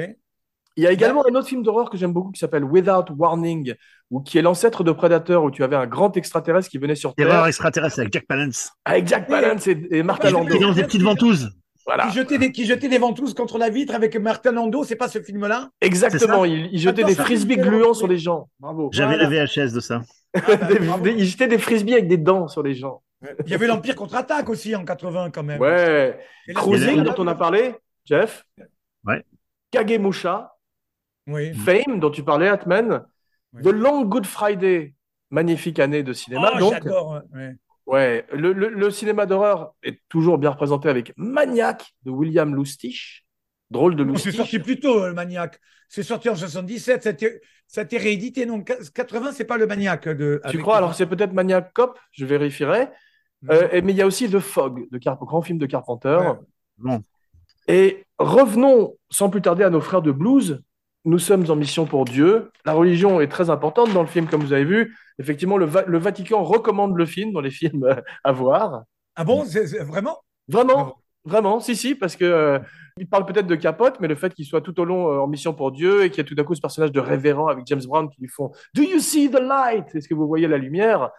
Il 0.75 0.83
y 0.83 0.87
a 0.87 0.91
également 0.91 1.23
un 1.27 1.33
autre 1.33 1.47
film 1.47 1.63
d'horreur 1.63 1.89
que 1.89 1.97
j'aime 1.97 2.13
beaucoup 2.13 2.31
qui 2.31 2.39
s'appelle 2.39 2.63
Without 2.63 3.11
Warning, 3.17 3.73
ou 4.11 4.21
qui 4.21 4.37
est 4.37 4.43
l'ancêtre 4.43 4.83
de 4.83 4.91
Predator, 4.91 5.43
où 5.43 5.49
tu 5.49 5.63
avais 5.63 5.75
un 5.75 5.87
grand 5.87 6.15
extraterrestre 6.17 6.69
qui 6.69 6.77
venait 6.77 6.93
sur 6.95 7.15
Terre 7.15 7.29
Terreur 7.29 7.47
extraterrestre 7.47 7.99
avec 7.99 8.13
Jack 8.13 8.27
Palance. 8.27 8.71
avec 8.85 9.07
Jack 9.07 9.27
Palance 9.27 9.65
et, 9.67 9.87
et 9.89 10.03
Martin 10.03 10.27
Ah, 10.27 10.31
Landau. 10.33 10.55
Qui 10.55 10.61
lance 10.63 10.75
des 10.75 10.83
petites 10.83 11.01
ventouses. 11.01 11.49
Voilà, 11.87 12.07
Qui, 12.07 12.13
jetait 12.15 12.37
des, 12.37 12.51
qui 12.51 12.65
jetait 12.65 12.89
des 12.89 12.97
ventouses 12.97 13.33
contre 13.33 13.57
la 13.57 13.69
vitre 13.69 13.95
avec 13.95 14.15
Martin 14.17 14.51
Landau, 14.51 14.83
c'est 14.83 14.97
pas 14.97 15.07
ce 15.07 15.21
film-là? 15.21 15.69
Exactement. 15.79 16.43
Il, 16.43 16.67
il 16.73 16.79
jetait 16.79 17.01
Attends, 17.03 17.07
des 17.09 17.15
frisbees 17.15 17.55
gluants 17.57 17.93
sur 17.93 18.07
les 18.07 18.17
gens. 18.17 18.49
Bravo. 18.59 18.89
J'avais 18.91 19.15
Voilà. 19.17 19.29
la 19.29 19.45
VHS 19.45 19.71
de 19.73 19.79
ça. 19.79 20.01
Des- 20.35 21.11
il 21.17 21.23
jetait 21.25 21.47
des 21.47 21.57
frisbees 21.57 21.93
avec 21.93 22.07
des 22.09 22.17
dents 22.17 22.49
sur 22.49 22.61
les 22.61 22.75
gens. 22.75 23.01
Il 23.45 23.51
y 23.51 23.55
avait 23.55 23.67
l'Empire 23.67 23.95
contre-attaque 23.95 24.49
aussi 24.49 24.75
en 24.75 24.83
80 24.85 25.31
quand 25.31 25.43
même. 25.43 25.59
Ouais. 25.61 26.19
Cruising, 26.53 27.03
dont 27.03 27.15
on 27.17 27.25
a 27.27 27.35
parlé, 27.35 27.73
Jeff? 28.05 28.45
Ouais. 29.05 29.23
Kagemusha. 29.71 30.53
Oui. 31.25 31.53
Fame, 31.53 31.99
dont 31.99 32.11
tu 32.11 32.21
parlais, 32.23 32.47
Atman. 32.49 33.05
Oui. 33.53 33.63
The 33.63 33.67
Long 33.69 34.03
Good 34.03 34.25
Friday. 34.25 34.93
Magnifique 35.31 35.79
année 35.79 36.03
de 36.03 36.13
cinéma. 36.13 36.51
Oh, 36.55 36.59
donc, 36.59 36.73
j'adore. 36.73 37.21
ouais. 37.33 37.55
Ouais, 37.87 38.25
le, 38.33 38.51
le- 38.53 38.69
le 38.69 38.91
cinéma 38.91 39.25
d'horreur 39.25 39.73
est 39.81 40.01
toujours 40.09 40.37
bien 40.37 40.49
représenté 40.51 40.89
avec 40.89 41.13
Maniac 41.17 41.93
de 42.03 42.11
William 42.11 42.53
Lustig. 42.55 43.23
Drôle 43.71 43.95
de 43.95 44.03
Non, 44.03 44.15
c'est 44.15 44.31
sorti 44.31 44.59
plus 44.59 44.79
tôt, 44.79 45.07
le 45.07 45.13
Maniac. 45.13 45.59
C'est 45.89 46.03
sorti 46.03 46.29
en 46.29 46.35
77, 46.35 47.03
ça 47.03 47.09
a 47.09 47.11
été, 47.13 47.41
ça 47.65 47.81
a 47.81 47.83
été 47.85 47.97
réédité. 47.97 48.45
Non, 48.45 48.61
80, 48.61 49.31
c'est 49.31 49.45
pas 49.45 49.57
le 49.57 49.67
Maniac. 49.67 50.07
De, 50.07 50.39
Tu 50.43 50.49
avec- 50.49 50.61
crois? 50.61 50.77
Alors, 50.77 50.93
c'est 50.95 51.05
peut-être 51.05 51.33
Maniac 51.33 51.73
Cop, 51.73 51.97
je 52.11 52.25
vérifierai. 52.25 52.89
Euh, 53.49 53.67
et- 53.71 53.81
mais 53.81 53.93
il 53.93 53.97
y 53.97 54.01
a 54.01 54.07
aussi 54.07 54.29
The 54.29 54.39
Fog, 54.39 54.87
de 54.91 54.97
Carp- 54.97 55.19
grand 55.25 55.41
film 55.41 55.57
de 55.57 55.65
Carpenter. 55.65 56.17
Ouais. 56.21 56.37
Bon. 56.77 57.01
Et 57.67 58.05
revenons 58.19 58.95
sans 59.09 59.29
plus 59.29 59.41
tarder 59.41 59.63
à 59.63 59.69
nos 59.69 59.81
frères 59.81 60.01
de 60.01 60.11
blues. 60.11 60.61
Nous 61.07 61.19
sommes 61.19 61.49
en 61.49 61.55
mission 61.55 61.85
pour 61.85 62.05
Dieu. 62.05 62.51
La 62.65 62.73
religion 62.73 63.21
est 63.21 63.27
très 63.29 63.49
importante 63.49 63.93
dans 63.93 64.01
le 64.01 64.07
film, 64.07 64.27
comme 64.27 64.41
vous 64.41 64.53
avez 64.53 64.65
vu. 64.65 64.95
Effectivement, 65.19 65.57
le, 65.57 65.65
Va- 65.65 65.85
le 65.87 65.97
Vatican 65.97 66.43
recommande 66.43 66.95
le 66.97 67.05
film 67.05 67.31
dans 67.33 67.41
les 67.41 67.49
films 67.61 67.83
euh, 67.85 67.95
à 68.23 68.31
voir. 68.31 68.83
Ah 69.15 69.23
bon, 69.23 69.43
vraiment? 69.85 70.17
Vraiment, 70.49 70.95
vraiment, 71.25 71.59
si, 71.59 71.75
si, 71.75 71.95
parce 71.95 72.15
que 72.15 72.25
euh, 72.25 72.59
il 72.97 73.07
parle 73.07 73.25
peut-être 73.25 73.47
de 73.47 73.55
capote, 73.55 73.99
mais 73.99 74.07
le 74.07 74.15
fait 74.15 74.33
qu'il 74.33 74.45
soit 74.45 74.61
tout 74.61 74.79
au 74.79 74.85
long 74.85 75.11
euh, 75.11 75.19
en 75.19 75.27
mission 75.27 75.53
pour 75.53 75.71
Dieu 75.71 76.03
et 76.03 76.09
qu'il 76.09 76.19
y 76.19 76.21
a 76.21 76.23
tout 76.23 76.35
d'un 76.35 76.43
coup 76.43 76.55
ce 76.55 76.61
personnage 76.61 76.91
de 76.91 76.99
révérend 76.99 77.47
avec 77.47 77.65
James 77.67 77.81
Brown 77.85 78.09
qui 78.09 78.21
lui 78.21 78.29
font 78.29 78.51
Do 78.75 78.83
you 78.83 78.99
see 78.99 79.29
the 79.29 79.39
light? 79.41 79.93
Est-ce 79.95 80.07
que 80.07 80.13
vous 80.13 80.27
voyez 80.27 80.47
la 80.47 80.57
lumière? 80.57 81.09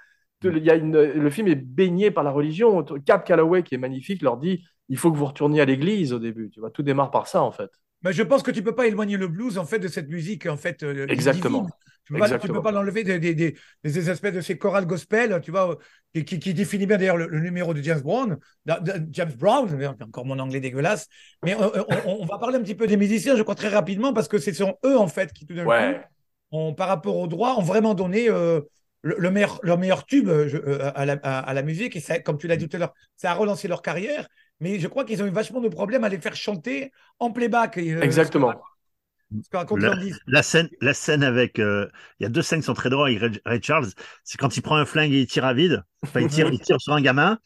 Tout 0.41 0.49
le- 0.51 0.59
il 0.59 0.65
y 0.65 0.71
a 0.71 0.77
une, 0.77 0.93
le 1.01 1.31
film 1.31 1.49
est 1.49 1.57
baigné 1.57 2.11
par 2.11 2.25
la 2.25 2.31
religion. 2.31 2.85
Cap 3.05 3.27
Calloway, 3.27 3.63
qui 3.63 3.75
est 3.75 3.79
magnifique, 3.79 4.23
leur 4.23 4.37
dit 4.39 4.65
il 4.91 4.97
faut 4.99 5.13
que 5.13 5.17
vous 5.19 5.27
retourniez 5.27 5.61
à 5.61 5.65
l'église 5.67 6.13
au 6.13 6.19
début. 6.19 6.51
Tu 6.51 6.61
vois, 6.61 6.71
tout 6.71 6.83
démarre 6.83 7.11
par 7.11 7.27
ça 7.27 7.43
en 7.43 7.51
fait. 7.53 7.71
Mais 8.03 8.13
je 8.13 8.23
pense 8.23 8.43
que 8.43 8.51
tu 8.51 8.63
peux 8.63 8.75
pas 8.75 8.87
éloigner 8.87 9.17
le 9.17 9.29
blues 9.29 9.59
en 9.59 9.65
fait 9.65 9.79
de 9.79 9.89
cette 9.89 10.09
musique 10.09 10.47
en 10.47 10.57
fait. 10.57 10.83
euh, 10.83 11.07
Exactement. 11.09 11.59
divine. 11.63 11.73
Tu 12.05 12.15
peux 12.15 12.21
pas, 12.21 12.27
tu 12.27 12.33
Exactement. 12.35 12.59
peux 12.61 12.63
pas 12.63 12.73
l'enlever 12.73 13.05
des, 13.05 13.19
des, 13.19 13.35
des, 13.35 13.55
des 13.85 14.11
espèces 14.11 14.33
de 14.33 14.41
ces 14.41 14.57
chorales 14.57 14.87
gospel, 14.87 15.41
tu 15.43 15.51
vois, 15.51 15.77
qui, 16.15 16.25
qui, 16.25 16.39
qui 16.39 16.55
définit 16.55 16.87
bien 16.87 16.97
d'ailleurs 16.97 17.19
le, 17.19 17.27
le 17.27 17.41
numéro 17.41 17.75
de 17.75 17.83
James 17.83 18.01
Brown. 18.01 18.39
James 19.11 19.33
Brown, 19.37 19.69
encore 20.01 20.25
mon 20.25 20.39
anglais 20.39 20.61
dégueulasse. 20.61 21.07
Mais 21.45 21.55
on, 21.55 22.23
on 22.23 22.25
va 22.25 22.39
parler 22.39 22.57
un 22.57 22.63
petit 22.63 22.75
peu 22.75 22.87
des 22.87 22.97
musiciens, 22.97 23.37
je 23.37 23.43
crois 23.43 23.55
très 23.57 23.69
rapidement, 23.69 24.15
parce 24.15 24.27
que 24.29 24.39
ce 24.39 24.53
sont 24.55 24.79
eux 24.87 24.97
en 24.97 25.09
fait 25.09 25.33
qui 25.35 25.45
tout 25.45 25.55
d'un 25.55 25.65
coup, 25.65 25.99
ont, 26.51 26.73
par 26.73 26.89
rapport 26.89 27.17
au 27.19 27.27
droit, 27.27 27.57
ont 27.59 27.63
vraiment 27.63 27.93
donné 27.93 28.31
euh, 28.31 28.63
le, 29.03 29.17
le 29.19 29.31
meilleur, 29.31 29.61
leur 29.63 29.77
meilleur 29.77 30.07
tube 30.07 30.29
euh, 30.31 30.49
je- 30.49 30.57
euh, 30.57 30.91
à, 30.95 31.05
la, 31.05 31.19
à- 31.23 31.41
à 31.41 31.53
la 31.53 31.63
musique. 31.63 31.95
Et 31.95 32.01
ça, 32.01 32.21
comme 32.21 32.39
tu 32.39 32.47
l'as 32.47 32.57
dit 32.57 32.69
tout 32.71 32.77
à 32.77 32.81
l'heure, 32.81 32.95
ça 33.17 33.33
a 33.33 33.35
relancé 33.35 33.69
leur 33.69 33.83
carrière. 33.83 34.29
Mais 34.61 34.79
je 34.81 34.89
crois 34.89 35.05
qu'ils 35.05 35.23
ont 35.23 35.27
eu 35.27 35.31
vachement 35.31 35.61
de 35.61 35.69
problèmes 35.69 36.05
à 36.05 36.09
les 36.09 36.19
faire 36.21 36.35
chanter 36.37 36.91
en 37.19 37.31
playback. 37.31 37.79
euh, 37.79 38.01
exactement. 38.01 38.55
Ce 39.45 39.49
que 39.51 39.57
raconte 39.59 39.81
Le- 39.81 39.89
Landis. 39.89 40.15
La 40.27 40.43
scène, 40.43 40.69
la 40.81 40.95
scène 40.95 41.23
avec, 41.23 41.59
euh, 41.59 41.87
il 42.19 42.23
y 42.23 42.27
a 42.27 42.31
deux 42.31 42.41
scènes 42.43 42.61
qui 42.61 42.65
sont 42.67 42.73
très 42.75 42.89
drôles 42.91 43.11
avec 43.11 43.21
Ray, 43.21 43.41
Ray 43.45 43.63
Charles. 43.63 43.87
C'est 44.25 44.39
quand 44.39 44.57
il 44.57 44.63
prend 44.63 44.77
un 44.77 44.87
flingue 44.87 45.13
et 45.13 45.21
il 45.21 45.27
tire 45.27 45.45
à 45.45 45.53
vide. 45.53 45.83
Enfin, 46.03 46.21
il 46.21 46.29
tire, 46.29 46.49
il 46.51 46.59
tire 46.59 46.81
sur 46.81 46.95
un 46.95 47.01
gamin. 47.03 47.39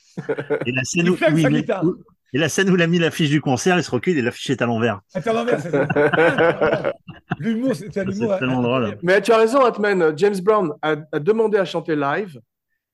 Et 0.64 0.70
la 0.72 0.84
scène 0.84 1.06
Il 1.06 1.10
où, 1.10 1.16
il, 1.36 1.66
où- 1.82 1.96
et 2.34 2.38
la 2.38 2.48
scène 2.48 2.70
où 2.70 2.76
il 2.76 2.82
a 2.82 2.86
mis 2.86 2.98
l'affiche 3.00 3.28
du 3.30 3.40
concert, 3.40 3.76
il 3.76 3.82
se 3.82 3.90
recule 3.90 4.16
et 4.16 4.22
l'affiche 4.22 4.48
est 4.50 4.62
à 4.62 4.66
l'envers. 4.66 5.00
Attends, 5.12 5.32
l'envers, 5.34 5.60
c'est 5.60 5.70
ça. 5.70 5.86
L'humour, 7.38 7.74
c'est 7.74 7.86
un 7.98 8.04
C'est 8.10 8.16
humour. 8.16 8.38
tellement 8.38 8.62
drôle. 8.62 8.96
Mais 9.02 9.20
tu 9.20 9.32
as 9.32 9.36
raison, 9.38 9.64
Atman. 9.64 10.16
James 10.16 10.38
Brown 10.40 10.72
a, 10.82 10.96
a 11.12 11.18
demandé 11.18 11.58
à 11.58 11.64
chanter 11.64 11.96
live, 11.96 12.40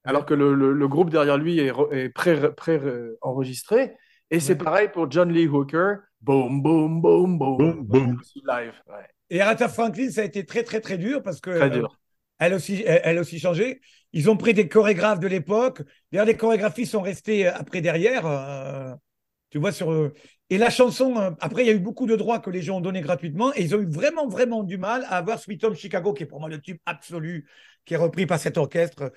alors 0.03 0.25
que 0.25 0.33
le, 0.35 0.55
le- 0.55 0.73
le 0.73 0.89
groupe 0.89 1.11
derrière 1.11 1.37
lui 1.37 1.59
est, 1.61 1.73
est 1.93 2.09
pré- 2.09 2.55
pré-enregistré. 2.55 3.95
Et 4.31 4.41
c'est 4.41 4.57
Ouais. 4.57 4.65
pareil 4.65 4.89
pour 4.93 5.11
John 5.11 5.33
Lee 5.33 5.47
Hooker. 5.49 5.97
Boom, 6.21 6.63
boom, 6.63 7.01
boom, 7.01 7.39
boom. 7.39 7.85
Boom, 7.87 8.21
Live. 8.47 8.75
Ouais, 8.87 9.09
Et 9.31 9.41
Aretha 9.41 9.69
Franklin, 9.69 10.11
ça 10.11 10.23
a 10.23 10.25
été 10.25 10.45
très, 10.47 10.63
très, 10.63 10.81
très 10.81 10.99
dur 10.99 11.23
parce 11.23 11.41
que 11.41 11.51
très 11.51 11.71
dur. 11.71 11.87
euh, 11.87 11.89
elle 12.39 12.55
aussi, 12.55 12.83
elle, 12.87 13.01
elle 13.05 13.19
aussi 13.19 13.39
changé. 13.39 13.81
Ils 14.13 14.31
ont 14.31 14.37
pris 14.37 14.55
des 14.55 14.69
chorégraphes 14.69 15.21
de 15.21 15.27
l'époque. 15.27 15.83
D'ailleurs, 16.13 16.27
les 16.27 16.37
chorégraphies 16.37 16.87
sont 16.87 17.03
restées 17.03 17.47
euh, 17.49 17.53
après 17.55 17.81
derrière. 17.81 18.27
euh, 18.27 18.95
tu 19.51 19.59
vois, 19.59 19.73
sur. 19.73 19.93
euh, 19.93 20.15
et 20.51 20.59
la 20.59 20.71
chanson, 20.71 21.37
après, 21.41 21.65
il 21.65 21.67
y 21.69 21.71
a 21.71 21.75
eu 21.75 21.79
beaucoup 21.81 22.07
de 22.07 22.17
droits 22.17 22.41
que 22.41 22.51
les 22.51 22.63
gens 22.63 22.79
ont 22.79 22.81
donnés 22.81 23.03
gratuitement 23.03 23.53
et 23.55 23.63
ils 23.63 23.75
ont 23.77 23.81
eu 23.81 23.87
vraiment, 23.87 24.29
vraiment 24.29 24.63
du 24.65 24.79
mal 24.79 25.05
à 25.05 25.19
avoir 25.19 25.39
Sweet 25.41 25.65
Home 25.65 25.75
Chicago, 25.77 26.13
qui 26.15 26.25
est 26.25 26.27
pour 26.27 26.41
moi 26.41 26.49
le 26.49 26.61
tube 26.61 26.79
absolu, 26.87 27.49
qui 27.85 27.95
est 27.95 27.99
repris 27.99 28.27
par 28.27 28.39
cet 28.41 28.59
orchestre. 28.59 29.13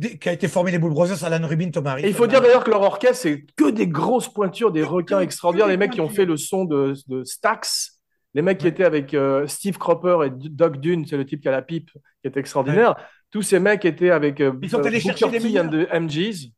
Qui 0.00 0.28
a 0.28 0.32
été 0.32 0.48
formé 0.48 0.70
les 0.70 0.78
Bull 0.78 0.92
Brothers, 0.92 1.24
Alan 1.24 1.46
Rubin, 1.46 1.70
Thomas 1.70 1.92
Harris. 1.92 2.04
Et 2.04 2.08
il 2.08 2.14
faut 2.14 2.26
dire 2.26 2.40
d'ailleurs 2.40 2.64
que 2.64 2.70
leur 2.70 2.82
orchestre, 2.82 3.22
c'est 3.22 3.44
que 3.56 3.70
des 3.70 3.88
grosses 3.88 4.32
pointures, 4.32 4.70
des 4.70 4.82
requins 4.82 5.20
extraordinaires. 5.20 5.68
Les 5.68 5.76
mecs 5.76 5.92
qui 5.92 6.00
ont 6.00 6.08
fait 6.08 6.24
le 6.24 6.36
son 6.36 6.64
de, 6.64 6.94
de 7.08 7.24
Stax, 7.24 8.00
les 8.34 8.42
mecs 8.42 8.58
qui 8.58 8.68
étaient 8.68 8.84
avec 8.84 9.14
euh, 9.14 9.46
Steve 9.46 9.78
Cropper 9.78 10.18
et 10.26 10.30
Doug 10.30 10.78
Dune, 10.78 11.06
c'est 11.06 11.16
le 11.16 11.26
type 11.26 11.40
qui 11.40 11.48
a 11.48 11.50
la 11.50 11.62
pipe, 11.62 11.90
qui 11.92 12.28
est 12.28 12.36
extraordinaire. 12.36 12.94
Tous 13.30 13.42
ces 13.42 13.58
mecs 13.58 13.84
étaient 13.84 14.10
avec 14.10 14.40
euh, 14.40 14.52
Ils 14.62 14.70
sont 14.70 14.84
allés 14.84 15.00
chercher 15.00 15.26
and 15.26 15.68
the 15.68 15.88
MGs. 15.92 16.52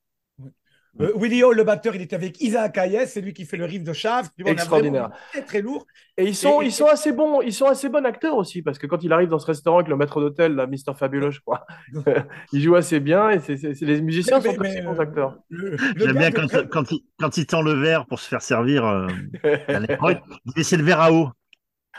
Euh, 1.00 1.12
Willie 1.14 1.44
Hall, 1.44 1.56
le 1.56 1.62
batteur, 1.62 1.94
il 1.94 2.02
était 2.02 2.16
avec 2.16 2.40
Isaac 2.40 2.76
Hayes, 2.76 3.06
c'est 3.06 3.20
lui 3.20 3.32
qui 3.32 3.44
fait 3.44 3.56
le 3.56 3.64
riff 3.64 3.84
de 3.84 3.92
Shaft. 3.92 4.32
Tu 4.36 4.42
vois, 4.42 4.52
Extraordinaire. 4.52 5.10
Très, 5.32 5.42
très 5.42 5.60
lourd. 5.60 5.86
Et 6.16 6.24
ils 6.24 6.34
sont, 6.34 6.60
Et- 6.62 6.66
ils 6.66 6.72
sont 6.72 6.86
assez 6.86 7.12
bons, 7.12 7.40
ils 7.42 7.52
sont 7.52 7.66
assez 7.66 7.88
bons 7.88 8.04
acteurs 8.04 8.36
aussi, 8.36 8.60
parce 8.60 8.76
que 8.78 8.88
quand 8.88 9.02
il 9.04 9.12
arrive 9.12 9.28
dans 9.28 9.38
ce 9.38 9.46
restaurant 9.46 9.76
avec 9.78 9.88
le 9.88 9.96
maître 9.96 10.20
d'hôtel, 10.20 10.56
là, 10.56 10.66
Mr. 10.66 10.94
Fabulous, 10.98 11.30
je 11.30 11.40
crois, 11.40 11.64
il 12.52 12.60
joue 12.60 12.74
assez 12.74 12.98
bien 12.98 13.30
et 13.30 13.38
c'est, 13.38 13.56
c'est- 13.56 13.74
c'est- 13.74 13.84
les 13.86 14.00
musiciens 14.02 14.40
Mais- 14.40 14.50
sont 14.54 14.56
mais- 14.60 14.68
aussi 14.68 14.78
mais, 14.78 14.82
bons 14.82 14.98
euh, 14.98 15.02
acteurs. 15.02 15.36
Le, 15.48 15.70
le 15.70 15.76
J'aime 15.96 16.18
bien 16.18 16.32
quand, 16.32 16.90
il, 16.90 17.00
quand 17.18 17.36
il 17.36 17.46
tend 17.46 17.62
le 17.62 17.72
verre 17.74 18.06
pour 18.06 18.18
se 18.18 18.28
faire 18.28 18.42
servir. 18.42 18.84
Euh, 18.84 19.06
à 19.68 19.78
l'époque, 19.78 20.18
il 20.46 20.52
laissait 20.56 20.76
le 20.76 20.82
verre 20.84 21.00
à 21.00 21.12
eau. 21.12 21.30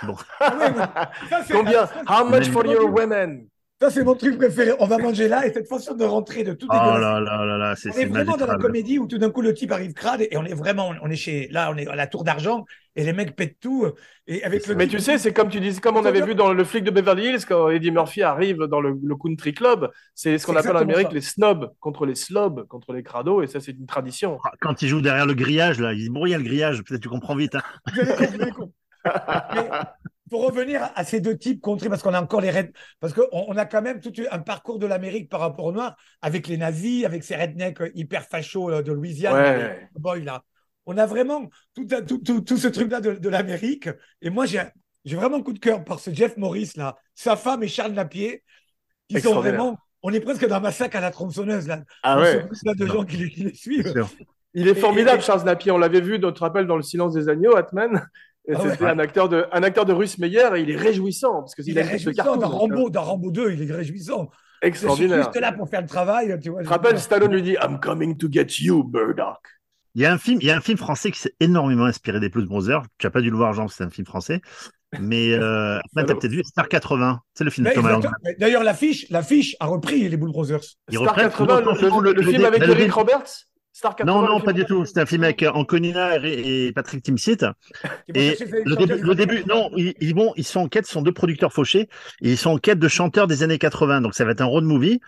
Bon. 0.03 0.15
Ah. 0.39 1.11
Ça, 1.29 1.41
Combien? 1.51 1.83
How 2.09 2.25
much 2.25 2.49
for 2.49 2.65
your 2.65 2.91
women? 2.91 3.47
Ça, 3.81 3.89
c'est 3.89 4.03
mon 4.03 4.13
truc 4.13 4.37
préféré. 4.37 4.73
On 4.79 4.85
va 4.85 4.99
manger 4.99 5.27
là 5.27 5.47
et 5.47 5.51
cette 5.51 5.67
façon 5.67 5.95
de 5.95 6.03
rentrer 6.03 6.43
de 6.43 6.53
tout 6.53 6.67
Oh 6.69 6.73
là 6.75 7.19
là 7.19 7.45
là 7.45 7.57
là, 7.57 7.75
c'est 7.75 7.89
On 7.89 7.93
est 7.93 7.95
c'est 7.95 8.05
vraiment 8.05 8.37
dans 8.37 8.45
la 8.45 8.55
comédie 8.55 8.99
où 8.99 9.07
tout 9.07 9.17
d'un 9.17 9.31
coup 9.31 9.41
le 9.41 9.55
type 9.55 9.71
arrive 9.71 9.93
crade 9.93 10.21
et 10.21 10.37
on 10.37 10.45
est 10.45 10.53
vraiment, 10.53 10.93
on 11.01 11.09
est 11.09 11.15
chez, 11.15 11.47
là, 11.49 11.71
on 11.73 11.77
est 11.77 11.87
à 11.87 11.95
la 11.95 12.05
tour 12.05 12.23
d'argent 12.23 12.63
et 12.95 13.03
les 13.03 13.11
mecs 13.11 13.35
pètent 13.35 13.59
tout. 13.59 13.87
Et 14.27 14.43
avec 14.43 14.67
le 14.67 14.75
Mais 14.75 14.85
tu 14.85 14.99
sais, 14.99 15.17
c'est 15.17 15.33
comme 15.33 15.49
tu 15.49 15.59
dis, 15.59 15.79
comme 15.79 15.97
on 15.97 16.05
avait 16.05 16.21
vu 16.21 16.35
dans 16.35 16.53
le 16.53 16.63
flic 16.63 16.83
de 16.83 16.91
Beverly 16.91 17.29
Hills 17.29 17.45
quand 17.47 17.69
Eddie 17.69 17.89
Murphy 17.89 18.21
arrive 18.21 18.59
dans 18.65 18.81
le, 18.81 18.95
le 19.01 19.15
country 19.15 19.51
club, 19.53 19.89
c'est 20.13 20.37
ce 20.37 20.45
qu'on 20.45 20.55
appelle 20.55 20.75
en 20.75 20.81
Amérique 20.81 21.07
ça. 21.07 21.15
les 21.15 21.21
snobs 21.21 21.71
contre 21.79 22.05
les 22.05 22.15
slobs, 22.15 22.67
contre 22.67 22.93
les 22.93 23.01
crados, 23.01 23.41
et 23.41 23.47
ça 23.47 23.59
c'est 23.59 23.71
une 23.71 23.87
tradition. 23.87 24.37
Quand 24.59 24.79
il 24.83 24.89
joue 24.89 25.01
derrière 25.01 25.25
le 25.25 25.33
grillage, 25.33 25.79
là, 25.79 25.93
il 25.93 25.99
dit 25.99 26.09
Bon, 26.09 26.27
il 26.27 26.29
y 26.29 26.35
a 26.35 26.37
le 26.37 26.43
grillage, 26.43 26.83
peut-être 26.83 27.01
tu 27.01 27.09
comprends 27.09 27.35
vite. 27.35 27.55
hein. 27.55 27.63
Mais 28.35 28.51
pour 30.31 30.45
revenir 30.47 30.89
à 30.95 31.03
ces 31.03 31.19
deux 31.19 31.37
types 31.37 31.59
contrés, 31.61 31.89
parce 31.89 32.01
qu'on 32.01 32.13
a 32.13 32.21
encore 32.21 32.39
les 32.41 32.49
red, 32.51 32.71
parce 33.01 33.13
qu'on 33.13 33.27
on 33.31 33.55
a 33.57 33.65
quand 33.65 33.81
même 33.81 33.99
tout 33.99 34.13
un 34.31 34.39
parcours 34.39 34.79
de 34.79 34.87
l'Amérique 34.87 35.29
par 35.29 35.41
rapport 35.41 35.65
aux 35.65 35.71
Noirs, 35.73 35.95
avec 36.21 36.47
les 36.47 36.55
nazis, 36.57 37.03
avec 37.05 37.23
ces 37.23 37.35
rednecks 37.35 37.81
euh, 37.81 37.91
hyper 37.93 38.23
fachos 38.23 38.81
de 38.81 38.91
Louisiane, 38.93 39.33
Ouais. 39.35 39.89
les 39.93 39.99
boys 40.01 40.19
là. 40.19 40.41
On 40.85 40.97
a 40.97 41.05
vraiment 41.05 41.47
tout, 41.75 41.85
tout, 42.07 42.17
tout, 42.19 42.41
tout 42.41 42.57
ce 42.57 42.69
truc-là 42.69 43.01
de, 43.01 43.11
de 43.11 43.29
l'Amérique. 43.29 43.89
Et 44.21 44.29
moi, 44.31 44.45
j'ai 44.47 44.63
j'ai 45.03 45.15
vraiment 45.17 45.37
un 45.37 45.41
coup 45.43 45.53
de 45.53 45.59
cœur 45.59 45.83
par 45.83 45.99
ce 45.99 46.11
Jeff 46.13 46.37
Morris 46.37 46.71
là, 46.77 46.95
sa 47.13 47.35
femme 47.35 47.61
et 47.63 47.67
Charles 47.67 47.91
Napier, 47.91 48.43
qui 49.09 49.19
sont 49.19 49.35
vraiment. 49.35 49.77
On 50.03 50.11
est 50.13 50.21
presque 50.21 50.47
dans 50.47 50.55
un 50.55 50.59
massacre 50.61 50.95
à 50.97 51.01
la 51.01 51.11
tronçonneuse 51.11 51.67
là. 51.67 51.83
Ah 52.03 52.19
ouais. 52.19 52.39
groupe-là 52.39 52.73
de 52.73 52.85
gens 52.87 53.03
qui 53.03 53.17
les, 53.17 53.29
qui 53.29 53.43
les 53.43 53.53
suivent. 53.53 53.93
Il 54.53 54.67
est 54.67 54.71
Et- 54.71 54.75
formidable, 54.75 55.19
et- 55.19 55.21
Charles 55.25 55.43
Napier. 55.43 55.71
On 55.71 55.77
l'avait 55.77 56.01
vu, 56.01 56.19
tu 56.21 56.33
te 56.33 56.39
rappelles, 56.39 56.67
dans 56.67 56.77
Le 56.77 56.83
Silence 56.83 57.13
des 57.13 57.27
agneaux, 57.29 57.55
Atman. 57.57 58.07
Et 58.47 58.53
Ah 58.55 58.61
ouais. 58.63 58.71
c'était 58.71 58.85
un 58.85 58.99
acteur 58.99 59.29
de, 59.29 59.45
un 59.51 59.63
acteur 59.63 59.85
de 59.85 59.93
Russe 59.93 60.17
Meyer, 60.17 60.49
et 60.57 60.61
il 60.61 60.71
est 60.71 60.75
réjouissant 60.75 61.41
parce 61.41 61.53
que 61.55 61.61
Il 61.65 61.77
a 61.77 61.81
est 61.81 61.85
de 61.85 61.89
réjouissant 61.91 62.23
cartoon, 62.23 62.37
dans 62.41 62.49
donc, 62.49 62.59
Rambo, 62.59 62.89
dans 62.89 63.03
Rambo 63.03 63.31
2, 63.31 63.51
il 63.53 63.69
est 63.69 63.73
réjouissant. 63.73 64.21
euh, 64.21 64.25
Je 64.25 64.65
suis 64.65 64.67
Extraordinaire. 64.67 65.17
juste 65.23 65.39
là 65.39 65.51
pour 65.51 65.69
faire 65.69 65.81
le 65.81 65.87
travail, 65.87 66.37
tu 66.41 66.49
vois. 66.49 66.61
Rappelles, 66.63 66.99
Stallone 66.99 67.31
lui 67.33 67.41
dit 67.43 67.55
I'm 67.61 67.79
coming 67.79 68.17
to 68.17 68.27
get 68.31 68.47
you, 68.59 68.89
Murdoch. 68.91 69.37
Il 69.93 70.01
y 70.01 70.05
a 70.05 70.13
un 70.13 70.17
film, 70.17 70.39
il 70.41 70.47
y 70.47 70.51
a 70.51 70.57
un 70.57 70.61
film 70.61 70.77
français 70.77 71.11
qui 71.11 71.19
s'est 71.19 71.35
énormément 71.39 71.85
inspiré 71.85 72.19
des 72.19 72.29
Blues 72.29 72.47
Brothers. 72.47 72.83
Tu 72.97 73.05
n'as 73.05 73.11
pas 73.11 73.21
dû 73.21 73.29
le 73.29 73.35
voir, 73.37 73.53
Jean, 73.53 73.63
parce 73.63 73.73
que 73.73 73.77
c'est 73.79 73.83
un 73.83 73.89
film 73.89 74.07
français. 74.07 74.41
Mais 74.99 75.33
euh, 75.33 75.79
tu 75.95 75.99
as 75.99 76.05
peut-être 76.05 76.27
vu 76.31 76.43
Star 76.43 76.67
80. 76.67 77.19
C'est 77.33 77.43
le 77.43 77.49
film 77.49 77.65
de 77.65 77.69
Mais 77.69 77.75
Thomas. 77.75 77.91
Langlois. 77.91 78.11
Mais 78.23 78.35
D'ailleurs, 78.39 78.63
l'affiche, 78.63 79.07
l'affiche 79.09 79.55
a 79.59 79.65
repris 79.67 80.07
les 80.09 80.17
Bull 80.17 80.31
Brothers. 80.31 80.61
Il 80.89 80.97
Star 80.97 81.09
reprend- 81.15 81.45
80, 81.45 81.61
non, 81.61 81.73
le, 81.73 81.81
le- 81.81 82.13
le 82.13 82.21
le 82.21 82.31
film 82.31 82.45
avec 82.45 82.61
Eric 82.63 82.91
Roberts? 82.93 83.45
Star 83.73 83.95
80 83.95 84.21
Non, 84.21 84.27
non, 84.27 84.41
pas 84.41 84.53
du 84.53 84.65
tout. 84.65 84.85
C'est 84.85 84.99
un 84.99 85.05
film 85.05 85.23
avec 85.23 85.43
euh, 85.43 85.51
Anconina 85.51 86.17
et, 86.23 86.67
et 86.67 86.71
Patrick 86.73 87.03
Timsit. 87.03 87.37
Et 88.13 88.37
le 88.65 88.75
début, 88.75 88.97
le 89.01 89.15
début, 89.15 89.43
non, 89.47 89.69
ils, 89.77 89.93
ils 90.01 90.13
vont, 90.13 90.33
ils 90.35 90.43
sont 90.43 90.61
en 90.61 90.67
quête, 90.67 90.85
ce 90.85 90.91
sont 90.93 91.01
deux 91.01 91.13
producteurs 91.13 91.53
fauchés, 91.53 91.87
et 92.21 92.31
ils 92.31 92.37
sont 92.37 92.51
en 92.51 92.57
quête 92.57 92.79
de 92.79 92.87
chanteurs 92.87 93.27
des 93.27 93.43
années 93.43 93.57
80. 93.57 94.01
Donc 94.01 94.13
ça 94.13 94.25
va 94.25 94.31
être 94.31 94.41
un 94.41 94.45
road 94.45 94.65
movie 94.65 94.99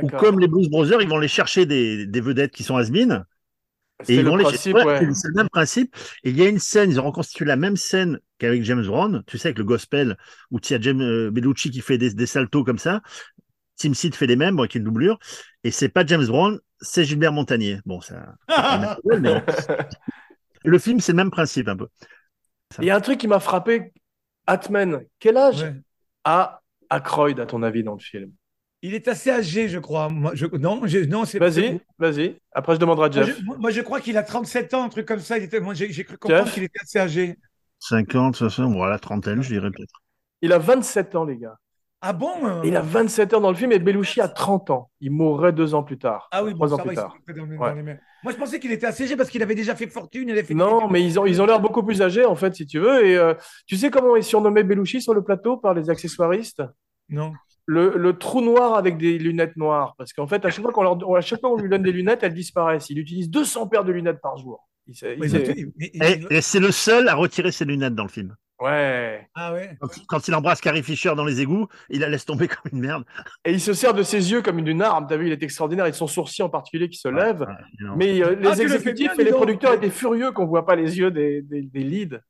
où, 0.00 0.08
comme 0.08 0.38
les 0.38 0.48
Blues 0.48 0.68
Brothers, 0.70 1.02
ils 1.02 1.08
vont 1.08 1.16
aller 1.18 1.28
chercher 1.28 1.66
des, 1.66 2.06
des 2.06 2.20
vedettes 2.20 2.52
qui 2.52 2.62
sont 2.62 2.76
has-been, 2.76 3.24
et 4.08 4.14
C'est 4.14 4.14
ils 4.16 4.24
le 4.24 4.30
vont 4.30 4.36
les 4.36 4.44
chercher. 4.44 4.72
ouais. 4.72 4.84
Ouais, 4.84 5.00
C'est 5.14 5.28
le 5.28 5.34
même 5.34 5.48
principe. 5.48 5.94
Et 6.24 6.30
il 6.30 6.36
y 6.36 6.42
a 6.42 6.48
une 6.48 6.58
scène, 6.58 6.90
ils 6.90 7.00
ont 7.00 7.04
reconstitué 7.04 7.44
la 7.44 7.56
même 7.56 7.76
scène 7.76 8.18
qu'avec 8.38 8.64
James 8.64 8.84
Brown, 8.84 9.22
tu 9.26 9.38
sais, 9.38 9.48
avec 9.48 9.58
le 9.58 9.64
gospel, 9.64 10.16
où 10.50 10.58
il 10.58 10.70
y 10.72 10.74
a 10.74 10.80
James 10.80 11.00
euh, 11.00 11.30
Bellucci 11.30 11.70
qui 11.70 11.80
fait 11.80 11.98
des, 11.98 12.12
des 12.12 12.26
saltos 12.26 12.64
comme 12.64 12.78
ça. 12.78 13.02
Tim 13.76 13.94
Seed 13.94 14.14
fait 14.14 14.26
les 14.26 14.36
mêmes, 14.36 14.58
avec 14.58 14.74
une 14.74 14.84
doublure. 14.84 15.18
Et 15.64 15.70
c'est 15.70 15.88
pas 15.88 16.04
James 16.06 16.26
Brown, 16.26 16.58
c'est 16.80 17.04
Gilbert 17.04 17.32
Montagnier. 17.32 17.80
Bon, 17.86 18.00
ça. 18.00 18.34
Mais. 19.04 19.42
Le 20.64 20.78
film, 20.78 21.00
c'est 21.00 21.12
le 21.12 21.16
même 21.16 21.30
principe 21.30 21.68
un 21.68 21.76
peu. 21.76 21.88
Il 22.78 22.84
y 22.86 22.90
a 22.90 22.96
un 22.96 23.00
truc 23.00 23.18
qui 23.18 23.28
m'a 23.28 23.40
frappé. 23.40 23.92
Atman, 24.46 25.02
quel 25.18 25.36
âge 25.36 25.62
Ouais. 25.62 25.74
a 26.24 26.60
Aykroyd, 26.90 27.38
à 27.40 27.46
ton 27.46 27.62
avis, 27.62 27.82
dans 27.84 27.94
le 27.94 28.00
film? 28.00 28.32
Il 28.84 28.94
est 28.94 29.06
assez 29.06 29.30
âgé, 29.30 29.68
je 29.68 29.78
crois. 29.78 30.08
Moi, 30.08 30.32
je... 30.34 30.46
Non, 30.46 30.80
je... 30.86 30.98
non 30.98 31.24
c'est 31.24 31.38
Vas-y, 31.38 31.80
vas-y. 31.98 32.36
Après, 32.50 32.74
je 32.74 32.80
demanderai 32.80 33.06
à 33.06 33.10
Moi 33.10 33.22
Jeff. 33.24 33.38
je, 33.38 33.44
moi, 33.44 33.70
je 33.70 33.80
crois 33.80 34.00
qu'il 34.00 34.16
a 34.16 34.24
37 34.24 34.74
ans, 34.74 34.84
un 34.84 34.88
truc 34.88 35.06
comme 35.06 35.20
ça. 35.20 35.38
Il 35.38 35.44
était... 35.44 35.60
Moi, 35.60 35.74
j'ai 35.74 35.88
cru 36.04 36.18
comprendre 36.18 36.50
qu'il 36.50 36.64
était 36.64 36.80
assez 36.80 36.98
âgé. 36.98 37.38
50, 37.78 38.36
60, 38.36 38.72
voilà, 38.74 38.98
trentaine, 38.98 39.42
je 39.42 39.48
dirais 39.48 39.70
peut-être. 39.70 40.02
Il 40.40 40.52
a 40.52 40.58
27 40.58 41.14
ans, 41.14 41.24
les 41.24 41.36
gars. 41.36 41.56
Ah 42.04 42.12
bon 42.12 42.32
euh, 42.44 42.60
Il 42.64 42.76
a 42.76 42.80
27 42.82 43.32
ans 43.34 43.40
dans 43.40 43.50
le 43.50 43.56
film 43.56 43.70
et 43.72 43.78
Belushi 43.78 44.20
a 44.20 44.26
30 44.28 44.70
ans. 44.70 44.90
Il 45.00 45.12
mourrait 45.12 45.52
deux 45.52 45.72
ans 45.74 45.84
plus 45.84 45.98
tard. 45.98 46.28
Ah 46.32 46.42
oui, 46.42 46.50
bon, 46.50 46.66
trois 46.66 46.68
ça 46.68 46.74
ans 46.74 46.78
va, 46.78 46.84
plus 46.84 46.96
tard. 46.96 47.16
s'est 47.26 47.32
dans 47.34 47.44
les- 47.46 47.56
Ouais. 47.56 47.68
dans 47.70 47.74
les 47.76 47.82
mains. 47.82 47.96
Moi, 48.24 48.32
je 48.32 48.38
pensais 48.38 48.58
qu'il 48.60 48.72
était 48.72 48.86
assez 48.86 49.04
âgé 49.04 49.16
parce 49.16 49.30
qu'il 49.30 49.42
avait 49.42 49.54
déjà 49.54 49.74
fait 49.76 49.86
fortune. 49.86 50.28
Il 50.28 50.32
avait 50.32 50.42
fait 50.42 50.54
Non, 50.54 50.88
mais 50.88 51.02
ils 51.02 51.18
ont, 51.20 51.26
ils 51.26 51.40
ont 51.40 51.46
l'air 51.46 51.60
beaucoup 51.60 51.82
plus 51.84 52.02
âgés, 52.02 52.24
en 52.24 52.34
fait, 52.34 52.54
si 52.56 52.66
tu 52.66 52.78
veux. 52.80 53.06
Et 53.06 53.16
euh, 53.16 53.34
tu 53.66 53.76
sais 53.76 53.90
comment 53.90 54.16
est 54.16 54.22
surnommé 54.22 54.62
Belushi 54.64 55.00
sur 55.00 55.14
le 55.14 55.22
plateau 55.22 55.56
par 55.56 55.74
les 55.74 55.90
accessoiristes? 55.90 56.62
Non. 57.08 57.32
le, 57.66 57.96
le 57.96 58.18
trou 58.18 58.40
noir 58.40 58.74
avec 58.74 58.96
des 58.98 59.18
lunettes 59.18 59.56
noires. 59.56 59.94
Parce 59.96 60.12
qu'en 60.12 60.26
fait, 60.26 60.44
à 60.44 60.50
chaque 60.50 60.62
fois 60.62 60.72
qu'on 60.72 60.82
leur- 60.82 61.16
à 61.16 61.20
chaque 61.20 61.40
fois 61.40 61.50
qu'on 61.50 61.60
lui 61.62 61.68
donne 61.68 61.82
des 61.84 61.92
lunettes, 61.92 62.20
elles 62.22 62.34
disparaissent. 62.34 62.90
Il 62.90 62.98
utilise 62.98 63.30
200 63.30 63.68
paires 63.68 63.84
de 63.84 63.92
lunettes 63.92 64.20
par 64.20 64.36
jour. 64.38 64.68
Il 64.88 64.94
il 65.16 65.90
il- 65.94 66.26
et 66.30 66.40
c'est 66.40 66.58
le 66.58 66.72
seul 66.72 67.06
à 67.08 67.14
retirer 67.14 67.52
ses 67.52 67.64
lunettes 67.64 67.94
dans 67.94 68.02
le 68.02 68.08
film. 68.08 68.34
Ouais. 68.62 69.26
Ah 69.34 69.52
ouais. 69.52 69.76
Quand, 69.80 69.88
quand 70.06 70.28
il 70.28 70.34
embrasse 70.34 70.60
Carrie 70.60 70.82
Fisher 70.82 71.14
dans 71.16 71.24
les 71.24 71.40
égouts, 71.40 71.66
il 71.90 72.00
la 72.00 72.08
laisse 72.08 72.24
tomber 72.24 72.48
comme 72.48 72.70
une 72.72 72.80
merde. 72.80 73.04
Et 73.44 73.52
il 73.52 73.60
se 73.60 73.72
sert 73.72 73.92
de 73.94 74.02
ses 74.02 74.30
yeux 74.30 74.42
comme 74.42 74.58
une 74.58 74.80
arme. 74.82 75.06
T'as 75.08 75.16
vu, 75.16 75.26
il 75.26 75.32
est 75.32 75.42
extraordinaire. 75.42 75.86
Et 75.86 75.92
son 75.92 76.06
sourcil 76.06 76.44
en 76.44 76.48
particulier 76.48 76.88
qui 76.88 76.98
se 76.98 77.08
lève. 77.08 77.40
Ouais, 77.40 77.46
non. 77.80 77.96
Mais 77.96 78.22
euh, 78.22 78.36
les 78.36 78.48
Ah, 78.48 78.54
le 78.54 78.62
exécutifs 78.62 79.12
bien, 79.14 79.18
et 79.20 79.24
les 79.24 79.32
producteurs 79.32 79.72
étaient 79.74 79.90
furieux 79.90 80.32
qu'on 80.32 80.46
voit 80.46 80.64
pas 80.66 80.76
les 80.76 80.98
yeux 80.98 81.10
des, 81.10 81.42
des, 81.42 81.62
des 81.62 81.80
leads. 81.80 82.20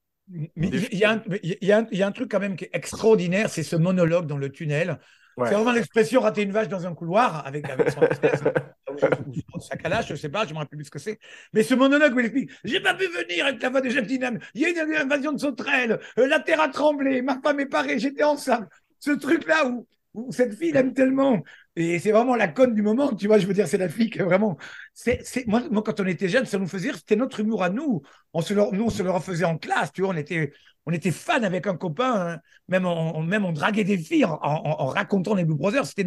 Mais 0.57 0.69
il 0.69 0.99
y, 0.99 1.05
a 1.05 1.11
un- 1.13 1.23
y 1.43 1.73
a 1.73 1.79
un- 1.79 1.87
il 1.91 1.99
y 1.99 2.03
a 2.03 2.07
un 2.07 2.13
truc 2.13 2.31
quand 2.31 2.41
même 2.41 2.57
qui 2.57 2.65
est 2.65 2.71
extraordinaire, 2.73 3.51
c'est 3.51 3.65
ce 3.65 3.77
monologue 3.77 4.27
dans 4.27 4.39
le 4.39 4.51
tunnel. 4.51 4.99
Ouais. 5.37 5.49
C'est 5.49 5.55
vraiment 5.55 5.73
l'expression 5.73 6.21
rater 6.21 6.43
une 6.43 6.53
vache 6.53 6.69
dans 6.69 6.87
un 6.87 6.95
couloir 6.95 7.47
avec, 7.47 7.69
avec 7.69 7.91
son 7.91 8.01
lâche, 9.89 10.09
je 10.09 10.15
sais 10.15 10.29
pas, 10.29 10.47
je 10.47 10.53
me 10.53 10.59
rappelle 10.59 10.79
plus 10.79 10.87
ce 10.87 10.91
que 10.91 10.99
c'est. 10.99 11.19
Mais 11.53 11.63
ce 11.63 11.75
monologue 11.75 12.15
où 12.15 12.21
il 12.21 12.27
explique 12.27 12.51
J'ai 12.65 12.81
pas 12.81 12.95
pu 12.95 13.07
venir 13.07 13.47
avec 13.47 13.63
la 13.63 13.71
voix 13.71 13.81
de 13.81 13.89
Jeff 13.89 14.07
Dynam, 14.07 14.39
il 14.55 14.63
y 14.63 14.65
a 14.65 14.69
eu 14.69 14.73
une 14.73 14.97
invasion 14.97 15.33
de 15.33 15.39
sauterelles, 15.39 16.01
euh, 16.19 16.27
la 16.27 16.41
terre 16.41 16.61
a 16.61 16.69
tremblé, 16.69 17.23
ma 17.23 17.41
femme 17.41 17.61
est 17.61 17.67
parée, 17.67 17.99
j'étais 17.99 18.25
enceinte. 18.25 18.69
Ce 18.99 19.11
truc-là 19.11 19.67
où, 19.67 19.87
cette 20.31 20.55
fille 20.55 20.73
l'aime 20.73 20.93
tellement. 20.93 21.43
Et 21.75 21.99
c'est 21.99 22.13
vraiment 22.13 22.37
la 22.37 22.49
conne 22.49 22.75
du 22.75 22.83
moment, 22.83 23.15
tu 23.15 23.27
vois, 23.27 23.39
je 23.39 23.47
veux 23.47 23.55
dire, 23.55 23.67
c'est 23.67 23.79
la 23.79 23.89
fille 23.89 24.11
que 24.11 24.23
vraiment. 24.23 24.59
C'est, 24.93 25.23
moi, 25.47 25.63
quand 25.85 26.01
on 26.01 26.07
était 26.07 26.29
jeunes, 26.29 26.45
ça 26.45 26.59
nous 26.59 26.67
faisait 26.67 26.93
c'était 26.93 27.17
notre 27.17 27.41
humour 27.41 27.63
à 27.63 27.71
nous. 27.71 28.03
On 28.35 28.43
se 28.43 28.53
nous, 28.53 28.85
on 28.85 28.91
se 28.91 29.03
le 29.03 29.11
refaisait 29.11 29.47
en 29.47 29.57
classe, 29.57 29.91
tu 29.93 30.03
vois, 30.03 30.13
on 30.13 30.17
était, 30.17 30.53
on 30.85 30.93
était 30.93 31.11
fans 31.11 31.43
avec 31.43 31.67
un 31.67 31.77
copain, 31.77 32.35
hein. 32.35 32.39
même, 32.69 32.85
on, 32.85 33.23
même 33.23 33.45
on 33.45 33.53
draguait 33.53 33.85
des 33.85 33.97
filles 33.97 34.27
en, 34.27 34.87
racontant 34.87 35.35
les 35.35 35.45
Blue 35.45 35.57
Brothers. 35.57 35.87
C'était 35.87 36.05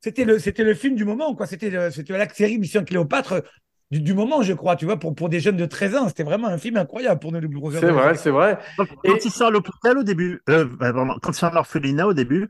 c'était 0.00 0.24
le, 0.24 0.38
c'était 0.38 0.64
le 0.64 0.74
film 0.74 0.94
du 0.96 1.04
moment, 1.04 1.34
quoi. 1.34 1.46
C'était, 1.46 1.70
le- 1.70 1.90
c'était 1.90 2.16
la 2.16 2.28
série 2.28 2.58
Mission 2.58 2.84
Cléopâtre 2.84 3.42
du, 3.90 4.00
du 4.00 4.14
moment, 4.14 4.42
je 4.42 4.52
crois, 4.52 4.76
tu 4.76 4.84
vois, 4.84 4.98
pour, 4.98 5.14
pour 5.14 5.28
des 5.28 5.40
jeunes 5.40 5.56
de 5.56 5.66
13 5.66 5.96
ans. 5.96 6.08
C'était 6.08 6.22
vraiment 6.22 6.48
un 6.48 6.58
film 6.58 6.76
incroyable 6.76 7.20
pour 7.20 7.32
nous, 7.32 7.40
les 7.40 7.48
Blue 7.48 7.58
Brothers. 7.60 7.80
C'est 7.80 7.90
vrai, 7.90 8.14
c'est 8.14 8.30
vrai. 8.30 8.58
Quand, 8.76 8.84
Et- 9.04 9.08
quand 9.10 9.24
il 9.24 9.30
sort 9.30 9.48
à 9.48 9.50
l'hôpital 9.50 9.98
au 9.98 10.02
début, 10.02 10.40
euh, 10.48 10.64
bah, 10.78 10.92
pardon, 10.92 11.14
quand 11.20 11.32
il 11.32 11.34
sort 11.34 11.50
à 11.50 11.54
l'orphelinat 11.54 12.06
au 12.06 12.14
début, 12.14 12.48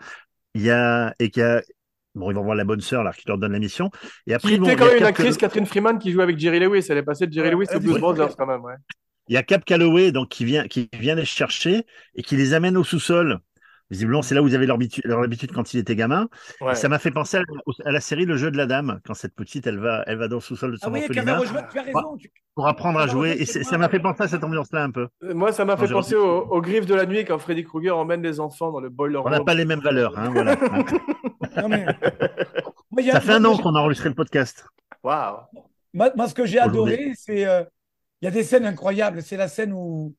il 0.55 0.63
y 0.63 0.71
a 0.71 1.15
et 1.19 1.31
qu'il 1.31 1.43
y 1.43 1.47
a 1.47 1.63
bon, 2.15 2.31
ils 2.31 2.35
vont 2.35 2.43
voir 2.43 2.57
la 2.57 2.65
bonne 2.65 2.81
sœur 2.81 3.05
là 3.05 3.13
qui 3.13 3.23
leur 3.27 3.39
donne 3.39 3.53
la 3.53 3.59
mission. 3.59 3.91
Et 4.27 4.35
après, 4.35 4.51
Qui 4.51 4.59
bon, 4.59 4.65
était 4.67 4.73
il 4.73 4.77
y 4.77 4.79
quand 4.79 4.87
même 4.87 4.99
une 4.99 5.05
actrice, 5.05 5.37
Catherine 5.37 5.67
Freeman, 5.67 5.99
qui 5.99 6.13
joue 6.13 6.21
avec 6.21 6.39
Jerry 6.39 6.59
Lewis. 6.61 6.87
Elle 6.91 6.99
est 6.99 7.03
passée 7.03 7.27
de 7.27 7.33
Jerry 7.33 7.49
Ouais, 7.55 7.55
Lewis 7.67 7.75
aux 7.77 7.81
Blues 7.81 7.99
Brothers 7.99 8.37
quand 8.37 8.47
même. 8.47 8.63
Ouais. 8.63 8.75
il 9.29 9.35
y 9.35 9.37
a 9.39 9.43
Cap 9.43 9.65
Calloway 9.65 10.13
donc 10.13 10.29
qui 10.29 10.45
vient 10.45 10.67
qui 10.67 10.91
vient 10.93 11.15
les 11.15 11.25
chercher 11.25 11.87
et 12.17 12.23
qui 12.23 12.37
les 12.37 12.53
amène 12.53 12.77
au 12.77 12.85
sous-sol. 12.85 13.39
Visiblement, 13.91 14.23
c'est 14.23 14.35
là 14.37 14.43
où 14.43 14.47
ils 14.49 14.55
avaient 14.55 14.67
leur 14.67 14.79
habitu- 14.79 15.01
leur 15.05 15.21
habitude 15.23 15.51
quand 15.53 15.75
il 15.75 15.81
était 15.81 15.97
gamin. 15.97 16.29
Ouais. 16.61 16.75
Ça 16.77 16.89
m'a 16.89 16.99
fait 17.01 17.11
penser 17.11 17.39
à, 17.39 17.43
à 17.85 17.91
la 17.91 18.01
série 18.01 18.25
Le 18.25 18.37
jeu 18.37 18.51
de 18.53 18.57
la 18.57 18.67
dame, 18.67 19.01
quand 19.05 19.15
cette 19.15 19.35
petite, 19.35 19.67
elle 19.67 19.79
va, 19.81 20.05
elle 20.07 20.17
va 20.19 20.29
dans 20.29 20.37
le 20.37 20.41
sous-sol 20.41 20.71
de 20.73 20.77
Ah 20.81 20.85
son 20.87 20.93
oui, 20.93 21.01
orphelinat 21.01 21.25
Cavero, 21.41 21.59
tu 21.73 21.79
as 21.79 21.83
raison. 21.83 22.17
tu- 22.17 22.31
pour 22.55 22.69
apprendre 22.69 22.99
à 23.01 23.07
jouer. 23.09 23.37
Et 23.39 23.47
ça 23.47 23.79
m'a 23.79 23.89
fait 23.89 23.99
penser 24.01 24.23
à 24.23 24.29
cette 24.29 24.45
ambiance-là 24.45 24.85
un 24.85 24.91
peu. 24.91 25.09
Euh, 25.25 25.35
Moi, 25.35 25.51
ça 25.53 25.65
m'a 25.65 25.77
fait 25.77 25.89
penser 25.89 26.15
aux, 26.15 26.41
aux 26.43 26.61
griffes 26.61 26.87
de 26.87 26.95
la 26.95 27.07
nuit 27.07 27.25
quand 27.25 27.39
Freddy 27.39 27.65
Krueger 27.65 27.97
emmène 27.97 28.23
les 28.23 28.39
enfants 28.39 28.71
dans 28.71 28.81
le 28.81 28.91
boiler 28.91 29.17
On 29.17 29.29
n'a 29.29 29.39
room. 29.39 29.47
pas 29.47 29.55
les 29.55 29.65
mêmes 29.65 29.81
valeurs, 29.81 30.17
hein, 30.19 30.31
voilà. 30.33 30.57
Non, 31.57 31.69
mais... 31.69 31.87
Ça 33.13 33.21
fait 33.21 33.33
un 33.33 33.45
an 33.45 33.57
qu'on 33.57 33.75
a 33.75 33.81
enregistré 33.81 34.09
le 34.09 34.15
podcast. 34.15 34.65
Waouh. 35.03 35.39
Moi, 35.95 36.11
moi, 36.17 36.29
ce 36.29 36.35
que 36.35 36.45
j'ai 36.47 36.59
adoré, 36.59 37.13
c'est. 37.17 37.47
euh, 37.47 37.65
Il 38.21 38.27
y 38.27 38.29
a 38.29 38.31
des 38.31 38.43
scènes 38.45 38.67
incroyables. 38.67 39.23
C'est 39.23 39.37
la 39.37 39.49
scène 39.49 39.73
où, 39.73 40.15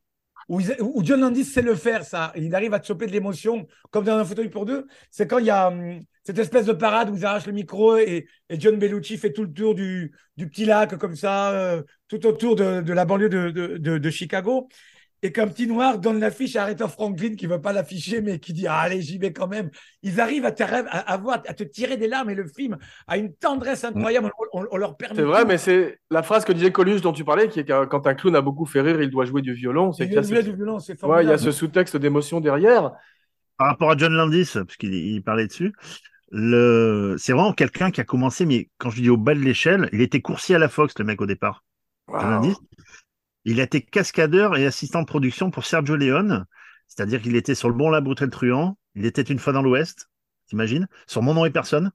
où, 0.49 0.61
John 1.03 1.21
Landis 1.21 1.45
sait 1.45 1.61
le 1.61 1.75
faire, 1.75 2.03
ça. 2.03 2.31
Il 2.35 2.53
arrive 2.55 2.73
à 2.73 2.79
te 2.79 2.87
choper 2.87 3.07
de 3.07 3.11
l'émotion, 3.11 3.67
comme 3.89 4.05
dans 4.05 4.17
un 4.17 4.25
fauteuil 4.25 4.49
pour 4.49 4.65
deux. 4.65 4.87
C'est 5.09 5.27
quand 5.27 5.39
il 5.39 5.45
y 5.45 5.49
a 5.49 5.67
hum, 5.67 5.99
cette 6.23 6.39
espèce 6.39 6.65
de 6.65 6.73
parade 6.73 7.09
où 7.09 7.15
ils 7.15 7.25
arrachent 7.25 7.47
le 7.47 7.53
micro 7.53 7.97
et, 7.97 8.27
John 8.51 8.77
Bellucci 8.77 9.17
fait 9.17 9.33
tout 9.33 9.43
le 9.43 9.53
tour 9.53 9.75
du, 9.75 10.11
petit 10.37 10.65
lac, 10.65 10.97
comme 10.97 11.15
ça, 11.15 11.51
euh, 11.51 11.83
tout 12.07 12.25
autour 12.25 12.55
de, 12.55 12.91
la 12.91 13.05
banlieue 13.05 13.29
de 13.29 14.09
Chicago. 14.09 14.67
Et 15.23 15.31
qu'un 15.31 15.47
petit 15.47 15.67
noir 15.67 15.99
donne 15.99 16.19
l'affiche 16.19 16.55
à 16.55 16.63
Aretha 16.63 16.87
Franklin 16.87 17.35
qui 17.35 17.45
veut 17.45 17.61
pas 17.61 17.73
l'afficher, 17.73 18.21
mais 18.21 18.39
qui 18.39 18.53
dit 18.53 18.65
ah, 18.67 18.79
Allez, 18.79 19.01
j'y 19.01 19.19
vais 19.19 19.31
quand 19.33 19.47
même. 19.47 19.69
Ils 20.01 20.19
arrivent 20.19 20.45
à 20.45 20.51
te, 20.51 20.63
à, 20.63 20.67
à 20.79 21.17
voir, 21.17 21.43
à 21.47 21.53
te 21.53 21.63
tirer 21.63 21.95
des 21.97 22.07
larmes 22.07 22.31
et 22.31 22.35
le 22.35 22.47
film 22.47 22.77
a 23.07 23.17
une 23.17 23.33
tendresse 23.35 23.83
incroyable. 23.83 24.31
On, 24.53 24.61
on- 24.61 24.67
on 24.71 24.77
leur 24.77 24.97
permet. 24.97 25.15
C'est 25.15 25.21
vrai, 25.21 25.41
tout. 25.43 25.47
mais 25.47 25.57
c'est 25.59 25.99
la 26.09 26.23
phrase 26.23 26.43
que 26.43 26.51
disait 26.53 26.71
Coluche 26.71 27.01
dont 27.01 27.13
tu 27.13 27.23
parlais, 27.23 27.49
qui 27.49 27.59
est 27.59 27.65
que 27.65 27.85
quand 27.85 28.07
un 28.07 28.15
clown 28.15 28.35
a 28.35 28.41
beaucoup 28.41 28.65
fait 28.65 28.81
rire, 28.81 28.99
il 29.01 29.11
doit 29.11 29.25
jouer 29.25 29.43
du 29.43 29.53
violon. 29.53 29.91
C'est 29.91 30.05
Il 30.05 30.13
y 30.13 30.17
a 30.17 30.23
ce- 30.23 30.33
du 30.41 30.55
violon, 30.55 30.79
c'est 30.79 31.03
Ouais, 31.03 31.23
il 31.23 31.29
y 31.29 31.33
a 31.33 31.37
ce 31.37 31.51
sous-texte 31.51 31.97
d'émotion 31.97 32.39
derrière. 32.41 32.91
Par 33.57 33.67
rapport 33.67 33.91
à 33.91 33.97
John 33.97 34.13
Landis, 34.13 34.49
parce 34.55 34.75
qu'il 34.75 34.93
il 34.95 35.21
parlait 35.21 35.45
dessus, 35.45 35.71
le... 36.31 37.15
c'est 37.19 37.33
vraiment 37.33 37.53
quelqu'un 37.53 37.91
qui 37.91 38.01
a 38.01 38.03
commencé, 38.03 38.45
mais 38.45 38.69
quand 38.79 38.89
je 38.89 39.01
dis 39.01 39.09
au 39.09 39.17
bas 39.17 39.35
de 39.35 39.39
l'échelle, 39.39 39.87
il 39.93 40.01
était 40.01 40.21
coursier 40.21 40.55
à 40.55 40.59
la 40.59 40.67
Fox, 40.69 40.95
le 40.97 41.05
mec, 41.05 41.21
au 41.21 41.25
départ. 41.27 41.63
John 42.19 42.31
Waouh. 42.31 42.31
Landis. 42.31 42.55
Il 43.43 43.59
a 43.59 43.63
été 43.63 43.81
cascadeur 43.81 44.55
et 44.55 44.67
assistant 44.67 45.01
de 45.01 45.07
production 45.07 45.49
pour 45.49 45.65
Sergio 45.65 45.95
Leone, 45.95 46.45
c'est-à-dire 46.87 47.21
qu'il 47.21 47.35
était 47.35 47.55
sur 47.55 47.69
Le 47.69 47.75
Bon, 47.75 47.89
la 47.89 48.01
Truand, 48.29 48.77
il 48.93 49.05
était 49.05 49.23
une 49.23 49.39
fois 49.39 49.51
dans 49.51 49.63
l'Ouest, 49.63 50.11
t'imagines, 50.47 50.87
sur 51.07 51.23
Mon 51.23 51.33
nom 51.33 51.45
et 51.45 51.49
personne. 51.49 51.91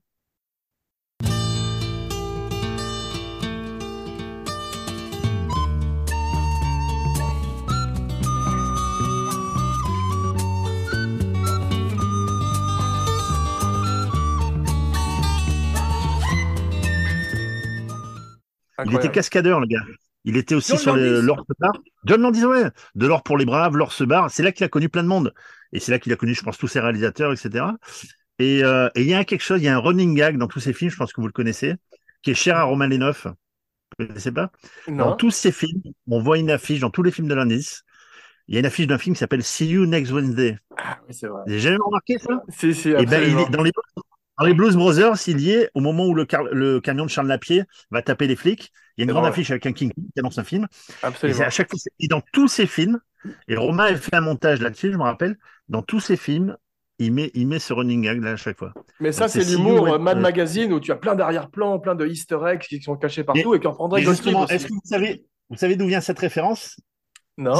Il 18.85 18.93
était 18.93 19.11
cascadeur, 19.11 19.61
le 19.61 19.67
gars. 19.67 19.83
Il 20.27 20.35
était 20.37 20.55
aussi 20.55 20.73
John 20.73 20.79
sur 20.79 20.95
l'or 20.97 21.39
se 21.47 21.53
barre. 21.57 21.81
John 22.05 22.21
Landis, 22.21 22.45
ouais. 22.45 22.65
De 22.95 23.07
l'or 23.07 23.23
pour 23.23 23.37
les 23.37 23.45
braves, 23.45 23.77
l'or 23.77 23.93
se 23.93 24.03
barre. 24.03 24.29
C'est 24.29 24.43
là 24.43 24.51
qu'il 24.51 24.65
a 24.65 24.69
connu 24.69 24.89
plein 24.89 25.03
de 25.03 25.07
monde. 25.07 25.33
Et 25.71 25.79
c'est 25.79 25.91
là 25.91 25.99
qu'il 25.99 26.11
a 26.11 26.17
connu, 26.17 26.33
je 26.35 26.43
pense, 26.43 26.57
tous 26.57 26.67
ses 26.67 26.79
réalisateurs, 26.81 27.31
etc. 27.31 27.65
Et 28.39 28.63
euh, 28.63 28.89
et 28.95 29.01
il 29.01 29.07
y 29.07 29.13
a 29.13 29.23
quelque 29.23 29.41
chose, 29.41 29.61
il 29.61 29.65
y 29.65 29.67
a 29.67 29.75
un 29.75 29.79
running 29.79 30.13
gag 30.15 30.37
dans 30.37 30.47
tous 30.47 30.59
ces 30.59 30.73
films, 30.73 30.91
je 30.91 30.97
pense 30.97 31.13
que 31.13 31.21
vous 31.21 31.27
le 31.27 31.33
connaissez, 31.33 31.75
qui 32.21 32.31
est 32.31 32.35
cher 32.35 32.57
à 32.57 32.63
Romain 32.63 32.87
Lenoff. 32.87 33.25
Vous 33.25 34.03
ne 34.03 34.07
connaissez 34.09 34.31
pas? 34.31 34.51
Dans 34.87 35.15
tous 35.15 35.31
ces 35.31 35.51
films, 35.51 35.81
on 36.07 36.19
voit 36.19 36.37
une 36.37 36.51
affiche, 36.51 36.81
dans 36.81 36.89
tous 36.91 37.03
les 37.03 37.11
films 37.11 37.27
de 37.29 37.33
Landis, 37.33 37.79
il 38.47 38.55
y 38.55 38.57
a 38.57 38.59
une 38.59 38.65
affiche 38.65 38.87
d'un 38.87 38.97
film 38.97 39.15
qui 39.15 39.19
s'appelle 39.19 39.43
See 39.43 39.67
You 39.67 39.85
Next 39.85 40.11
Wednesday. 40.11 40.57
Ah, 40.77 40.99
oui, 41.07 41.13
c'est 41.13 41.27
vrai. 41.27 41.41
Vous 41.45 41.51
avez 41.51 41.59
jamais 41.61 41.77
remarqué 41.81 42.17
ça? 42.19 42.43
Si, 42.49 42.73
si, 42.73 42.89
Eh 42.89 43.05
ben, 43.05 43.23
il 43.23 43.37
absolument. 43.37 43.47
est 43.47 43.49
dans 43.49 43.63
les, 43.63 43.71
dans 44.39 44.45
les 44.45 44.53
Blues 44.53 44.75
Brothers, 44.75 45.15
il 45.27 45.39
y 45.41 45.51
est 45.51 45.69
au 45.73 45.79
moment 45.81 46.05
où 46.05 46.13
le, 46.13 46.25
car- 46.25 46.43
le 46.43 46.79
camion 46.79 47.05
de 47.05 47.09
Charles 47.09 47.27
Lapier 47.27 47.63
va 47.91 48.01
taper 48.01 48.27
les 48.27 48.35
flics. 48.35 48.71
Il 48.97 49.01
y 49.01 49.03
a 49.03 49.05
une 49.05 49.11
grande 49.11 49.25
affiche 49.25 49.51
avec 49.51 49.65
un 49.65 49.73
King 49.73 49.91
qui 49.93 50.19
annonce 50.19 50.37
un 50.37 50.43
film. 50.43 50.67
Absolument. 51.03 51.37
c'est 51.37 51.45
à 51.45 51.49
chaque 51.49 51.69
fois, 51.69 51.79
c'est- 51.79 51.91
et 51.99 52.07
dans 52.07 52.21
tous 52.33 52.47
ces 52.47 52.65
films, 52.67 52.99
et 53.47 53.55
Romain 53.55 53.85
a 53.85 53.95
fait 53.95 54.15
un 54.15 54.21
montage 54.21 54.61
là-dessus, 54.61 54.91
je 54.91 54.97
me 54.97 55.03
rappelle, 55.03 55.37
dans 55.69 55.81
tous 55.81 55.99
ces 55.99 56.17
films, 56.17 56.55
il 56.99 57.13
met, 57.13 57.29
il 57.35 57.47
met 57.47 57.59
ce 57.59 57.73
running 57.73 58.01
gag 58.03 58.23
là 58.23 58.31
à 58.31 58.35
chaque 58.37 58.57
fois. 58.57 58.73
Mais 58.99 59.11
ça, 59.11 59.27
c'est 59.27 59.43
l'humour 59.43 59.87
euh, 59.87 59.99
Mad 59.99 60.19
Magazine 60.19 60.73
où 60.73 60.79
tu 60.79 60.91
as 60.91 60.95
plein 60.95 61.13
d'arrière-plans, 61.15 61.79
plein 61.79 61.93
de 61.93 62.07
easter 62.07 62.39
eggs 62.47 62.59
qui 62.61 62.81
sont 62.81 62.95
cachés 62.95 63.23
partout 63.23 63.53
et, 63.53 63.59
qui 63.59 63.67
Et 63.67 63.71
Gottlieb 63.71 64.07
justement, 64.09 64.47
est-ce 64.47 64.67
que 64.67 64.73
vous 64.73 64.81
savez, 64.83 65.25
vous 65.49 65.57
savez 65.57 65.75
d'où 65.75 65.85
vient 65.87 66.01
cette 66.01 66.17
référence? 66.19 66.79
Non 67.37 67.53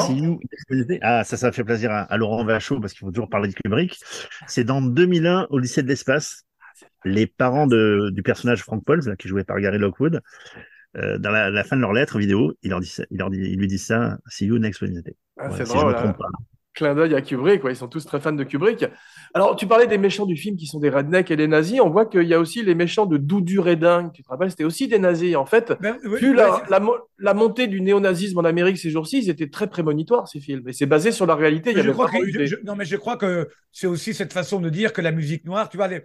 Ah, 1.02 1.24
ça, 1.24 1.38
ça 1.38 1.52
fait 1.52 1.64
plaisir 1.64 1.92
à, 1.92 2.02
à 2.02 2.18
Laurent 2.18 2.44
Vachot 2.44 2.80
parce 2.80 2.94
qu'il 2.94 3.02
faut 3.02 3.12
toujours 3.12 3.30
parler 3.30 3.50
de 3.50 3.54
Kubrick. 3.54 4.00
C'est 4.48 4.64
dans 4.64 4.82
2001 4.82 5.46
au 5.52 5.60
lycée 5.60 5.84
de 5.84 5.88
l'espace. 5.88 6.46
Les 7.06 7.28
parents 7.28 7.68
de, 7.68 8.10
du 8.12 8.24
personnage 8.24 8.62
Frank 8.64 8.84
Pauls, 8.86 9.02
là, 9.06 9.16
qui 9.16 9.28
joué 9.28 9.44
par 9.44 9.60
Gary 9.60 9.78
Lockwood, 9.78 10.22
euh, 10.98 11.18
dans 11.18 11.32
la, 11.32 11.50
la 11.50 11.64
fin 11.64 11.76
de 11.76 11.82
leur 11.82 11.94
lettre 11.94 12.18
vidéo, 12.18 12.54
il 12.64 12.70
leur 12.72 12.80
dit 12.80 12.88
ça, 12.88 13.04
il 13.12 13.18
leur 13.18 13.30
dit, 13.30 13.40
il 13.40 13.60
lui 13.60 13.68
dit 13.68 13.78
ça, 13.80 14.18
see 14.28 14.46
you 14.46 14.58
next 14.58 14.82
Wednesday. 14.82 15.16
Ah, 15.38 15.48
Voilà, 15.50 15.58
c'est 15.58 15.66
si 15.66 15.74
drôle. 15.78 15.92
je 15.92 15.96
me 15.96 16.00
hein. 16.00 16.04
trompe 16.04 16.18
pas. 16.18 16.30
Clin 16.74 16.94
d'œil 16.94 17.16
à 17.16 17.22
Kubrick, 17.24 17.62
quoi. 17.62 17.72
ils 17.72 17.76
sont 17.76 17.88
tous 17.88 18.06
très 18.06 18.20
fans 18.20 18.34
de 18.34 18.44
Kubrick. 18.44 18.86
Alors, 19.34 19.56
tu 19.56 19.66
parlais 19.66 19.88
des 19.88 19.98
méchants 19.98 20.28
du 20.28 20.36
film 20.36 20.56
qui 20.56 20.68
sont 20.68 20.80
des 20.80 20.92
rednecks 20.92 21.32
et 21.32 21.36
des 21.36 21.48
nazis. 21.48 21.82
On 21.82 21.90
voit 21.90 22.06
qu'il 22.06 22.22
y 22.28 22.36
a 22.36 22.40
aussi 22.40 22.62
les 22.62 22.76
méchants 22.76 23.08
de 23.08 23.18
Doudou 23.18 23.64
Reding. 23.64 24.12
Tu 24.12 24.22
te 24.22 24.30
rappelles, 24.30 24.52
c'était 24.52 24.64
aussi 24.64 24.88
des 24.88 25.00
nazis. 25.00 25.36
En 25.36 25.48
fait, 25.48 25.74
Ben, 25.82 25.98
oui, 26.06 26.20
vu 26.20 26.38
ouais, 26.38 26.44
la, 27.18 27.34
montée 27.34 27.66
du 27.66 27.82
néonazisme 27.82 28.38
en 28.38 28.44
Amérique 28.44 28.78
ces 28.78 28.92
jours-ci, 28.92 29.24
ils 29.24 29.30
étaient 29.32 29.50
très 29.50 29.66
prémonitoires, 29.66 30.28
ces 30.28 30.40
films. 30.40 30.70
Et 30.70 30.74
c'est 30.74 30.86
basé 30.86 31.12
sur 31.12 31.26
la 31.26 31.34
réalité. 31.34 31.72
Il 31.72 31.78
y 31.80 31.82
je 31.82 31.86
avait 31.86 31.94
crois 31.94 32.12
que, 32.12 32.30
je- 32.32 32.46
je- 32.46 32.56
non, 32.64 32.76
mais 32.76 32.86
je 32.86 32.96
crois 32.96 33.18
que 33.18 33.50
c'est 33.72 33.88
aussi 33.88 34.14
cette 34.14 34.32
façon 34.32 34.60
de 34.60 34.70
dire 34.70 34.94
que 34.94 35.02
la 35.02 35.12
musique 35.12 35.46
noire, 35.46 35.70
tu 35.70 35.78
vois, 35.78 35.88
les- 35.88 36.04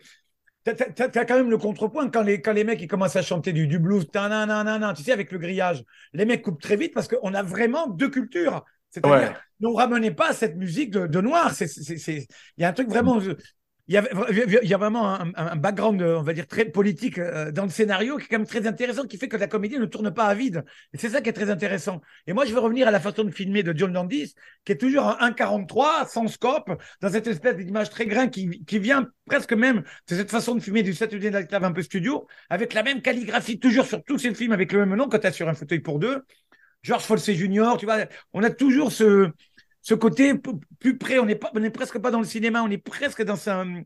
t'as, 0.64 1.24
quand 1.24 1.36
même 1.36 1.50
le 1.50 1.58
contrepoint 1.58 2.08
quand 2.08 2.22
les, 2.22 2.40
quand 2.40 2.52
les 2.52 2.64
mecs 2.64 2.80
ils 2.80 2.88
commencent 2.88 3.16
à 3.16 3.22
chanter 3.22 3.52
du, 3.52 3.66
du 3.66 3.78
blues, 3.78 4.06
ta-na-na-na-na, 4.10 4.94
tu 4.94 5.02
sais, 5.02 5.12
avec 5.12 5.32
le 5.32 5.38
grillage. 5.38 5.84
Les 6.12 6.24
mecs 6.24 6.42
coupent 6.42 6.60
très 6.60 6.76
vite 6.76 6.94
parce 6.94 7.08
qu'on 7.08 7.34
a 7.34 7.42
vraiment 7.42 7.88
deux 7.88 8.08
cultures. 8.10 8.64
C'est-à-dire, 8.90 9.30
Ouais. 9.30 9.32
ne 9.60 9.68
ramenez 9.74 10.10
pas 10.10 10.32
cette 10.32 10.56
musique 10.56 10.90
de, 10.90 11.06
de 11.06 11.20
noir. 11.20 11.52
Il 11.60 12.26
y 12.58 12.64
a 12.64 12.68
un 12.68 12.72
truc 12.72 12.88
vraiment. 12.88 13.18
Il 13.88 13.94
y 13.94 14.74
a, 14.74 14.78
vraiment 14.78 15.20
un, 15.20 15.32
un 15.34 15.56
background, 15.56 16.00
on 16.02 16.22
va 16.22 16.32
dire, 16.32 16.46
très 16.46 16.64
politique 16.64 17.18
euh, 17.18 17.50
dans 17.50 17.64
le 17.64 17.68
scénario 17.68 18.16
qui 18.16 18.24
est 18.24 18.28
quand 18.28 18.38
même 18.38 18.46
très 18.46 18.68
intéressant, 18.68 19.06
qui 19.06 19.18
fait 19.18 19.28
que 19.28 19.36
la 19.36 19.48
comédie 19.48 19.76
ne 19.76 19.86
tourne 19.86 20.14
pas 20.14 20.26
à 20.26 20.34
vide. 20.34 20.64
Et 20.92 20.98
c'est 20.98 21.08
ça 21.08 21.20
qui 21.20 21.28
est 21.28 21.32
très 21.32 21.50
intéressant. 21.50 22.00
Et 22.28 22.32
moi, 22.32 22.44
je 22.44 22.54
veux 22.54 22.60
revenir 22.60 22.86
à 22.86 22.92
la 22.92 23.00
façon 23.00 23.24
de 23.24 23.32
filmer 23.32 23.64
de 23.64 23.76
John 23.76 23.92
Landis, 23.92 24.34
qui 24.64 24.70
est 24.70 24.76
toujours 24.78 25.06
en 25.06 25.16
1,43, 25.16 26.08
sans 26.08 26.28
scope, 26.28 26.70
dans 27.00 27.10
cette 27.10 27.26
espèce 27.26 27.56
d'image 27.56 27.90
très 27.90 28.06
grain 28.06 28.28
qui, 28.28 28.64
qui 28.64 28.78
vient 28.78 29.08
presque 29.26 29.52
même 29.52 29.82
de 30.08 30.14
cette 30.14 30.30
façon 30.30 30.54
de 30.54 30.60
filmer 30.60 30.84
du 30.84 30.94
Saturday 30.94 31.32
Night 31.32 31.50
Live 31.50 31.64
un 31.64 31.72
peu 31.72 31.82
studio, 31.82 32.28
avec 32.50 32.74
la 32.74 32.84
même 32.84 33.02
calligraphie 33.02 33.58
toujours 33.58 33.86
sur 33.86 34.04
tous 34.04 34.18
ces 34.18 34.32
films 34.32 34.52
avec 34.52 34.70
le 34.72 34.86
même 34.86 34.96
nom 34.96 35.08
quand 35.08 35.18
tu 35.18 35.26
as 35.26 35.32
sur 35.32 35.48
un 35.48 35.54
fauteuil 35.54 35.80
pour 35.80 35.98
deux. 35.98 36.22
George 36.82 37.02
Folsey 37.02 37.34
Jr., 37.34 37.76
tu 37.78 37.86
vois, 37.86 38.06
on 38.32 38.42
a 38.42 38.50
toujours 38.50 38.90
ce, 38.90 39.30
ce 39.82 39.94
côté 39.94 40.34
plus 40.78 40.96
près, 40.98 41.18
on 41.18 41.26
n'est 41.26 41.34
pas, 41.36 41.50
on 41.54 41.60
n'est 41.60 41.70
presque 41.70 41.98
pas 41.98 42.10
dans 42.10 42.20
le 42.20 42.24
cinéma, 42.26 42.62
on 42.62 42.70
est 42.70 42.78
presque 42.78 43.22
dans 43.22 43.48
un, 43.48 43.82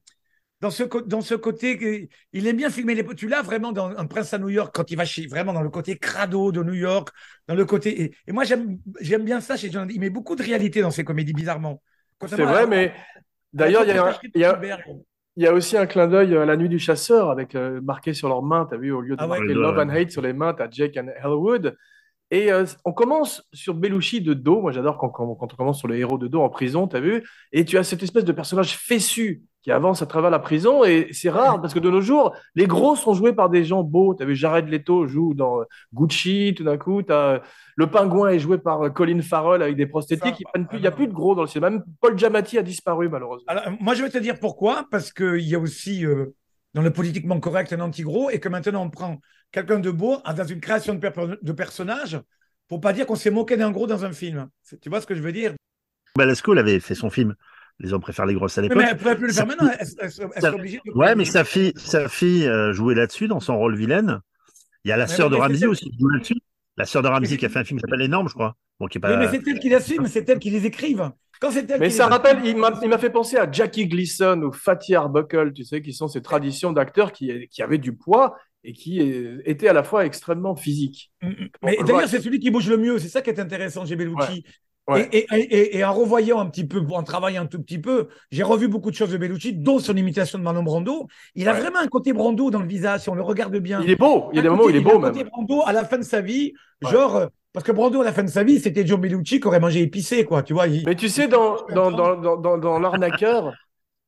dans 0.60 0.70
ce, 0.70 0.82
co- 0.84 1.02
dans 1.02 1.20
ce 1.20 1.34
côté, 1.34 2.08
il 2.32 2.46
aime 2.46 2.56
bien 2.56 2.70
filmer 2.70 2.94
les, 2.94 3.04
tu 3.14 3.28
l'as 3.28 3.42
vraiment 3.42 3.72
dans 3.72 3.88
Un 3.96 4.06
Prince 4.06 4.32
à 4.34 4.38
New 4.38 4.48
York 4.48 4.72
quand 4.74 4.90
il 4.90 4.96
va 4.96 5.04
chez, 5.04 5.26
vraiment 5.26 5.52
dans 5.52 5.62
le 5.62 5.70
côté 5.70 5.98
crado 5.98 6.52
de 6.52 6.62
New 6.62 6.74
York, 6.74 7.10
dans 7.48 7.54
le 7.54 7.64
côté, 7.64 8.02
et, 8.02 8.14
et 8.26 8.32
moi 8.32 8.44
j'aime, 8.44 8.78
j'aime 9.00 9.24
bien 9.24 9.40
ça 9.40 9.56
chez 9.56 9.70
John, 9.70 9.88
il 9.90 10.00
met 10.00 10.10
beaucoup 10.10 10.36
de 10.36 10.42
réalité 10.42 10.80
dans 10.82 10.90
ses 10.90 11.04
comédies 11.04 11.32
bizarrement. 11.34 11.82
C'est 12.26 12.40
à 12.40 12.46
vrai, 12.46 12.60
la- 12.62 12.66
mais 12.66 12.94
d'ailleurs, 13.52 13.84
il 13.84 13.88
y, 13.88 13.92
a 13.92 14.02
un- 14.04 14.06
reportage 14.06 14.30
il 14.34 14.40
y 14.40 14.44
a- 14.44 14.50
Spielberg. 14.56 14.84
il 15.36 15.44
y 15.44 15.46
a 15.46 15.52
aussi 15.52 15.76
un 15.76 15.86
clin 15.86 16.06
d'œil 16.08 16.34
à 16.36 16.46
la 16.46 16.56
nuit 16.56 16.68
du 16.68 16.78
chasseur 16.78 17.30
avec 17.30 17.54
euh, 17.54 17.80
marqué 17.82 18.14
sur 18.14 18.28
leurs 18.28 18.42
mains, 18.42 18.66
tu 18.68 18.74
as 18.74 18.78
vu, 18.78 18.92
au 18.92 19.00
lieu 19.02 19.16
de 19.16 19.22
Ah 19.22 19.28
ouais. 19.28 19.40
marquer 19.40 19.54
Ouais, 19.54 19.54
Love 19.54 19.76
ouais. 19.76 19.82
and 19.84 19.88
Hate 19.90 20.10
sur 20.10 20.22
les 20.22 20.32
mains, 20.32 20.54
tu 20.54 20.62
as 20.62 20.70
Jake 20.70 20.96
and 20.96 21.08
Elwood. 21.22 21.76
Et 22.30 22.50
euh, 22.50 22.64
on 22.84 22.92
commence 22.92 23.42
sur 23.52 23.74
Belushi 23.74 24.20
de 24.20 24.34
dos. 24.34 24.60
Moi, 24.60 24.72
j'adore 24.72 24.98
quand, 24.98 25.10
quand- 25.10 25.34
quand 25.36 25.52
on 25.52 25.56
commence 25.56 25.78
sur 25.78 25.88
les 25.88 25.98
héros 25.98 26.18
de 26.18 26.26
dos 26.26 26.40
en 26.42 26.48
prison, 26.48 26.88
tu 26.88 26.96
as 26.96 27.00
vu? 27.00 27.24
Et 27.52 27.64
tu 27.64 27.78
as 27.78 27.84
cette 27.84 28.02
espèce 28.02 28.24
de 28.24 28.32
personnage 28.32 28.76
fessu 28.76 29.42
qui 29.62 29.70
avance 29.70 30.02
à 30.02 30.06
travers 30.06 30.30
la 30.30 30.38
prison. 30.40 30.84
Et 30.84 31.08
c'est 31.12 31.30
rare 31.30 31.60
parce 31.60 31.72
que 31.72 31.78
de 31.78 31.88
nos 31.90 32.00
jours, 32.00 32.34
les 32.56 32.66
gros 32.66 32.96
sont 32.96 33.14
joués 33.14 33.32
par 33.32 33.48
des 33.48 33.64
gens 33.64 33.82
beaux. 33.84 34.14
Tu 34.14 34.22
as 34.24 34.26
vu 34.26 34.34
Jared 34.34 34.68
Leto 34.68 35.06
joue 35.06 35.34
dans 35.34 35.60
euh, 35.60 35.64
Gucci 35.94 36.54
tout 36.56 36.64
d'un 36.64 36.78
coup. 36.78 37.02
T'as, 37.02 37.34
euh, 37.34 37.38
le 37.76 37.86
pingouin 37.88 38.30
est 38.30 38.38
joué 38.40 38.58
par 38.58 38.92
Colin 38.92 39.20
Farrell 39.22 39.62
avec 39.62 39.76
des 39.76 39.86
prosthétiques. 39.86 40.42
Il 40.56 40.66
plus- 40.66 40.78
ah 40.78 40.80
n'y 40.80 40.86
a 40.88 40.92
plus 40.92 41.06
de 41.08 41.12
gros 41.12 41.34
dans 41.36 41.42
le 41.42 41.48
cinéma. 41.48 41.70
Même 41.70 41.84
Paul 42.00 42.18
Giamatti 42.18 42.58
a 42.58 42.62
disparu, 42.62 43.08
malheureusement. 43.08 43.44
Alors, 43.48 43.64
moi, 43.80 43.94
je 43.94 44.02
vais 44.02 44.10
te 44.10 44.18
dire 44.18 44.38
pourquoi. 44.40 44.84
Parce 44.90 45.12
qu'il 45.12 45.40
y 45.48 45.54
a 45.54 45.58
aussi, 45.60 46.04
euh, 46.04 46.26
dans 46.74 46.82
le 46.82 46.92
politiquement 46.92 47.38
correct, 47.40 47.72
un 47.72 47.80
anti-gros 47.80 48.30
et 48.30 48.40
que 48.40 48.48
maintenant, 48.48 48.84
on 48.84 48.90
prend 48.90 49.18
quelqu'un 49.56 49.78
de 49.80 49.90
beau 49.90 50.18
dans 50.36 50.44
une 50.44 50.60
création 50.60 50.94
de, 50.94 51.00
per- 51.08 51.38
de 51.40 51.52
personnage 51.52 52.20
pour 52.68 52.80
pas 52.80 52.92
dire 52.92 53.06
qu'on 53.06 53.16
s'est 53.16 53.30
moqué 53.30 53.56
d'un 53.56 53.70
gros 53.70 53.86
dans 53.86 54.04
un 54.04 54.12
film. 54.12 54.48
Tu 54.82 54.90
vois 54.90 55.00
ce 55.00 55.06
que 55.06 55.14
je 55.14 55.22
veux 55.22 55.32
dire? 55.32 55.54
Balasco 56.16 56.52
avait 56.56 56.78
fait 56.80 56.94
son 56.94 57.08
film. 57.10 57.34
Les 57.78 57.92
hommes 57.92 58.00
préfèrent 58.00 58.26
les 58.26 58.34
grosses 58.34 58.58
à 58.58 58.62
l'époque. 58.62 58.78
mais 58.78 58.88
elle 58.90 58.96
pourrait 58.96 59.16
plus 59.16 59.28
le 59.28 59.32
faire 59.32 59.46
maintenant. 59.46 59.70
Elle, 59.78 59.86
elle- 60.34 60.54
obligée 60.54 60.80
de- 60.84 60.92
Ouais, 60.92 61.14
mais 61.14 61.24
sa 61.24 61.44
fille, 61.44 61.72
sa 61.76 62.08
fille 62.08 62.46
euh, 62.46 62.72
jouait 62.72 62.94
là-dessus 62.94 63.28
dans 63.28 63.40
son 63.40 63.56
rôle 63.56 63.76
vilaine. 63.76 64.20
Il 64.84 64.88
y 64.88 64.92
a 64.92 64.96
la 64.98 65.06
sœur 65.06 65.30
de 65.30 65.36
Ramsey 65.36 65.66
aussi 65.66 65.90
qui 65.90 65.98
joue 65.98 66.08
là-dessus. 66.08 66.36
La 66.76 66.84
sœur 66.84 67.02
de 67.02 67.08
Ramsey 67.08 67.36
qui 67.38 67.46
a 67.46 67.48
fait 67.48 67.58
un 67.60 67.64
film 67.64 67.78
qui 67.80 67.82
s'appelle 67.82 68.02
Énorme, 68.02 68.28
je 68.28 68.34
crois. 68.34 68.56
Bon, 68.78 68.86
qui 68.88 68.98
est 68.98 69.00
pas. 69.00 69.10
Oui, 69.12 69.16
mais 69.18 69.28
c'est 69.30 69.46
elle 69.50 69.58
qui 69.58 69.70
les 69.70 69.74
assume, 69.76 70.06
c'est 70.06 70.28
elle 70.28 70.38
qui 70.38 70.50
les 70.50 70.66
écrive. 70.66 71.10
Quand 71.40 71.50
c'est 71.50 71.70
elle 71.70 71.80
Mais 71.80 71.90
ça 71.90 72.06
rappelle, 72.06 72.38
il 72.44 72.56
m'a 72.56 72.72
il 72.82 72.98
fait 72.98 73.10
penser 73.10 73.36
à 73.36 73.50
Jackie 73.50 73.86
Gleason 73.86 74.40
ou 74.42 74.52
Fatih 74.52 74.94
Arbuckle, 74.94 75.52
tu 75.52 75.64
sais, 75.64 75.82
qui 75.82 75.92
sont 75.92 76.08
ces 76.08 76.22
traditions 76.22 76.72
d'acteurs 76.72 77.12
qui, 77.12 77.48
qui 77.48 77.62
avaient 77.62 77.78
du 77.78 77.94
poids 77.94 78.36
et 78.64 78.72
qui 78.72 79.00
euh, 79.00 79.42
étaient 79.44 79.68
à 79.68 79.72
la 79.72 79.84
fois 79.84 80.06
extrêmement 80.06 80.56
physiques. 80.56 81.12
Mm, 81.22 81.28
mm. 81.28 81.48
Mais 81.62 81.78
d'ailleurs, 81.86 82.08
c'est 82.08 82.20
celui 82.20 82.40
qui 82.40 82.50
bouge 82.50 82.68
le 82.68 82.78
mieux. 82.78 82.98
C'est 82.98 83.08
ça 83.08 83.22
qui 83.22 83.30
est 83.30 83.38
intéressant 83.40 83.84
chez 83.86 83.96
Bellucci. 83.96 84.44
Ouais. 84.88 85.08
Et, 85.12 85.26
et, 85.32 85.40
et, 85.40 85.76
et 85.78 85.84
en 85.84 85.92
revoyant 85.92 86.38
un 86.38 86.46
petit 86.46 86.64
peu, 86.64 86.80
en 86.92 87.02
travaillant 87.02 87.42
un 87.42 87.46
tout 87.46 87.60
petit 87.60 87.80
peu, 87.80 88.06
j'ai 88.30 88.44
revu 88.44 88.68
beaucoup 88.68 88.92
de 88.92 88.94
choses 88.96 89.10
de 89.10 89.16
Bellucci, 89.16 89.52
dont 89.52 89.80
son 89.80 89.96
imitation 89.96 90.38
de 90.38 90.44
Marlon 90.44 90.62
Brando. 90.62 91.08
Il 91.34 91.48
a 91.48 91.54
Ouais. 91.54 91.60
vraiment 91.60 91.80
un 91.80 91.88
côté 91.88 92.12
Brando 92.12 92.50
dans 92.50 92.60
le 92.60 92.68
visage, 92.68 93.00
si 93.00 93.08
on 93.10 93.16
le 93.16 93.22
regarde 93.22 93.56
bien. 93.56 93.80
Il 93.82 93.90
est 93.90 93.96
beau. 93.96 94.28
Il 94.32 94.36
y 94.36 94.38
a 94.38 94.42
des 94.42 94.48
moments 94.48 94.64
où 94.64 94.70
il 94.70 94.76
est 94.76 94.80
beau 94.80 94.90
a 95.02 95.08
un 95.08 95.10
côté. 95.10 95.24
Brando 95.24 95.62
à 95.66 95.72
la 95.72 95.84
fin 95.84 95.98
de 95.98 96.04
sa 96.04 96.20
vie, 96.20 96.52
Ouais. 96.84 96.90
genre, 96.90 97.16
euh, 97.16 97.26
parce 97.56 97.64
que 97.64 97.72
Brando 97.72 98.02
à 98.02 98.04
la 98.04 98.12
fin 98.12 98.22
de 98.22 98.28
sa 98.28 98.44
vie, 98.44 98.60
c'était 98.60 98.86
Joe 98.86 99.00
Bellucci 99.00 99.40
qui 99.40 99.46
aurait 99.46 99.60
mangé 99.60 99.80
épicé, 99.80 100.26
quoi. 100.26 100.42
Tu 100.42 100.52
vois, 100.52 100.66
il- 100.66 100.84
Mais 100.84 100.94
tu 100.94 101.08
sais, 101.08 101.26
dans, 101.26 101.56
dans, 101.74 101.90
dans, 101.90 102.14
dans, 102.14 102.36
dans, 102.36 102.58
dans 102.58 102.78
l'arnaqueur, 102.78 103.54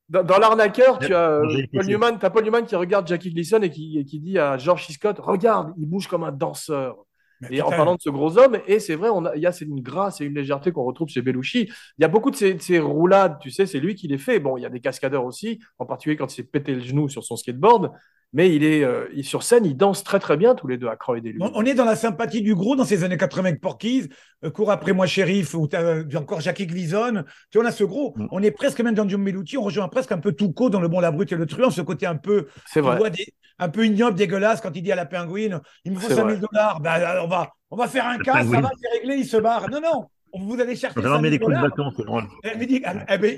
dans, 0.07 0.21
dans 0.23 0.37
l'arnaqueur, 0.37 0.99
tu 0.99 1.15
as 1.15 1.31
euh, 1.31 1.61
Paul. 1.73 1.85
Newman, 1.87 2.19
Paul 2.19 2.43
Newman 2.43 2.65
qui 2.67 2.75
regarde 2.75 3.07
Jackie 3.07 3.33
Gleason 3.33 3.59
et 3.63 3.71
qui, 3.71 3.97
et 3.97 4.05
qui 4.05 4.19
dit 4.19 4.37
à 4.37 4.59
George. 4.59 4.85
Scott, 4.89 5.17
regarde, 5.17 5.73
il 5.79 5.87
bouge 5.87 6.07
comme 6.07 6.23
un 6.23 6.31
danseur. 6.31 6.97
Mais 7.41 7.55
Et 7.57 7.61
en 7.63 7.69
parlant 7.69 7.95
de 7.95 8.01
ce 8.01 8.11
gros 8.11 8.37
homme, 8.37 8.59
et 8.67 8.79
c'est 8.79 8.93
vrai, 8.95 9.09
on 9.09 9.25
a, 9.25 9.35
il 9.35 9.41
y 9.41 9.47
a 9.47 9.51
une 9.61 9.81
grâce 9.81 10.21
et 10.21 10.25
une 10.25 10.35
légèreté 10.35 10.71
qu'on 10.71 10.83
retrouve 10.83 11.07
chez 11.07 11.23
Belushi. 11.23 11.71
Il 11.97 12.01
y 12.01 12.05
a 12.05 12.07
beaucoup 12.07 12.29
de 12.29 12.35
ces, 12.35 12.53
de 12.53 12.61
ces 12.61 12.77
roulades, 12.79 13.39
tu 13.39 13.49
sais, 13.49 13.65
c'est 13.65 13.79
lui 13.79 13.95
qui 13.95 14.07
les 14.07 14.19
fait. 14.19 14.39
Bon, 14.39 14.57
il 14.57 14.61
y 14.61 14.65
a 14.65 14.69
des 14.69 14.79
cascadeurs 14.81 15.25
aussi, 15.25 15.59
en 15.79 15.87
particulier 15.87 16.17
quand 16.17 16.31
il 16.31 16.35
s'est 16.35 16.43
pété 16.43 16.75
le 16.75 16.81
genou 16.81 17.09
sur 17.09 17.23
son 17.23 17.35
skateboard. 17.35 17.91
Mais 18.31 18.53
il 18.55 18.63
est 18.63 18.83
euh, 18.83 19.07
il- 19.13 19.23
sur 19.25 19.41
scène, 19.41 19.65
ils 19.65 19.75
dansent 19.75 20.03
très 20.03 20.19
très 20.19 20.37
bien 20.37 20.53
tous 20.53 20.67
les 20.67 20.77
deux, 20.77 20.87
Aykroyd 20.87 21.25
et 21.25 21.31
lui. 21.31 21.39
On 21.41 21.51
on 21.55 21.65
est 21.65 21.73
dans 21.73 21.85
la 21.85 21.95
sympathie 21.95 22.43
du 22.43 22.53
gros 22.53 22.75
dans 22.75 22.85
ces 22.85 23.03
années 23.03 23.17
80 23.17 23.49
avec 23.49 23.59
Porky's, 23.61 24.07
euh, 24.43 24.51
Cours 24.51 24.69
après 24.71 24.93
moi, 24.93 25.07
shérif, 25.07 25.55
ou 25.55 25.67
t'as 25.67 25.81
euh, 25.81 26.03
encore 26.15 26.39
Jackie 26.39 26.67
Gleason. 26.67 27.23
Tu 27.49 27.57
vois, 27.57 27.65
on 27.65 27.69
a 27.69 27.71
ce 27.71 27.83
gros. 27.83 28.13
Mm. 28.17 28.27
On 28.31 28.43
est 28.43 28.51
presque 28.51 28.81
même 28.81 28.93
dans 28.93 29.09
John 29.09 29.23
Bellucci, 29.23 29.57
on 29.57 29.63
rejoint 29.63 29.87
presque 29.87 30.11
un 30.11 30.19
peu 30.19 30.31
Toucault 30.33 30.69
dans 30.69 30.79
Le 30.79 30.87
Bon, 30.87 30.99
la 30.99 31.09
Brute 31.11 31.31
et 31.31 31.35
le 31.35 31.47
Truand, 31.47 31.71
ce 31.71 31.81
côté 31.81 32.05
un 32.05 32.17
peu, 32.17 32.45
tu 32.71 32.81
vrai. 32.81 32.97
vois, 32.97 33.09
des- 33.09 33.33
un 33.57 33.69
peu 33.69 33.85
ignoble, 33.85 34.15
dégueulasse 34.15 34.61
quand 34.61 34.75
il 34.75 34.83
dit 34.83 34.91
à 34.91 34.95
la 34.95 35.05
pingouine, 35.07 35.59
il 35.83 35.91
me 35.93 35.97
faut 35.97 36.07
C'est 36.07 36.15
5000 36.15 36.37
vrai. 36.37 36.45
dollars, 36.51 36.79
ben, 36.81 36.91
alors, 36.91 37.25
on 37.25 37.29
va, 37.29 37.49
on 37.71 37.75
va 37.77 37.87
faire 37.87 38.05
un 38.05 38.17
La 38.17 38.23
cas, 38.23 38.43
ça 38.45 38.61
va, 38.61 38.69
c'est 38.79 38.99
réglé, 38.99 39.15
il 39.17 39.25
se 39.25 39.37
barre. 39.37 39.69
Non, 39.71 39.81
non, 39.81 40.05
vous 40.39 40.61
allez 40.61 40.75
chercher 40.75 40.99
met 40.99 41.05
5000 41.07 41.31
des 41.31 41.39
coups 41.39 41.55
de 41.57 41.61
bâton, 41.61 41.91
c'est 41.97 42.05
drôle. 42.05 42.23
Elle 42.43 42.59
dit, 42.67 42.81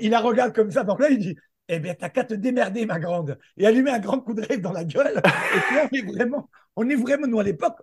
il 0.02 0.10
la 0.10 0.20
regarde 0.20 0.52
comme 0.54 0.70
ça, 0.70 0.84
donc 0.84 1.00
là, 1.00 1.08
il 1.10 1.18
dit, 1.18 1.34
eh 1.68 1.78
bien, 1.78 1.94
t'as 1.94 2.08
qu'à 2.08 2.24
te 2.24 2.34
démerder, 2.34 2.86
ma 2.86 2.98
grande. 2.98 3.38
Et 3.56 3.70
met 3.82 3.90
un 3.90 3.98
grand 3.98 4.20
coup 4.20 4.34
de 4.34 4.42
rêve 4.42 4.60
dans 4.60 4.72
la 4.72 4.84
gueule. 4.84 5.22
Et 5.56 5.60
puis 5.60 5.76
là, 5.76 5.88
on 5.90 5.96
est 5.96 6.12
vraiment, 6.12 6.50
on 6.76 6.88
est 6.88 6.96
vraiment, 6.96 7.26
nous, 7.26 7.40
à 7.40 7.44
l'époque, 7.44 7.76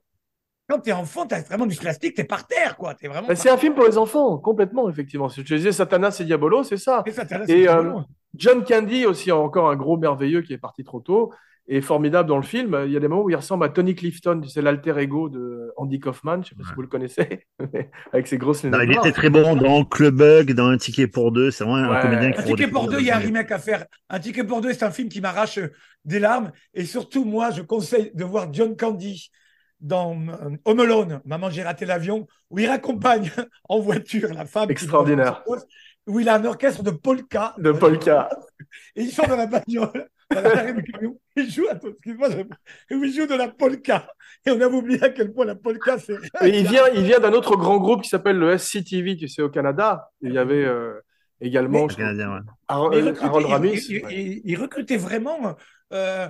quand 0.70 0.80
t'es 0.80 0.92
enfant, 0.92 1.26
t'as 1.26 1.42
vraiment 1.42 1.66
du 1.66 1.76
plastique, 1.76 2.16
t'es 2.16 2.24
par 2.24 2.46
terre, 2.46 2.78
quoi. 2.78 2.94
T'es 2.94 3.08
vraiment. 3.08 3.28
Par 3.28 3.38
C'est 3.38 3.50
un 3.50 3.58
film 3.58 3.74
pour 3.74 3.86
les 3.86 3.98
enfants, 3.98 4.38
complètement, 4.38 4.90
effectivement. 4.90 5.30
Si 5.30 5.42
je 5.42 5.46
te 5.46 5.54
disais 5.56 5.72
Satanas 5.72 6.18
et 6.20 6.26
Diabolo, 6.26 6.64
c'est 6.64 6.78
ça. 6.78 7.04
Et 7.48 7.68
euh. 7.68 8.00
John 8.36 8.64
Candy, 8.64 9.06
aussi 9.06 9.32
encore 9.32 9.70
un 9.70 9.76
gros 9.76 9.98
merveilleux 9.98 10.42
qui 10.42 10.54
est 10.54 10.60
parti 10.60 10.84
trop 10.84 11.00
tôt, 11.00 11.34
est 11.70 11.82
formidable 11.82 12.28
dans 12.28 12.38
le 12.38 12.44
film. 12.44 12.78
Il 12.86 12.92
y 12.92 12.98
a 12.98 13.00
des 13.00 13.08
moments 13.08 13.24
où 13.24 13.30
il 13.30 13.36
ressemble 13.36 13.64
à 13.64 13.70
Tony 13.70 13.96
Clifton, 13.96 14.42
c'est 14.48 14.62
l'alter 14.62 14.98
ego 14.98 15.30
de 15.30 15.72
Andy 15.78 16.00
Kaufman, 16.00 16.42
je 16.44 16.50
sais 16.50 16.56
pas 16.56 16.64
si 16.68 16.74
vous 16.76 16.82
le 16.82 16.88
connaissez, 16.88 17.46
avec 18.12 18.28
ses 18.28 18.38
grosses 18.38 18.64
lunettes. 18.64 18.82
il 18.86 18.92
était 18.98 19.12
très 19.12 19.30
bon 19.30 19.56
dans 19.56 19.86
Club 19.86 20.16
Bug, 20.16 20.54
dans 20.54 20.68
Un 20.68 20.78
ticket 20.78 21.08
pour 21.08 21.32
deux. 21.32 21.52
C'est 21.52 21.64
vraiment 21.64 21.90
Ouais. 21.92 21.98
un 21.98 22.02
comédien 22.02 22.30
Un 22.30 22.32
qui 22.32 22.44
ticket 22.44 22.66
faut 22.66 22.72
pour 22.72 22.88
deux, 22.90 23.00
il 23.00 23.06
y 23.06 23.12
a 23.12 23.18
un 23.18 23.20
remake 23.20 23.52
à 23.52 23.60
faire. 23.60 23.86
Un 24.10 24.20
ticket 24.20 24.44
pour 24.44 24.62
deux, 24.62 24.74
c'est 24.74 24.84
un 24.84 24.92
film 24.92 25.10
qui 25.10 25.22
m'arrache 25.22 25.60
des 26.06 26.20
larmes. 26.20 26.52
Et 26.74 26.86
surtout, 26.86 27.24
moi, 27.24 27.52
je 27.52 27.62
conseille 27.62 28.12
de 28.14 28.24
voir 28.24 28.52
John 28.52 28.76
Candy 28.76 29.30
dans 29.80 30.14
euh, 30.14 30.58
Home 30.66 30.80
Alone, 30.82 31.22
Maman, 31.26 31.50
j'ai 31.50 31.64
raté 31.64 31.86
l'avion, 31.86 32.28
où 32.50 32.60
il 32.60 32.68
raccompagne 32.68 33.32
en 33.70 33.80
voiture 33.80 34.34
la 34.34 34.46
femme. 34.46 34.70
Extraordinaire. 34.70 35.44
Où 36.08 36.20
il 36.20 36.28
a 36.28 36.36
un 36.36 36.46
orchestre 36.46 36.84
de 36.84 36.92
polka. 36.92 37.54
De 37.58 37.72
polka. 37.72 38.30
Et 38.96 39.04
il 39.04 39.12
sort 39.12 39.28
dans 39.28 39.38
la 39.38 39.46
bagnole, 39.46 40.10
dans 40.34 40.42
l'arrêt 40.42 40.74
du 40.74 40.84
camion. 40.84 41.18
Il 41.36 41.50
joue, 41.50 41.66
attends, 41.70 41.90
excuse-moi, 41.90 42.30
je- 42.32 42.96
il 42.96 43.14
joue 43.14 43.28
de 43.28 43.36
la 43.36 43.48
polka. 43.48 44.08
Et 44.46 44.52
on 44.52 44.62
a 44.62 44.68
oublié 44.68 45.02
à 45.04 45.10
quel 45.10 45.34
point 45.34 45.46
la 45.46 45.56
polka, 45.56 45.98
c'est. 45.98 46.14
Et 46.42 46.60
il 46.60 46.68
vient, 46.68 46.88
il 46.94 47.04
vient 47.04 47.20
d'un 47.20 47.34
autre 47.34 47.56
grand 47.56 47.78
groupe 47.78 48.04
qui 48.04 48.10
s'appelle 48.10 48.38
le 48.38 48.52
SCTV, 48.58 49.18
tu 49.18 49.28
sais, 49.28 49.42
au 49.42 49.50
Canada. 49.50 50.10
Il 50.22 50.34
y 50.34 50.38
avait 50.38 50.64
euh, 50.66 50.94
également 51.42 51.88
Canadien, 51.88 52.34
ouais. 52.34 52.40
Il 52.98 53.04
recrutait- 53.08 53.26
Harold 53.26 53.46
il- 53.48 53.52
Ramis. 53.52 53.70
il- 53.90 53.96
il- 53.96 54.04
Ouais. 54.06 54.14
il- 54.16 54.42
il 54.46 54.60
recrutait 54.60 54.98
vraiment. 54.98 55.56
euh, 55.94 56.28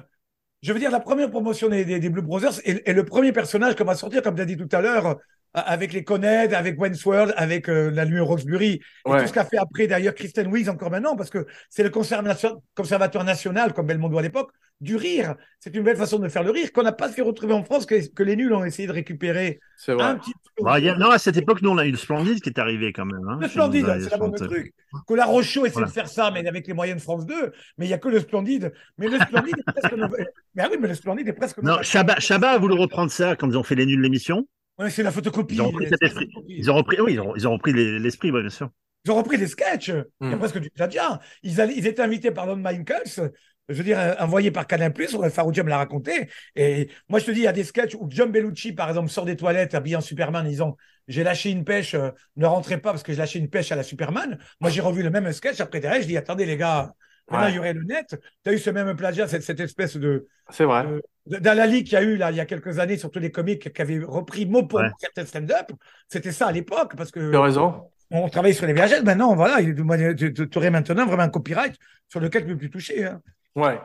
je 0.62 0.74
veux 0.74 0.80
dire, 0.80 0.92
la 0.92 1.00
première 1.00 1.30
promotion 1.32 1.70
des, 1.70 1.84
des, 1.86 2.00
des 2.00 2.10
Blue 2.10 2.22
Brothers 2.22 2.60
est, 2.66 2.88
est 2.88 2.94
le 2.94 3.04
premier 3.06 3.32
personnage 3.32 3.76
qu'on 3.76 3.86
va 3.86 3.96
sortir, 3.96 4.22
comme 4.22 4.36
tu 4.36 4.42
as 4.42 4.46
dit 4.46 4.58
tout 4.58 4.70
à 4.72 4.82
l'heure, 4.82 5.06
euh, 5.08 5.14
avec 5.54 5.94
les 5.94 6.04
Coned, 6.04 6.54
avec 6.54 6.80
Wentworth, 6.80 7.34
avec 7.36 7.70
euh, 7.70 7.90
la 7.92 8.06
nuit 8.06 8.20
Roxbury, 8.20 8.74
et 9.06 9.10
Ouais. 9.10 9.22
tout 9.22 9.28
ce 9.28 9.34
qu'a 9.34 9.46
fait 9.46 9.58
après 9.58 9.88
d'ailleurs 9.88 10.14
Kristen 10.14 10.48
Wiig 10.48 10.70
encore 10.70 10.92
maintenant, 10.92 11.16
parce 11.16 11.30
que 11.30 11.46
c'est 11.70 11.84
le 11.84 11.90
conservateur, 11.90 12.58
conservateur 12.76 13.24
national, 13.24 13.74
comme 13.74 13.88
Belmondo 13.88 14.18
à 14.18 14.22
l'époque, 14.22 14.52
du 14.82 14.96
rire. 14.96 15.36
C'est 15.60 15.76
une 15.76 15.84
belle 15.84 15.98
façon 15.98 16.20
de 16.20 16.30
faire 16.30 16.44
le 16.44 16.52
rire 16.52 16.72
qu'on 16.72 16.84
n'a 16.84 16.94
pas 16.94 17.10
fait 17.10 17.22
retrouver 17.22 17.54
en 17.54 17.64
France, 17.64 17.86
que, 17.86 17.96
que 18.14 18.24
les 18.24 18.36
nuls 18.38 18.54
ont 18.54 18.64
essayé 18.64 18.88
de 18.88 18.94
récupérer 18.94 19.60
C'est 19.76 19.94
vrai. 19.94 20.04
un 20.04 20.16
petit 20.16 20.32
peu. 20.56 20.66
A- 20.68 20.80
Non, 20.98 21.10
à 21.10 21.18
cette 21.18 21.36
époque, 21.36 21.62
nous, 21.62 21.70
on 21.72 21.78
a 21.78 21.86
eu 21.86 21.92
le 21.92 21.98
Splendide 21.98 22.40
qui 22.42 22.50
est 22.50 22.60
arrivé 22.60 22.94
quand 22.94 23.06
même. 23.06 23.28
Hein, 23.30 23.40
Le 23.42 23.48
Splendide, 23.50 23.86
c'est 24.02 24.12
la 24.12 24.18
bonne 24.18 24.30
60. 24.38 24.48
truc. 24.50 24.74
Que 25.08 25.14
la 25.16 25.26
Rochaud 25.26 25.66
essaie 25.66 25.74
Voilà. 25.74 25.88
de 25.88 25.92
faire 25.92 26.08
ça, 26.08 26.32
mais 26.32 26.48
avec 26.48 26.66
les 26.68 26.74
moyens 26.74 26.98
de 27.00 27.04
France 27.04 27.26
2, 27.26 27.52
mais 27.78 27.86
il 27.86 27.88
n'y 27.90 27.94
a 27.94 27.98
que 27.98 28.08
le 28.08 28.20
Splendide. 28.22 28.72
Mais 28.98 29.08
le 29.10 29.18
Splendide 29.20 29.56
est 29.58 29.72
presque. 29.72 29.94
Mais 30.56 30.64
ah 30.64 30.68
oui, 30.72 30.78
mais 30.80 30.88
le 30.88 30.96
Splendide 30.96 31.28
est 31.28 31.34
presque. 31.34 31.62
Non, 31.62 31.82
Chabat, 31.82 32.20
Chabat 32.20 32.52
a 32.52 32.58
voulu 32.58 32.74
reprendre 32.76 33.12
ça 33.12 33.36
quand 33.36 33.50
ils 33.50 33.58
ont 33.58 33.64
fait 33.64 33.76
les 33.76 33.86
nuls 33.86 34.02
l'émission. 34.02 34.48
Ouais, 34.80 34.90
c'est 34.90 35.04
la 35.04 35.12
photocopie. 35.12 35.56
Ils 35.56 35.62
ont 35.62 35.68
repris 35.68 35.86
C'est 35.86 35.90
cet 35.92 36.02
la 36.02 36.08
esprit. 36.08 36.26
photocopie. 36.26 36.56
Ils 36.58 36.72
ont 36.72 36.76
repris, 36.76 37.02
oui, 37.02 37.14
ils 37.14 37.20
ont, 37.20 37.36
ils 37.36 37.48
ont 37.48 37.54
repris 37.54 37.74
les- 37.74 38.00
l'esprit, 38.00 38.32
ouais, 38.32 38.42
bien 38.42 38.50
sûr. 38.50 38.70
Ils 39.06 39.12
ont 39.12 39.16
repris 39.16 39.38
les 39.38 39.48
sketchs. 39.48 39.90
Il 39.90 39.94
y 40.30 40.34
a 40.34 40.36
Hmm. 40.36 40.40
presque 40.40 40.60
du 40.60 40.70
plagiat. 40.70 41.20
Ils, 41.44 41.62
allaient- 41.62 41.74
ils 41.76 41.88
étaient 41.88 42.02
invités 42.02 42.32
par 42.32 42.46
Don 42.48 42.56
Michaels, 42.58 43.32
je 43.70 43.74
veux 43.76 43.84
dire, 43.84 44.00
euh, 44.00 44.16
envoyés 44.20 44.52
par 44.52 44.68
Canal+, 44.68 44.94
Farouja 45.32 45.64
me 45.64 45.70
l'a 45.70 45.78
raconté. 45.78 46.30
Et 46.56 46.90
moi, 47.08 47.20
je 47.20 47.26
te 47.26 47.32
dis, 47.32 47.40
il 47.42 47.44
y 47.44 47.48
a 47.48 47.52
des 47.54 47.64
sketchs 47.64 47.96
où 47.96 48.08
John 48.10 48.32
Bellucci, 48.32 48.74
par 48.74 48.90
exemple, 48.90 49.10
sort 49.10 49.26
des 49.26 49.36
toilettes 49.36 49.76
habillé 49.76 49.96
en 49.96 50.02
Superman 50.02 50.46
en 50.46 50.50
disant 50.50 50.78
J'ai 51.08 51.24
lâché 51.24 51.50
une 51.52 51.64
pêche, 51.66 51.94
euh, 51.94 52.12
ne 52.36 52.46
rentrez 52.46 52.78
pas 52.80 52.92
parce 52.92 53.04
que 53.04 53.12
j'ai 53.12 53.20
lâché 53.20 53.40
une 53.40 53.50
pêche 53.50 53.72
à 53.72 53.76
la 53.76 53.84
Superman. 53.84 54.38
Moi, 54.60 54.70
j'ai 54.70 54.82
revu 54.82 55.04
le 55.04 55.10
même 55.10 55.32
sketch. 55.34 55.60
Après, 55.60 55.80
derrière, 55.80 56.02
je 56.02 56.08
dis 56.08 56.18
Attendez, 56.18 56.46
les 56.46 56.58
gars, 56.58 56.94
maintenant, 57.32 57.46
Ouais. 57.46 57.52
il 57.52 57.56
y 57.56 57.60
aurait 57.60 57.74
le 57.74 57.84
net. 57.84 58.16
Tu 58.44 58.50
as 58.50 58.54
eu 58.54 58.58
ce 58.60 58.70
même 58.70 58.96
plagiat, 58.96 59.28
cette, 59.28 59.44
cette 59.44 59.60
espèce 59.60 59.98
de. 59.98 60.28
C'est 60.50 60.66
vrai. 60.66 60.86
Dalali 61.28 61.84
qu'il 61.84 61.94
y 61.94 61.96
a 61.98 62.02
eu 62.04 62.16
là 62.18 62.32
il 62.32 62.38
y 62.38 62.40
a 62.40 62.46
quelques 62.46 62.80
années, 62.80 62.98
surtout 62.98 63.20
les 63.20 63.32
comiques 63.32 63.72
qui 63.72 63.82
avaient 63.82 64.00
repris 64.04 64.46
mot 64.48 64.64
pour 64.64 64.80
Ouais. 64.80 64.90
certains 65.00 65.26
stand-up, 65.26 65.72
c'était 66.08 66.32
ça 66.32 66.48
à 66.48 66.52
l'époque 66.52 66.96
parce 66.96 67.12
que 67.12 67.30
Tu 67.30 67.36
as 67.38 67.42
raison. 67.42 67.84
on 68.10 68.28
travaillait 68.30 68.56
sur 68.56 68.66
les 68.66 68.74
VHS. 68.74 69.04
Maintenant, 69.04 69.36
voilà, 69.36 69.62
il- 69.62 69.76
tu 69.76 70.58
aurais 70.58 70.72
maintenant 70.72 71.06
vraiment 71.06 71.24
un 71.24 71.30
copyright 71.30 71.76
sur 72.08 72.20
lequel 72.20 72.44
tu 72.44 72.48
ne 72.50 72.54
peux 72.54 72.60
plus 72.60 72.70
toucher. 72.72 73.06
Hein. 73.06 73.22
Ouais. 73.56 73.80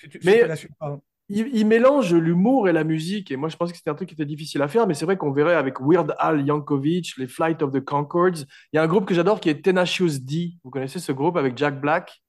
Si 0.00 0.08
tu- 0.08 0.20
si 0.20 0.26
Mais- 0.26 0.42
il, 1.28 1.48
il 1.54 1.66
mélange 1.66 2.12
l'humour 2.12 2.68
et 2.68 2.72
la 2.72 2.82
musique. 2.84 3.30
Et 3.30 3.36
moi, 3.36 3.48
je 3.48 3.56
pensais 3.56 3.70
que 3.72 3.78
c'était 3.78 3.90
un 3.90 3.94
truc 3.94 4.08
qui 4.08 4.14
était 4.14 4.26
difficile 4.26 4.60
à 4.60 4.68
faire, 4.68 4.86
mais 4.88 4.94
c'est 4.94 5.04
vrai 5.06 5.16
qu'on 5.16 5.30
verrait 5.32 5.54
avec 5.54 5.80
Weird 5.80 6.14
Al 6.18 6.44
Yankovic, 6.44 7.12
les 7.16 7.28
Flight 7.28 7.62
of 7.62 7.70
the 7.72 7.80
Concords. 7.80 8.38
Il 8.72 8.76
y 8.76 8.78
a 8.78 8.82
un 8.82 8.86
groupe 8.88 9.06
que 9.06 9.14
j'adore 9.14 9.40
qui 9.40 9.48
est 9.48 9.64
Tenacious 9.64 10.18
D. 10.20 10.54
Vous 10.64 10.70
connaissez 10.70 10.98
ce 10.98 11.12
groupe 11.12 11.36
avec 11.36 11.56
Jack 11.56 11.80
Black? 11.80 12.20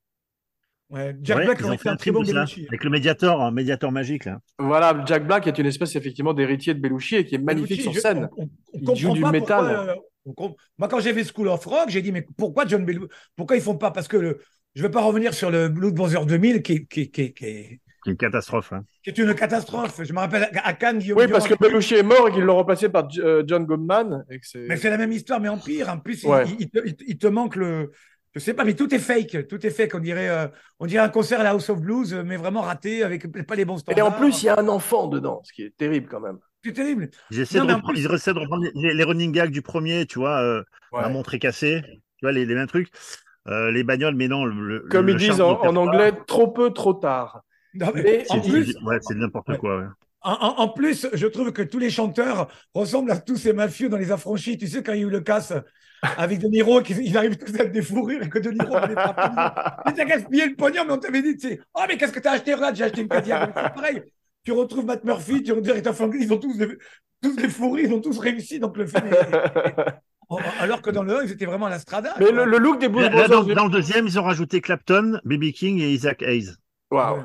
Ouais, 0.95 1.15
Jack 1.21 1.37
Ouais, 1.37 1.45
Black 1.45 1.61
aurait 1.63 1.77
fait 1.77 1.89
un 1.89 1.95
très 1.97 2.11
bon 2.11 2.21
avec 2.23 2.83
le 2.83 2.89
médiator, 2.89 3.41
un 3.41 3.51
médiator 3.51 3.91
magique, 3.91 4.25
là. 4.25 4.39
Voilà, 4.57 5.03
Jack 5.05 5.27
Black 5.27 5.45
est 5.47 5.57
une 5.59 5.65
espèce 5.65 5.95
effectivement 5.95 6.33
d'héritier 6.33 6.73
de 6.73 6.79
Belushi 6.79 7.15
et 7.17 7.25
qui 7.25 7.35
est 7.35 7.39
magnifique 7.39 7.69
Belushi, 7.77 7.83
sur 7.83 7.93
je- 7.93 7.99
scène. 7.99 8.29
on- 8.37 8.43
on- 8.43 8.45
on 8.45 8.49
Il 8.73 8.79
comprend 8.85 8.95
joue 8.95 9.13
du 9.13 9.21
pas 9.21 9.31
métal. 9.31 9.75
pourquoi, 9.75 9.93
euh, 9.93 9.95
on 10.37 10.55
Moi, 10.77 10.87
quand 10.87 10.99
j'ai 11.01 11.13
fait 11.13 11.23
School 11.23 11.49
of 11.49 11.65
Rock, 11.65 11.89
j'ai 11.89 12.01
dit, 12.01 12.11
mais 12.11 12.25
pourquoi 12.37 12.65
John 12.65 12.85
Belushi 12.85 13.07
Pourquoi 13.35 13.55
ils 13.57 13.61
font 13.61 13.77
pas? 13.77 13.91
Parce 13.91 14.07
que 14.07 14.17
le... 14.17 14.39
je 14.73 14.81
ne 14.81 14.87
vais 14.87 14.91
pas 14.91 15.01
revenir 15.01 15.33
sur 15.33 15.51
le 15.51 15.67
Blood 15.69 15.93
Brothers 15.95 16.25
2000 16.25 16.61
qui, 16.63 16.87
qui, 16.87 17.11
qui, 17.11 17.33
qui, 17.33 17.79
C'est 18.05 18.11
une 18.11 18.17
catastrophe. 18.17 18.71
hein. 18.73 18.83
qui 19.03 19.09
est 19.09 19.17
une 19.17 19.33
catastrophe. 19.35 19.99
Je 20.03 20.13
me 20.13 20.19
rappelle 20.19 20.49
à 20.63 20.73
Cannes, 20.73 20.99
Guillaume 20.99 21.19
Oui, 21.19 21.27
parce 21.27 21.47
que 21.47 21.55
Belushi 21.55 21.95
est 21.95 22.03
mort 22.03 22.29
et 22.29 22.31
qu'ils 22.31 22.43
l'ont 22.43 22.55
remplacé 22.55 22.87
par 22.89 23.07
euh, 23.19 23.43
John 23.45 23.65
Goodman. 23.65 24.25
Et 24.31 24.39
que 24.39 24.47
c'est- 24.47 24.65
Mais 24.67 24.77
c'est 24.77 24.89
la 24.89 24.97
même 24.97 25.11
histoire, 25.11 25.39
mais 25.41 25.49
en 25.49 25.57
pire. 25.57 25.89
En 25.89 25.97
plus, 25.99 26.23
il- 26.23 26.29
Ouais. 26.29 26.43
il, 26.47 26.55
il 26.61 26.69
te, 26.69 26.79
il 26.85 26.95
te- 26.95 27.03
il 27.05 27.17
te 27.17 27.27
manque 27.27 27.55
le. 27.57 27.91
Je 28.35 28.39
sais 28.41 28.53
pas, 28.53 28.65
mais 28.65 28.75
tout 28.75 28.93
est 28.93 28.99
fake. 28.99 29.47
Tout 29.47 29.65
est 29.65 29.69
fake. 29.69 29.95
On 29.95 29.99
dirait, 29.99 30.29
euh, 30.29 30.47
on 30.79 30.85
dirait 30.85 31.03
un 31.05 31.09
concert 31.09 31.39
à 31.39 31.43
la 31.43 31.51
House 31.51 31.69
of 31.69 31.79
Blues, 31.79 32.13
euh, 32.13 32.23
mais 32.23 32.35
vraiment 32.37 32.61
raté, 32.61 33.01
avec 33.03 33.31
pas 33.47 33.55
les 33.55 33.63
bons 33.65 33.77
Et 33.77 33.79
standards. 33.79 34.07
en 34.07 34.11
plus, 34.11 34.43
il 34.43 34.47
y 34.47 34.49
a 34.49 34.59
un 34.59 34.67
enfant 34.67 35.07
dedans, 35.07 35.41
ce 35.45 35.53
qui 35.53 35.63
est 35.63 35.75
terrible 35.77 36.07
quand 36.09 36.19
même. 36.19 36.37
C'est 36.63 36.73
terrible. 36.73 37.09
Ils 37.31 37.39
essaient, 37.39 37.59
Non, 37.59 37.65
de 37.65 37.73
reprendre, 37.73 37.93
plus- 37.93 38.03
ils 38.03 38.13
essaient 38.13 38.33
de 38.33 38.39
reprendre 38.39 38.65
les, 38.75 38.93
les 38.93 39.03
running 39.03 39.31
gags 39.31 39.51
du 39.51 39.61
premier, 39.61 40.05
tu 40.05 40.19
vois, 40.19 40.41
euh, 40.41 40.63
Ouais. 40.91 41.01
la 41.01 41.09
montre 41.09 41.33
est 41.33 41.39
cassée, 41.39 41.81
tu 42.17 42.23
vois, 42.23 42.31
les, 42.33 42.45
les 42.45 42.55
mêmes 42.55 42.67
trucs. 42.67 42.89
Euh, 43.47 43.71
les 43.71 43.83
bagnoles, 43.83 44.15
mais 44.15 44.27
non, 44.27 44.43
le, 44.45 44.79
le- 44.79 44.79
Comme 44.89 45.05
le 45.05 45.13
ils 45.13 45.17
disent 45.19 45.39
en, 45.39 45.75
anglais, 45.75 46.11
trop 46.27 46.47
peu, 46.49 46.71
trop 46.71 46.93
tard. 46.95 47.41
Non, 47.75 47.91
mais 47.93 48.01
Mais 48.03 48.25
en 48.29 48.41
C'est 48.41 48.49
plus, 48.49 48.75
ouais, 48.83 48.97
c'est 49.01 49.15
n'importe 49.15 49.47
Ouais. 49.49 49.57
quoi. 49.57 49.77
ouais. 49.79 49.85
En, 50.21 50.31
en- 50.33 50.59
en 50.63 50.67
plus, 50.69 51.07
je 51.13 51.27
trouve 51.27 51.53
que 51.53 51.61
tous 51.61 51.77
les 51.77 51.91
chanteurs 51.91 52.47
ressemblent 52.73 53.11
à 53.11 53.17
tous 53.17 53.37
ces 53.37 53.53
mafieux 53.53 53.89
dans 53.89 53.97
les 53.97 54.11
affranchis. 54.11 54.57
Tu 54.57 54.67
sais, 54.67 54.81
quand 54.81 54.93
il 54.93 54.99
y 55.01 55.03
a 55.03 55.07
eu 55.07 55.09
le 55.11 55.21
casse 55.21 55.53
avec 56.17 56.39
De 56.39 56.47
Niro, 56.47 56.81
qu'ils 56.81 56.99
ils 57.01 57.17
arrivent 57.17 57.37
tous 57.37 57.53
à 57.55 57.65
te 57.65 57.69
défourrir 57.71 58.21
et 58.23 58.29
que 58.29 58.39
De 58.39 58.51
Niro 58.51 58.79
les. 58.87 58.95
Mais 59.85 59.93
t'as 59.93 60.05
gaspillé 60.05 60.47
le 60.47 60.55
pognon, 60.55 60.83
mais 60.85 60.93
on 60.93 60.97
t'avait 60.97 61.21
dit, 61.21 61.37
tu 61.37 61.49
sais, 61.49 61.59
oh, 61.73 61.81
mais 61.87 61.97
qu'est-ce 61.97 62.11
que 62.11 62.19
t'as 62.19 62.33
acheté, 62.33 62.53
Rad? 62.53 62.75
J'ai 62.75 62.85
acheté 62.85 63.01
une 63.01 63.07
Cadillac. 63.07 63.53
Pareil. 63.75 64.01
Tu 64.43 64.51
retrouves 64.51 64.85
Matt 64.85 65.03
Murphy, 65.03 65.41
tu 65.43 65.51
retrouves 65.51 65.71
Aretha 65.71 65.93
Franklin, 65.93 66.19
ils 66.21 66.31
ont 66.31 66.37
tous 66.37 66.57
des, 66.57 66.67
tous 67.21 67.35
des 67.35 67.49
fourris, 67.49 67.83
ils 67.85 67.93
ont 67.93 68.01
tous 68.01 68.17
réussi. 68.19 68.59
Donc 68.59 68.77
le 68.77 68.85
film 68.85 69.07
est- 69.07 69.93
Alors 70.59 70.81
que 70.81 70.89
dans 70.89 71.03
le 71.03 71.17
1, 71.17 71.23
ils 71.23 71.31
étaient 71.31 71.45
vraiment 71.45 71.67
à 71.67 71.69
la 71.69 71.79
strada. 71.79 72.13
Mais 72.19 72.31
le, 72.31 72.45
look 72.57 72.79
des 72.79 72.89
Blues 72.89 73.09
dans, 73.29 73.65
le 73.65 73.69
deuxième, 73.71 74.07
ils 74.07 74.19
ont 74.19 74.23
rajouté 74.23 74.61
Clapton, 74.61 75.19
B.B. 75.23 75.51
King 75.51 75.79
et 75.79 75.91
Isaac 75.91 76.21
Hayes. 76.23 76.51
Waouh. 76.91 77.23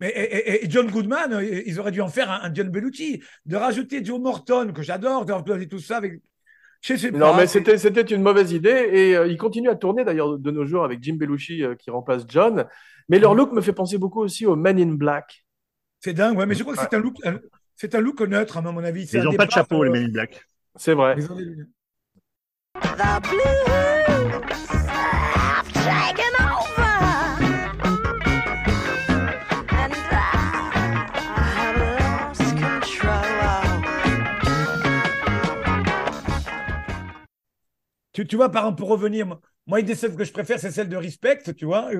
Mais, 0.00 0.08
et, 0.10 0.36
et- 0.36 0.64
et 0.66 0.70
John 0.70 0.90
Goodman, 0.90 1.32
euh, 1.32 1.62
ils 1.66 1.80
auraient 1.80 1.90
dû 1.90 2.02
en 2.02 2.08
faire 2.08 2.30
un, 2.30 2.40
un 2.42 2.54
John 2.54 2.68
Bellucci. 2.68 3.22
De 3.46 3.56
rajouter 3.56 4.04
Joe 4.04 4.20
Morton, 4.20 4.72
que 4.74 4.82
j'adore, 4.82 5.24
de 5.24 5.60
et 5.60 5.68
tout 5.68 5.78
ça. 5.78 5.96
Avec... 5.96 6.20
Je 6.82 6.96
sais 6.96 7.10
Non, 7.10 7.34
mais 7.36 7.46
c'était 7.46 7.76
c'était 7.78 8.00
une 8.02 8.22
mauvaise 8.22 8.52
idée 8.52 8.88
et 8.92 9.16
euh, 9.16 9.26
il 9.26 9.36
continue 9.36 9.68
à 9.68 9.74
tourner 9.74 10.02
d'ailleurs 10.04 10.38
de 10.38 10.50
nos 10.50 10.64
jours 10.64 10.82
avec 10.84 11.02
Jim 11.02 11.16
Belushi 11.16 11.62
euh, 11.62 11.74
qui 11.74 11.90
remplace 11.90 12.24
John. 12.28 12.66
Mais 13.08 13.18
leur 13.18 13.34
look 13.34 13.52
me 13.52 13.60
fait 13.60 13.72
penser 13.74 13.98
beaucoup 13.98 14.20
aussi 14.22 14.46
aux 14.46 14.56
Men 14.56 14.78
in 14.80 14.94
Black. 14.94 15.44
C'est 15.98 16.14
dingue, 16.14 16.38
ouais, 16.38 16.46
mais 16.46 16.54
je 16.54 16.62
crois 16.62 16.74
que 16.74 16.80
c'est 16.80 16.94
un 16.94 16.98
look, 17.00 17.16
un- 17.24 17.38
c'est 17.76 17.94
un 17.94 18.00
look 18.00 18.20
neutre, 18.22 18.56
à 18.56 18.62
mon 18.62 18.82
avis. 18.82 19.06
C'est 19.06 19.18
Ils 19.18 19.24
n'ont 19.24 19.32
pas 19.34 19.44
de 19.46 19.50
chapeau, 19.50 19.82
euh, 19.82 19.86
les 19.86 19.90
Men 19.90 20.04
in 20.04 20.12
Black. 20.12 20.42
C'est 20.76 20.94
vrai. 20.94 21.16
ils 21.18 21.30
ont 21.30 21.36
des- 21.36 21.44
Tu, 38.20 38.26
tu 38.26 38.36
vois, 38.36 38.50
par 38.50 38.64
exemple, 38.64 38.78
pour 38.78 38.88
revenir, 38.88 39.26
moi, 39.66 39.80
une 39.80 39.86
des 39.86 39.94
scènes 39.94 40.16
que 40.16 40.24
je 40.24 40.32
préfère, 40.32 40.58
c'est 40.60 40.70
celle 40.70 40.88
de 40.88 40.96
Respect, 40.96 41.38
tu 41.56 41.64
vois, 41.64 41.90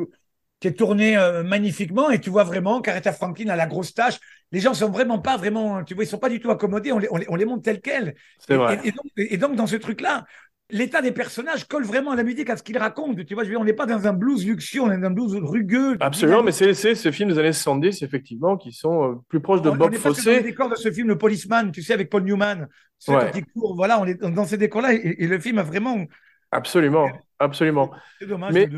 qui 0.60 0.68
est 0.68 0.74
tournée 0.74 1.16
euh, 1.16 1.42
magnifiquement, 1.42 2.10
et 2.10 2.20
tu 2.20 2.28
vois 2.30 2.44
vraiment 2.44 2.82
qu'Aretha 2.82 3.12
Franklin 3.12 3.48
a 3.48 3.56
la 3.56 3.66
grosse 3.66 3.94
tâche. 3.94 4.18
Les 4.52 4.60
gens 4.60 4.74
sont 4.74 4.90
vraiment 4.90 5.18
pas 5.18 5.36
vraiment, 5.38 5.82
tu 5.84 5.94
vois, 5.94 6.05
ils 6.05 6.06
sont 6.06 6.18
pas 6.18 6.28
du 6.28 6.40
tout 6.40 6.51
accommodés, 6.51 6.92
on 6.92 6.98
les, 6.98 7.09
on 7.10 7.16
les, 7.16 7.26
on 7.30 7.36
les 7.36 7.44
montre 7.47 7.62
tels 7.62 7.80
quels. 7.80 8.14
C'est 8.38 8.55
Et- 8.55 8.56
vrai. 8.56 8.80
Et, 8.84 8.88
et 8.88 8.92
donc, 8.92 9.06
et 9.16 9.36
donc, 9.38 9.56
dans 9.56 9.66
ce 9.66 9.76
truc-là, 9.76 10.26
l'état 10.72 11.02
des 11.02 11.12
personnages 11.12 11.66
colle 11.66 11.84
vraiment 11.84 12.12
à 12.12 12.16
la 12.16 12.22
musique, 12.22 12.51
à 12.51 12.56
ce 12.56 12.62
qu'ils 12.62 12.78
racontent. 12.78 13.14
Tu 13.24 13.34
vois, 13.34 13.44
je 13.44 13.48
veux 13.48 13.55
dire, 13.55 13.60
on 13.60 13.64
n'est 13.64 13.72
pas 13.72 13.86
dans 13.86 14.06
un 14.06 14.12
blues 14.12 14.47
luxueux, 14.47 14.80
on 14.82 14.90
est 14.90 14.98
dans 14.98 15.09
un 15.09 15.10
blues 15.10 15.34
rugueux. 15.34 15.97
Absolument, 16.01 16.42
mais 16.42 16.52
c'est 16.52 16.74
ce 16.74 17.10
film 17.10 17.30
des 17.30 17.38
années 17.38 17.52
70 17.52 18.02
effectivement 18.02 18.56
qui 18.56 18.72
sont 18.72 19.12
euh, 19.12 19.14
plus 19.28 19.40
proches 19.40 19.62
de 19.62 19.70
on, 19.70 19.72
on 19.72 19.76
Bob 19.76 19.94
presque 19.97 20.24
dans 20.24 20.32
les 20.32 20.42
décors 20.42 20.68
de 20.68 20.76
ce 20.76 20.90
film, 20.90 21.09
Le 21.09 21.18
Policeman, 21.18 21.72
tu 21.72 21.82
sais, 21.82 21.92
avec 21.94 22.10
Paul 22.10 22.22
Newman. 22.24 22.68
C'est 22.98 23.14
Ouais. 23.14 23.30
il 23.34 23.44
court, 23.47 23.74
voilà, 23.74 24.01
on 24.01 24.05
est 24.05 24.14
dans 24.14 24.44
ces 24.44 24.59
décors-là, 24.59 24.92
et, 24.94 25.24
et 25.24 25.26
le 25.26 25.38
film 25.38 25.59
a 25.59 25.62
vraiment. 25.62 26.05
Absolument, 26.51 27.09
absolument. 27.38 27.90
C'est 28.18 28.26
dommage, 28.26 28.52
Mais-. 28.52 28.68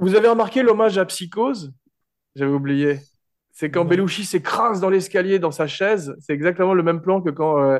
Vous 0.00 0.14
avez 0.14 0.28
remarqué 0.28 0.62
l'hommage 0.62 0.98
à 0.98 1.04
Psychose? 1.04 1.72
J'avais 2.36 2.52
oublié. 2.52 2.98
C'est 3.52 3.70
quand. 3.70 3.84
Belushi 3.84 4.24
s'écrase 4.24 4.80
dans 4.80 4.90
l'escalier 4.90 5.38
dans 5.38 5.52
sa 5.52 5.66
chaise. 5.66 6.14
C'est 6.18 6.32
exactement 6.32 6.74
le 6.74 6.82
même 6.82 7.00
plan 7.00 7.20
que 7.22 7.30
quand 7.30 7.62
euh, 7.62 7.78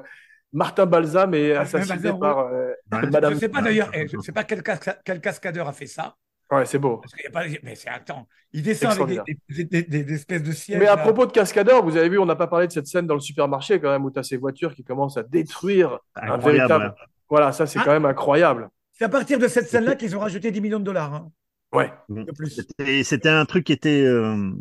Martin 0.55 0.87
Balsam 0.87 1.35
est 1.35 1.53
assassiné 1.55 1.97
Balsam, 1.97 2.19
par 2.21 2.39
euh, 2.39 2.71
Ouais. 2.93 3.11
Madame. 3.11 3.31
Je 3.33 3.35
ne 3.37 3.41
sais 3.41 3.49
pas 3.51 3.61
d'ailleurs, 3.61 3.91
je 3.93 4.17
ne 4.17 4.23
sais 4.23 4.33
pas 4.33 4.45
quel, 4.45 4.61
casca- 4.63 4.99
quel 5.05 5.21
cascadeur 5.21 5.69
a 5.69 5.73
fait 5.73 5.87
ça. 5.87 6.17
Ouais, 6.51 6.65
c'est 6.65 6.79
beau. 6.79 6.99
Parce 6.99 7.13
qu'il 7.15 7.25
y 7.25 7.27
a 7.27 7.31
pas, 7.31 7.43
mais 7.63 7.75
c'est 7.75 7.89
attends, 7.89 8.29
il 8.53 8.63
descend 8.63 8.93
avec 9.01 9.21
des, 9.27 9.37
des- 9.49 9.65
des- 9.65 9.83
des- 9.83 10.05
des 10.05 10.15
espèces 10.15 10.43
de 10.43 10.53
sièges. 10.53 10.79
Mais 10.79 10.87
à 10.87 10.95
là. 10.97 11.03
propos 11.03 11.27
de 11.27 11.33
cascadeur, 11.33 11.83
vous 11.85 11.97
avez 11.97 12.09
vu, 12.09 12.19
on 12.19 12.27
n'a 12.27 12.37
pas 12.37 12.47
parlé 12.47 12.67
de 12.67 12.73
cette 12.73 12.87
scène 12.87 13.07
dans 13.07 13.15
le 13.15 13.21
supermarché 13.21 13.81
quand 13.81 13.91
même 13.91 14.05
où 14.05 14.11
tu 14.11 14.19
as 14.19 14.23
ces 14.23 14.37
voitures 14.37 14.75
qui 14.75 14.85
commencent 14.85 15.17
à 15.17 15.23
détruire 15.23 15.99
un 16.15 16.37
véritable. 16.37 16.95
Voilà, 17.29 17.51
ça 17.53 17.67
c'est 17.67 17.79
Ah. 17.81 17.83
quand 17.85 17.93
même 17.93 18.05
incroyable. 18.07 18.69
c'est 18.93 19.05
à 19.07 19.09
partir 19.09 19.39
de 19.41 19.49
cette 19.49 19.69
scène-là 19.69 19.97
qu'ils 19.97 20.17
ont 20.17 20.21
rajouté 20.21 20.51
10 20.53 20.61
millions 20.61 20.79
de 20.79 20.85
dollars 20.85 21.13
hein, 21.15 21.33
Ouais. 21.73 21.91
de 22.09 22.31
plus. 22.31 22.51
C'était 22.51 23.03
c'était 23.03 23.29
un 23.31 23.45
truc 23.47 23.65
qui 23.65 23.73
était, 23.73 24.05
euh, 24.05 24.53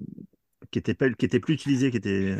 qui 0.72 0.80
était, 0.80 0.96
pas, 0.96 1.10
qui 1.12 1.26
était 1.26 1.40
plus 1.40 1.54
utilisé, 1.54 1.92
qui 1.92 1.98
était. 1.98 2.38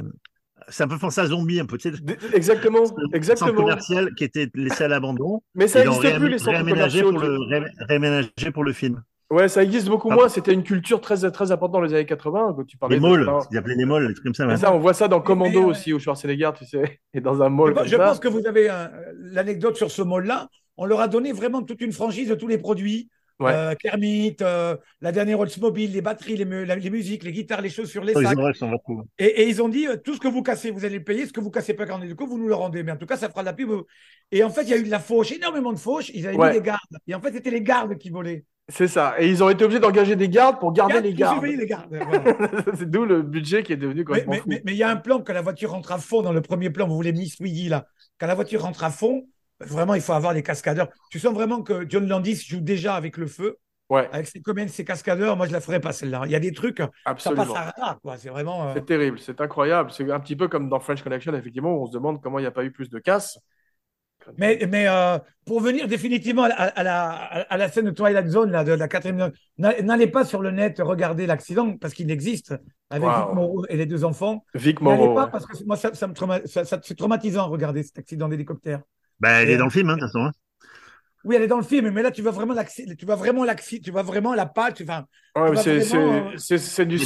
C'est 0.70 0.84
un 0.84 0.88
peu 0.88 0.98
pensé 0.98 1.22
à 1.22 1.26
zombie, 1.28 1.60
un 1.60 1.66
peu, 1.66 1.78
tu 1.78 1.92
sais, 1.92 1.98
Exactement, 2.34 2.80
le 2.82 2.86
centre 2.86 3.02
exactement. 3.14 3.54
commercial 3.54 4.14
qui 4.16 4.24
était 4.24 4.50
laissé 4.56 4.84
à 4.84 4.88
l'abandon. 4.88 5.42
Mais 5.56 5.68
ça 5.68 5.84
n'existe 5.84 6.16
plus 6.18 6.30
les 6.30 6.38
centres 6.38 6.52
réaménagé 6.52 7.02
commerciaux. 7.02 7.20
pour 7.20 7.48
le 7.50 7.60
ré- 7.60 7.72
réaménagé 7.90 8.52
pour 8.54 8.64
le 8.64 8.74
film. 8.74 9.02
Ouais, 9.32 9.48
ça 9.48 9.64
existe 9.64 9.88
beaucoup 9.88 10.10
Ah. 10.12 10.16
moins. 10.16 10.30
C'était 10.30 10.54
une 10.54 10.62
culture 10.64 11.02
très 11.02 11.18
très 11.32 11.52
importante 11.52 11.72
dans 11.82 11.82
les 11.88 11.94
années 11.94 12.06
80 12.06 12.54
que 12.58 12.62
tu 12.64 12.78
parlais. 12.78 12.98
Les 12.98 13.02
malls, 13.02 13.28
ils 13.52 13.58
appelaient 13.58 13.76
les 13.76 13.86
malls, 13.86 14.08
des 14.08 14.14
trucs 14.14 14.26
comme 14.26 14.34
ça. 14.36 14.46
ouais. 14.46 14.56
C'est 14.56 14.62
ça, 14.66 14.74
on 14.74 14.80
voit 14.80 14.94
ça 14.94 15.08
dans 15.08 15.22
Commando 15.22 15.62
mais, 15.62 15.66
aussi, 15.66 15.92
au 15.94 15.98
Schwarzenegger, 16.00 16.52
tu 16.58 16.66
sais, 16.66 17.00
et 17.14 17.22
dans 17.22 17.42
un 17.42 17.50
mall 17.50 17.74
comme 17.74 17.86
je 17.86 17.96
ça. 17.98 18.06
pense 18.06 18.20
que 18.20 18.28
vous 18.28 18.46
avez 18.46 18.70
un- 18.70 18.92
l'anecdote 19.18 19.76
sur 19.76 19.90
ce 19.90 20.02
mall-là. 20.04 20.50
On 20.78 20.86
leur 20.86 21.00
a 21.02 21.08
donné 21.08 21.32
vraiment 21.34 21.62
toute 21.64 21.82
une 21.82 21.92
franchise 21.94 22.30
de 22.30 22.36
tous 22.36 22.48
les 22.48 22.58
produits. 22.58 23.10
Ouais. 23.40 23.52
Euh, 23.52 23.74
Kermit, 23.76 24.36
euh, 24.42 24.78
la 25.02 25.12
dernière 25.12 25.40
Oldsmobile, 25.40 25.92
les 25.92 26.02
batteries, 26.02 26.38
les, 26.38 26.46
mu- 26.46 26.66
la- 26.66 26.76
les 26.76 26.90
musiques, 26.90 27.24
les 27.24 27.32
guitares, 27.32 27.62
les 27.62 27.70
chaussures, 27.70 28.04
les 28.04 28.14
Ils 28.16 28.24
sacs. 28.28 28.38
ont 28.62 28.70
beaucoup. 28.70 29.02
Et, 29.18 29.26
et 29.26 29.48
ils 29.50 29.62
ont 29.62 29.70
dit 29.70 29.88
euh, 29.88 29.98
tout 29.98 30.14
ce 30.14 30.20
que 30.20 30.28
vous 30.28 30.44
cassez, 30.44 30.70
vous 30.72 30.86
allez 30.86 31.00
le 31.00 31.04
payer. 31.04 31.26
Ce 31.26 31.34
que 31.34 31.42
vous 31.42 31.50
cassez 31.52 31.74
pas 31.74 31.86
quand 31.86 32.00
du 32.00 32.16
coup, 32.16 32.28
vous 32.28 32.38
nous 32.38 32.48
le 32.48 32.56
rendez. 32.56 32.84
Mais 32.84 32.92
en 32.92 32.98
tout 32.98 33.06
cas, 33.08 33.18
ça 33.18 33.30
fera 33.30 33.42
de 33.42 33.46
la 33.48 33.54
pub. 33.54 33.70
Et 34.32 34.44
en 34.44 34.50
fait, 34.50 34.64
il 34.64 34.70
y 34.70 34.74
a 34.74 34.78
eu 34.78 34.84
de 34.84 34.92
la 34.92 35.00
fauche, 35.00 35.32
énormément 35.32 35.74
de 35.74 35.80
fauche. 35.80 36.10
Ils 36.14 36.28
avaient 36.28 36.38
Ouais. 36.38 36.50
mis 36.54 36.60
des 36.60 36.64
gardes. 36.64 36.80
Et 37.08 37.16
en 37.16 37.20
fait, 37.22 37.34
c'était 37.34 37.52
les 37.52 37.62
gardes 37.62 37.98
qui 37.98 38.10
volaient. 38.10 38.46
C'est 38.70 38.88
ça. 38.88 39.16
Et 39.20 39.28
ils 39.28 39.44
ont 39.44 39.50
été 39.50 39.66
obligés 39.66 39.82
d'engager 39.82 40.16
des 40.16 40.30
gardes 40.30 40.58
pour 40.60 40.72
garder 40.72 40.94
Gardes 40.94 41.06
les 41.06 41.14
gardes. 41.14 41.44
les 41.44 41.66
gardes. 41.66 41.88
Voilà. 41.90 42.24
c'est 42.78 42.90
d'où 42.90 43.04
le 43.04 43.22
budget 43.22 43.62
qui 43.64 43.74
est 43.74 43.78
devenu 43.78 44.06
mais 44.48 44.62
il 44.68 44.76
y 44.78 44.84
a 44.84 44.90
un 44.90 44.96
plan 44.96 45.20
que 45.22 45.34
la 45.34 45.42
voiture 45.42 45.72
rentre 45.72 45.92
à 45.92 45.98
fond 45.98 46.22
dans 46.22 46.32
le 46.32 46.40
premier 46.42 46.70
plan. 46.70 46.88
Vous 46.88 46.96
voulez 46.96 47.12
Miss 47.12 47.38
Wiggy 47.42 47.68
là. 47.68 47.88
Quand 48.20 48.28
la 48.28 48.36
voiture 48.36 48.62
rentre 48.62 48.86
à 48.86 48.90
fond, 48.90 49.28
vraiment, 49.68 49.94
il 49.96 50.02
faut 50.02 50.14
avoir 50.14 50.34
des 50.34 50.44
cascadeurs. 50.44 50.90
Tu 51.10 51.20
sens 51.20 51.34
vraiment 51.34 51.62
que 51.62 51.86
John 51.90 52.08
Landis 52.08 52.36
joue 52.48 52.62
déjà 52.62 52.96
avec 52.96 53.18
le 53.18 53.28
feu, 53.28 53.58
Ouais, 53.90 54.10
avec 54.12 54.28
ses 54.28 54.42
combien 54.42 54.66
de 54.66 54.70
ses 54.70 54.86
cascadeurs. 54.86 55.36
Moi, 55.38 55.46
je 55.46 55.52
la 55.52 55.60
ferais 55.62 55.80
pas 55.82 55.92
celle-là. 55.92 56.22
Il 56.26 56.32
y 56.32 56.36
a 56.36 56.40
des 56.40 56.54
trucs, 56.54 56.80
ça 56.80 56.90
absolument. 57.06 57.46
passe 57.46 57.56
à 57.56 57.62
radar, 57.72 58.00
quoi. 58.02 58.18
C'est 58.18 58.30
vraiment. 58.30 58.70
euh, 58.70 58.72
C'est 58.76 58.86
terrible, 58.86 59.20
c'est 59.20 59.40
incroyable. 59.42 59.92
C'est 59.92 60.10
un 60.10 60.20
petit 60.20 60.36
peu 60.38 60.48
comme 60.48 60.70
dans 60.70 60.80
French 60.80 61.04
Connection, 61.04 61.34
effectivement, 61.36 61.76
où 61.76 61.84
on 61.84 61.86
se 61.88 61.92
demande 61.92 62.22
comment 62.22 62.40
il 62.40 62.44
n'y 62.44 62.48
a 62.48 62.52
pas 62.52 62.64
eu 62.64 62.72
plus 62.72 62.90
de 62.90 62.98
casse. 62.98 63.38
Mais, 64.38 64.58
mais 64.70 64.88
euh, 64.88 65.20
pour 65.46 65.60
venir 65.60 65.88
définitivement 65.90 66.44
à, 66.46 66.48
à 66.48 66.84
la, 66.84 67.10
à 67.12 67.58
la 67.58 67.70
scène 67.70 67.86
de 67.86 67.92
Twilight 67.92 68.28
Zone, 68.30 68.52
là, 68.52 68.64
de, 68.64 68.72
la 68.72 68.88
quatrième, 68.88 69.32
n'a- 69.58 69.82
n'allez 69.82 70.08
pas 70.08 70.24
sur 70.24 70.42
le 70.42 70.52
net 70.52 70.80
regarder 70.80 71.28
l'accident 71.28 71.76
parce 71.78 71.94
qu'il 71.94 72.10
existe 72.10 72.56
avec 72.90 73.08
Wow. 73.10 73.26
Vic 73.28 73.36
Morrow 73.36 73.66
et 73.68 73.76
les 73.76 73.86
deux 73.86 74.06
enfants. 74.06 74.46
Vic 74.56 74.80
N'allez 74.80 74.98
Morrow. 74.98 75.14
pas 75.16 75.26
ouais. 75.26 75.32
parce 75.32 75.46
que 75.46 75.62
moi, 75.66 75.76
ça, 75.76 75.94
ça 75.94 76.08
me 76.08 76.14
trauma- 76.14 76.46
ça, 76.48 76.64
ça- 76.64 76.80
c'est 76.82 76.96
traumatisant 76.98 77.50
regarder 77.50 77.84
cet 77.84 78.00
accident 78.00 78.30
d'hélicoptère. 78.30 78.82
Bah, 79.24 79.42
elle 79.42 79.50
est 79.50 79.58
dans 79.58 79.66
le 79.66 79.72
film, 79.72 79.90
hein, 79.90 79.96
de 79.96 80.02
toute 80.02 80.10
façon. 80.10 80.26
hein. 80.26 80.32
Oui, 81.24 81.36
elle 81.38 81.44
est 81.44 81.48
dans 81.48 81.58
le 81.58 81.64
film, 81.64 81.90
mais 81.92 82.02
là, 82.02 82.12
tu 82.12 82.22
vois 82.22 82.32
vraiment 82.32 82.54
tu 82.98 83.06
vois 83.06 83.16
vraiment 83.16 83.46
tu 83.82 83.92
vois 83.92 84.04
vraiment 84.04 84.34
la 84.34 84.46
patte. 84.46 84.82
Enfin, 84.82 85.06
Ouais, 85.36 85.50
mais 85.50 85.56
va 85.56 85.64
c'est 85.64 85.80
vraiment, 85.80 86.32
c'est- 86.38 86.58
c'est- 86.58 86.58
c'est 86.58 86.86
du 86.86 86.98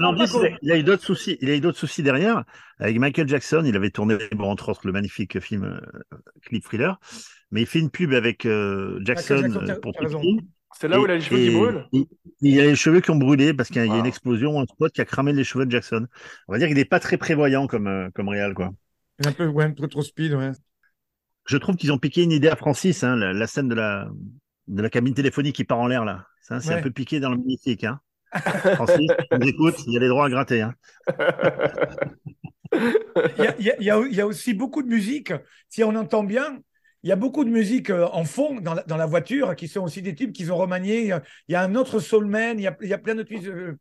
Landis, 0.00 0.32
il 0.62 0.72
a- 0.72 0.76
eu 0.78 0.82
d'autres 0.82 1.04
soucis. 1.04 1.38
Il 1.40 1.50
a 1.50 1.54
eu 1.56 1.60
d'autres 1.60 1.78
soucis 1.78 2.02
derrière. 2.02 2.44
Avec 2.80 2.98
Michael 2.98 3.28
Jackson, 3.28 3.62
il 3.64 3.76
avait 3.76 3.90
tourné, 3.90 4.16
bon, 4.32 4.50
entre 4.50 4.70
autres, 4.70 4.80
le 4.86 4.92
magnifique 4.92 5.38
film 5.40 5.64
euh, 5.64 5.78
Clip 6.42 6.64
Thriller. 6.64 6.98
Mais 7.52 7.62
il 7.62 7.66
fait 7.66 7.78
une 7.78 7.90
pub 7.90 8.12
avec 8.14 8.44
euh, 8.46 8.98
Jackson, 9.04 9.36
Jackson, 9.42 9.60
euh, 9.62 9.66
t'as- 9.66 9.76
pour 9.76 9.92
t'as. 9.92 10.08
C'est 10.74 10.88
là 10.88 11.00
où 11.00 11.04
il 11.04 11.10
a 11.10 11.14
les 11.14 11.20
cheveux 11.20 11.38
qui 11.38 11.50
brûlent. 11.50 11.86
Il, 11.92 12.06
il 12.40 12.60
a 12.60 12.64
les 12.64 12.76
cheveux 12.76 13.00
qui 13.00 13.10
ont 13.10 13.16
brûlé 13.16 13.54
parce 13.54 13.68
qu'il 13.68 13.78
y 13.78 13.80
a 13.80 13.86
Wow. 13.88 14.00
une 14.00 14.06
explosion, 14.06 14.60
un 14.60 14.66
spot 14.66 14.92
qui 14.92 15.00
a 15.00 15.04
cramé 15.04 15.32
les 15.32 15.44
cheveux 15.44 15.64
de 15.66 15.70
Jackson. 15.70 16.06
On 16.48 16.52
va 16.52 16.58
dire 16.58 16.68
qu'il 16.68 16.76
n'est 16.76 16.84
pas 16.84 17.00
très 17.00 17.16
prévoyant 17.18 17.66
comme, 17.66 17.86
euh, 17.86 18.10
comme 18.14 18.28
réal, 18.28 18.54
quoi. 18.54 18.72
un 19.24 19.32
peu, 19.32 19.46
ouais, 19.46 19.72
trop, 19.74 19.86
trop 19.86 20.02
speed, 20.02 20.32
ouais. 20.34 20.52
Je 21.46 21.56
trouve 21.56 21.76
qu'ils 21.76 21.92
ont 21.92 21.98
piqué 21.98 22.22
une 22.22 22.32
idée 22.32 22.48
à 22.48 22.56
Francis, 22.56 23.02
hein, 23.04 23.16
la, 23.16 23.32
la 23.32 23.46
scène 23.46 23.68
de 23.68 23.74
la, 23.74 24.08
de 24.68 24.82
la 24.82 24.90
cabine 24.90 25.14
téléphonique 25.14 25.54
qui 25.56 25.64
part 25.64 25.78
en 25.78 25.86
l'air, 25.86 26.04
là. 26.04 26.26
Ça, 26.40 26.60
c'est 26.60 26.70
Ouais. 26.70 26.74
un 26.76 26.82
peu 26.82 26.90
piqué 26.90 27.20
dans 27.20 27.30
le 27.30 27.36
magnifique, 27.38 27.84
hein. 27.84 28.00
Francis, 28.74 29.10
tu 29.30 29.38
nous 29.38 29.46
écoutes, 29.48 29.76
il 29.86 29.92
y 29.94 29.96
a 29.96 30.00
des 30.00 30.08
droits 30.08 30.26
à 30.26 30.30
gratter, 30.30 30.62
hein. 30.62 30.74
Il 32.72 33.44
y 33.44 33.46
a, 33.46 33.54
il 33.58 33.64
y 33.64 33.70
a- 33.70 33.76
il 33.78 33.84
y 33.84 33.90
a- 33.90 34.00
il 34.10 34.14
y 34.14 34.20
a 34.20 34.26
aussi 34.26 34.52
beaucoup 34.54 34.82
de 34.82 34.88
musique, 34.88 35.32
si 35.68 35.82
on 35.84 35.94
entend 35.94 36.24
bien, 36.24 36.58
il 37.02 37.08
y 37.08 37.12
a 37.12 37.16
beaucoup 37.16 37.44
de 37.44 37.50
musique 37.50 37.90
euh, 37.90 38.06
en 38.12 38.24
fond 38.24 38.60
dans 38.60 38.74
la, 38.74 38.82
dans 38.82 38.96
la 38.96 39.06
voiture 39.06 39.54
qui 39.54 39.68
sont 39.68 39.80
aussi 39.82 40.02
des 40.02 40.14
tubes 40.14 40.32
qu'ils 40.32 40.52
ont 40.52 40.56
remaniés. 40.56 41.02
Il 41.02 41.20
y 41.48 41.54
a, 41.54 41.62
un 41.62 41.74
autre 41.76 42.00
Soulman, 42.00 42.58
il 42.58 42.62
y 42.62 42.66
a, 42.66 42.76
il 42.82 42.88
y 42.88 42.92
a 42.94 42.98
plein 42.98 43.14
de 43.14 43.22
tubes. 43.22 43.46
euh, 43.46 43.74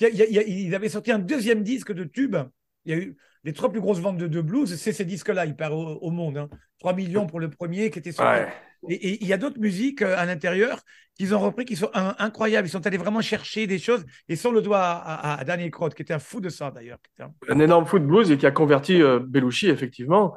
il 0.00 0.04
y 0.04 0.06
a- 0.06 0.10
il 0.10 0.16
y 0.18 0.22
a- 0.22 0.26
il 0.26 0.34
y 0.34 0.38
a- 0.38 0.42
ils 0.68 0.74
avaient 0.74 0.90
sorti 0.90 1.10
un 1.10 1.18
deuxième 1.18 1.62
disque 1.62 1.92
de 1.92 2.04
tubes. 2.04 2.36
Il 2.84 2.92
y 2.92 2.94
a 2.94 2.98
eu 2.98 3.16
les 3.46 3.54
trois 3.54 3.70
plus 3.70 3.80
grosses 3.80 4.00
ventes 4.00 4.18
de, 4.18 4.26
de 4.26 4.40
blues, 4.42 4.74
c'est 4.76 4.92
ces 4.92 5.04
disques-là, 5.06 5.46
ils 5.46 5.56
partent 5.56 5.72
au, 5.72 5.98
au 6.02 6.10
monde. 6.10 6.36
hein. 6.36 6.48
3 6.80 6.92
millions 6.92 7.26
pour 7.26 7.40
le 7.40 7.48
premier 7.48 7.90
qui 7.90 7.98
était 8.00 8.12
sorti. 8.12 8.42
Ouais. 8.42 8.48
Et, 8.90 9.22
il 9.22 9.26
y 9.26 9.32
a 9.32 9.38
d'autres 9.38 9.58
musiques 9.58 10.02
euh, 10.02 10.14
à 10.18 10.26
l'intérieur 10.26 10.80
qu'ils 11.14 11.34
ont 11.34 11.38
repris 11.40 11.64
qui 11.64 11.74
sont 11.76 11.88
in- 11.94 12.14
incroyables. 12.18 12.68
Ils 12.68 12.70
sont 12.70 12.86
allés 12.86 12.98
vraiment 12.98 13.22
chercher 13.22 13.66
des 13.66 13.78
choses 13.78 14.04
et 14.28 14.36
sans 14.36 14.50
le 14.52 14.60
doigt 14.60 14.80
à, 14.82 15.32
à, 15.32 15.40
à 15.40 15.44
Danny 15.44 15.70
Croth, 15.70 15.94
qui 15.94 16.02
était 16.02 16.12
un 16.12 16.18
fou 16.18 16.40
de 16.40 16.50
ça 16.50 16.70
d'ailleurs. 16.70 16.98
un- 17.18 17.30
un 17.48 17.58
énorme 17.60 17.86
foot 17.86 18.02
blues 18.06 18.30
et 18.30 18.36
qui 18.36 18.44
a 18.46 18.50
converti 18.50 19.00
euh, 19.00 19.18
Belushi, 19.20 19.68
effectivement. 19.70 20.34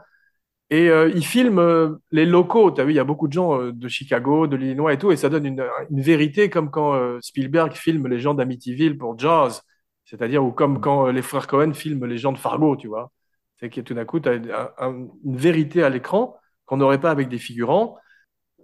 Et 0.69 0.87
euh, 0.89 1.11
il 1.13 1.25
filme 1.25 1.59
euh, 1.59 1.95
les 2.11 2.25
locaux. 2.25 2.71
Tu 2.71 2.79
as 2.79 2.85
vu, 2.85 2.93
il 2.93 2.95
y 2.95 2.99
a 2.99 3.03
beaucoup 3.03 3.27
de 3.27 3.33
gens 3.33 3.59
euh, 3.59 3.71
de 3.73 3.87
Chicago, 3.89 4.47
de 4.47 4.55
l'Illinois 4.55 4.93
et 4.93 4.97
tout, 4.97 5.11
et 5.11 5.17
ça 5.17 5.27
donne 5.29 5.45
une, 5.45 5.63
une 5.89 6.01
vérité 6.01 6.49
comme 6.49 6.69
quand 6.71 7.19
Spielberg 7.21 7.73
filme 7.73 8.07
les 8.07 8.19
gens 8.19 8.33
d'Amityville 8.35 8.97
pour 8.97 9.17
Jaws. 9.19 9.61
C'est-à-dire, 10.09 10.43
ou 10.43 10.51
comme 10.51 10.81
quand 10.81 11.07
euh, 11.07 11.11
les 11.11 11.21
frères 11.21 11.47
Cohen 11.47 11.73
filment 11.73 12.05
les 12.05 12.17
gens 12.17 12.31
de 12.31 12.37
Fargo, 12.37 12.75
tu 12.75 12.87
vois. 12.87 13.11
C'est 13.59 13.69
que 13.69 13.81
tout 13.81 13.93
d'un 13.93 14.05
coup, 14.05 14.19
tu 14.19 14.29
as 14.29 14.33
une, 14.35 14.51
un- 14.51 15.07
une 15.25 15.37
vérité 15.37 15.83
à 15.83 15.89
l'écran 15.89 16.35
qu'on 16.65 16.77
n'aurait 16.77 16.99
pas 16.99 17.11
avec 17.11 17.29
des 17.29 17.37
figurants. 17.37 17.97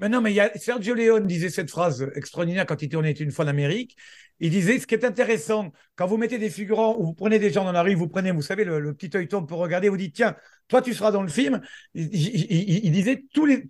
Mais 0.02 0.10
non, 0.10 0.22
mais 0.22 0.36
Sergio 0.58 0.94
Leone 0.96 1.28
disait 1.28 1.50
cette 1.50 1.72
phrase 1.72 2.12
extraordinaire 2.16 2.66
quand 2.66 2.82
il 2.82 2.90
tournait 2.90 3.12
une 3.12 3.32
fois 3.32 3.46
en 3.46 3.50
Amérique. 3.50 3.96
Il 4.40 4.52
disait 4.52 4.80
ce 4.80 4.88
qui 4.88 4.96
est 4.96 5.06
intéressant, 5.06 5.72
quand 5.96 6.08
vous 6.08 6.18
mettez 6.18 6.38
des 6.38 6.50
figurants 6.50 6.98
ou 6.98 7.06
vous 7.06 7.14
prenez 7.14 7.40
des 7.40 7.52
gens 7.52 7.64
dans 7.64 7.72
la 7.72 7.82
rue, 7.82 7.96
vous 7.96 8.08
prenez, 8.08 8.32
vous 8.32 8.42
savez, 8.42 8.66
le, 8.66 8.80
le 8.80 8.94
petit 8.94 9.16
œilleton 9.16 9.46
pour 9.46 9.60
regarder, 9.60 9.90
vous 9.90 9.98
dites, 9.98 10.16
tiens, 10.16 10.36
toi, 10.68 10.82
tu 10.82 10.94
seras 10.94 11.12
dans 11.12 11.22
le 11.22 11.28
film. 11.28 11.62
Il, 11.94 12.92
disait, 12.92 13.24
tous 13.34 13.46
les, 13.46 13.68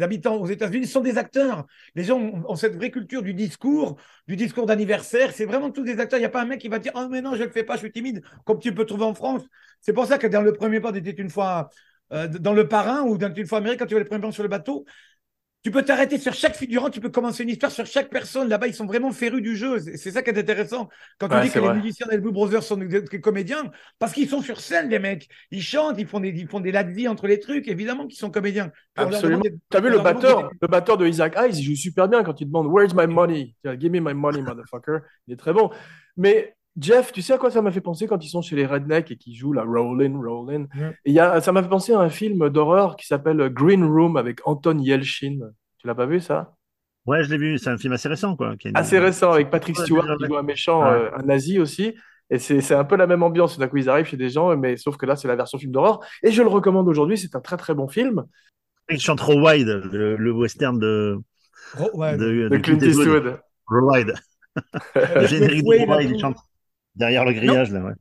habitants 0.00 0.36
aux 0.36 0.46
États-Unis 0.46 0.86
sont 0.86 1.00
des 1.00 1.16
acteurs. 1.16 1.66
Les 1.94 2.02
gens 2.04 2.18
ont, 2.18 2.56
cette 2.56 2.74
vraie 2.74 2.90
culture 2.90 3.22
du 3.22 3.34
discours, 3.34 3.96
du 4.26 4.34
discours 4.34 4.66
d'anniversaire. 4.66 5.32
C'est 5.32 5.44
vraiment 5.44 5.70
tous 5.70 5.84
des 5.84 6.00
acteurs. 6.00 6.18
Il 6.18 6.22
n'y 6.22 6.26
a 6.26 6.30
pas 6.30 6.42
un 6.42 6.46
mec 6.46 6.60
qui 6.60 6.68
va 6.68 6.80
dire, 6.80 6.92
oh, 6.96 7.06
mais 7.08 7.22
non, 7.22 7.34
je 7.34 7.42
ne 7.42 7.46
le 7.46 7.52
fais 7.52 7.62
pas, 7.62 7.74
je 7.74 7.80
suis 7.80 7.92
timide, 7.92 8.22
comme 8.44 8.58
tu 8.58 8.74
peux 8.74 8.84
trouver 8.84 9.04
en 9.04 9.14
France. 9.14 9.42
C'est 9.80 9.92
pour 9.92 10.06
ça 10.06 10.18
que 10.18 10.26
dans 10.26 10.42
le 10.42 10.52
premier 10.52 10.80
pas, 10.80 10.90
était 10.94 11.10
une 11.10 11.30
fois 11.30 11.70
euh, 12.12 12.26
dans 12.26 12.52
Le 12.52 12.66
Parrain 12.66 13.02
ou 13.02 13.16
dans 13.16 13.32
Une 13.32 13.46
fois 13.46 13.58
Amérique, 13.58 13.78
quand 13.78 13.86
tu 13.86 13.94
vois 13.94 14.00
les 14.02 14.08
premiers 14.08 14.22
plans 14.22 14.32
sur 14.32 14.42
le 14.42 14.48
bateau, 14.48 14.84
tu 15.62 15.70
peux 15.70 15.82
t'arrêter 15.82 16.18
sur 16.18 16.32
chaque 16.32 16.56
figurant, 16.56 16.88
tu 16.88 17.00
peux 17.00 17.10
commencer 17.10 17.42
une 17.42 17.50
histoire 17.50 17.70
sur 17.70 17.84
chaque 17.84 18.08
personne. 18.08 18.48
Là-bas, 18.48 18.66
ils 18.66 18.74
sont 18.74 18.86
vraiment 18.86 19.10
férus 19.12 19.42
du 19.42 19.56
jeu. 19.56 19.78
C'est 19.96 20.10
ça 20.10 20.22
qui 20.22 20.30
est 20.30 20.38
intéressant. 20.38 20.88
Quand 21.18 21.28
on 21.30 21.34
Ouais, 21.34 21.42
dit 21.42 21.50
que 21.50 21.58
vrai. 21.58 21.74
les 21.74 21.80
musiciens 21.80 22.06
des 22.10 22.16
Blue 22.18 22.32
Brothers 22.32 22.62
sont 22.62 22.76
des, 22.78 23.02
comédiens, 23.20 23.70
parce 23.98 24.12
qu'ils 24.12 24.28
sont 24.28 24.40
sur 24.40 24.60
scène, 24.60 24.88
les 24.88 24.98
mecs. 24.98 25.28
Ils 25.50 25.62
chantent, 25.62 25.98
ils 25.98 26.06
font 26.06 26.20
des, 26.20 26.30
ils 26.30 26.48
font 26.48 26.60
des 26.60 27.08
entre 27.08 27.26
les 27.26 27.38
trucs. 27.38 27.68
Évidemment 27.68 28.06
qu'ils 28.06 28.18
sont 28.18 28.30
comédiens. 28.30 28.72
Absolument. 28.96 29.42
T'as 29.68 29.80
vu 29.80 29.90
le 29.90 29.98
batteur, 29.98 30.44
de- 30.44 30.48
le 30.62 30.68
batteur 30.68 30.96
de 30.96 31.06
Isaac 31.06 31.36
Hayes, 31.36 31.58
il 31.58 31.62
joue 31.62 31.76
super 31.76 32.08
bien 32.08 32.22
quand 32.22 32.40
il 32.40 32.46
demande 32.46 32.66
Where's 32.68 32.94
my 32.94 33.06
money? 33.06 33.54
Give 33.78 33.90
me 33.92 34.00
my 34.00 34.14
money, 34.14 34.40
motherfucker. 34.40 35.00
Il 35.26 35.34
est 35.34 35.36
très 35.36 35.52
bon. 35.52 35.70
Mais 36.16 36.54
Jeff, 36.80 37.12
tu 37.12 37.20
sais 37.22 37.32
à 37.34 37.38
quoi 37.38 37.50
ça 37.50 37.60
m'a 37.62 37.70
fait 37.70 37.80
penser 37.80 38.06
quand 38.06 38.24
ils 38.24 38.28
sont 38.28 38.42
chez 38.42 38.56
les 38.56 38.66
rednecks 38.66 39.10
et 39.10 39.16
qu'ils 39.16 39.34
jouent 39.34 39.52
la 39.52 39.62
Rollin', 39.64 40.16
Rollin'? 40.16 40.66
Ouais. 40.76 40.90
Et 41.04 41.10
il 41.10 41.12
y 41.12 41.20
a, 41.20 41.40
ça 41.40 41.52
m'a 41.52 41.62
fait 41.62 41.68
penser 41.68 41.92
à 41.92 41.98
un 42.00 42.08
film 42.08 42.48
d'horreur 42.48 42.96
qui 42.96 43.06
s'appelle 43.06 43.48
Green 43.50 43.84
Room 43.84 44.16
avec 44.16 44.40
Anton 44.46 44.78
Yelchin. 44.78 45.38
Tu 45.78 45.86
l'as 45.86 45.94
pas 45.94 46.06
vu 46.06 46.20
ça? 46.20 46.54
Ouais, 47.06 47.22
je 47.24 47.30
l'ai 47.30 47.38
vu. 47.38 47.58
C'est 47.58 47.70
un 47.70 47.78
film 47.78 47.92
assez 47.92 48.08
récent, 48.08 48.36
quoi. 48.36 48.56
qui 48.56 48.70
Assez 48.74 48.98
récent 48.98 49.32
avec 49.32 49.50
Patrick 49.50 49.76
Stewart 49.78 50.06
qui 50.18 50.26
joue 50.26 50.36
un 50.36 50.42
méchant, 50.42 50.82
Ouais. 50.82 50.88
euh, 50.90 51.16
un 51.18 51.22
nazi 51.22 51.58
aussi. 51.58 51.94
Et 52.32 52.38
c'est 52.38 52.60
c'est 52.60 52.74
un 52.74 52.84
peu 52.84 52.96
la 52.96 53.06
même 53.06 53.22
ambiance. 53.22 53.58
D'un 53.58 53.66
coup, 53.68 53.78
ils 53.78 53.88
arrivent 53.88 54.06
chez 54.06 54.16
des 54.16 54.28
gens, 54.30 54.56
mais 54.56 54.76
sauf 54.76 54.96
que 54.96 55.04
là, 55.06 55.16
c'est 55.16 55.26
la 55.28 55.34
version 55.36 55.58
film 55.58 55.72
d'horreur. 55.72 56.00
Et 56.22 56.30
je 56.30 56.42
le 56.42 56.48
recommande 56.48 56.86
aujourd'hui. 56.88 57.18
C'est 57.18 57.34
un 57.34 57.40
très 57.40 57.56
très 57.56 57.74
bon 57.74 57.88
film 57.88 58.24
Il 58.88 59.00
chante 59.00 59.20
Raw 59.20 59.40
Wide, 59.44 59.66
le, 59.92 60.16
le 60.16 60.32
western 60.32 60.78
de, 60.78 61.18
Oh, 61.78 61.90
ouais. 61.94 62.16
de, 62.16 62.48
de 62.48 62.56
Clint 62.58 62.78
Eastwood. 62.80 63.40
Raw 63.66 63.90
Wide. 63.92 64.14
Le 64.94 65.26
générique 65.26 65.64
de 65.64 65.86
Raw 65.86 65.96
Wide, 65.98 66.10
il 66.10 66.20
chante 66.20 66.36
derrière 67.00 67.24
le 67.26 67.32
grillage, 67.32 67.72
là, 67.72 67.80
ouais. 67.82 67.94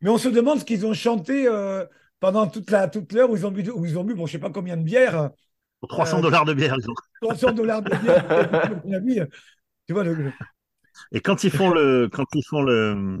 Mais 0.00 0.10
on 0.10 0.18
se 0.18 0.28
demande 0.28 0.60
ce 0.60 0.64
qu'ils 0.64 0.86
ont 0.86 0.94
chanté 0.94 1.46
euh, 1.46 1.84
pendant 2.20 2.46
toute 2.46 2.70
la 2.70 2.88
toute 2.88 3.12
l'heure 3.12 3.30
où 3.30 3.36
ils 3.36 3.46
ont 3.46 3.50
bu, 3.50 3.68
où 3.70 3.84
ils 3.84 3.98
ont 3.98 4.04
bu, 4.04 4.14
bon, 4.14 4.26
je 4.26 4.32
sais 4.32 4.38
pas 4.38 4.50
combien 4.50 4.76
de 4.76 4.82
bières, 4.82 5.30
Pour 5.80 5.88
300 5.88 6.18
Euh, 6.18 6.22
dollars 6.22 6.44
de 6.44 6.54
bière, 6.54 6.74
ils 6.78 6.90
ont. 6.90 6.94
300 7.20 7.52
dollars 7.52 7.82
de 7.82 7.94
bière. 7.96 8.82
on 8.84 8.92
a 8.92 8.98
vu, 9.00 9.20
tu 9.86 9.92
vois, 9.94 10.04
le, 10.04 10.32
Et 11.12 11.20
quand 11.20 11.44
ils 11.44 11.50
font 11.50 11.70
le, 11.70 12.08
quand 12.10 12.26
ils 12.34 12.44
font 12.44 12.62
le, 12.62 13.18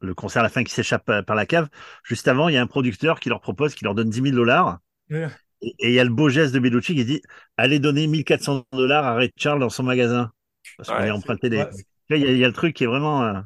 le 0.00 0.14
concert 0.14 0.40
à 0.40 0.42
la 0.44 0.48
fin 0.48 0.64
qui 0.64 0.72
s'échappe 0.72 1.08
euh, 1.08 1.22
par 1.22 1.36
la 1.36 1.46
cave, 1.46 1.68
juste 2.04 2.28
avant, 2.28 2.48
il 2.48 2.54
y 2.54 2.56
a 2.56 2.62
un 2.62 2.66
producteur 2.66 3.20
qui 3.20 3.28
leur 3.28 3.40
propose, 3.40 3.74
qui 3.74 3.84
leur 3.84 3.94
donne 3.94 4.10
10 4.10 4.20
000 4.20 4.34
dollars. 4.34 4.78
Ouais. 5.10 5.28
Et 5.62 5.74
et 5.78 5.88
il 5.88 5.94
y 5.94 6.00
a 6.00 6.04
le 6.04 6.10
beau 6.10 6.28
geste 6.28 6.54
de 6.54 6.58
Bellucci 6.58 6.94
qui 6.94 7.04
dit 7.04 7.22
Allez 7.56 7.78
donner 7.78 8.06
1400 8.06 8.64
dollars 8.72 9.06
à 9.06 9.14
Ray 9.14 9.30
Charles 9.36 9.60
dans 9.60 9.70
son 9.70 9.84
magasin. 9.84 10.32
Parce 10.76 10.90
qu'on 10.90 11.02
Ouais, 11.02 11.08
est 11.08 11.10
emprunté 11.10 11.50
des. 11.50 11.64
il 12.10 12.16
y, 12.18 12.24
a- 12.26 12.30
il 12.32 12.38
y 12.38 12.44
a 12.44 12.48
le 12.48 12.54
truc 12.54 12.74
qui 12.76 12.84
est 12.84 12.86
vraiment. 12.88 13.42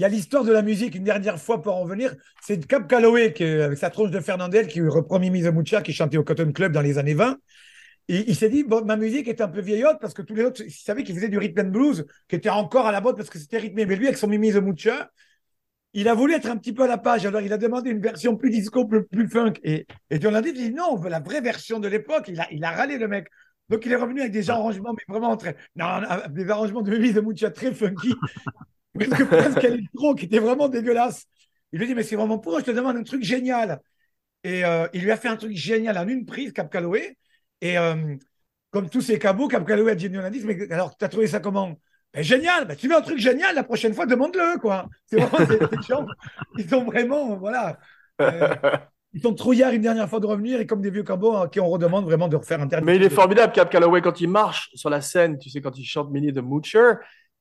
Il 0.00 0.02
y 0.02 0.06
a 0.06 0.08
l'histoire 0.08 0.44
de 0.44 0.52
la 0.52 0.62
musique, 0.62 0.94
une 0.94 1.04
dernière 1.04 1.38
fois 1.38 1.60
pour 1.60 1.76
en 1.76 1.84
venir. 1.84 2.14
C'est 2.40 2.66
Cap 2.66 2.88
Calloway, 2.88 3.34
qui, 3.34 3.44
avec 3.44 3.76
sa 3.76 3.90
tronche 3.90 4.10
de 4.10 4.18
Fernandel, 4.20 4.66
qui 4.66 4.80
reprend 4.80 5.18
Mimi 5.18 5.42
the 5.42 5.52
Mucha, 5.52 5.82
qui 5.82 5.92
chantait 5.92 6.16
au 6.16 6.24
Cotton 6.24 6.52
Club 6.52 6.72
dans 6.72 6.80
les 6.80 6.96
années 6.96 7.12
20. 7.12 7.36
Et 8.08 8.24
il 8.26 8.34
s'est 8.34 8.48
dit, 8.48 8.64
bon, 8.64 8.82
ma 8.82 8.96
musique 8.96 9.28
est 9.28 9.42
un 9.42 9.48
peu 9.48 9.60
vieillotte 9.60 9.98
parce 10.00 10.14
que 10.14 10.22
tous 10.22 10.34
les 10.34 10.44
autres, 10.44 10.62
il 10.64 10.70
savait 10.70 11.04
qu'il 11.04 11.14
faisait 11.14 11.28
du 11.28 11.36
rhythm 11.36 11.66
and 11.66 11.68
blues, 11.68 12.06
qui 12.28 12.36
était 12.36 12.48
encore 12.48 12.86
à 12.86 12.92
la 12.92 13.02
mode 13.02 13.18
parce 13.18 13.28
que 13.28 13.38
c'était 13.38 13.58
rythmé. 13.58 13.84
Mais 13.84 13.94
lui, 13.94 14.06
avec 14.06 14.16
son 14.16 14.26
Mimi 14.26 14.50
the 14.50 14.62
Mucha, 14.62 15.10
il 15.92 16.08
a 16.08 16.14
voulu 16.14 16.32
être 16.32 16.48
un 16.48 16.56
petit 16.56 16.72
peu 16.72 16.84
à 16.84 16.86
la 16.86 16.96
page. 16.96 17.26
Alors, 17.26 17.42
il 17.42 17.52
a 17.52 17.58
demandé 17.58 17.90
une 17.90 18.00
version 18.00 18.36
plus 18.36 18.48
disco, 18.48 18.86
plus, 18.86 19.04
plus 19.04 19.28
funk. 19.28 19.52
Et, 19.64 19.86
et 20.08 20.18
John 20.18 20.32
Landis 20.32 20.54
dit, 20.54 20.72
non, 20.72 20.92
on 20.92 20.96
veut 20.96 21.10
la 21.10 21.20
vraie 21.20 21.42
version 21.42 21.78
de 21.78 21.88
l'époque. 21.88 22.24
Il 22.28 22.40
a, 22.40 22.48
il 22.50 22.64
a 22.64 22.70
râlé 22.70 22.96
le 22.96 23.06
mec. 23.06 23.26
Donc, 23.68 23.84
il 23.84 23.92
est 23.92 23.96
revenu 23.96 24.20
avec 24.20 24.32
des 24.32 24.48
arrangements, 24.48 24.94
mais 24.94 25.04
vraiment 25.12 25.36
très, 25.36 25.56
non, 25.76 26.00
des 26.30 26.48
arrangements 26.48 26.80
de 26.80 26.90
Mimi 26.90 27.12
the 27.12 27.22
Mucha 27.22 27.50
très 27.50 27.74
funky. 27.74 28.14
Presque, 28.94 29.24
presque 29.24 29.64
électro, 29.64 30.14
qui 30.14 30.26
était 30.26 30.38
vraiment 30.38 30.68
dégueulasse. 30.68 31.26
Il 31.72 31.78
lui 31.78 31.86
dit, 31.86 31.94
mais 31.94 32.02
c'est 32.02 32.16
vraiment 32.16 32.38
pour 32.38 32.56
eux, 32.56 32.60
je 32.60 32.66
te 32.66 32.70
demande 32.70 32.96
un 32.96 33.02
truc 33.02 33.22
génial. 33.22 33.80
Et 34.42 34.64
euh, 34.64 34.88
il 34.92 35.02
lui 35.02 35.10
a 35.10 35.16
fait 35.16 35.28
un 35.28 35.36
truc 35.36 35.56
génial 35.56 35.98
en 35.98 36.08
une 36.08 36.26
prise, 36.26 36.52
Cap 36.52 36.70
Calloway. 36.70 37.16
Et 37.60 37.78
euh, 37.78 38.16
comme 38.70 38.88
tous 38.88 39.02
ces 39.02 39.18
cabots, 39.18 39.48
Cap 39.48 39.66
Calloway 39.66 39.92
a 39.92 39.94
dit 39.94 40.08
Landis, 40.08 40.42
mais 40.44 40.70
alors, 40.72 40.96
tu 40.96 41.04
as 41.04 41.08
trouvé 41.08 41.26
ça 41.26 41.40
comment? 41.40 41.78
Ben, 42.12 42.24
Génial, 42.24 42.66
ben, 42.66 42.76
tu 42.76 42.88
veux 42.88 42.96
un 42.96 43.02
truc 43.02 43.18
génial, 43.18 43.54
la 43.54 43.62
prochaine 43.62 43.94
fois, 43.94 44.06
demande-le, 44.06 44.58
quoi. 44.58 44.88
C'est 45.06 45.20
vraiment 45.20 45.46
des, 45.46 45.58
des 45.58 45.82
gens, 45.86 46.06
ils 46.58 46.68
sont 46.68 46.84
vraiment, 46.84 47.36
voilà. 47.36 47.78
Euh, 48.20 48.54
ils 49.12 49.20
sont 49.20 49.34
trouillards 49.34 49.72
une 49.72 49.82
dernière 49.82 50.08
fois 50.08 50.20
de 50.20 50.26
revenir 50.26 50.60
et 50.60 50.66
comme 50.66 50.80
des 50.80 50.90
vieux 50.90 51.02
cabots 51.02 51.36
à 51.36 51.48
qui 51.48 51.60
on 51.60 51.68
redemande 51.68 52.04
vraiment 52.04 52.28
de 52.28 52.36
refaire 52.36 52.60
un 52.60 52.66
dernier 52.66 52.86
Mais 52.86 52.96
il 52.96 53.02
est 53.02 53.10
formidable, 53.10 53.52
Cap 53.52 53.70
Calloway, 53.70 54.02
quand 54.02 54.20
il 54.20 54.28
marche 54.28 54.70
sur 54.74 54.90
la 54.90 55.00
scène, 55.00 55.38
tu 55.38 55.50
sais, 55.50 55.60
quand 55.60 55.76
il 55.78 55.84
chante 55.84 56.10
Minnie 56.10 56.32
the 56.32 56.38
Moocher, 56.38 56.94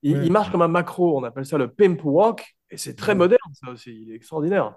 il, 0.03 0.17
Ouais. 0.17 0.25
il 0.25 0.31
marche 0.31 0.51
comme 0.51 0.61
un 0.61 0.67
macro, 0.67 1.17
on 1.19 1.23
appelle 1.23 1.45
ça 1.45 1.57
le 1.57 1.69
pimp 1.71 2.03
walk, 2.03 2.55
et 2.71 2.77
c'est 2.77 2.95
très 2.95 3.13
Ouais. 3.13 3.17
moderne, 3.17 3.39
ça 3.53 3.71
aussi, 3.71 3.91
il 4.03 4.11
est 4.11 4.15
extraordinaire. 4.15 4.75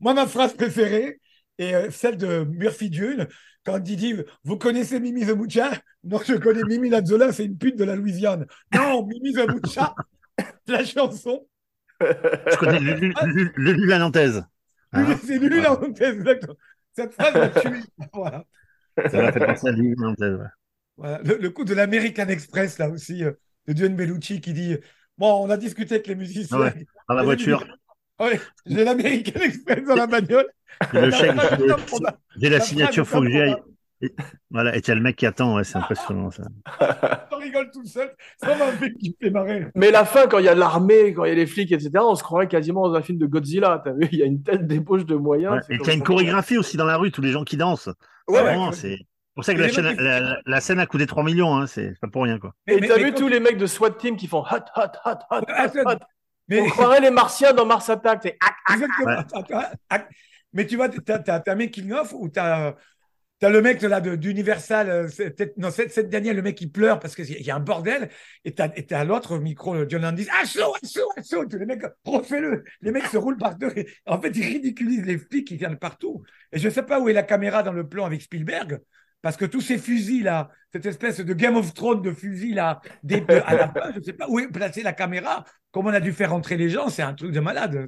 Moi, 0.00 0.14
ma 0.14 0.26
phrase 0.26 0.54
préférée 0.54 1.20
est 1.58 1.74
euh, 1.74 1.90
celle 1.90 2.16
de 2.16 2.44
Murphy 2.44 2.90
Dune, 2.90 3.28
quand 3.64 3.78
il 3.86 3.96
dit 3.96 4.14
Vous 4.44 4.58
connaissez 4.58 5.00
Mimi 5.00 5.26
the 5.26 5.36
Mucha? 5.36 5.70
Non, 6.04 6.20
je 6.24 6.34
connais 6.34 6.62
Mimi 6.68 6.88
Lazzola, 6.90 7.32
c'est 7.32 7.44
une 7.46 7.58
pute 7.58 7.76
de 7.76 7.84
la 7.84 7.96
Louisiane. 7.96 8.46
Non, 8.74 9.04
Mimi 9.08 9.32
the 9.32 9.48
Mucha, 9.48 9.94
la 10.68 10.84
chanson, 10.84 11.46
Je 12.00 12.56
connais 12.58 12.80
Lulu, 12.80 13.14
Lulu, 13.24 13.52
Lulu 13.56 13.86
la 13.86 13.98
Nantaise. 13.98 14.44
Hein 14.92 15.16
c'est 15.24 15.38
lui 15.38 15.60
la 15.60 15.72
honteuse, 15.80 16.16
exactement. 16.16 16.54
Cette 16.94 17.12
phrase 17.12 17.34
m'a 17.34 17.48
tué. 17.48 17.80
Voilà. 18.12 18.44
Ça 19.10 19.20
m'a 19.22 19.32
fait 19.32 19.44
penser 19.44 19.68
à 19.68 19.72
Lulu 19.72 19.94
la 19.98 20.06
Nantaise. 20.08 20.34
ouais. 20.38 20.46
Voilà. 20.96 21.20
Le, 21.22 21.36
le 21.38 21.50
coup 21.50 21.64
de 21.64 21.74
l'American 21.74 22.28
Express, 22.28 22.78
là 22.78 22.88
aussi, 22.88 23.24
euh, 23.24 23.32
de 23.66 23.72
Dion 23.72 23.90
Bellucci 23.90 24.40
qui 24.40 24.52
dit 24.52 24.76
Bon, 25.18 25.44
on 25.44 25.50
a 25.50 25.56
discuté 25.56 25.94
avec 25.96 26.06
les 26.06 26.14
musiciens. 26.14 26.58
Ouais. 26.58 26.86
Dans 27.08 27.14
la 27.14 27.22
voiture, 27.22 27.64
Ouais, 28.20 28.40
j'ai 28.64 28.84
l'American 28.84 29.40
Express 29.40 29.84
dans 29.86 29.94
la 29.94 30.06
bagnole. 30.06 30.46
le 30.92 31.10
chèque, 31.10 31.34
La 31.36 32.16
j'ai- 32.38 32.48
la 32.48 32.60
signature, 32.60 33.06
faut 33.06 33.20
que 33.20 33.28
j'y 33.30 33.40
aille. 33.40 33.52
pas 33.54 33.60
Et- 34.02 34.14
Voilà, 34.50 34.76
et 34.76 34.82
t'as 34.82 34.94
le 34.94 35.00
mec 35.00 35.16
qui 35.16 35.24
attend, 35.24 35.56
ouais, 35.56 35.64
c'est 35.64 35.76
impressionnant 35.78 36.30
ça. 36.30 36.44
On 37.32 37.36
rigole 37.38 37.70
tout 37.72 37.84
seul. 37.86 38.10
Ça 38.42 38.54
m'a 38.56 38.66
fait 38.72 38.92
kiffer 38.92 39.30
marrer. 39.30 39.66
Mais 39.74 39.90
la 39.90 40.04
fin, 40.04 40.26
quand 40.26 40.38
il 40.38 40.44
y 40.44 40.48
a 40.48 40.54
l'armée, 40.54 41.14
quand 41.14 41.24
il 41.24 41.28
y 41.28 41.32
a 41.32 41.34
les 41.34 41.46
flics, 41.46 41.72
etc., 41.72 41.90
on 42.00 42.14
se 42.14 42.22
croirait 42.22 42.46
quasiment 42.48 42.86
dans 42.88 42.94
un 42.94 43.00
film 43.02 43.16
de 43.18 43.26
Godzilla. 43.26 43.80
T'as 43.82 43.92
vu, 43.92 44.06
il 44.12 44.18
y 44.18 44.22
a 44.22 44.26
une 44.26 44.42
telle 44.42 44.66
débauche 44.66 45.06
de 45.06 45.14
moyens. 45.14 45.54
Ouais, 45.68 45.76
et 45.76 45.78
t'as 45.78 45.94
une 45.94 46.02
chorégraphie 46.02 46.58
aussi 46.58 46.76
dans 46.76 46.84
la 46.84 46.98
rue, 46.98 47.10
tous 47.10 47.22
les 47.22 47.30
gens 47.32 47.44
qui 47.44 47.56
dansent. 47.56 47.88
Ouais, 48.28 48.42
ouais. 48.42 48.56
c'est 48.72 48.98
pour 49.36 49.44
ça 49.44 49.54
que 49.54 49.60
la, 49.60 49.66
les 49.68 49.72
chaîne- 49.72 49.84
mecs, 49.84 49.96
ils- 49.98 50.04
la, 50.04 50.18
la- 50.20 50.40
la 50.44 50.60
scène 50.60 50.80
a 50.80 50.86
coûté 50.86 51.06
3 51.06 51.22
millions, 51.22 51.54
hein, 51.54 51.66
c'est 51.68 51.90
c'est 51.90 52.00
pas 52.00 52.08
pour 52.08 52.24
rien 52.24 52.38
quoi. 52.40 52.54
Et 52.66 52.80
Mais- 52.80 52.88
t'as 52.88 52.98
vu 52.98 53.14
tous 53.14 53.28
les 53.28 53.38
mecs 53.38 53.56
de 53.58 53.66
SWAT 53.66 53.92
team 53.92 54.16
qui 54.16 54.26
font 54.26 54.40
hot, 54.42 54.64
hot, 54.76 54.80
hot, 55.04 55.10
hot, 55.30 55.40
hot, 55.48 55.80
hot. 55.84 55.98
mais- 56.48 56.60
On 56.62 56.66
croirait 56.70 57.00
les 57.00 57.10
martiens 57.12 57.52
dans 57.52 57.66
Mars 57.66 57.88
Attack. 57.88 58.20
C'est. 58.24 58.36
Ouais. 59.04 59.98
Mais 60.52 60.66
tu 60.66 60.76
vois, 60.76 60.88
tu 60.88 61.00
as, 61.12 61.42
un 61.46 61.54
making 61.54 61.92
of 61.92 62.12
où 62.14 62.28
tu 62.30 62.40
as, 62.40 62.74
le 63.42 63.60
mec 63.60 63.82
là, 63.82 64.00
d'Universal, 64.00 64.88
euh, 64.88 65.08
c'est 65.08 65.30
peut-être- 65.36 65.56
non, 65.58 65.70
cette, 65.70 65.92
cette 65.92 66.08
dernière, 66.08 66.32
le 66.32 66.40
mec 66.40 66.54
qui 66.56 66.66
pleure 66.68 66.98
parce 66.98 67.14
qu'il 67.14 67.30
y 67.42 67.50
a 67.50 67.56
un 67.56 67.60
bordel, 67.60 68.08
et 68.44 68.54
tu 68.54 68.62
as, 68.62 69.04
l'autre 69.04 69.36
au 69.36 69.40
micro, 69.40 69.74
le 69.74 69.86
John 69.88 70.00
Landis, 70.02 70.26
ah, 70.32 70.46
chaud, 70.46 70.72
ah, 70.74 70.86
chaud, 70.86 71.10
ah, 71.16 71.20
chaud, 71.22 71.44
tous 71.44 71.58
les 71.58 71.66
mecs, 71.66 71.82
refais-le. 72.04 72.64
Les 72.80 72.90
mecs 72.92 73.06
se 73.06 73.18
roulent 73.18 73.36
par 73.36 73.56
deux. 73.56 73.72
et 73.76 73.86
en 74.06 74.18
fait, 74.20 74.30
ils 74.34 74.44
ridiculisent 74.46 75.04
les 75.04 75.18
flics 75.18 75.46
qui 75.46 75.56
viennent 75.58 75.76
partout. 75.78 76.22
Et 76.52 76.58
je 76.58 76.66
ne 76.68 76.72
sais 76.72 76.82
pas 76.84 77.00
où 77.00 77.08
est 77.10 77.12
la 77.12 77.22
caméra 77.24 77.62
dans 77.62 77.72
le 77.72 77.86
plan 77.86 78.06
avec 78.06 78.22
Spielberg. 78.22 78.80
Parce 79.22 79.36
que 79.36 79.44
tous 79.44 79.60
ces 79.60 79.78
fusils-là, 79.78 80.50
cette 80.72 80.86
espèce 80.86 81.20
de 81.20 81.32
Game 81.34 81.56
of 81.56 81.74
Thrones 81.74 82.02
de 82.02 82.12
fusils-là, 82.12 82.80
à 83.44 83.54
la 83.54 83.68
fin, 83.72 83.92
je 83.92 83.98
ne 83.98 84.04
sais 84.04 84.12
pas 84.12 84.28
où 84.28 84.38
est 84.38 84.48
placée 84.48 84.82
la 84.82 84.92
caméra, 84.92 85.44
comment 85.72 85.90
on 85.90 85.92
a 85.94 86.00
dû 86.00 86.12
faire 86.12 86.32
entrer 86.32 86.56
les 86.56 86.70
gens, 86.70 86.88
c'est 86.88 87.02
un 87.02 87.14
truc 87.14 87.32
de 87.32 87.40
malade. 87.40 87.86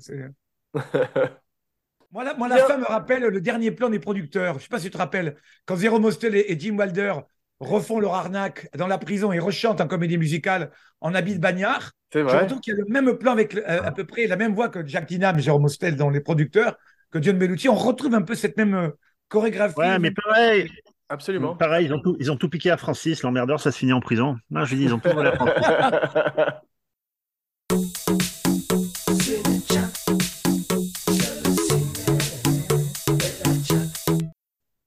moi, 2.13 2.25
la, 2.25 2.35
moi, 2.35 2.49
la 2.49 2.57
Bien. 2.57 2.67
fin 2.67 2.79
me 2.79 2.85
rappelle 2.87 3.23
le 3.25 3.41
dernier 3.41 3.71
plan 3.71 3.89
des 3.91 3.99
producteurs. 3.99 4.55
Je 4.55 4.59
ne 4.59 4.63
sais 4.63 4.69
pas 4.69 4.79
si 4.79 4.87
tu 4.87 4.91
te 4.93 4.99
rappelles, 4.99 5.37
quand 5.67 5.77
Zero 5.77 5.99
Mostel 5.99 6.35
et, 6.35 6.47
et 6.53 6.59
Jim 6.59 6.77
Wilder 6.79 7.15
refont 7.61 7.99
leur 8.01 8.15
arnaque 8.15 8.69
dans 8.77 8.87
la 8.87 8.99
prison 8.99 9.33
et 9.33 9.39
rechantent 9.39 9.81
en 9.81 9.89
comédie 9.89 10.17
musicale 10.17 10.71
en 11.01 11.15
habit 11.15 11.35
de 11.35 11.41
bagnard. 11.41 11.93
C'est 12.13 12.23
Je 12.25 12.25
vrai. 12.25 12.41
retrouve 12.41 12.61
qu'il 12.61 12.73
y 12.73 12.77
a 12.77 12.81
le 12.81 12.87
même 12.89 13.19
plan 13.19 13.33
avec 13.33 13.55
euh, 13.57 13.83
à 13.83 13.93
peu 13.93 14.05
près 14.07 14.27
la 14.27 14.37
même 14.37 14.55
voix 14.55 14.69
que 14.69 14.87
Jack 14.87 15.07
Dinham, 15.09 15.39
Jérôme 15.39 15.63
Mostel 15.63 15.97
dans 15.97 16.09
les 16.09 16.21
producteurs, 16.21 16.79
que 17.11 17.21
John 17.23 17.37
Bellucci. 17.39 17.69
On 17.69 17.75
retrouve 17.75 18.15
un 18.15 18.23
peu 18.23 18.35
cette 18.35 18.57
même 18.57 18.75
euh, 18.75 18.89
chorégraphie. 19.29 19.75
Ouais, 19.79 19.99
mais 19.99 20.11
pareil, 20.11 20.71
Absolument. 21.11 21.57
pareil, 21.57 21.87
ils 21.87 21.95
ont 21.95 22.01
tout, 22.01 22.17
ils 22.21 22.31
ont 22.31 22.37
tout 22.37 22.49
piqué 22.49 22.71
à 22.71 22.77
Francis, 22.77 23.23
l'emmerdeur, 23.23 23.61
ça 23.61 23.73
se 23.73 23.79
finit 23.79 23.93
en 23.95 24.01
prison. 24.01 24.37
Non, 24.51 24.65
je 24.65 24.77
dis, 24.77 24.85
ils 24.85 24.95
ont 24.95 24.99
tout 24.99 25.09
volé 25.09 25.31
à 25.31 25.33
Francis. 25.33 25.67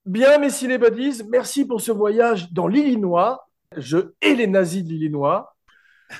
Bien, 0.06 0.38
mes 0.38 0.50
cinébodies, 0.50 1.22
merci 1.28 1.64
pour 1.64 1.80
ce 1.80 1.90
voyage 1.90 2.52
dans 2.52 2.68
l'Illinois. 2.68 3.48
Je 3.76 4.12
hais 4.20 4.34
les 4.34 4.46
nazis 4.46 4.84
de 4.84 4.88
l'Illinois. 4.90 5.56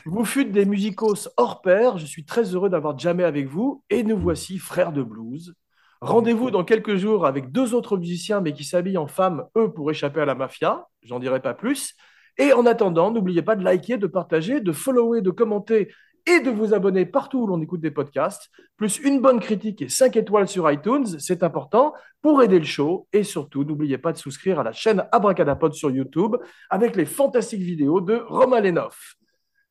Vous 0.07 0.25
fûtes 0.25 0.51
des 0.51 0.65
musicos 0.65 1.29
hors 1.37 1.61
pair. 1.61 1.99
Je 1.99 2.07
suis 2.07 2.25
très 2.25 2.55
heureux 2.55 2.71
d'avoir 2.71 2.99
jamais 2.99 3.25
avec 3.25 3.47
vous. 3.47 3.85
Et 3.91 4.03
nous 4.03 4.19
voici 4.19 4.59
frères 4.59 4.93
de 4.93 5.03
blues. 5.03 5.55
Rendez-vous 6.03 6.51
dans 6.51 6.65
quelques 6.65 6.97
jours 6.97 7.27
avec 7.27 7.53
deux 7.53 7.75
autres 7.75 7.97
musiciens, 7.97 8.41
mais 8.41 8.53
qui 8.53 8.65
s'habillent 8.65 8.99
en 8.99 9.07
femmes, 9.07 9.45
eux, 9.57 9.73
pour 9.73 9.89
échapper 9.89 10.21
à 10.21 10.25
la 10.25 10.35
mafia. 10.35 10.89
J'en 11.05 11.21
dirai 11.21 11.41
pas 11.41 11.55
plus. 11.55 11.95
Et 12.39 12.53
en 12.53 12.67
attendant, 12.67 13.13
n'oubliez 13.13 13.43
pas 13.43 13.55
de 13.55 13.63
liker, 13.63 13.99
de 13.99 14.09
partager, 14.09 14.61
de 14.61 14.73
follower, 14.73 15.21
de 15.21 15.31
commenter 15.31 15.93
et 16.27 16.41
de 16.41 16.51
vous 16.51 16.75
abonner 16.75 17.07
partout 17.07 17.43
où 17.43 17.47
l'on 17.47 17.63
écoute 17.63 17.81
des 17.81 17.93
podcasts, 17.93 18.51
plus 18.77 18.99
une 18.99 19.21
bonne 19.21 19.39
critique 19.39 19.81
et 19.81 19.89
5 19.89 20.17
étoiles 20.17 20.49
sur 20.49 20.69
iTunes, 20.73 21.07
c'est 21.21 21.45
important 21.45 21.95
pour 22.21 22.43
aider 22.43 22.59
le 22.59 22.65
show. 22.65 23.07
Et 23.13 23.23
surtout, 23.23 23.63
n'oubliez 23.63 23.99
pas 23.99 24.13
de 24.13 24.19
souscrire 24.19 24.59
à 24.59 24.65
la 24.65 24.73
chaîne 24.73 25.07
Abracadapod 25.13 25.73
sur 25.73 25.93
YouTube 25.93 26.35
avec 26.69 26.97
les 26.97 27.07
fantastiques 27.07 27.63
vidéos 27.63 28.01
de 28.01 28.25
Romain 28.27 28.61
Lenoff. 28.61 29.15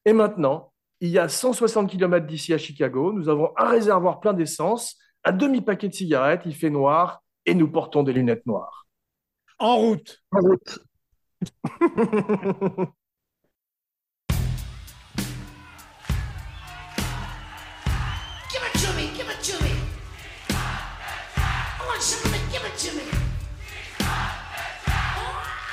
Et 0.05 0.13
maintenant, 0.13 0.71
il 1.01 1.09
y 1.09 1.19
a 1.19 1.27
160 1.27 1.89
km 1.89 2.25
d'ici 2.25 2.53
à 2.53 2.57
Chicago, 2.57 3.11
nous 3.11 3.27
avons 3.27 3.51
un 3.57 3.67
réservoir 3.67 4.21
plein 4.21 4.31
d'essence, 4.33 4.97
un 5.23 5.31
demi-paquet 5.31 5.89
de 5.89 5.93
cigarettes, 5.93 6.41
il 6.45 6.55
fait 6.55 6.69
noir 6.69 7.21
et 7.45 7.53
nous 7.55 7.69
portons 7.69 8.03
des 8.03 8.13
lunettes 8.13 8.45
noires. 8.45 8.85
En 9.59 9.77
route. 9.77 10.23
En 10.31 10.39
route. 10.39 10.79
Give 18.51 18.61
it 18.63 18.73
to 18.79 18.93
me, 18.95 19.11
give 19.15 19.29
it 19.29 19.41
to 19.43 19.63
me. 19.63 19.71
I 20.49 21.85
want 21.87 22.01
some 22.01 22.25
of 22.25 22.35
it, 22.35 22.41
give 22.51 22.65
it 22.65 22.77
to 22.77 22.95
me. 22.95 23.03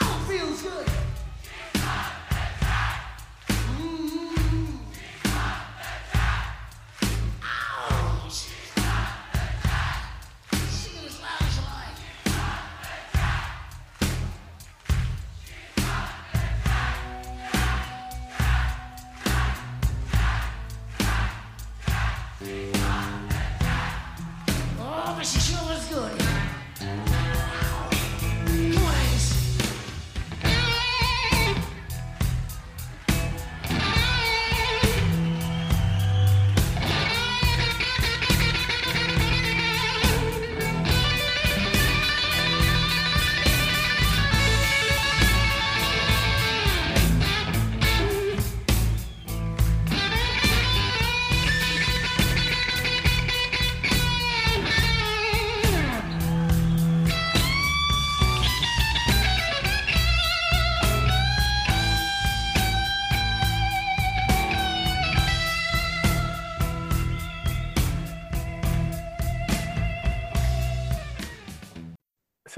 Oh, 0.01 0.27
feels 0.29 0.63
good. 0.63 0.98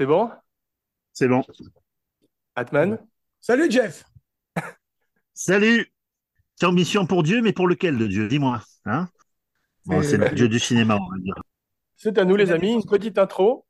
C'est 0.01 0.07
bon? 0.07 0.31
C'est 1.13 1.27
bon. 1.27 1.43
Atman? 2.55 2.97
Salut 3.39 3.69
Jeff. 3.69 4.03
Salut. 5.35 5.93
C'est 6.55 6.65
ambition 6.65 7.05
pour 7.05 7.21
Dieu, 7.21 7.43
mais 7.43 7.53
pour 7.53 7.67
lequel 7.67 7.99
de 7.99 8.07
Dieu? 8.07 8.27
Dis-moi. 8.27 8.63
Hein? 8.85 9.07
Bon, 9.85 10.01
c'est 10.01 10.17
le 10.17 10.29
Dieu 10.31 10.49
du 10.49 10.57
cinéma, 10.57 10.97
on 10.99 11.07
va 11.07 11.19
dire. 11.19 11.35
C'est 11.97 12.17
à 12.17 12.25
nous 12.25 12.35
les 12.35 12.51
amis, 12.51 12.73
une 12.73 12.83
petite 12.83 13.19
intro. 13.19 13.63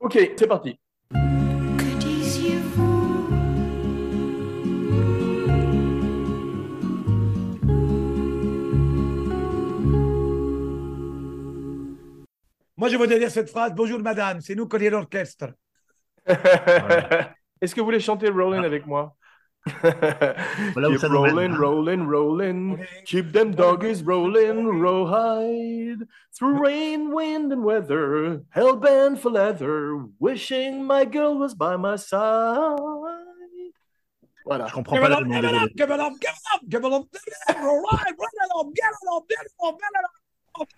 Ok, 0.00 0.18
c'est 0.38 0.46
parti. 0.46 0.80
Que 1.10 1.98
disiez-vous? 1.98 2.96
Moi, 12.78 12.88
je 12.88 12.96
voudrais 12.96 13.18
dire 13.18 13.30
cette 13.30 13.50
phrase. 13.50 13.74
Bonjour, 13.74 14.00
madame. 14.00 14.40
C'est 14.40 14.54
nous 14.54 14.66
connaissons 14.66 14.92
l'orchestre. 14.92 15.52
Est-ce 17.60 17.74
que 17.74 17.80
vous 17.80 17.86
voulez 17.86 18.00
chanter 18.00 18.28
Rollin' 18.28 18.62
avec 18.64 18.86
moi 18.86 19.14
Voilà 20.74 20.88
où 20.88 20.92
Keep 20.92 21.00
ça 21.00 21.08
nous 21.08 21.22
mène. 21.22 21.56
rollin', 21.56 21.58
rollin', 21.58 22.06
rollin'. 22.08 22.76
Keep 23.04 23.32
them 23.32 23.52
doggies 23.54 24.02
rollin', 24.04 24.66
rawhide. 24.80 26.06
Through 26.36 26.60
rain, 26.62 27.10
wind, 27.12 27.52
and 27.52 27.64
weather. 27.64 28.42
Hellbent 28.54 29.18
for 29.18 29.30
leather. 29.30 29.96
Wishing 30.20 30.84
my 30.84 31.04
girl 31.04 31.36
was 31.38 31.54
by 31.54 31.76
my 31.76 31.96
side. 31.96 32.78
Voilà. 34.44 34.66
Je 34.68 34.74
comprends 34.74 35.00
pas 35.00 35.08
l'allemand, 35.08 35.40
désolé. 35.40 35.58
Give 35.74 35.90
it 35.90 35.98
up, 36.00 36.12
give 36.20 36.30
it 36.30 36.40
up, 36.52 36.60
give 36.68 36.84
it 36.84 36.92
up, 36.92 37.08
give 37.10 37.24
it 37.26 37.32
up, 37.48 37.56
all 37.56 37.80
right, 37.82 38.14
run 38.16 38.30
it 38.32 38.50
up, 38.56 38.66
get 38.72 38.92
it 38.92 39.08
up, 39.12 39.24
get 39.28 39.42
it 39.42 39.52
up, 39.66 39.76
get 39.80 39.90
it 39.90 40.04
up. 40.60 40.68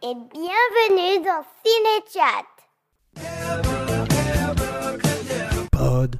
Et 0.00 0.14
bienvenue 0.14 1.24
dans 1.24 1.44
Cinéchat. 1.64 2.46
Pod, 5.72 6.14